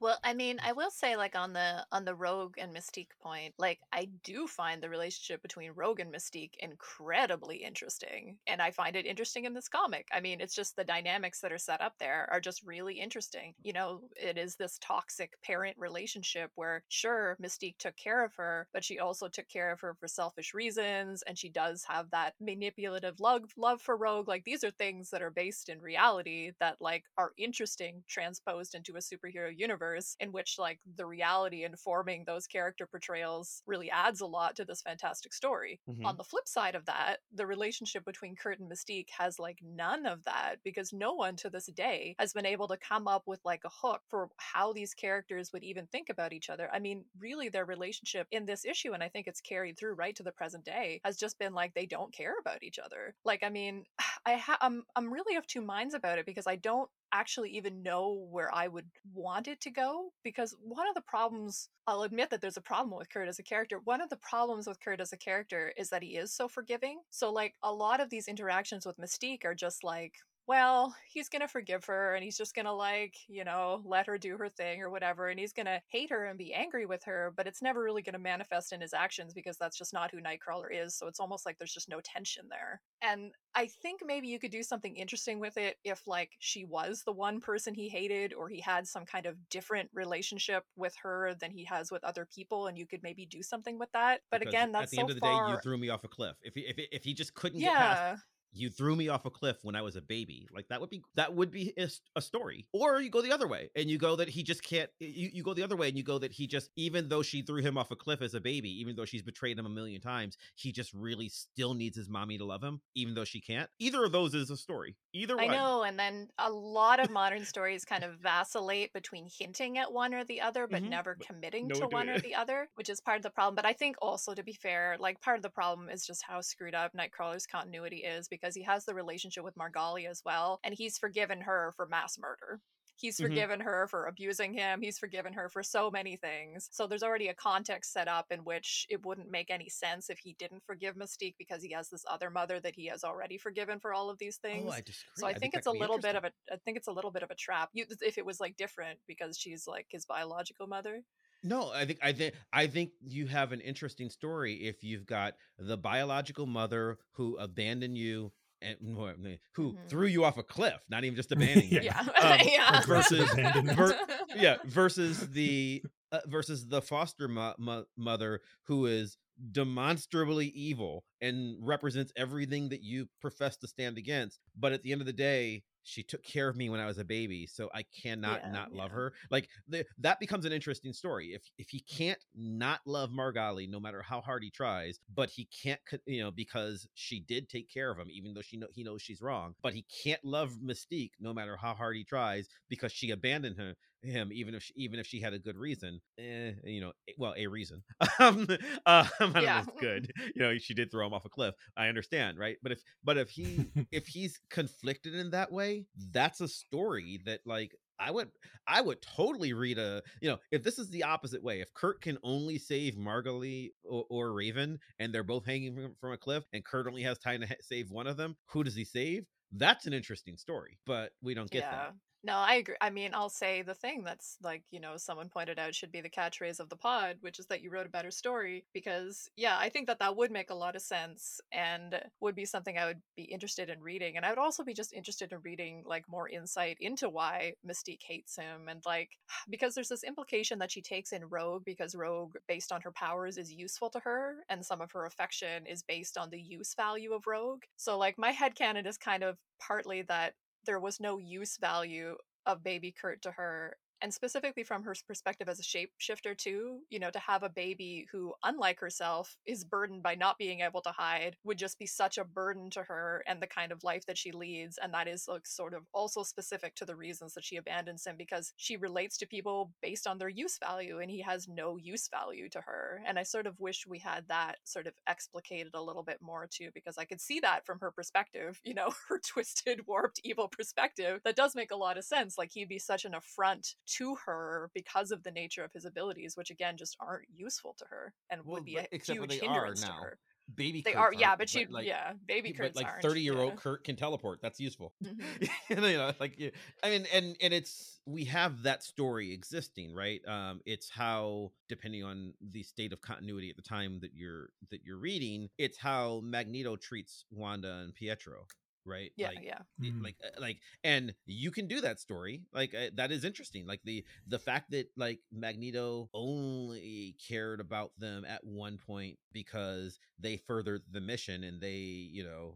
Well, 0.01 0.17
I 0.23 0.33
mean, 0.33 0.59
I 0.65 0.71
will 0.71 0.89
say, 0.89 1.15
like 1.15 1.35
on 1.35 1.53
the 1.53 1.85
on 1.91 2.05
the 2.05 2.15
Rogue 2.15 2.55
and 2.57 2.75
Mystique 2.75 3.11
point, 3.21 3.53
like 3.59 3.77
I 3.93 4.09
do 4.23 4.47
find 4.47 4.81
the 4.81 4.89
relationship 4.89 5.43
between 5.43 5.73
Rogue 5.75 5.99
and 5.99 6.11
Mystique 6.11 6.55
incredibly 6.57 7.57
interesting, 7.57 8.39
and 8.47 8.63
I 8.63 8.71
find 8.71 8.95
it 8.95 9.05
interesting 9.05 9.45
in 9.45 9.53
this 9.53 9.69
comic. 9.69 10.07
I 10.11 10.19
mean, 10.19 10.41
it's 10.41 10.55
just 10.55 10.75
the 10.75 10.83
dynamics 10.83 11.39
that 11.41 11.51
are 11.51 11.59
set 11.59 11.81
up 11.81 11.93
there 11.99 12.27
are 12.31 12.39
just 12.39 12.65
really 12.65 12.95
interesting. 12.95 13.53
You 13.61 13.73
know, 13.73 14.01
it 14.15 14.39
is 14.39 14.55
this 14.55 14.79
toxic 14.81 15.39
parent 15.43 15.77
relationship 15.77 16.49
where, 16.55 16.83
sure, 16.89 17.37
Mystique 17.39 17.77
took 17.77 17.95
care 17.95 18.25
of 18.25 18.33
her, 18.37 18.67
but 18.73 18.83
she 18.83 18.97
also 18.97 19.27
took 19.27 19.49
care 19.49 19.71
of 19.71 19.81
her 19.81 19.93
for 19.93 20.07
selfish 20.07 20.55
reasons, 20.55 21.21
and 21.27 21.37
she 21.37 21.49
does 21.61 21.83
have 21.87 22.09
that 22.11 22.33
manipulative 22.39 23.19
love 23.19 23.43
love 23.57 23.81
for 23.81 23.95
Rogue. 23.97 24.27
Like 24.27 24.43
these 24.45 24.63
are 24.63 24.71
things 24.71 25.09
that 25.11 25.21
are 25.21 25.29
based 25.29 25.69
in 25.69 25.79
reality 25.81 26.51
that 26.59 26.77
like 26.79 27.03
are 27.17 27.33
interesting 27.37 28.03
transposed 28.07 28.73
into 28.75 28.95
a 28.95 28.99
superhero 28.99 29.51
universe 29.55 30.15
in 30.19 30.31
which 30.31 30.57
like 30.57 30.79
the 30.95 31.05
reality 31.05 31.63
informing 31.63 32.23
those 32.25 32.47
character 32.47 32.87
portrayals 32.87 33.63
really 33.67 33.89
adds 33.91 34.21
a 34.21 34.25
lot 34.25 34.55
to 34.55 34.65
this 34.65 34.81
fantastic 34.81 35.33
story. 35.33 35.79
Mhm. 35.89 36.05
On 36.05 36.17
the 36.17 36.23
flip 36.23 36.47
side 36.47 36.75
of 36.75 36.85
that, 36.85 37.17
the 37.31 37.45
relationship 37.45 38.05
between 38.05 38.35
Kurt 38.35 38.59
and 38.59 38.71
Mystique 38.71 39.09
has 39.17 39.39
like 39.39 39.59
none 39.61 40.05
of 40.05 40.23
that 40.25 40.55
because 40.63 40.93
no 40.93 41.13
one 41.13 41.35
to 41.37 41.49
this 41.49 41.67
day 41.67 42.15
has 42.19 42.33
been 42.33 42.45
able 42.45 42.67
to 42.69 42.77
come 42.77 43.07
up 43.07 43.23
with 43.27 43.39
like 43.45 43.61
a 43.65 43.69
hook 43.69 44.01
for 44.07 44.29
how 44.37 44.73
these 44.73 44.93
characters 44.93 45.51
would 45.53 45.63
even 45.63 45.87
think 45.87 46.09
about 46.09 46.33
each 46.33 46.49
other. 46.49 46.69
I 46.73 46.79
mean, 46.79 47.05
really 47.19 47.49
their 47.49 47.65
relationship 47.65 48.27
in 48.31 48.45
this 48.45 48.65
issue 48.65 48.93
and 48.93 49.03
I 49.03 49.09
think 49.09 49.27
it's 49.27 49.41
carried 49.41 49.77
through 49.77 49.93
right 49.93 50.15
to 50.15 50.23
the 50.23 50.31
present 50.31 50.65
day 50.65 51.01
has 51.03 51.17
just 51.17 51.37
been 51.39 51.50
like 51.53 51.73
they 51.73 51.85
don't 51.85 52.13
care 52.13 52.35
about 52.39 52.63
each 52.63 52.79
other. 52.79 53.15
Like 53.25 53.43
I 53.43 53.49
mean, 53.49 53.85
I 54.25 54.35
ha- 54.35 54.57
I'm 54.61 54.83
I'm 54.95 55.11
really 55.11 55.35
of 55.35 55.47
two 55.47 55.61
minds 55.61 55.93
about 55.93 56.17
it 56.17 56.25
because 56.25 56.47
I 56.47 56.55
don't 56.55 56.89
actually 57.13 57.49
even 57.51 57.83
know 57.83 58.25
where 58.29 58.53
I 58.53 58.67
would 58.67 58.85
want 59.13 59.47
it 59.47 59.59
to 59.61 59.69
go 59.69 60.13
because 60.23 60.55
one 60.63 60.87
of 60.87 60.95
the 60.95 61.01
problems 61.01 61.69
I'll 61.87 62.03
admit 62.03 62.29
that 62.29 62.41
there's 62.41 62.57
a 62.57 62.61
problem 62.61 62.97
with 62.97 63.09
Kurt 63.09 63.27
as 63.27 63.39
a 63.39 63.43
character. 63.43 63.79
One 63.83 64.01
of 64.01 64.09
the 64.09 64.17
problems 64.17 64.67
with 64.67 64.79
Kurt 64.79 65.01
as 65.01 65.11
a 65.11 65.17
character 65.17 65.73
is 65.77 65.89
that 65.89 66.03
he 66.03 66.15
is 66.15 66.33
so 66.33 66.47
forgiving. 66.47 67.01
So 67.09 67.31
like 67.31 67.55
a 67.63 67.73
lot 67.73 67.99
of 67.99 68.09
these 68.09 68.27
interactions 68.27 68.85
with 68.85 68.97
Mystique 68.97 69.43
are 69.43 69.55
just 69.55 69.83
like 69.83 70.13
well, 70.47 70.95
he's 71.07 71.29
gonna 71.29 71.47
forgive 71.47 71.85
her 71.85 72.15
and 72.15 72.23
he's 72.23 72.37
just 72.37 72.55
gonna 72.55 72.73
like, 72.73 73.15
you 73.27 73.43
know, 73.43 73.81
let 73.85 74.07
her 74.07 74.17
do 74.17 74.37
her 74.37 74.49
thing 74.49 74.81
or 74.81 74.89
whatever, 74.89 75.29
and 75.29 75.39
he's 75.39 75.53
gonna 75.53 75.81
hate 75.87 76.09
her 76.09 76.25
and 76.25 76.37
be 76.37 76.53
angry 76.53 76.85
with 76.85 77.03
her, 77.03 77.33
but 77.35 77.47
it's 77.47 77.61
never 77.61 77.81
really 77.81 78.01
gonna 78.01 78.19
manifest 78.19 78.73
in 78.73 78.81
his 78.81 78.93
actions 78.93 79.33
because 79.33 79.57
that's 79.57 79.77
just 79.77 79.93
not 79.93 80.11
who 80.11 80.21
Nightcrawler 80.21 80.67
is. 80.71 80.95
So 80.95 81.07
it's 81.07 81.19
almost 81.19 81.45
like 81.45 81.57
there's 81.57 81.73
just 81.73 81.89
no 81.89 82.01
tension 82.01 82.45
there. 82.49 82.81
And 83.01 83.31
I 83.55 83.67
think 83.67 84.01
maybe 84.05 84.27
you 84.27 84.39
could 84.39 84.51
do 84.51 84.63
something 84.63 84.95
interesting 84.95 85.39
with 85.39 85.57
it 85.57 85.77
if 85.83 86.07
like 86.07 86.31
she 86.39 86.65
was 86.65 87.03
the 87.05 87.11
one 87.11 87.39
person 87.39 87.73
he 87.73 87.89
hated 87.89 88.33
or 88.33 88.49
he 88.49 88.61
had 88.61 88.87
some 88.87 89.05
kind 89.05 89.25
of 89.25 89.37
different 89.49 89.89
relationship 89.93 90.63
with 90.75 90.95
her 91.01 91.35
than 91.39 91.51
he 91.51 91.63
has 91.65 91.91
with 91.91 92.03
other 92.03 92.25
people 92.33 92.67
and 92.67 92.77
you 92.77 92.87
could 92.87 93.03
maybe 93.03 93.25
do 93.25 93.43
something 93.43 93.77
with 93.77 93.91
that. 93.93 94.21
But 94.31 94.39
Because 94.39 94.53
again, 94.53 94.71
that's 94.71 94.85
at 94.85 94.89
the 94.91 94.95
so 94.97 95.01
end 95.01 95.09
of 95.11 95.15
the 95.15 95.21
far 95.21 95.47
day, 95.47 95.53
you 95.53 95.59
threw 95.59 95.77
me 95.77 95.89
off 95.89 96.03
a 96.03 96.07
cliff. 96.07 96.35
If 96.41 96.55
he, 96.55 96.61
if 96.61 96.75
if 96.91 97.03
he 97.03 97.13
just 97.13 97.33
couldn't 97.33 97.59
get 97.59 97.73
past 97.73 98.01
yeah. 98.01 98.15
You 98.51 98.69
threw 98.69 98.95
me 98.95 99.07
off 99.07 99.25
a 99.25 99.29
cliff 99.31 99.59
when 99.63 99.75
I 99.75 99.81
was 99.81 99.95
a 99.95 100.01
baby. 100.01 100.47
Like 100.51 100.67
that 100.69 100.81
would 100.81 100.89
be 100.89 101.03
that 101.15 101.33
would 101.33 101.51
be 101.51 101.73
a 102.15 102.21
story. 102.21 102.67
Or 102.73 102.99
you 103.01 103.09
go 103.09 103.21
the 103.21 103.31
other 103.31 103.47
way 103.47 103.69
and 103.75 103.89
you 103.89 103.97
go 103.97 104.15
that 104.17 104.29
he 104.29 104.43
just 104.43 104.63
can't. 104.63 104.89
You, 104.99 105.29
you 105.33 105.43
go 105.43 105.53
the 105.53 105.63
other 105.63 105.75
way 105.77 105.87
and 105.89 105.97
you 105.97 106.03
go 106.03 106.17
that 106.19 106.31
he 106.31 106.47
just 106.47 106.69
even 106.75 107.09
though 107.09 107.21
she 107.23 107.41
threw 107.41 107.61
him 107.61 107.77
off 107.77 107.91
a 107.91 107.95
cliff 107.95 108.21
as 108.21 108.33
a 108.33 108.41
baby, 108.41 108.69
even 108.79 108.95
though 108.95 109.05
she's 109.05 109.23
betrayed 109.23 109.57
him 109.57 109.65
a 109.65 109.69
million 109.69 110.01
times, 110.01 110.37
he 110.55 110.71
just 110.71 110.93
really 110.93 111.29
still 111.29 111.73
needs 111.73 111.97
his 111.97 112.09
mommy 112.09 112.37
to 112.37 112.45
love 112.45 112.63
him, 112.63 112.81
even 112.95 113.13
though 113.13 113.25
she 113.25 113.41
can't. 113.41 113.69
Either 113.79 114.03
of 114.05 114.11
those 114.11 114.33
is 114.33 114.49
a 114.49 114.57
story. 114.57 114.97
Either 115.13 115.37
way, 115.37 115.47
I 115.47 115.47
one. 115.47 115.61
know, 115.61 115.83
and 115.83 115.97
then 115.99 116.29
a 116.37 116.51
lot 116.51 116.99
of 116.99 117.09
modern 117.09 117.45
stories 117.45 117.83
kind 117.83 118.03
of 118.03 118.19
vacillate 118.19 118.93
between 118.93 119.27
hinting 119.27 119.77
at 119.77 119.91
one 119.91 120.13
or 120.13 120.23
the 120.23 120.39
other, 120.41 120.67
but 120.67 120.83
Mhm. 120.83 120.85
never 120.85 121.15
But 121.17 121.27
committing 121.27 121.71
no 121.71 121.81
to 121.81 121.87
one 121.87 122.09
or 122.09 122.19
the 122.19 122.35
other, 122.35 122.69
which 122.75 122.89
is 122.89 123.01
part 123.01 123.17
of 123.17 123.23
the 123.23 123.31
problem. 123.31 123.55
But 123.55 123.65
I 123.65 123.73
think 123.73 123.95
also, 124.01 124.33
to 124.35 124.43
be 124.43 124.53
fair, 124.53 124.97
like 124.99 125.19
part 125.19 125.37
of 125.37 125.41
the 125.43 125.49
problem 125.49 125.89
is 125.89 126.05
just 126.05 126.23
how 126.23 126.41
screwed 126.41 126.75
up 126.75 126.93
Nightcrawler's 126.93 127.47
continuity 127.47 128.03
is 128.03 128.27
because 128.27 128.40
he 128.55 128.63
has 128.63 128.85
the 128.85 128.95
relationship 128.95 129.43
with 129.43 129.55
Margali 129.55 130.09
as 130.09 130.21
well, 130.25 130.59
and 130.63 130.73
he's 130.73 130.97
forgiven 130.97 131.41
her 131.41 131.73
for 131.75 131.85
mass 131.87 132.17
murder. 132.17 132.61
He's 132.97 133.17
Mhm. 133.17 133.23
forgiven 133.29 133.59
her 133.61 133.87
for 133.87 134.05
abusing 134.05 134.53
him. 134.53 134.81
He's 134.81 134.99
forgiven 134.99 135.33
her 135.33 135.49
for 135.49 135.63
so 135.63 135.89
many 135.89 136.17
things. 136.17 136.69
So 136.71 136.85
there's 136.85 137.01
already 137.01 137.29
a 137.29 137.33
context 137.33 137.93
set 137.93 138.07
up 138.07 138.31
in 138.31 138.43
which 138.43 138.85
it 138.89 139.03
wouldn't 139.03 139.31
make 139.31 139.49
any 139.49 139.69
sense 139.69 140.09
if 140.11 140.19
he 140.19 140.33
didn't 140.33 140.63
forgive 140.65 140.95
Mystique 140.95 141.35
because 141.39 141.63
he 141.63 141.71
has 141.71 141.89
this 141.89 142.05
other 142.07 142.29
mother 142.29 142.59
that 142.59 142.75
he 142.75 142.85
has 142.87 143.03
already 143.03 143.39
forgiven 143.39 143.79
for 143.79 143.91
all 143.91 144.11
of 144.11 144.19
these 144.19 144.37
things. 144.37 144.65
Oh, 144.67 144.71
I 144.71 144.81
disagree. 144.81 145.11
So 145.15 145.25
I, 145.25 145.33
think, 145.33 145.55
it's 145.55 145.65
a 145.65 145.71
little 145.71 145.97
bit 145.97 146.15
of 146.15 146.25
a 146.25 146.31
I 146.51 146.57
think 146.57 146.77
it's 146.77 146.87
a 146.87 146.91
little 146.91 147.11
bit 147.11 147.23
of 147.23 147.31
a 147.31 147.35
trap. 147.35 147.69
You, 147.73 147.85
if 148.01 148.19
it 148.19 148.25
was 148.25 148.39
like 148.39 148.55
different 148.55 148.99
because 149.07 149.35
she's 149.35 149.65
like 149.65 149.87
his 149.89 150.05
biological 150.05 150.67
mother. 150.67 151.03
No, 151.43 151.71
I 151.71 151.85
think 151.85 151.99
I 152.03 152.13
think 152.13 152.35
I 152.53 152.67
think 152.67 152.91
you 153.01 153.25
have 153.27 153.51
an 153.51 153.61
interesting 153.61 154.09
story 154.09 154.53
if 154.55 154.83
you've 154.83 155.05
got 155.05 155.33
the 155.57 155.77
biological 155.77 156.45
mother 156.45 156.97
who 157.13 157.35
abandoned 157.37 157.97
you 157.97 158.31
and 158.61 158.77
who 159.53 159.73
Mhm. 159.73 159.87
threw 159.89 160.05
you 160.07 160.23
off 160.23 160.37
a 160.37 160.43
cliff, 160.43 160.81
not 160.89 161.03
even 161.03 161.15
just 161.15 161.31
abandoning 161.31 161.69
you. 161.71 161.81
Yeah. 161.81 161.99
Um, 162.21 162.39
yeah. 162.47 162.81
versus- 162.85 163.29
ver- 163.75 163.99
yeah 164.35 164.57
versus 164.65 165.29
the 165.31 165.81
uh, 166.11 166.19
versus 166.27 166.67
the 166.67 166.81
foster 166.81 167.27
mo- 167.27 167.55
mo- 167.57 167.85
mother 167.97 168.41
who 168.67 168.85
is 168.85 169.17
demonstrably 169.51 170.47
evil 170.47 171.03
and 171.21 171.55
represents 171.61 172.11
everything 172.15 172.69
that 172.69 172.83
you 172.83 173.07
profess 173.21 173.57
to 173.57 173.67
stand 173.67 173.97
against 173.97 174.39
but 174.55 174.71
at 174.73 174.83
the 174.83 174.91
end 174.91 175.01
of 175.01 175.07
the 175.07 175.13
day 175.13 175.63
she 175.83 176.03
took 176.03 176.23
care 176.23 176.47
of 176.47 176.55
me 176.55 176.69
when 176.69 176.79
i 176.79 176.85
was 176.85 176.97
a 176.97 177.03
baby 177.05 177.45
so 177.47 177.69
i 177.73 177.83
cannot 177.83 178.43
Yeah, 178.43 178.45
not 178.45 178.73
love 178.73 178.91
her. 178.91 179.13
Like 179.29 179.49
the, 179.67 179.85
that 179.99 180.19
becomes 180.19 180.45
an 180.45 180.51
interesting 180.51 180.93
story. 180.93 181.33
If 181.33 181.43
if 181.57 181.69
he 181.69 181.79
can't 181.79 182.23
not 182.35 182.81
love 182.85 183.09
margali 183.11 183.69
no 183.69 183.79
matter 183.79 184.01
how 184.01 184.21
hard 184.21 184.43
he 184.43 184.51
tries 184.51 184.99
but 185.13 185.29
he 185.29 185.45
can't 185.45 185.79
you 186.05 186.21
know 186.21 186.31
because 186.31 186.87
she 186.93 187.19
did 187.19 187.49
take 187.49 187.69
care 187.69 187.91
of 187.91 187.97
him 187.97 188.07
even 188.11 188.33
though 188.33 188.41
she 188.41 188.57
know 188.57 188.67
he 188.71 188.83
knows 188.83 189.01
she's 189.01 189.21
wrong 189.21 189.53
but 189.61 189.73
he 189.73 189.85
can't 190.03 190.23
love 190.23 190.57
mystique 190.63 191.11
no 191.19 191.33
matter 191.33 191.55
how 191.57 191.73
hard 191.73 191.95
he 191.95 192.03
tries 192.03 192.47
because 192.69 192.91
she 192.91 193.11
abandoned 193.11 193.57
him 193.57 193.75
him 194.01 194.31
even 194.31 194.55
if 194.55 194.63
she, 194.63 194.73
even 194.75 194.99
if 194.99 195.05
she 195.05 195.19
had 195.19 195.33
a 195.33 195.39
good 195.39 195.55
reason 195.57 195.99
eh, 196.17 196.51
you 196.63 196.81
know 196.81 196.91
well 197.17 197.33
a 197.37 197.47
reason. 197.47 197.83
Um 198.19 198.47
uh, 198.85 199.07
know 199.19 199.31
Yeah. 199.37 199.65
good 199.79 200.11
you 200.35 200.41
know 200.41 200.57
she 200.57 200.73
did 200.73 200.91
throw 200.91 201.05
him 201.05 201.13
off 201.13 201.25
a 201.25 201.29
cliff. 201.29 201.55
I 201.75 201.87
understand 201.87 202.37
right? 202.37 202.57
But 202.61 202.71
if 202.71 202.81
but 203.03 203.17
if 203.17 203.29
he 203.29 203.73
if 203.91 204.07
he's 204.07 204.39
conflicted 204.49 205.13
in 205.15 205.31
that 205.31 205.51
way 205.51 205.70
that's 206.11 206.41
a 206.41 206.47
story 206.47 207.21
that 207.25 207.41
like 207.45 207.75
I 207.99 208.11
would 208.11 208.29
I 208.67 208.81
would 208.81 209.01
totally 209.01 209.53
read 209.53 209.77
a 209.77 210.01
you 210.21 210.29
know 210.29 210.37
if 210.51 210.63
this 210.63 210.79
is 210.79 210.89
the 210.89 211.03
opposite 211.03 211.43
way 211.43 211.61
if 211.61 211.73
Kurt 211.73 212.01
can 212.01 212.17
only 212.23 212.57
save 212.57 212.95
Margali 212.95 213.71
or, 213.83 214.05
or 214.09 214.33
Raven 214.33 214.79
and 214.99 215.13
they're 215.13 215.23
both 215.23 215.45
hanging 215.45 215.75
from, 215.75 215.95
from 215.99 216.11
a 216.13 216.17
cliff 216.17 216.43
and 216.53 216.65
Kurt 216.65 216.87
only 216.87 217.03
has 217.03 217.19
time 217.19 217.41
to 217.41 217.47
ha- 217.47 217.55
save 217.61 217.91
one 217.91 218.07
of 218.07 218.17
them 218.17 218.35
who 218.47 218.63
does 218.63 218.75
he 218.75 218.85
save 218.85 219.25
that's 219.53 219.85
an 219.85 219.93
interesting 219.93 220.37
story 220.37 220.77
but 220.85 221.11
we 221.21 221.33
don't 221.33 221.49
get 221.51 221.63
yeah. 221.63 221.71
that 221.71 221.93
No, 222.23 222.35
I 222.35 222.55
agree. 222.55 222.75
I 222.79 222.91
mean, 222.91 223.15
I'll 223.15 223.29
say 223.29 223.63
the 223.63 223.73
thing 223.73 224.03
that's 224.03 224.37
like, 224.43 224.63
you 224.69 224.79
know, 224.79 224.95
someone 224.95 225.27
pointed 225.29 225.57
out 225.57 225.73
should 225.73 225.91
be 225.91 226.01
the 226.01 226.09
catchphrase 226.09 226.59
of 226.59 226.69
the 226.69 226.75
pod, 226.75 227.17
which 227.21 227.39
is 227.39 227.47
that 227.47 227.61
you 227.63 227.71
wrote 227.71 227.87
a 227.87 227.89
better 227.89 228.11
story. 228.11 228.63
Because, 228.73 229.27
yeah, 229.35 229.57
I 229.57 229.69
think 229.69 229.87
that 229.87 229.97
that 229.99 230.15
would 230.15 230.29
make 230.31 230.51
a 230.51 230.55
lot 230.55 230.75
of 230.75 230.83
sense 230.83 231.41
and 231.51 231.99
would 232.19 232.35
be 232.35 232.45
something 232.45 232.77
I 232.77 232.85
would 232.85 233.01
be 233.15 233.23
interested 233.23 233.71
in 233.71 233.81
reading. 233.81 234.17
And 234.17 234.25
I 234.25 234.29
would 234.29 234.37
also 234.37 234.63
be 234.63 234.75
just 234.75 234.93
interested 234.93 235.31
in 235.31 235.39
reading 235.43 235.83
like 235.83 236.07
more 236.07 236.29
insight 236.29 236.77
into 236.79 237.09
why 237.09 237.53
Mystique 237.67 238.03
hates 238.07 238.35
him. 238.35 238.67
And 238.69 238.83
like, 238.85 239.09
because 239.49 239.73
there's 239.73 239.89
this 239.89 240.03
implication 240.03 240.59
that 240.59 240.71
she 240.71 240.81
takes 240.83 241.13
in 241.13 241.25
Rogue 241.25 241.63
because 241.65 241.95
Rogue, 241.95 242.35
based 242.47 242.71
on 242.71 242.81
her 242.81 242.91
powers, 242.91 243.37
is 243.37 243.51
useful 243.51 243.89
to 243.89 243.99
her. 244.01 244.43
And 244.47 244.63
some 244.63 244.79
of 244.79 244.91
her 244.91 245.05
affection 245.07 245.65
is 245.65 245.81
based 245.81 246.19
on 246.19 246.29
the 246.29 246.39
use 246.39 246.75
value 246.75 247.13
of 247.13 247.25
Rogue. 247.25 247.63
So, 247.77 247.97
like, 247.97 248.19
my 248.19 248.31
headcanon 248.31 248.85
is 248.85 248.97
kind 248.99 249.23
of 249.23 249.37
partly 249.59 250.03
that 250.03 250.33
there 250.65 250.79
was 250.79 250.99
no 250.99 251.17
use 251.17 251.57
value 251.57 252.15
of 252.45 252.63
baby 252.63 252.91
Kurt 252.91 253.21
to 253.23 253.31
her. 253.31 253.77
And 254.01 254.13
specifically 254.13 254.63
from 254.63 254.83
her 254.83 254.95
perspective 255.07 255.47
as 255.47 255.59
a 255.59 255.63
shapeshifter, 255.63 256.35
too, 256.37 256.79
you 256.89 256.99
know, 256.99 257.11
to 257.11 257.19
have 257.19 257.43
a 257.43 257.49
baby 257.49 258.07
who, 258.11 258.33
unlike 258.43 258.79
herself, 258.79 259.37
is 259.45 259.63
burdened 259.63 260.01
by 260.01 260.15
not 260.15 260.37
being 260.37 260.61
able 260.61 260.81
to 260.81 260.89
hide 260.89 261.35
would 261.43 261.57
just 261.57 261.77
be 261.77 261.85
such 261.85 262.17
a 262.17 262.25
burden 262.25 262.69
to 262.71 262.83
her 262.83 263.23
and 263.27 263.41
the 263.41 263.47
kind 263.47 263.71
of 263.71 263.83
life 263.83 264.05
that 264.07 264.17
she 264.17 264.31
leads. 264.31 264.79
And 264.81 264.93
that 264.93 265.07
is 265.07 265.27
like 265.27 265.45
sort 265.45 265.73
of 265.73 265.83
also 265.93 266.23
specific 266.23 266.75
to 266.75 266.85
the 266.85 266.95
reasons 266.95 267.33
that 267.35 267.43
she 267.43 267.57
abandons 267.57 268.05
him 268.05 268.15
because 268.17 268.53
she 268.57 268.75
relates 268.77 269.17
to 269.17 269.27
people 269.27 269.71
based 269.81 270.07
on 270.07 270.17
their 270.17 270.29
use 270.29 270.57
value 270.57 270.99
and 270.99 271.11
he 271.11 271.21
has 271.21 271.47
no 271.47 271.77
use 271.77 272.07
value 272.09 272.49
to 272.49 272.61
her. 272.61 273.01
And 273.05 273.19
I 273.19 273.23
sort 273.23 273.45
of 273.45 273.59
wish 273.59 273.85
we 273.87 273.99
had 273.99 274.27
that 274.29 274.57
sort 274.63 274.87
of 274.87 274.93
explicated 275.07 275.73
a 275.75 275.81
little 275.81 276.03
bit 276.03 276.17
more 276.21 276.47
too, 276.49 276.69
because 276.73 276.97
I 276.97 277.05
could 277.05 277.21
see 277.21 277.39
that 277.41 277.65
from 277.65 277.79
her 277.79 277.91
perspective, 277.91 278.59
you 278.63 278.73
know, 278.73 278.91
her 279.09 279.19
twisted, 279.19 279.85
warped, 279.87 280.21
evil 280.23 280.47
perspective. 280.47 281.21
That 281.23 281.35
does 281.35 281.55
make 281.55 281.71
a 281.71 281.75
lot 281.75 281.97
of 281.97 282.03
sense. 282.03 282.37
Like 282.37 282.51
he'd 282.51 282.69
be 282.69 282.79
such 282.79 283.05
an 283.05 283.13
affront 283.13 283.75
to 283.97 284.15
her 284.25 284.69
because 284.73 285.11
of 285.11 285.23
the 285.23 285.31
nature 285.31 285.63
of 285.63 285.71
his 285.73 285.85
abilities, 285.85 286.35
which 286.37 286.49
again 286.51 286.77
just 286.77 286.95
aren't 286.99 287.27
useful 287.29 287.75
to 287.79 287.85
her 287.89 288.13
and 288.29 288.41
Well, 288.43 288.53
would 288.53 288.65
be 288.65 288.77
a 288.77 288.87
huge 289.05 289.35
hindrance 289.39 289.83
to 289.85 289.93
her. 289.93 290.19
Baby, 290.53 290.83
They 290.83 290.93
Kurt's 290.93 290.95
are, 290.95 291.13
yeah, 291.13 291.35
but 291.35 291.49
she, 291.49 291.67
like, 291.69 291.87
yeah, 291.87 292.13
baby 292.27 292.53
but 292.53 292.75
like 292.75 292.91
30 293.01 293.21
year 293.21 293.39
old 293.39 293.55
yeah. 293.55 293.57
Kurt 293.57 293.83
can 293.83 293.95
teleport 293.95 294.41
that's 294.41 294.59
useful 294.59 294.93
Mhm. 295.03 295.51
you 295.69 295.75
know 295.77 296.13
like 296.19 296.35
yeah, 296.37 296.49
i 296.83 296.89
mean 296.89 297.05
and 297.13 297.37
and 297.41 297.53
it's 297.53 298.01
we 298.05 298.25
have 298.25 298.63
that 298.63 298.83
story 298.83 299.31
existing 299.31 299.93
right 299.93 300.21
um 300.27 300.61
it's 300.65 300.89
how 300.89 301.51
depending 301.69 302.03
on 302.03 302.33
the 302.41 302.63
state 302.63 302.93
of 302.93 303.01
continuity 303.01 303.49
at 303.49 303.55
the 303.55 303.61
time 303.61 303.99
that 304.01 304.13
you're 304.13 304.49
that 304.71 304.83
you're 304.83 304.97
reading 304.99 305.49
it's 305.57 305.77
how 305.77 306.21
magneto 306.23 306.75
treats 306.75 307.25
wanda 307.31 307.79
and 307.83 307.95
pietro 307.95 308.47
right 308.85 309.11
Yeah, 309.15 309.27
like 309.27 309.43
yeah. 309.43 309.59
it- 309.81 309.93
Mm. 309.93 310.03
like 310.03 310.15
uh, 310.23 310.39
like 310.39 310.57
and 310.83 311.13
you 311.25 311.51
can 311.51 311.67
do 311.67 311.81
that 311.81 311.99
story 311.99 312.43
like 312.53 312.73
uh, 312.73 312.89
that 312.95 313.11
is 313.11 313.23
interesting 313.23 313.65
like 313.65 313.81
the 313.83 314.03
the 314.27 314.39
fact 314.39 314.71
that 314.71 314.87
like 314.95 315.19
magneto 315.31 316.09
only 316.13 317.15
cared 317.27 317.59
about 317.59 317.91
them 317.97 318.25
at 318.25 318.43
one 318.43 318.77
point 318.77 319.17
because 319.31 319.99
they 320.19 320.37
furthered 320.37 320.81
the 320.91 321.01
mission 321.01 321.43
and 321.43 321.61
they 321.61 321.75
you 321.77 322.23
know 322.23 322.55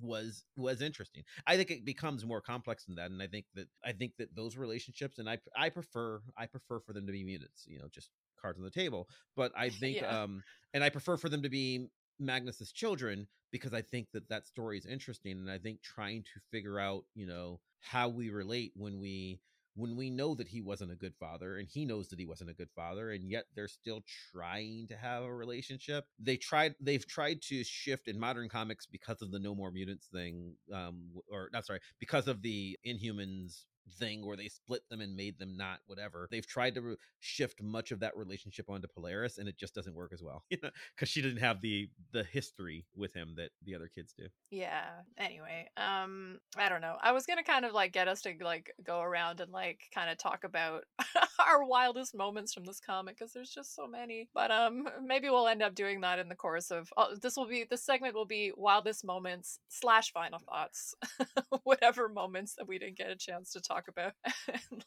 was 0.00 0.44
was 0.56 0.80
interesting 0.82 1.22
i 1.46 1.56
think 1.56 1.70
it 1.70 1.84
becomes 1.84 2.24
more 2.24 2.40
complex 2.40 2.84
than 2.84 2.94
that 2.96 3.10
and 3.10 3.22
i 3.22 3.26
think 3.26 3.46
that 3.54 3.66
i 3.84 3.92
think 3.92 4.12
that 4.18 4.34
those 4.34 4.56
relationships 4.56 5.18
and 5.18 5.28
i 5.28 5.38
i 5.56 5.68
prefer 5.68 6.20
i 6.36 6.46
prefer 6.46 6.80
for 6.80 6.92
them 6.92 7.06
to 7.06 7.12
be 7.12 7.24
mutants 7.24 7.64
you 7.66 7.78
know 7.78 7.86
just 7.90 8.10
cards 8.40 8.58
on 8.58 8.64
the 8.64 8.70
table 8.70 9.08
but 9.36 9.52
i 9.56 9.68
think 9.80 9.96
Yeah. 9.98 10.22
um 10.22 10.42
and 10.74 10.82
i 10.84 10.88
prefer 10.90 11.16
for 11.16 11.28
them 11.28 11.42
to 11.42 11.48
be 11.48 11.86
magnus's 12.22 12.72
children 12.72 13.26
because 13.50 13.74
i 13.74 13.82
think 13.82 14.08
that 14.12 14.28
that 14.28 14.46
story 14.46 14.78
is 14.78 14.86
interesting 14.86 15.32
and 15.32 15.50
i 15.50 15.58
think 15.58 15.82
trying 15.82 16.22
to 16.22 16.40
figure 16.50 16.78
out 16.78 17.04
you 17.14 17.26
know 17.26 17.60
how 17.80 18.08
we 18.08 18.30
relate 18.30 18.72
when 18.76 18.98
we 19.00 19.40
when 19.74 19.96
we 19.96 20.10
know 20.10 20.34
that 20.34 20.48
he 20.48 20.60
wasn't 20.60 20.92
a 20.92 20.96
good 20.96 21.14
father 21.18 21.56
and 21.56 21.68
he 21.68 21.84
knows 21.84 22.08
that 22.08 22.18
he 22.18 22.26
wasn't 22.26 22.50
a 22.50 22.54
good 22.54 22.68
father 22.76 23.12
and 23.12 23.30
yet 23.30 23.44
they're 23.54 23.68
still 23.68 24.02
trying 24.32 24.86
to 24.88 24.96
have 24.96 25.22
a 25.22 25.34
relationship. 25.34 26.04
They 26.18 26.36
tried 26.36 26.74
they've 26.80 27.06
tried 27.06 27.40
to 27.42 27.64
shift 27.64 28.08
in 28.08 28.18
modern 28.18 28.48
comics 28.48 28.86
because 28.86 29.22
of 29.22 29.30
the 29.30 29.38
no 29.38 29.54
more 29.54 29.70
mutants 29.70 30.08
thing 30.12 30.54
um 30.74 31.04
or 31.30 31.48
not 31.52 31.64
sorry 31.64 31.80
because 31.98 32.28
of 32.28 32.42
the 32.42 32.78
inhumans 32.86 33.64
thing 33.98 34.24
where 34.24 34.36
they 34.36 34.48
split 34.48 34.82
them 34.88 35.00
and 35.00 35.16
made 35.16 35.38
them 35.38 35.56
not 35.56 35.80
whatever. 35.86 36.28
They've 36.30 36.46
tried 36.46 36.74
to 36.74 36.82
re- 36.82 36.96
shift 37.20 37.62
much 37.62 37.92
of 37.92 38.00
that 38.00 38.16
relationship 38.16 38.68
onto 38.68 38.88
Polaris, 38.88 39.38
and 39.38 39.48
it 39.48 39.56
just 39.56 39.74
doesn't 39.74 39.94
work 39.94 40.12
as 40.12 40.22
well. 40.22 40.44
You 40.52 40.58
know, 40.62 40.70
because 40.94 41.08
she 41.08 41.22
didn't 41.22 41.38
have 41.38 41.62
the 41.62 41.88
the 42.12 42.24
history 42.24 42.84
with 42.94 43.14
him 43.14 43.34
that 43.36 43.50
the 43.64 43.74
other 43.74 43.88
kids 43.88 44.12
do. 44.12 44.26
Yeah. 44.50 44.84
Anyway, 45.16 45.66
um, 45.78 46.40
I 46.58 46.68
don't 46.68 46.82
know. 46.82 46.96
I 47.02 47.12
was 47.12 47.24
gonna 47.24 47.42
kind 47.42 47.64
of 47.64 47.72
like 47.72 47.92
get 47.92 48.06
us 48.06 48.20
to 48.22 48.34
like 48.42 48.70
go 48.84 49.00
around 49.00 49.40
and 49.40 49.50
like 49.50 49.80
kind 49.94 50.10
of 50.10 50.18
talk 50.18 50.44
about 50.44 50.84
our 51.46 51.64
wildest 51.64 52.14
moments 52.14 52.52
from 52.52 52.66
this 52.66 52.80
comic 52.80 53.16
because 53.18 53.32
there's 53.32 53.48
just 53.48 53.74
so 53.74 53.86
many. 53.86 54.28
But 54.34 54.50
um, 54.50 54.86
maybe 55.02 55.30
we'll 55.30 55.48
end 55.48 55.62
up 55.62 55.74
doing 55.74 56.02
that 56.02 56.18
in 56.18 56.28
the 56.28 56.34
course 56.34 56.70
of 56.70 56.92
uh, 56.98 57.14
this. 57.20 57.36
Will 57.38 57.46
be 57.46 57.64
this 57.68 57.82
segment 57.82 58.14
will 58.14 58.26
be 58.26 58.52
wildest 58.54 59.06
moments 59.06 59.58
slash 59.68 60.12
final 60.12 60.38
thoughts, 60.38 60.94
whatever 61.64 62.10
moments 62.10 62.54
that 62.56 62.68
we 62.68 62.78
didn't 62.78 62.98
get 62.98 63.10
a 63.10 63.16
chance 63.16 63.52
to 63.52 63.60
talk 63.62 63.71
about. 63.88 64.12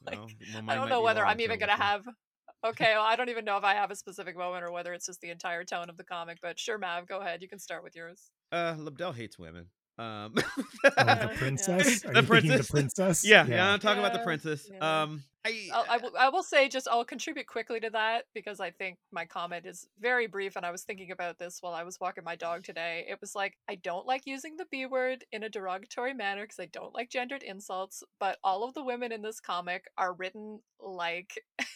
Like, 0.05 0.17
Well, 0.17 0.27
well, 0.53 0.63
I 0.67 0.75
don't 0.75 0.89
know 0.89 1.01
whether 1.01 1.25
I'm 1.25 1.41
even 1.41 1.57
gonna 1.59 1.73
have. 1.73 2.03
Okay, 2.63 2.93
well, 2.93 3.03
I 3.03 3.15
don't 3.15 3.29
even 3.29 3.45
know 3.45 3.57
if 3.57 3.63
I 3.63 3.73
have 3.73 3.91
a 3.91 3.95
specific 3.95 4.37
moment 4.37 4.63
or 4.63 4.71
whether 4.71 4.93
it's 4.93 5.05
just 5.05 5.21
the 5.21 5.29
entire 5.29 5.63
tone 5.63 5.89
of 5.89 5.97
the 5.97 6.03
comic. 6.03 6.37
But 6.41 6.59
sure, 6.59 6.77
Mav, 6.77 7.07
go 7.07 7.19
ahead. 7.19 7.41
You 7.41 7.47
can 7.47 7.59
start 7.59 7.83
with 7.83 7.95
yours. 7.95 8.31
Uh, 8.51 8.75
Lobdell 8.75 9.15
hates 9.15 9.37
women. 9.39 9.67
Um, 9.97 10.33
Oh, 10.37 10.93
Yeah. 10.97 11.27
the 11.27 11.33
princess. 11.37 12.05
Are 12.05 12.13
The 12.13 12.21
you 12.21 12.27
princess. 12.27 12.67
the 12.67 12.71
princess? 12.73 13.25
yeah, 13.25 13.45
yeah, 13.47 13.71
I'm 13.73 13.79
talking 13.79 13.99
about 13.99 14.13
the 14.13 14.19
princess. 14.19 14.69
yeah. 14.71 15.03
Um, 15.03 15.23
I, 15.47 15.69
I'll, 15.71 15.85
I 15.87 15.97
will. 15.97 16.11
I 16.17 16.29
will 16.29 16.41
say 16.41 16.67
just 16.69 16.87
I'll 16.89 17.05
contribute 17.05 17.45
quickly 17.45 17.79
to 17.81 17.91
that 17.91 18.25
because 18.33 18.59
I 18.59 18.71
think 18.71 18.97
my 19.11 19.25
comment 19.25 19.67
is 19.67 19.87
very 19.99 20.25
brief, 20.25 20.55
and 20.55 20.65
I 20.65 20.71
was 20.71 20.81
thinking 20.83 21.11
about 21.11 21.37
this 21.37 21.59
while 21.61 21.73
I 21.75 21.83
was 21.83 21.99
walking 21.99 22.23
my 22.23 22.35
dog 22.35 22.63
today. 22.63 23.05
It 23.07 23.21
was 23.21 23.35
like 23.35 23.53
I 23.69 23.75
don't 23.75 24.07
like 24.07 24.23
using 24.25 24.57
the 24.57 24.65
B 24.71 24.87
word 24.87 25.23
in 25.31 25.43
a 25.43 25.49
derogatory 25.49 26.15
manner 26.15 26.41
because 26.45 26.59
I 26.59 26.65
don't 26.65 26.95
like 26.95 27.11
gendered 27.11 27.43
insults, 27.43 28.01
but 28.19 28.39
all 28.43 28.63
of 28.63 28.73
the 28.73 28.83
women 28.83 29.11
in 29.11 29.21
this 29.21 29.39
comic 29.39 29.85
are 29.99 30.13
written 30.13 30.61
like 30.79 31.39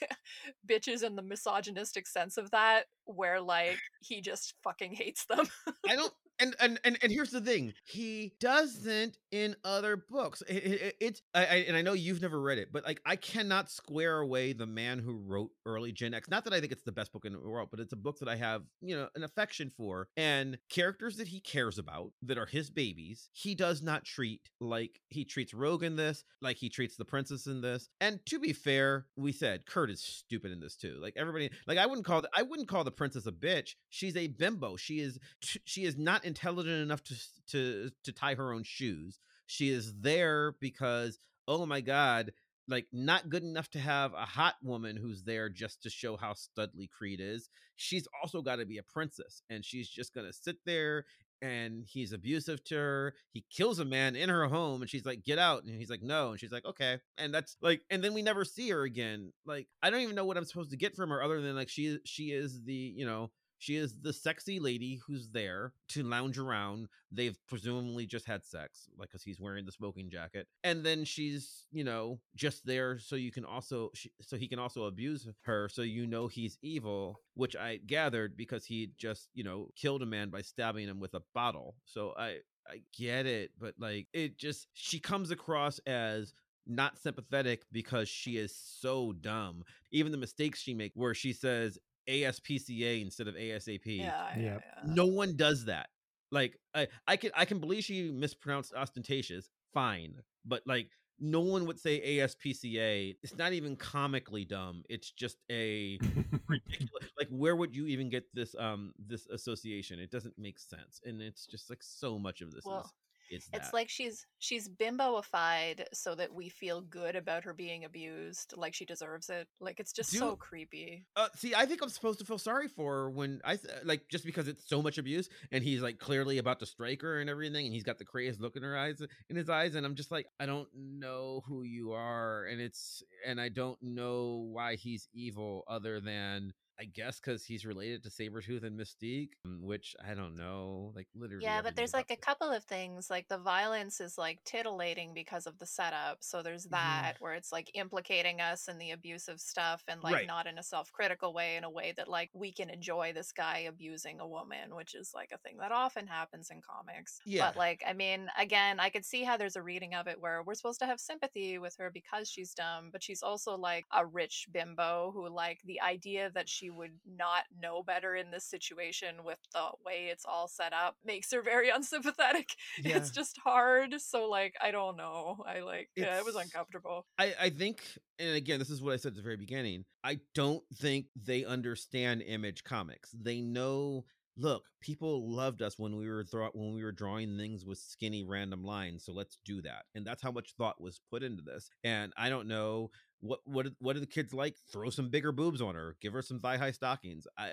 bitches 0.68 1.04
in 1.04 1.16
the 1.16 1.22
misogynistic 1.22 2.08
sense 2.08 2.38
of 2.38 2.50
that, 2.52 2.86
where 3.06 3.40
like 3.40 3.78
he 4.02 4.20
just 4.22 4.56
fucking 4.64 4.94
hates 4.94 5.26
them. 5.26 5.46
I 5.88 5.96
don't. 5.96 6.14
And, 6.40 6.56
and 6.60 6.80
and 6.84 6.98
and 7.02 7.12
here's 7.12 7.32
the 7.32 7.42
thing: 7.42 7.74
he 7.84 8.34
doesn't 8.40 9.18
in 9.32 9.56
other 9.64 9.98
books. 9.98 10.42
It, 10.48 10.54
it- 10.56 10.96
it's 11.00 11.22
I, 11.34 11.42
I 11.42 11.56
and 11.68 11.76
I 11.78 11.82
know 11.82 11.94
you've 11.94 12.22
never 12.22 12.40
read 12.40 12.58
it, 12.58 12.70
but 12.72 12.84
like 12.86 13.02
I 13.06 13.16
cannot 13.16 13.70
square 13.70 14.20
away 14.20 14.54
the 14.54 14.66
man 14.66 15.00
who 15.00 15.18
wrote 15.18 15.52
early 15.66 15.92
Gen 15.92 16.14
X. 16.14 16.30
Not 16.30 16.44
that 16.46 16.54
I 16.54 16.60
think 16.60 16.72
it's 16.72 16.84
the 16.84 16.92
best 16.92 17.12
book 17.14 17.26
in 17.26 17.34
the 17.34 17.40
world, 17.40 17.70
but 17.72 17.80
it's 17.80 17.94
a 17.94 17.98
book 17.98 18.20
that 18.20 18.30
I 18.30 18.36
have 18.38 18.64
you 18.82 18.96
know 18.96 19.08
an 19.16 19.24
affection 19.24 19.70
for, 19.70 20.08
and 20.18 20.58
characters 20.70 21.18
that 21.18 21.28
he 21.28 21.40
cares 21.42 21.78
about 21.78 22.12
that 22.24 22.38
are 22.38 22.46
his 22.46 22.70
babies. 22.70 23.30
He 23.34 23.56
does 23.56 23.82
not 23.82 24.06
treat 24.06 24.50
like 24.60 25.00
he 25.10 25.26
treats 25.26 25.54
Rogue 25.54 25.84
in 25.84 25.96
this, 25.96 26.24
like 26.42 26.58
he 26.58 26.70
treats 26.70 26.96
the 26.96 27.06
princess 27.06 27.48
in 27.48 27.62
this. 27.62 27.90
And 28.02 28.20
to 28.28 28.40
be 28.40 28.54
fair, 28.54 29.08
we 29.16 29.32
said 29.32 29.66
Kurt 29.66 29.90
is 29.90 30.02
stupid 30.02 30.52
in 30.52 30.60
this 30.60 30.76
too. 30.76 30.98
Like 31.02 31.14
everybody, 31.18 31.50
like 31.68 31.78
I 31.78 31.86
wouldn't 31.86 32.06
call 32.06 32.22
the, 32.22 32.30
I 32.34 32.44
wouldn't 32.44 32.68
call 32.70 32.84
the 32.84 32.92
princess 32.92 33.26
a 33.26 33.32
bitch. 33.32 33.72
She's 33.90 34.16
a 34.16 34.28
bimbo. 34.28 34.78
She 34.78 35.00
is 35.00 35.20
she 35.42 35.84
is 35.84 35.98
not 35.98 36.26
intelligent 36.30 36.82
enough 36.82 37.04
to 37.04 37.16
to 37.50 37.88
uh, 37.88 37.90
to 38.06 38.14
tie 38.14 38.36
her 38.36 38.54
own 38.54 38.64
shoes. 38.64 39.20
She 39.48 39.70
is 39.70 39.94
there 40.00 40.56
because 40.62 41.20
oh 41.48 41.66
my 41.66 41.82
god, 41.82 42.32
like 42.70 42.88
not 42.94 43.30
good 43.30 43.44
enough 43.44 43.70
to 43.72 43.80
have 43.80 44.14
a 44.14 44.26
hot 44.26 44.56
woman 44.64 44.96
who's 44.96 45.24
there 45.24 45.50
just 45.50 45.84
to 45.84 45.90
show 45.90 46.16
how 46.16 46.34
studly 46.34 46.90
Creed 46.90 47.20
is. 47.20 47.50
She's 47.76 48.08
also 48.22 48.42
got 48.42 48.58
to 48.58 48.66
be 48.66 48.78
a 48.78 48.84
princess, 48.84 49.42
and 49.50 49.66
she's 49.66 49.90
just 49.90 50.14
gonna 50.14 50.32
sit 50.32 50.58
there. 50.66 51.06
And 51.42 51.86
he's 51.88 52.12
abusive 52.12 52.62
to 52.66 52.76
her. 52.76 53.14
He 53.32 53.46
kills 53.50 53.80
a 53.80 53.86
man 53.86 54.18
in 54.18 54.28
her 54.28 54.46
home, 54.48 54.82
and 54.82 54.90
she's 54.90 55.06
like, 55.06 55.24
"Get 55.24 55.40
out!" 55.40 55.64
And 55.64 55.74
he's 55.74 55.90
like, 55.90 56.02
"No." 56.02 56.32
And 56.32 56.40
she's 56.40 56.52
like, 56.52 56.66
"Okay." 56.66 57.00
And 57.18 57.34
that's 57.34 57.56
like, 57.62 57.82
and 57.90 58.04
then 58.04 58.14
we 58.14 58.22
never 58.22 58.44
see 58.44 58.70
her 58.72 58.84
again. 58.84 59.32
Like, 59.46 59.70
I 59.82 59.90
don't 59.90 60.02
even 60.02 60.16
know 60.16 60.26
what 60.26 60.36
I'm 60.36 60.44
supposed 60.44 60.72
to 60.72 60.78
get 60.78 60.98
from 60.98 61.12
her 61.12 61.24
other 61.24 61.40
than 61.40 61.56
like 61.56 61.70
she 61.70 61.98
she 62.04 62.32
is 62.32 62.62
the 62.64 62.74
you 62.74 63.06
know 63.06 63.32
she 63.60 63.76
is 63.76 63.96
the 64.02 64.14
sexy 64.14 64.60
lady 64.60 65.00
who's 65.06 65.30
there 65.30 65.74
to 65.90 66.02
lounge 66.02 66.40
around. 66.40 66.88
They've 67.12 67.38
presumably 67.48 68.06
just 68.06 68.26
had 68.26 68.46
sex, 68.46 68.88
like 68.98 69.10
because 69.10 69.24
he's 69.24 69.40
wearing 69.40 69.66
the 69.66 69.72
smoking 69.72 70.10
jacket, 70.10 70.48
and 70.64 70.84
then 70.84 71.04
she's 71.04 71.66
you 71.72 71.84
know 71.84 72.20
just 72.36 72.66
there 72.66 72.98
so 73.00 73.16
you 73.16 73.32
can 73.32 73.46
also 73.46 73.92
she, 73.94 74.12
so 74.22 74.38
he 74.38 74.48
can 74.48 74.60
also 74.60 74.86
abuse 74.86 75.28
her, 75.42 75.70
so 75.70 75.82
you 75.82 76.08
know 76.08 76.28
he's 76.28 76.58
evil, 76.62 77.20
which 77.36 77.56
I 77.56 77.78
gathered 77.86 78.38
because 78.38 78.66
he 78.66 78.92
just 78.98 79.30
you 79.34 79.44
know 79.44 79.68
killed 79.76 80.02
a 80.02 80.08
man 80.08 80.30
by 80.30 80.42
stabbing 80.42 80.88
him 80.88 81.00
with 81.00 81.14
a 81.14 81.22
bottle. 81.36 81.76
So 81.86 82.14
I 82.18 82.38
I 82.68 82.82
get 82.98 83.26
it, 83.26 83.52
but 83.60 83.76
like 83.78 84.08
it 84.14 84.38
just 84.38 84.68
she 84.74 85.00
comes 85.00 85.32
across 85.32 85.80
as 85.80 86.34
not 86.70 87.00
sympathetic 87.00 87.64
because 87.72 88.08
she 88.08 88.38
is 88.38 88.56
so 88.56 89.12
dumb. 89.12 89.64
Even 89.92 90.12
the 90.12 90.18
mistakes 90.18 90.62
she 90.62 90.74
makes 90.74 90.96
where 90.96 91.16
she 91.16 91.34
says 91.34 91.80
ASPCA 92.10 93.02
instead 93.02 93.28
of 93.28 93.36
ASAP. 93.36 93.86
yeah, 93.86 94.30
yeah, 94.36 94.44
yeah. 94.44 94.60
No 94.86 95.06
one 95.06 95.36
does 95.36 95.66
that. 95.66 95.90
Like 96.32 96.60
I 96.76 96.88
I 97.08 97.18
can 97.18 97.32
I 97.36 97.46
can 97.46 97.60
believe 97.60 97.84
she 97.84 98.12
mispronounced 98.12 98.74
ostentatious, 98.74 99.50
fine. 99.74 100.16
But 100.46 100.64
like 100.66 100.90
no 101.20 101.42
one 101.42 101.66
would 101.66 101.80
say 101.80 102.18
ASPCA. 102.18 103.16
It's 103.22 103.38
not 103.38 103.54
even 103.54 103.76
comically 103.76 104.46
dumb. 104.46 104.84
It's 104.90 105.12
just 105.12 105.38
a 105.52 106.00
ridiculous 106.48 107.10
like 107.18 107.28
where 107.30 107.56
would 107.56 107.76
you 107.76 107.88
even 107.88 108.10
get 108.10 108.24
this 108.34 108.56
um 108.58 108.94
this 108.98 109.28
association? 109.28 110.00
It 110.00 110.12
doesn't 110.12 110.38
make 110.38 110.60
sense. 110.60 111.02
And 111.06 111.22
it's 111.22 111.46
just 111.46 111.70
like 111.70 111.82
so 111.82 112.20
much 112.20 112.42
of 112.42 112.52
this 112.52 112.66
Well, 112.66 112.82
is 112.82 112.92
it's 113.30 113.48
that. 113.50 113.62
It's 113.62 113.74
like 113.74 113.90
she's 113.90 114.26
she's 114.40 114.68
bimboified 114.68 115.84
so 115.94 116.16
that 116.16 116.34
we 116.34 116.50
feel 116.50 116.82
good 116.82 117.16
about 117.16 117.44
her 117.44 117.54
being 117.54 117.86
abused, 117.86 118.54
like 118.58 118.74
she 118.74 118.86
deserves 118.86 119.30
it. 119.30 119.48
Like 119.60 119.80
it's 119.80 119.94
just 119.94 120.12
so 120.12 120.36
creepy. 120.36 121.06
Uh, 121.16 121.28
see, 121.36 121.54
I 121.56 121.66
think 121.66 121.82
I'm 121.82 121.90
supposed 121.90 122.20
to 122.20 122.26
feel 122.26 122.38
sorry 122.38 122.68
for 122.68 122.96
her 122.96 123.10
when 123.10 123.42
I 123.44 123.60
like 123.84 124.08
just 124.10 124.26
because 124.26 124.48
it's 124.48 124.68
so 124.68 124.82
much 124.82 124.98
abuse, 124.98 125.30
and 125.52 125.64
he's 125.64 125.82
like 125.82 126.00
clearly 126.00 126.38
about 126.38 126.60
to 126.60 126.66
strike 126.66 127.02
her 127.02 127.20
and 127.20 127.30
everything, 127.30 127.66
and 127.66 127.74
he's 127.74 127.84
got 127.84 127.98
the 127.98 128.06
craziest 128.06 128.42
look 128.42 128.56
in 128.56 128.64
her 128.64 128.78
eyes, 128.78 129.02
in 129.30 129.36
his 129.36 129.50
eyes, 129.50 129.76
and 129.76 129.86
I'm 129.86 129.96
just 129.96 130.12
like, 130.12 130.28
I 130.40 130.46
don't 130.46 130.68
know 130.76 131.44
who 131.48 131.64
you 131.64 131.92
are, 131.94 132.46
and 132.46 132.60
it's, 132.62 133.04
and 133.26 133.40
I 133.40 133.50
don't 133.50 133.78
know 133.82 134.48
why 134.52 134.76
he's 134.76 135.08
evil, 135.14 135.64
other 135.68 136.00
than 136.00 136.54
I 136.80 136.86
guess 136.86 137.20
because 137.20 137.44
he's 137.46 137.66
related 137.66 138.04
to 138.04 138.10
Sabretooth 138.10 138.64
and 138.64 138.80
Mystique, 138.80 139.32
um, 139.46 139.62
which 139.62 139.96
I 140.06 140.14
don't 140.14 140.36
know, 140.36 140.94
like 140.96 141.08
literally. 141.14 141.44
Yeah, 141.44 141.62
but 141.62 141.76
there's 141.76 141.94
like 141.94 142.10
a 142.10 142.14
it. 142.14 142.22
couple 142.22 142.50
of 142.52 142.64
things. 142.64 143.10
Like 143.10 143.28
the 143.28 143.38
violence 143.38 144.00
is 144.00 144.18
like 144.18 144.44
titillating 144.46 145.14
because 145.14 145.46
of 145.46 145.58
the 145.60 145.66
setup. 145.66 146.18
So 146.24 146.42
there's 146.42 146.66
that 146.68 147.16
where 147.20 147.34
it's 147.34 147.52
like 147.52 147.70
implicating 147.74 148.40
us 148.42 148.68
in 148.68 148.78
the 148.78 148.92
abusive 148.92 149.40
stuff 149.42 149.84
and 149.88 150.02
like 150.04 150.20
Right. 150.20 150.28
not 150.28 150.48
in 150.48 150.58
a 150.58 150.64
self 150.64 150.92
critical 150.92 151.34
way, 151.34 151.58
in 151.58 151.64
a 151.66 151.70
way 151.70 151.94
that 151.98 152.08
like 152.08 152.30
we 152.34 152.52
can 152.54 152.70
enjoy 152.70 153.12
this 153.14 153.32
guy 153.34 153.60
abusing 153.68 154.20
a 154.22 154.28
woman, 154.28 154.74
which 154.76 154.96
is 154.96 155.12
like 155.14 155.32
a 155.34 155.38
thing 155.38 155.58
that 155.60 155.72
often 155.72 156.08
happens 156.08 156.50
in 156.50 156.62
comics. 156.62 157.22
Yeah. 157.26 157.48
But 157.48 157.58
like, 157.58 157.84
I 157.88 157.94
mean, 157.94 158.30
again, 158.38 158.80
I 158.80 158.90
could 158.90 159.06
see 159.06 159.24
how 159.24 159.38
there's 159.38 159.56
a 159.58 159.62
reading 159.64 159.96
of 159.96 160.08
it 160.08 160.20
where 160.22 160.44
we're 160.44 160.56
supposed 160.56 160.80
to 160.80 160.86
have 160.86 161.00
sympathy 161.00 161.58
with 161.58 161.76
her 161.78 161.92
because 161.92 162.30
she's 162.30 162.54
dumb, 162.54 162.90
but 162.92 163.04
she's 163.04 163.22
also 163.24 163.58
like 163.58 163.86
a 163.92 164.06
rich 164.06 164.48
bimbo 164.52 165.12
who 165.14 165.28
like 165.30 165.60
the 165.66 165.82
idea 165.82 166.32
that 166.34 166.48
she 166.50 166.69
would 166.70 167.00
not 167.06 167.44
know 167.62 167.84
better 167.84 168.16
in 168.16 168.32
this 168.32 168.46
situation 168.46 169.24
with 169.24 169.38
the 169.54 169.66
way 169.86 170.10
it's 170.12 170.26
all 170.26 170.48
set 170.48 170.74
up 170.74 170.96
makes 171.06 171.32
her 171.32 171.42
very 171.42 171.70
unsympathetic. 171.76 172.50
Yeah. 172.82 172.98
It's 172.98 173.12
just 173.12 173.38
hard. 173.44 174.00
So 174.00 174.30
like 174.30 174.54
I 174.62 174.72
don't 174.72 174.98
know. 174.98 175.44
I 175.46 175.62
like 175.62 175.90
yeah, 175.96 176.18
it 176.18 176.26
was 176.26 176.36
uncomfortable. 176.36 177.06
I, 177.18 177.34
I 177.40 177.50
think, 177.50 177.82
and 178.18 178.36
again, 178.36 178.60
this 178.60 178.70
is 178.70 178.82
what 178.82 178.94
I 178.94 178.98
said 178.98 179.10
at 179.10 179.16
the 179.16 179.22
very 179.22 179.38
beginning. 179.38 179.86
I 180.04 180.20
don't 180.36 180.64
think 180.76 181.08
they 181.16 181.46
understand 181.46 182.22
image 182.22 182.64
comics. 182.64 183.12
They 183.12 183.42
know. 183.42 184.06
Look, 184.40 184.64
people 184.80 185.30
loved 185.30 185.62
us 185.62 185.78
when 185.78 185.98
we 185.98 186.10
were 186.10 186.24
thro- 186.24 186.52
when 186.54 186.74
we 186.74 186.82
were 186.82 186.94
drawing 186.94 187.38
things 187.38 187.66
with 187.66 187.78
skinny 187.78 188.24
random 188.24 188.64
lines. 188.64 189.04
So 189.04 189.12
let's 189.12 189.38
do 189.44 189.62
that, 189.64 189.84
and 189.96 190.06
that's 190.06 190.22
how 190.22 190.32
much 190.32 190.54
thought 190.58 190.80
was 190.80 191.02
put 191.12 191.24
into 191.24 191.44
this. 191.44 191.70
And 191.84 192.14
I 192.16 192.30
don't 192.30 192.48
know 192.48 192.90
what 193.20 193.42
what 193.44 193.68
what 193.80 193.94
do 193.94 194.00
the 194.00 194.06
kids 194.06 194.34
like? 194.34 194.56
Throw 194.72 194.92
some 194.92 195.10
bigger 195.10 195.34
boobs 195.34 195.62
on 195.62 195.76
her, 195.76 195.98
give 196.02 196.14
her 196.14 196.22
some 196.22 196.40
thigh 196.40 196.56
high 196.56 196.72
stockings, 196.72 197.28
I, 197.38 197.50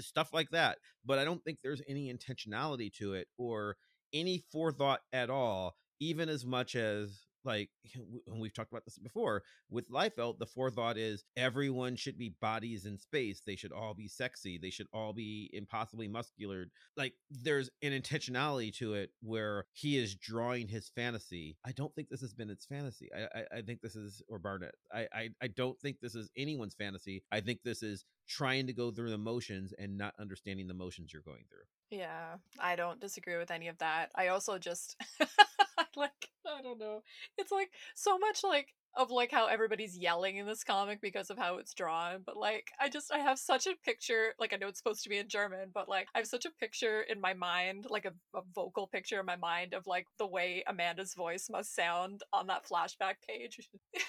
stuff 0.00 0.32
like 0.32 0.50
that. 0.50 0.78
But 1.04 1.20
I 1.20 1.24
don't 1.24 1.42
think 1.44 1.58
there's 1.62 1.82
any 1.86 2.12
intentionality 2.12 2.92
to 2.94 3.14
it 3.14 3.28
or 3.38 3.76
any 4.12 4.42
forethought 4.50 5.02
at 5.12 5.30
all, 5.30 5.76
even 6.00 6.28
as 6.28 6.44
much 6.44 6.74
as 6.74 7.26
like 7.44 7.70
we've 8.26 8.54
talked 8.54 8.72
about 8.72 8.84
this 8.84 8.98
before 8.98 9.42
with 9.70 9.90
Liefeld, 9.90 10.38
the 10.38 10.46
forethought 10.46 10.98
is 10.98 11.24
everyone 11.36 11.96
should 11.96 12.18
be 12.18 12.34
bodies 12.40 12.86
in 12.86 12.98
space. 12.98 13.42
They 13.44 13.56
should 13.56 13.72
all 13.72 13.94
be 13.94 14.08
sexy. 14.08 14.58
They 14.58 14.70
should 14.70 14.88
all 14.92 15.12
be 15.12 15.50
impossibly 15.52 16.08
muscular. 16.08 16.66
Like 16.96 17.14
there's 17.30 17.70
an 17.82 17.92
intentionality 17.92 18.74
to 18.76 18.94
it 18.94 19.10
where 19.22 19.66
he 19.72 19.98
is 19.98 20.14
drawing 20.14 20.68
his 20.68 20.90
fantasy. 20.94 21.56
I 21.64 21.72
don't 21.72 21.94
think 21.94 22.08
this 22.08 22.20
has 22.20 22.34
been 22.34 22.50
its 22.50 22.66
fantasy. 22.66 23.08
I 23.14 23.22
I, 23.40 23.58
I 23.58 23.62
think 23.62 23.80
this 23.80 23.96
is 23.96 24.22
or 24.28 24.38
Barnett. 24.38 24.74
I, 24.92 25.06
I 25.12 25.28
I 25.42 25.46
don't 25.48 25.78
think 25.80 25.98
this 26.00 26.14
is 26.14 26.30
anyone's 26.36 26.74
fantasy. 26.74 27.22
I 27.32 27.40
think 27.40 27.60
this 27.64 27.82
is 27.82 28.04
trying 28.28 28.66
to 28.66 28.72
go 28.72 28.90
through 28.90 29.10
the 29.10 29.18
motions 29.18 29.72
and 29.78 29.98
not 29.98 30.14
understanding 30.18 30.66
the 30.66 30.74
motions 30.74 31.12
you're 31.12 31.22
going 31.22 31.44
through. 31.48 31.98
Yeah, 31.98 32.36
I 32.58 32.76
don't 32.76 33.00
disagree 33.00 33.36
with 33.36 33.50
any 33.50 33.68
of 33.68 33.76
that. 33.78 34.10
I 34.14 34.28
also 34.28 34.58
just 34.58 34.96
like 35.96 36.28
I 36.46 36.62
don't 36.62 36.78
know. 36.78 37.02
It's 37.38 37.52
like 37.52 37.70
so 37.94 38.18
much 38.18 38.42
like 38.44 38.74
of 38.94 39.10
like 39.10 39.30
how 39.30 39.46
everybody's 39.46 39.96
yelling 39.96 40.36
in 40.36 40.46
this 40.46 40.64
comic 40.64 41.00
because 41.00 41.30
of 41.30 41.38
how 41.38 41.56
it's 41.56 41.72
drawn 41.72 42.20
but 42.26 42.36
like 42.36 42.70
i 42.78 42.90
just 42.90 43.10
i 43.10 43.18
have 43.18 43.38
such 43.38 43.66
a 43.66 43.74
picture 43.84 44.34
like 44.38 44.52
i 44.52 44.56
know 44.56 44.68
it's 44.68 44.78
supposed 44.78 45.02
to 45.02 45.08
be 45.08 45.16
in 45.16 45.28
german 45.28 45.70
but 45.72 45.88
like 45.88 46.08
i 46.14 46.18
have 46.18 46.26
such 46.26 46.44
a 46.44 46.50
picture 46.60 47.00
in 47.00 47.18
my 47.18 47.32
mind 47.32 47.86
like 47.88 48.04
a, 48.04 48.12
a 48.36 48.42
vocal 48.54 48.86
picture 48.86 49.18
in 49.18 49.24
my 49.24 49.36
mind 49.36 49.72
of 49.72 49.86
like 49.86 50.06
the 50.18 50.26
way 50.26 50.62
amanda's 50.66 51.14
voice 51.14 51.48
must 51.50 51.74
sound 51.74 52.22
on 52.32 52.46
that 52.46 52.66
flashback 52.66 53.14
page. 53.26 53.68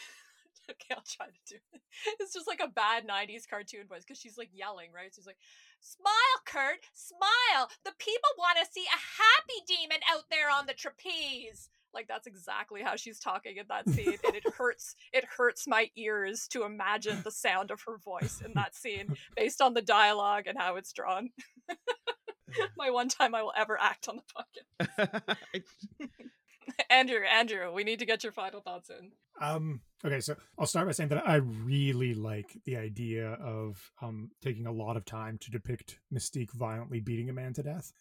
Okay 0.69 0.95
i'll 0.95 1.03
try 1.05 1.25
to 1.25 1.55
do 1.55 1.55
it. 1.73 1.81
It's 2.19 2.33
just 2.33 2.47
like 2.47 2.61
a 2.63 2.71
bad 2.71 3.05
90s 3.05 3.47
cartoon 3.49 3.85
voice 3.87 4.03
because 4.07 4.17
she's 4.17 4.37
like 4.37 4.49
yelling 4.53 4.91
right? 4.95 5.11
She's 5.13 5.25
like 5.25 5.37
smile 5.83 6.39
kurt 6.45 6.87
smile 6.93 7.69
the 7.85 7.93
people 7.99 8.29
want 8.37 8.57
to 8.57 8.71
see 8.71 8.85
a 8.87 9.03
happy 9.21 9.59
demon 9.67 9.99
out 10.09 10.23
there 10.31 10.49
on 10.49 10.65
the 10.65 10.73
trapeze 10.73 11.69
like 11.93 12.07
that's 12.07 12.27
exactly 12.27 12.81
how 12.81 12.95
she's 12.95 13.19
talking 13.19 13.57
in 13.57 13.65
that 13.69 13.87
scene, 13.87 14.17
and 14.25 14.35
it 14.35 14.43
hurts. 14.57 14.95
It 15.11 15.25
hurts 15.37 15.67
my 15.67 15.89
ears 15.95 16.47
to 16.49 16.63
imagine 16.63 17.21
the 17.23 17.31
sound 17.31 17.71
of 17.71 17.81
her 17.85 17.97
voice 17.97 18.41
in 18.43 18.53
that 18.55 18.75
scene, 18.75 19.15
based 19.35 19.61
on 19.61 19.73
the 19.73 19.81
dialogue 19.81 20.47
and 20.47 20.57
how 20.57 20.75
it's 20.75 20.91
drawn. 20.91 21.29
my 22.77 22.89
one 22.89 23.09
time 23.09 23.35
I 23.35 23.43
will 23.43 23.53
ever 23.55 23.77
act 23.79 24.07
on 24.09 24.17
the 24.17 24.87
podcast. 24.89 26.09
Andrew, 26.89 27.19
Andrew, 27.23 27.71
we 27.71 27.83
need 27.83 27.99
to 27.99 28.05
get 28.05 28.23
your 28.23 28.31
final 28.31 28.61
thoughts 28.61 28.89
in. 28.89 29.11
Um, 29.41 29.81
okay, 30.05 30.19
so 30.19 30.35
I'll 30.57 30.65
start 30.65 30.87
by 30.87 30.91
saying 30.91 31.09
that 31.09 31.27
I 31.27 31.35
really 31.35 32.13
like 32.13 32.57
the 32.65 32.77
idea 32.77 33.31
of 33.33 33.91
um, 34.01 34.31
taking 34.41 34.67
a 34.67 34.71
lot 34.71 34.97
of 34.97 35.05
time 35.05 35.37
to 35.39 35.51
depict 35.51 35.99
Mystique 36.13 36.51
violently 36.53 36.99
beating 36.99 37.29
a 37.29 37.33
man 37.33 37.53
to 37.53 37.63
death. 37.63 37.91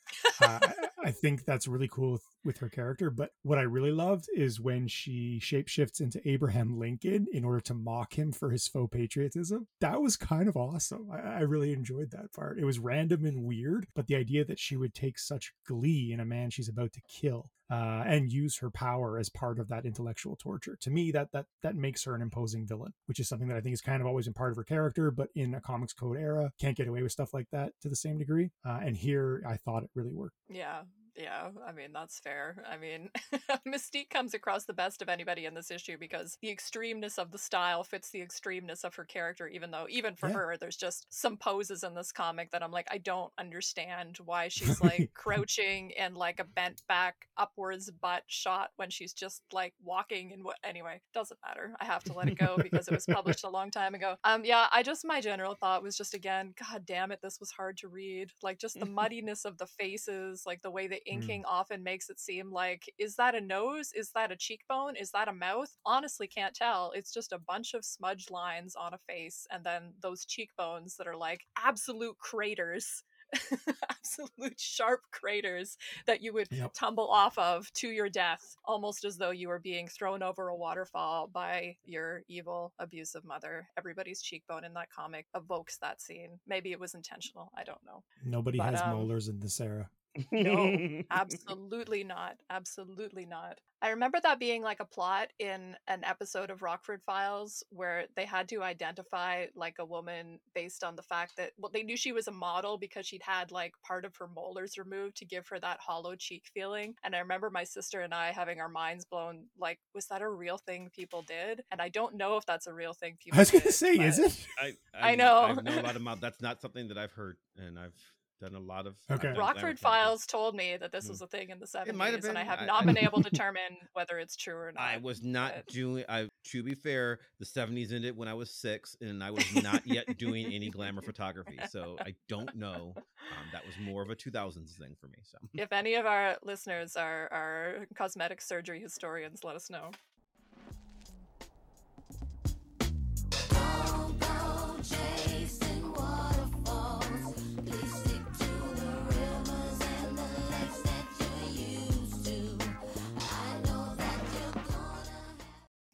Uh, 0.41 0.59
I, 0.63 0.73
I 1.05 1.11
think 1.11 1.45
that's 1.45 1.69
really 1.69 1.89
cool 1.89 2.21
with, 2.45 2.59
her 2.59 2.69
character. 2.69 3.11
But 3.11 3.31
what 3.43 3.59
I 3.59 3.63
really 3.63 3.91
loved 3.91 4.27
is 4.35 4.61
when 4.61 4.87
she 4.87 5.41
shapeshifts 5.43 6.01
into 6.01 6.27
Abraham 6.29 6.79
Lincoln 6.79 7.27
in 7.33 7.45
order 7.45 7.61
to 7.61 7.75
mock 7.75 8.19
him 8.19 8.33
for 8.33 8.51
his 8.51 8.69
faux 8.69 8.91
patriotism. 8.95 9.67
That 9.81 10.01
was 10.01 10.17
kind 10.17 10.49
of 10.49 10.57
awesome. 10.57 11.09
I, 11.11 11.19
I 11.19 11.41
really 11.41 11.73
enjoyed 11.73 12.11
that 12.13 12.33
part. 12.33 12.59
It 12.59 12.65
was 12.65 12.79
random 12.79 13.25
and 13.25 13.45
weird, 13.45 13.87
but 13.95 14.07
the 14.07 14.17
idea 14.17 14.45
that 14.45 14.59
she 14.59 14.77
would 14.77 14.95
take 14.95 15.19
such 15.19 15.53
glee 15.67 16.13
in 16.13 16.21
a 16.21 16.25
man 16.25 16.51
she's 16.51 16.69
about 16.69 16.93
to 16.93 17.01
kill 17.09 17.51
uh, 17.73 18.05
and 18.07 18.31
use 18.31 18.59
her 18.59 18.71
power 18.71 19.19
as 19.19 19.31
part 19.31 19.59
of 19.59 19.69
that 19.69 19.87
intellectual 19.87 20.37
torture. 20.37 20.77
To 20.83 20.91
me, 20.91 21.11
that 21.13 21.33
that 21.33 21.47
that 21.63 21.75
makes 21.75 22.05
her 22.05 22.15
an 22.15 22.21
imposing 22.21 22.67
villain, 22.67 22.93
which 23.07 23.19
is 23.19 23.29
something 23.29 23.49
that 23.49 23.57
I 23.57 23.61
think 23.63 23.73
is 23.73 23.81
kind 23.81 24.03
of 24.03 24.07
always 24.07 24.27
been 24.27 24.35
part 24.35 24.51
of 24.51 24.57
her 24.57 24.65
character, 24.65 25.11
but 25.11 25.31
in 25.35 25.55
a 25.55 25.61
comics 25.61 25.95
code 25.95 26.19
era, 26.19 26.53
can't 26.61 26.77
get 26.77 26.87
away 26.87 27.03
with 27.03 27.13
stuff 27.13 27.33
like 27.33 27.49
that 27.51 27.73
to 27.81 27.89
the 27.89 27.97
same 27.97 28.19
degree. 28.19 28.51
Uh, 28.65 28.81
and 28.83 28.95
here, 28.95 29.43
I 29.49 29.57
thought 29.57 29.85
it 29.85 29.91
really 29.95 30.13
worked. 30.13 30.37
Yeah, 30.51 30.83
yeah, 31.17 31.51
I 31.67 31.73
mean, 31.73 31.93
that's 31.93 32.19
fair. 32.19 32.65
I 32.71 32.79
mean, 32.79 33.11
Mystique 33.69 34.09
comes 34.11 34.33
across 34.33 34.65
the 34.65 34.73
best 34.73 35.03
of 35.03 35.09
anybody 35.09 35.45
in 35.45 35.55
this 35.55 35.71
issue 35.71 35.99
because 35.99 36.39
the 36.41 36.49
extremeness 36.55 37.19
of 37.19 37.31
the 37.33 37.39
style 37.39 37.85
fits 37.85 38.11
the 38.11 38.21
extremeness 38.21 38.83
of 38.83 38.95
her 38.95 39.05
character, 39.05 39.47
even 39.47 39.71
though, 39.71 39.87
even 39.91 40.17
for 40.17 40.29
Yeah. 40.29 40.35
her, 40.37 40.57
there's 40.59 40.77
just 40.77 41.07
some 41.11 41.37
poses 41.37 41.83
in 41.85 41.95
this 41.95 42.13
comic 42.13 42.51
that 42.53 42.63
I'm 42.63 42.71
like, 42.71 42.89
I 42.91 42.97
don't 42.99 43.31
understand 43.39 44.19
why 44.25 44.49
she's 44.49 44.81
like 44.81 45.11
crouching 45.15 45.91
in 45.91 46.15
like 46.15 46.41
a 46.41 46.45
bent 46.45 46.83
back 46.89 47.15
upwards 47.37 47.91
butt 47.91 48.23
shot 48.27 48.71
when 48.77 48.89
she's 48.89 49.13
just 49.13 49.43
like 49.53 49.75
walking 49.83 50.33
and 50.33 50.45
what. 50.45 50.57
Anyway, 50.65 51.01
doesn't 51.13 51.41
matter. 51.47 51.75
I 51.81 51.85
have 51.85 52.05
to 52.05 52.15
let 52.15 52.29
it 52.29 52.39
go 52.39 52.57
because 52.63 52.89
it 52.89 52.95
was 52.95 53.05
published 53.11 53.45
a 53.45 53.51
long 53.51 53.71
time 53.71 53.95
ago. 53.95 54.17
Um, 54.25 54.45
yeah, 54.47 54.67
I 54.73 54.83
just, 54.83 55.05
my 55.05 55.21
general 55.21 55.57
thought 55.57 55.83
was 55.83 55.97
just 55.97 56.15
again, 56.15 56.55
God 56.71 56.87
damn 56.87 57.13
it, 57.13 57.21
this 57.23 57.39
was 57.39 57.51
hard 57.51 57.77
to 57.79 57.89
read. 57.89 58.31
Like, 58.43 58.59
just 58.59 58.79
the 58.81 58.87
muddiness 58.87 59.45
of 59.45 59.59
the 59.59 59.67
faces, 59.67 60.45
like 60.47 60.63
the 60.63 60.71
way 60.71 60.87
the 60.87 61.02
inking 61.07 61.45
often 61.47 61.83
makes 61.83 62.11
it 62.11 62.21
seem 62.21 62.51
like 62.53 62.93
is 62.99 63.17
that 63.17 63.35
a 63.35 63.41
nose? 63.41 63.93
Is 63.95 64.11
that 64.13 64.33
a 64.33 64.37
cheekbone? 64.37 64.97
Is 64.97 65.11
that 65.13 65.29
a 65.29 65.33
mouth? 65.33 65.77
Honestly 65.85 66.27
can't 66.27 66.55
tell. 66.55 66.93
It's 66.95 67.13
just 67.13 67.33
a 67.33 67.39
bunch 67.39 67.75
of 67.75 67.85
smudged 67.85 68.31
lines 68.31 68.75
on 68.77 68.95
a 68.95 68.99
face 68.99 69.47
and 69.51 69.65
then 69.65 69.95
those 70.01 70.25
cheekbones 70.25 70.97
that 70.97 71.07
are 71.07 71.17
like 71.17 71.47
absolute 71.63 72.19
craters 72.19 73.05
absolute 73.91 74.59
sharp 74.61 75.01
craters 75.11 75.77
that 76.07 76.23
you 76.23 76.33
would 76.33 76.49
Yep. 76.51 76.73
tumble 76.75 77.09
off 77.09 77.37
of 77.39 77.73
to 77.75 77.89
your 77.91 78.09
death 78.09 78.57
almost 78.65 79.05
as 79.05 79.17
though 79.17 79.31
you 79.31 79.49
were 79.49 79.59
being 79.59 79.89
thrown 79.89 80.23
over 80.23 80.49
a 80.49 80.57
waterfall 80.57 81.29
by 81.33 81.77
your 81.85 82.23
evil 82.29 82.73
abusive 82.79 83.25
mother. 83.25 83.69
Everybody's 83.79 84.23
cheekbone 84.23 84.65
in 84.65 84.75
that 84.75 84.91
comic 84.91 85.27
evokes 85.35 85.79
that 85.79 86.01
scene. 86.01 86.39
Maybe 86.47 86.73
it 86.73 86.81
was 86.81 86.95
intentional. 86.95 87.51
I 87.57 87.65
don't 87.65 87.85
know. 87.87 88.03
Nobody 88.25 88.59
But, 88.59 88.71
has 88.71 88.83
um, 88.83 88.91
molars 88.91 89.29
in 89.29 89.41
this 89.41 89.61
era. 89.61 89.91
No, 90.31 91.03
absolutely 91.11 92.05
not. 92.05 92.37
Absolutely 92.51 93.27
not. 93.27 93.59
I 93.83 93.91
remember 93.91 94.19
that 94.23 94.39
being 94.39 94.63
like 94.63 94.79
a 94.79 94.85
plot 94.85 95.29
in 95.41 95.75
an 95.89 96.05
episode 96.05 96.51
of 96.51 96.63
Rockford 96.63 97.03
Files 97.05 97.65
where 97.71 98.05
they 98.15 98.25
had 98.25 98.49
to 98.51 98.63
identify 98.63 99.47
like 99.57 99.75
a 99.81 99.85
woman 99.85 100.39
based 100.55 100.85
on 100.85 100.95
the 100.95 101.03
fact 101.03 101.37
that 101.37 101.51
well 101.59 101.71
they 101.75 101.83
knew 101.83 101.97
she 101.97 102.13
was 102.13 102.29
a 102.29 102.33
model 102.33 102.79
because 102.79 103.07
she'd 103.07 103.25
had 103.25 103.51
like 103.51 103.75
part 103.85 104.05
of 104.05 104.15
her 104.17 104.29
molars 104.29 104.79
removed 104.79 105.17
to 105.17 105.25
give 105.25 105.49
her 105.49 105.59
that 105.59 105.81
hollow 105.81 106.15
cheek 106.15 106.45
feeling. 106.55 106.95
And 107.03 107.17
I 107.17 107.19
remember 107.19 107.51
my 107.51 107.65
sister 107.65 108.03
and 108.03 108.15
I 108.15 108.31
having 108.31 108.61
our 108.61 108.69
minds 108.69 109.05
blown 109.05 109.47
like 109.59 109.81
was 109.97 110.07
that 110.07 110.23
a 110.23 110.29
real 110.29 110.59
thing 110.59 110.91
people 110.95 111.23
did? 111.23 111.65
And 111.73 111.81
I 111.81 111.89
don't 111.89 112.15
know 112.15 112.37
if 112.37 112.47
that's 112.47 112.69
a 112.69 112.73
real 112.73 112.93
thing 112.93 113.17
people 113.19 113.39
I 113.39 113.41
was 113.41 113.51
going 113.51 113.63
to 113.63 113.73
say, 113.73 113.95
is 113.95 114.19
it? 114.21 114.47
I, 114.61 114.75
I 114.95 115.15
know. 115.17 115.43
I 115.43 115.55
know 115.55 115.81
a 115.81 115.83
lot 115.83 115.97
about. 115.97 116.21
That's 116.21 116.41
not 116.41 116.61
something 116.61 116.89
that 116.89 116.99
I've 116.99 117.13
heard, 117.13 117.37
and 117.57 117.79
I've 117.79 117.95
done 118.43 118.55
a 118.55 118.61
lot 118.61 118.87
of. 118.87 118.97
Okay. 119.11 119.29
done 119.29 119.37
Rockford 119.37 119.79
Files 119.79 120.27
told 120.27 120.55
me 120.57 120.77
that 120.77 120.91
this 120.93 121.05
Hmm. 121.07 121.11
was 121.13 121.23
a 121.23 121.27
thing 121.29 121.51
in 121.51 121.61
the 121.61 121.69
It 121.87 121.95
might 121.95 122.13
have 122.13 122.23
70s, 122.23 122.29
and 122.29 122.39
I 122.39 122.43
have 122.45 122.67
not 122.67 122.83
I- 122.83 122.87
been 122.87 122.99
able 122.99 123.23
to 123.23 123.31
determine 123.31 123.77
whether 123.93 124.19
it's 124.19 124.37
true 124.37 124.57
or 124.57 124.73
not. 124.73 124.83
I 124.83 124.97
was 124.99 125.23
not 125.23 125.55
but- 125.55 125.67
doing. 125.69 126.05
I 126.09 126.29
to 126.51 126.63
be 126.65 126.75
fair, 126.75 127.21
the 127.39 127.45
'70s 127.47 127.93
ended 127.93 128.17
when 128.17 128.27
I 128.29 128.35
was 128.35 128.51
six, 128.51 128.97
and 129.01 129.23
I 129.23 129.31
was 129.31 129.45
not 129.63 129.87
yet 129.87 130.19
doing 130.19 130.53
any 130.53 130.71
glamour 130.71 131.01
photography, 131.15 131.59
so 131.71 131.97
I 132.01 132.15
don't 132.29 132.55
know. 132.57 132.95
Um, 132.97 133.47
that 133.53 133.65
was 133.65 133.75
more 133.79 134.03
of 134.03 134.11
a 134.11 134.17
2000s 134.17 134.77
thing 134.77 134.97
for 135.01 135.07
me. 135.07 135.19
So 135.23 135.39
if 135.55 135.73
any 135.73 135.95
of 135.95 136.05
our 136.05 136.37
listeners 136.43 136.97
are, 136.97 137.29
are 137.33 137.87
cosmetic 137.95 138.41
surgery 138.43 138.81
historians, 138.81 139.45
let 139.45 139.55
us 139.55 139.71
know. 139.71 139.93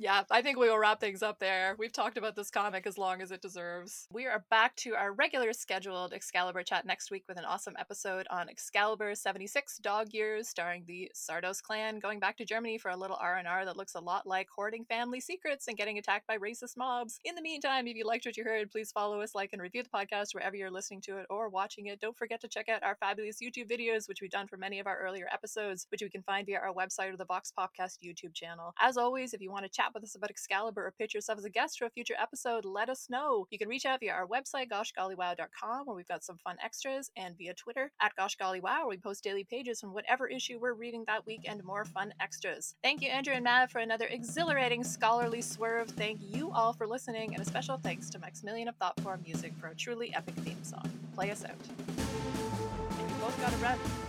Yeah, 0.09 0.23
I 0.31 0.41
think 0.41 0.57
we 0.57 0.71
will 0.71 0.79
wrap 0.79 1.01
things 1.01 1.23
up 1.23 1.39
there. 1.39 1.77
We've 1.79 1.93
talked 1.93 2.17
about 2.17 2.35
this 2.35 2.51
comic 2.51 2.87
as 2.87 2.97
long 2.97 3.21
as 3.21 3.31
it 3.31 3.43
deserves. 3.43 4.07
We 4.11 4.25
are 4.25 4.43
back 4.49 4.75
to 4.77 4.95
our 4.95 5.13
regular 5.13 5.53
scheduled 5.53 6.15
Excalibur 6.15 6.63
chat 6.63 6.87
next 6.87 7.11
week 7.11 7.25
with 7.29 7.39
an 7.39 7.45
awesome 7.45 7.75
episode 7.79 8.27
on 8.31 8.49
Excalibur 8.49 9.15
76 9.15 9.77
Dog 9.81 10.15
Years 10.15 10.49
starring 10.49 10.85
the 10.87 11.13
Szardos 11.15 11.61
clan 11.61 11.99
going 11.99 12.21
back 12.21 12.39
to 12.39 12.47
Germany 12.47 12.79
for 12.79 12.91
a 12.91 12.97
little 12.97 13.19
R&R 13.21 13.67
that 13.67 13.77
looks 13.77 13.97
a 13.97 14.01
lot 14.01 14.27
like 14.27 14.49
hoarding 14.49 14.87
family 14.87 15.21
secrets 15.21 15.69
and 15.69 15.77
getting 15.77 15.99
attacked 15.99 16.27
by 16.27 16.39
racist 16.39 16.79
mobs. 16.79 17.21
In 17.27 17.35
the 17.35 17.43
meantime, 17.43 17.87
if 17.87 17.95
you 17.95 18.07
liked 18.07 18.25
what 18.25 18.39
you 18.39 18.45
heard, 18.45 18.71
please 18.71 18.91
follow 18.91 19.21
us, 19.21 19.35
like 19.35 19.51
and 19.53 19.61
review 19.61 19.83
the 19.83 19.91
podcast 19.91 20.33
wherever 20.33 20.57
you're 20.57 20.71
listening 20.71 21.03
to 21.03 21.19
it 21.19 21.27
or 21.29 21.51
watching 21.51 21.89
it. 21.89 22.01
Don't 22.01 22.17
forget 22.17 22.41
to 22.41 22.49
check 22.49 22.71
out 22.71 22.83
our 22.83 22.97
fabulous 22.99 23.43
YouTube 23.43 23.71
videos, 23.71 24.09
which 24.09 24.23
we've 24.23 24.31
done 24.31 24.47
for 24.49 24.57
many 24.57 24.79
of 24.79 24.87
our 24.87 24.99
earlier 24.99 25.29
episodes, 25.31 25.87
which 25.91 26.01
you 26.01 26.09
can 26.09 26.23
find 26.23 26.47
via 26.47 26.61
our 26.61 26.73
website 26.73 27.13
or 27.13 27.19
the 27.19 27.27
Vox 27.27 27.53
Popcast 27.53 27.99
YouTube 28.03 28.33
channel. 28.33 28.73
As 28.81 28.97
always, 28.97 29.35
if 29.35 29.43
you 29.43 29.51
want 29.51 29.67
to 29.67 29.71
chat 29.71 29.93
with 29.93 29.98
us 30.03 30.15
about 30.15 30.31
Excalibur 30.31 30.87
or 30.87 30.95
pitch 30.99 31.15
yourself 31.15 31.39
as 31.39 31.45
a 31.45 31.51
guest 31.51 31.79
for 31.79 31.87
a 31.87 31.91
future 31.91 32.15
episode, 32.21 32.65
let 32.65 32.89
us 32.89 33.09
know. 33.11 33.47
You 33.51 33.59
can 33.59 33.69
reach 33.69 33.87
out 33.87 34.01
via 34.01 34.13
our 34.13 34.27
website, 34.27 34.71
goshgollywow.com, 34.71 35.87
where 35.87 35.97
we've 35.97 36.09
got 36.09 36.25
some 36.25 36.39
fun 36.39 36.57
extras, 36.63 37.11
and 37.17 37.37
via 37.37 37.55
Twitter 37.55 37.91
at 38.01 38.13
goshgollywow, 38.19 38.63
where 38.63 38.89
we 38.89 38.97
post 38.97 39.25
daily 39.25 39.45
pages 39.45 39.81
from 39.81 39.93
whatever 39.93 40.27
issue 40.27 40.59
we're 40.61 40.75
reading 40.75 41.05
that 41.07 41.27
week 41.27 41.43
and 41.49 41.63
more 41.65 41.85
fun 41.85 42.13
extras. 42.21 42.75
Thank 42.83 43.03
you, 43.03 43.09
Andrew 43.09 43.35
and 43.35 43.45
Matt, 43.45 43.71
for 43.71 43.79
another 43.79 44.07
exhilarating 44.07 44.85
scholarly 44.85 45.43
swerve. 45.43 45.89
Thank 45.91 46.21
you 46.23 46.51
all 46.53 46.73
for 46.73 46.87
listening, 46.87 47.35
and 47.35 47.43
a 47.43 47.47
special 47.47 47.79
thanks 47.79 48.11
to 48.11 48.19
Maximilian 48.19 48.69
of 48.69 48.77
Thoughtform 48.77 49.23
Music 49.25 49.53
for 49.61 49.69
a 49.69 49.75
truly 49.75 50.15
epic 50.15 50.35
theme 50.37 50.63
song. 50.63 50.91
Play 51.15 51.31
us 51.31 51.45
out. 51.45 51.51
And 51.89 53.21
both 53.21 53.41
got 53.41 53.61
run. 53.63 54.08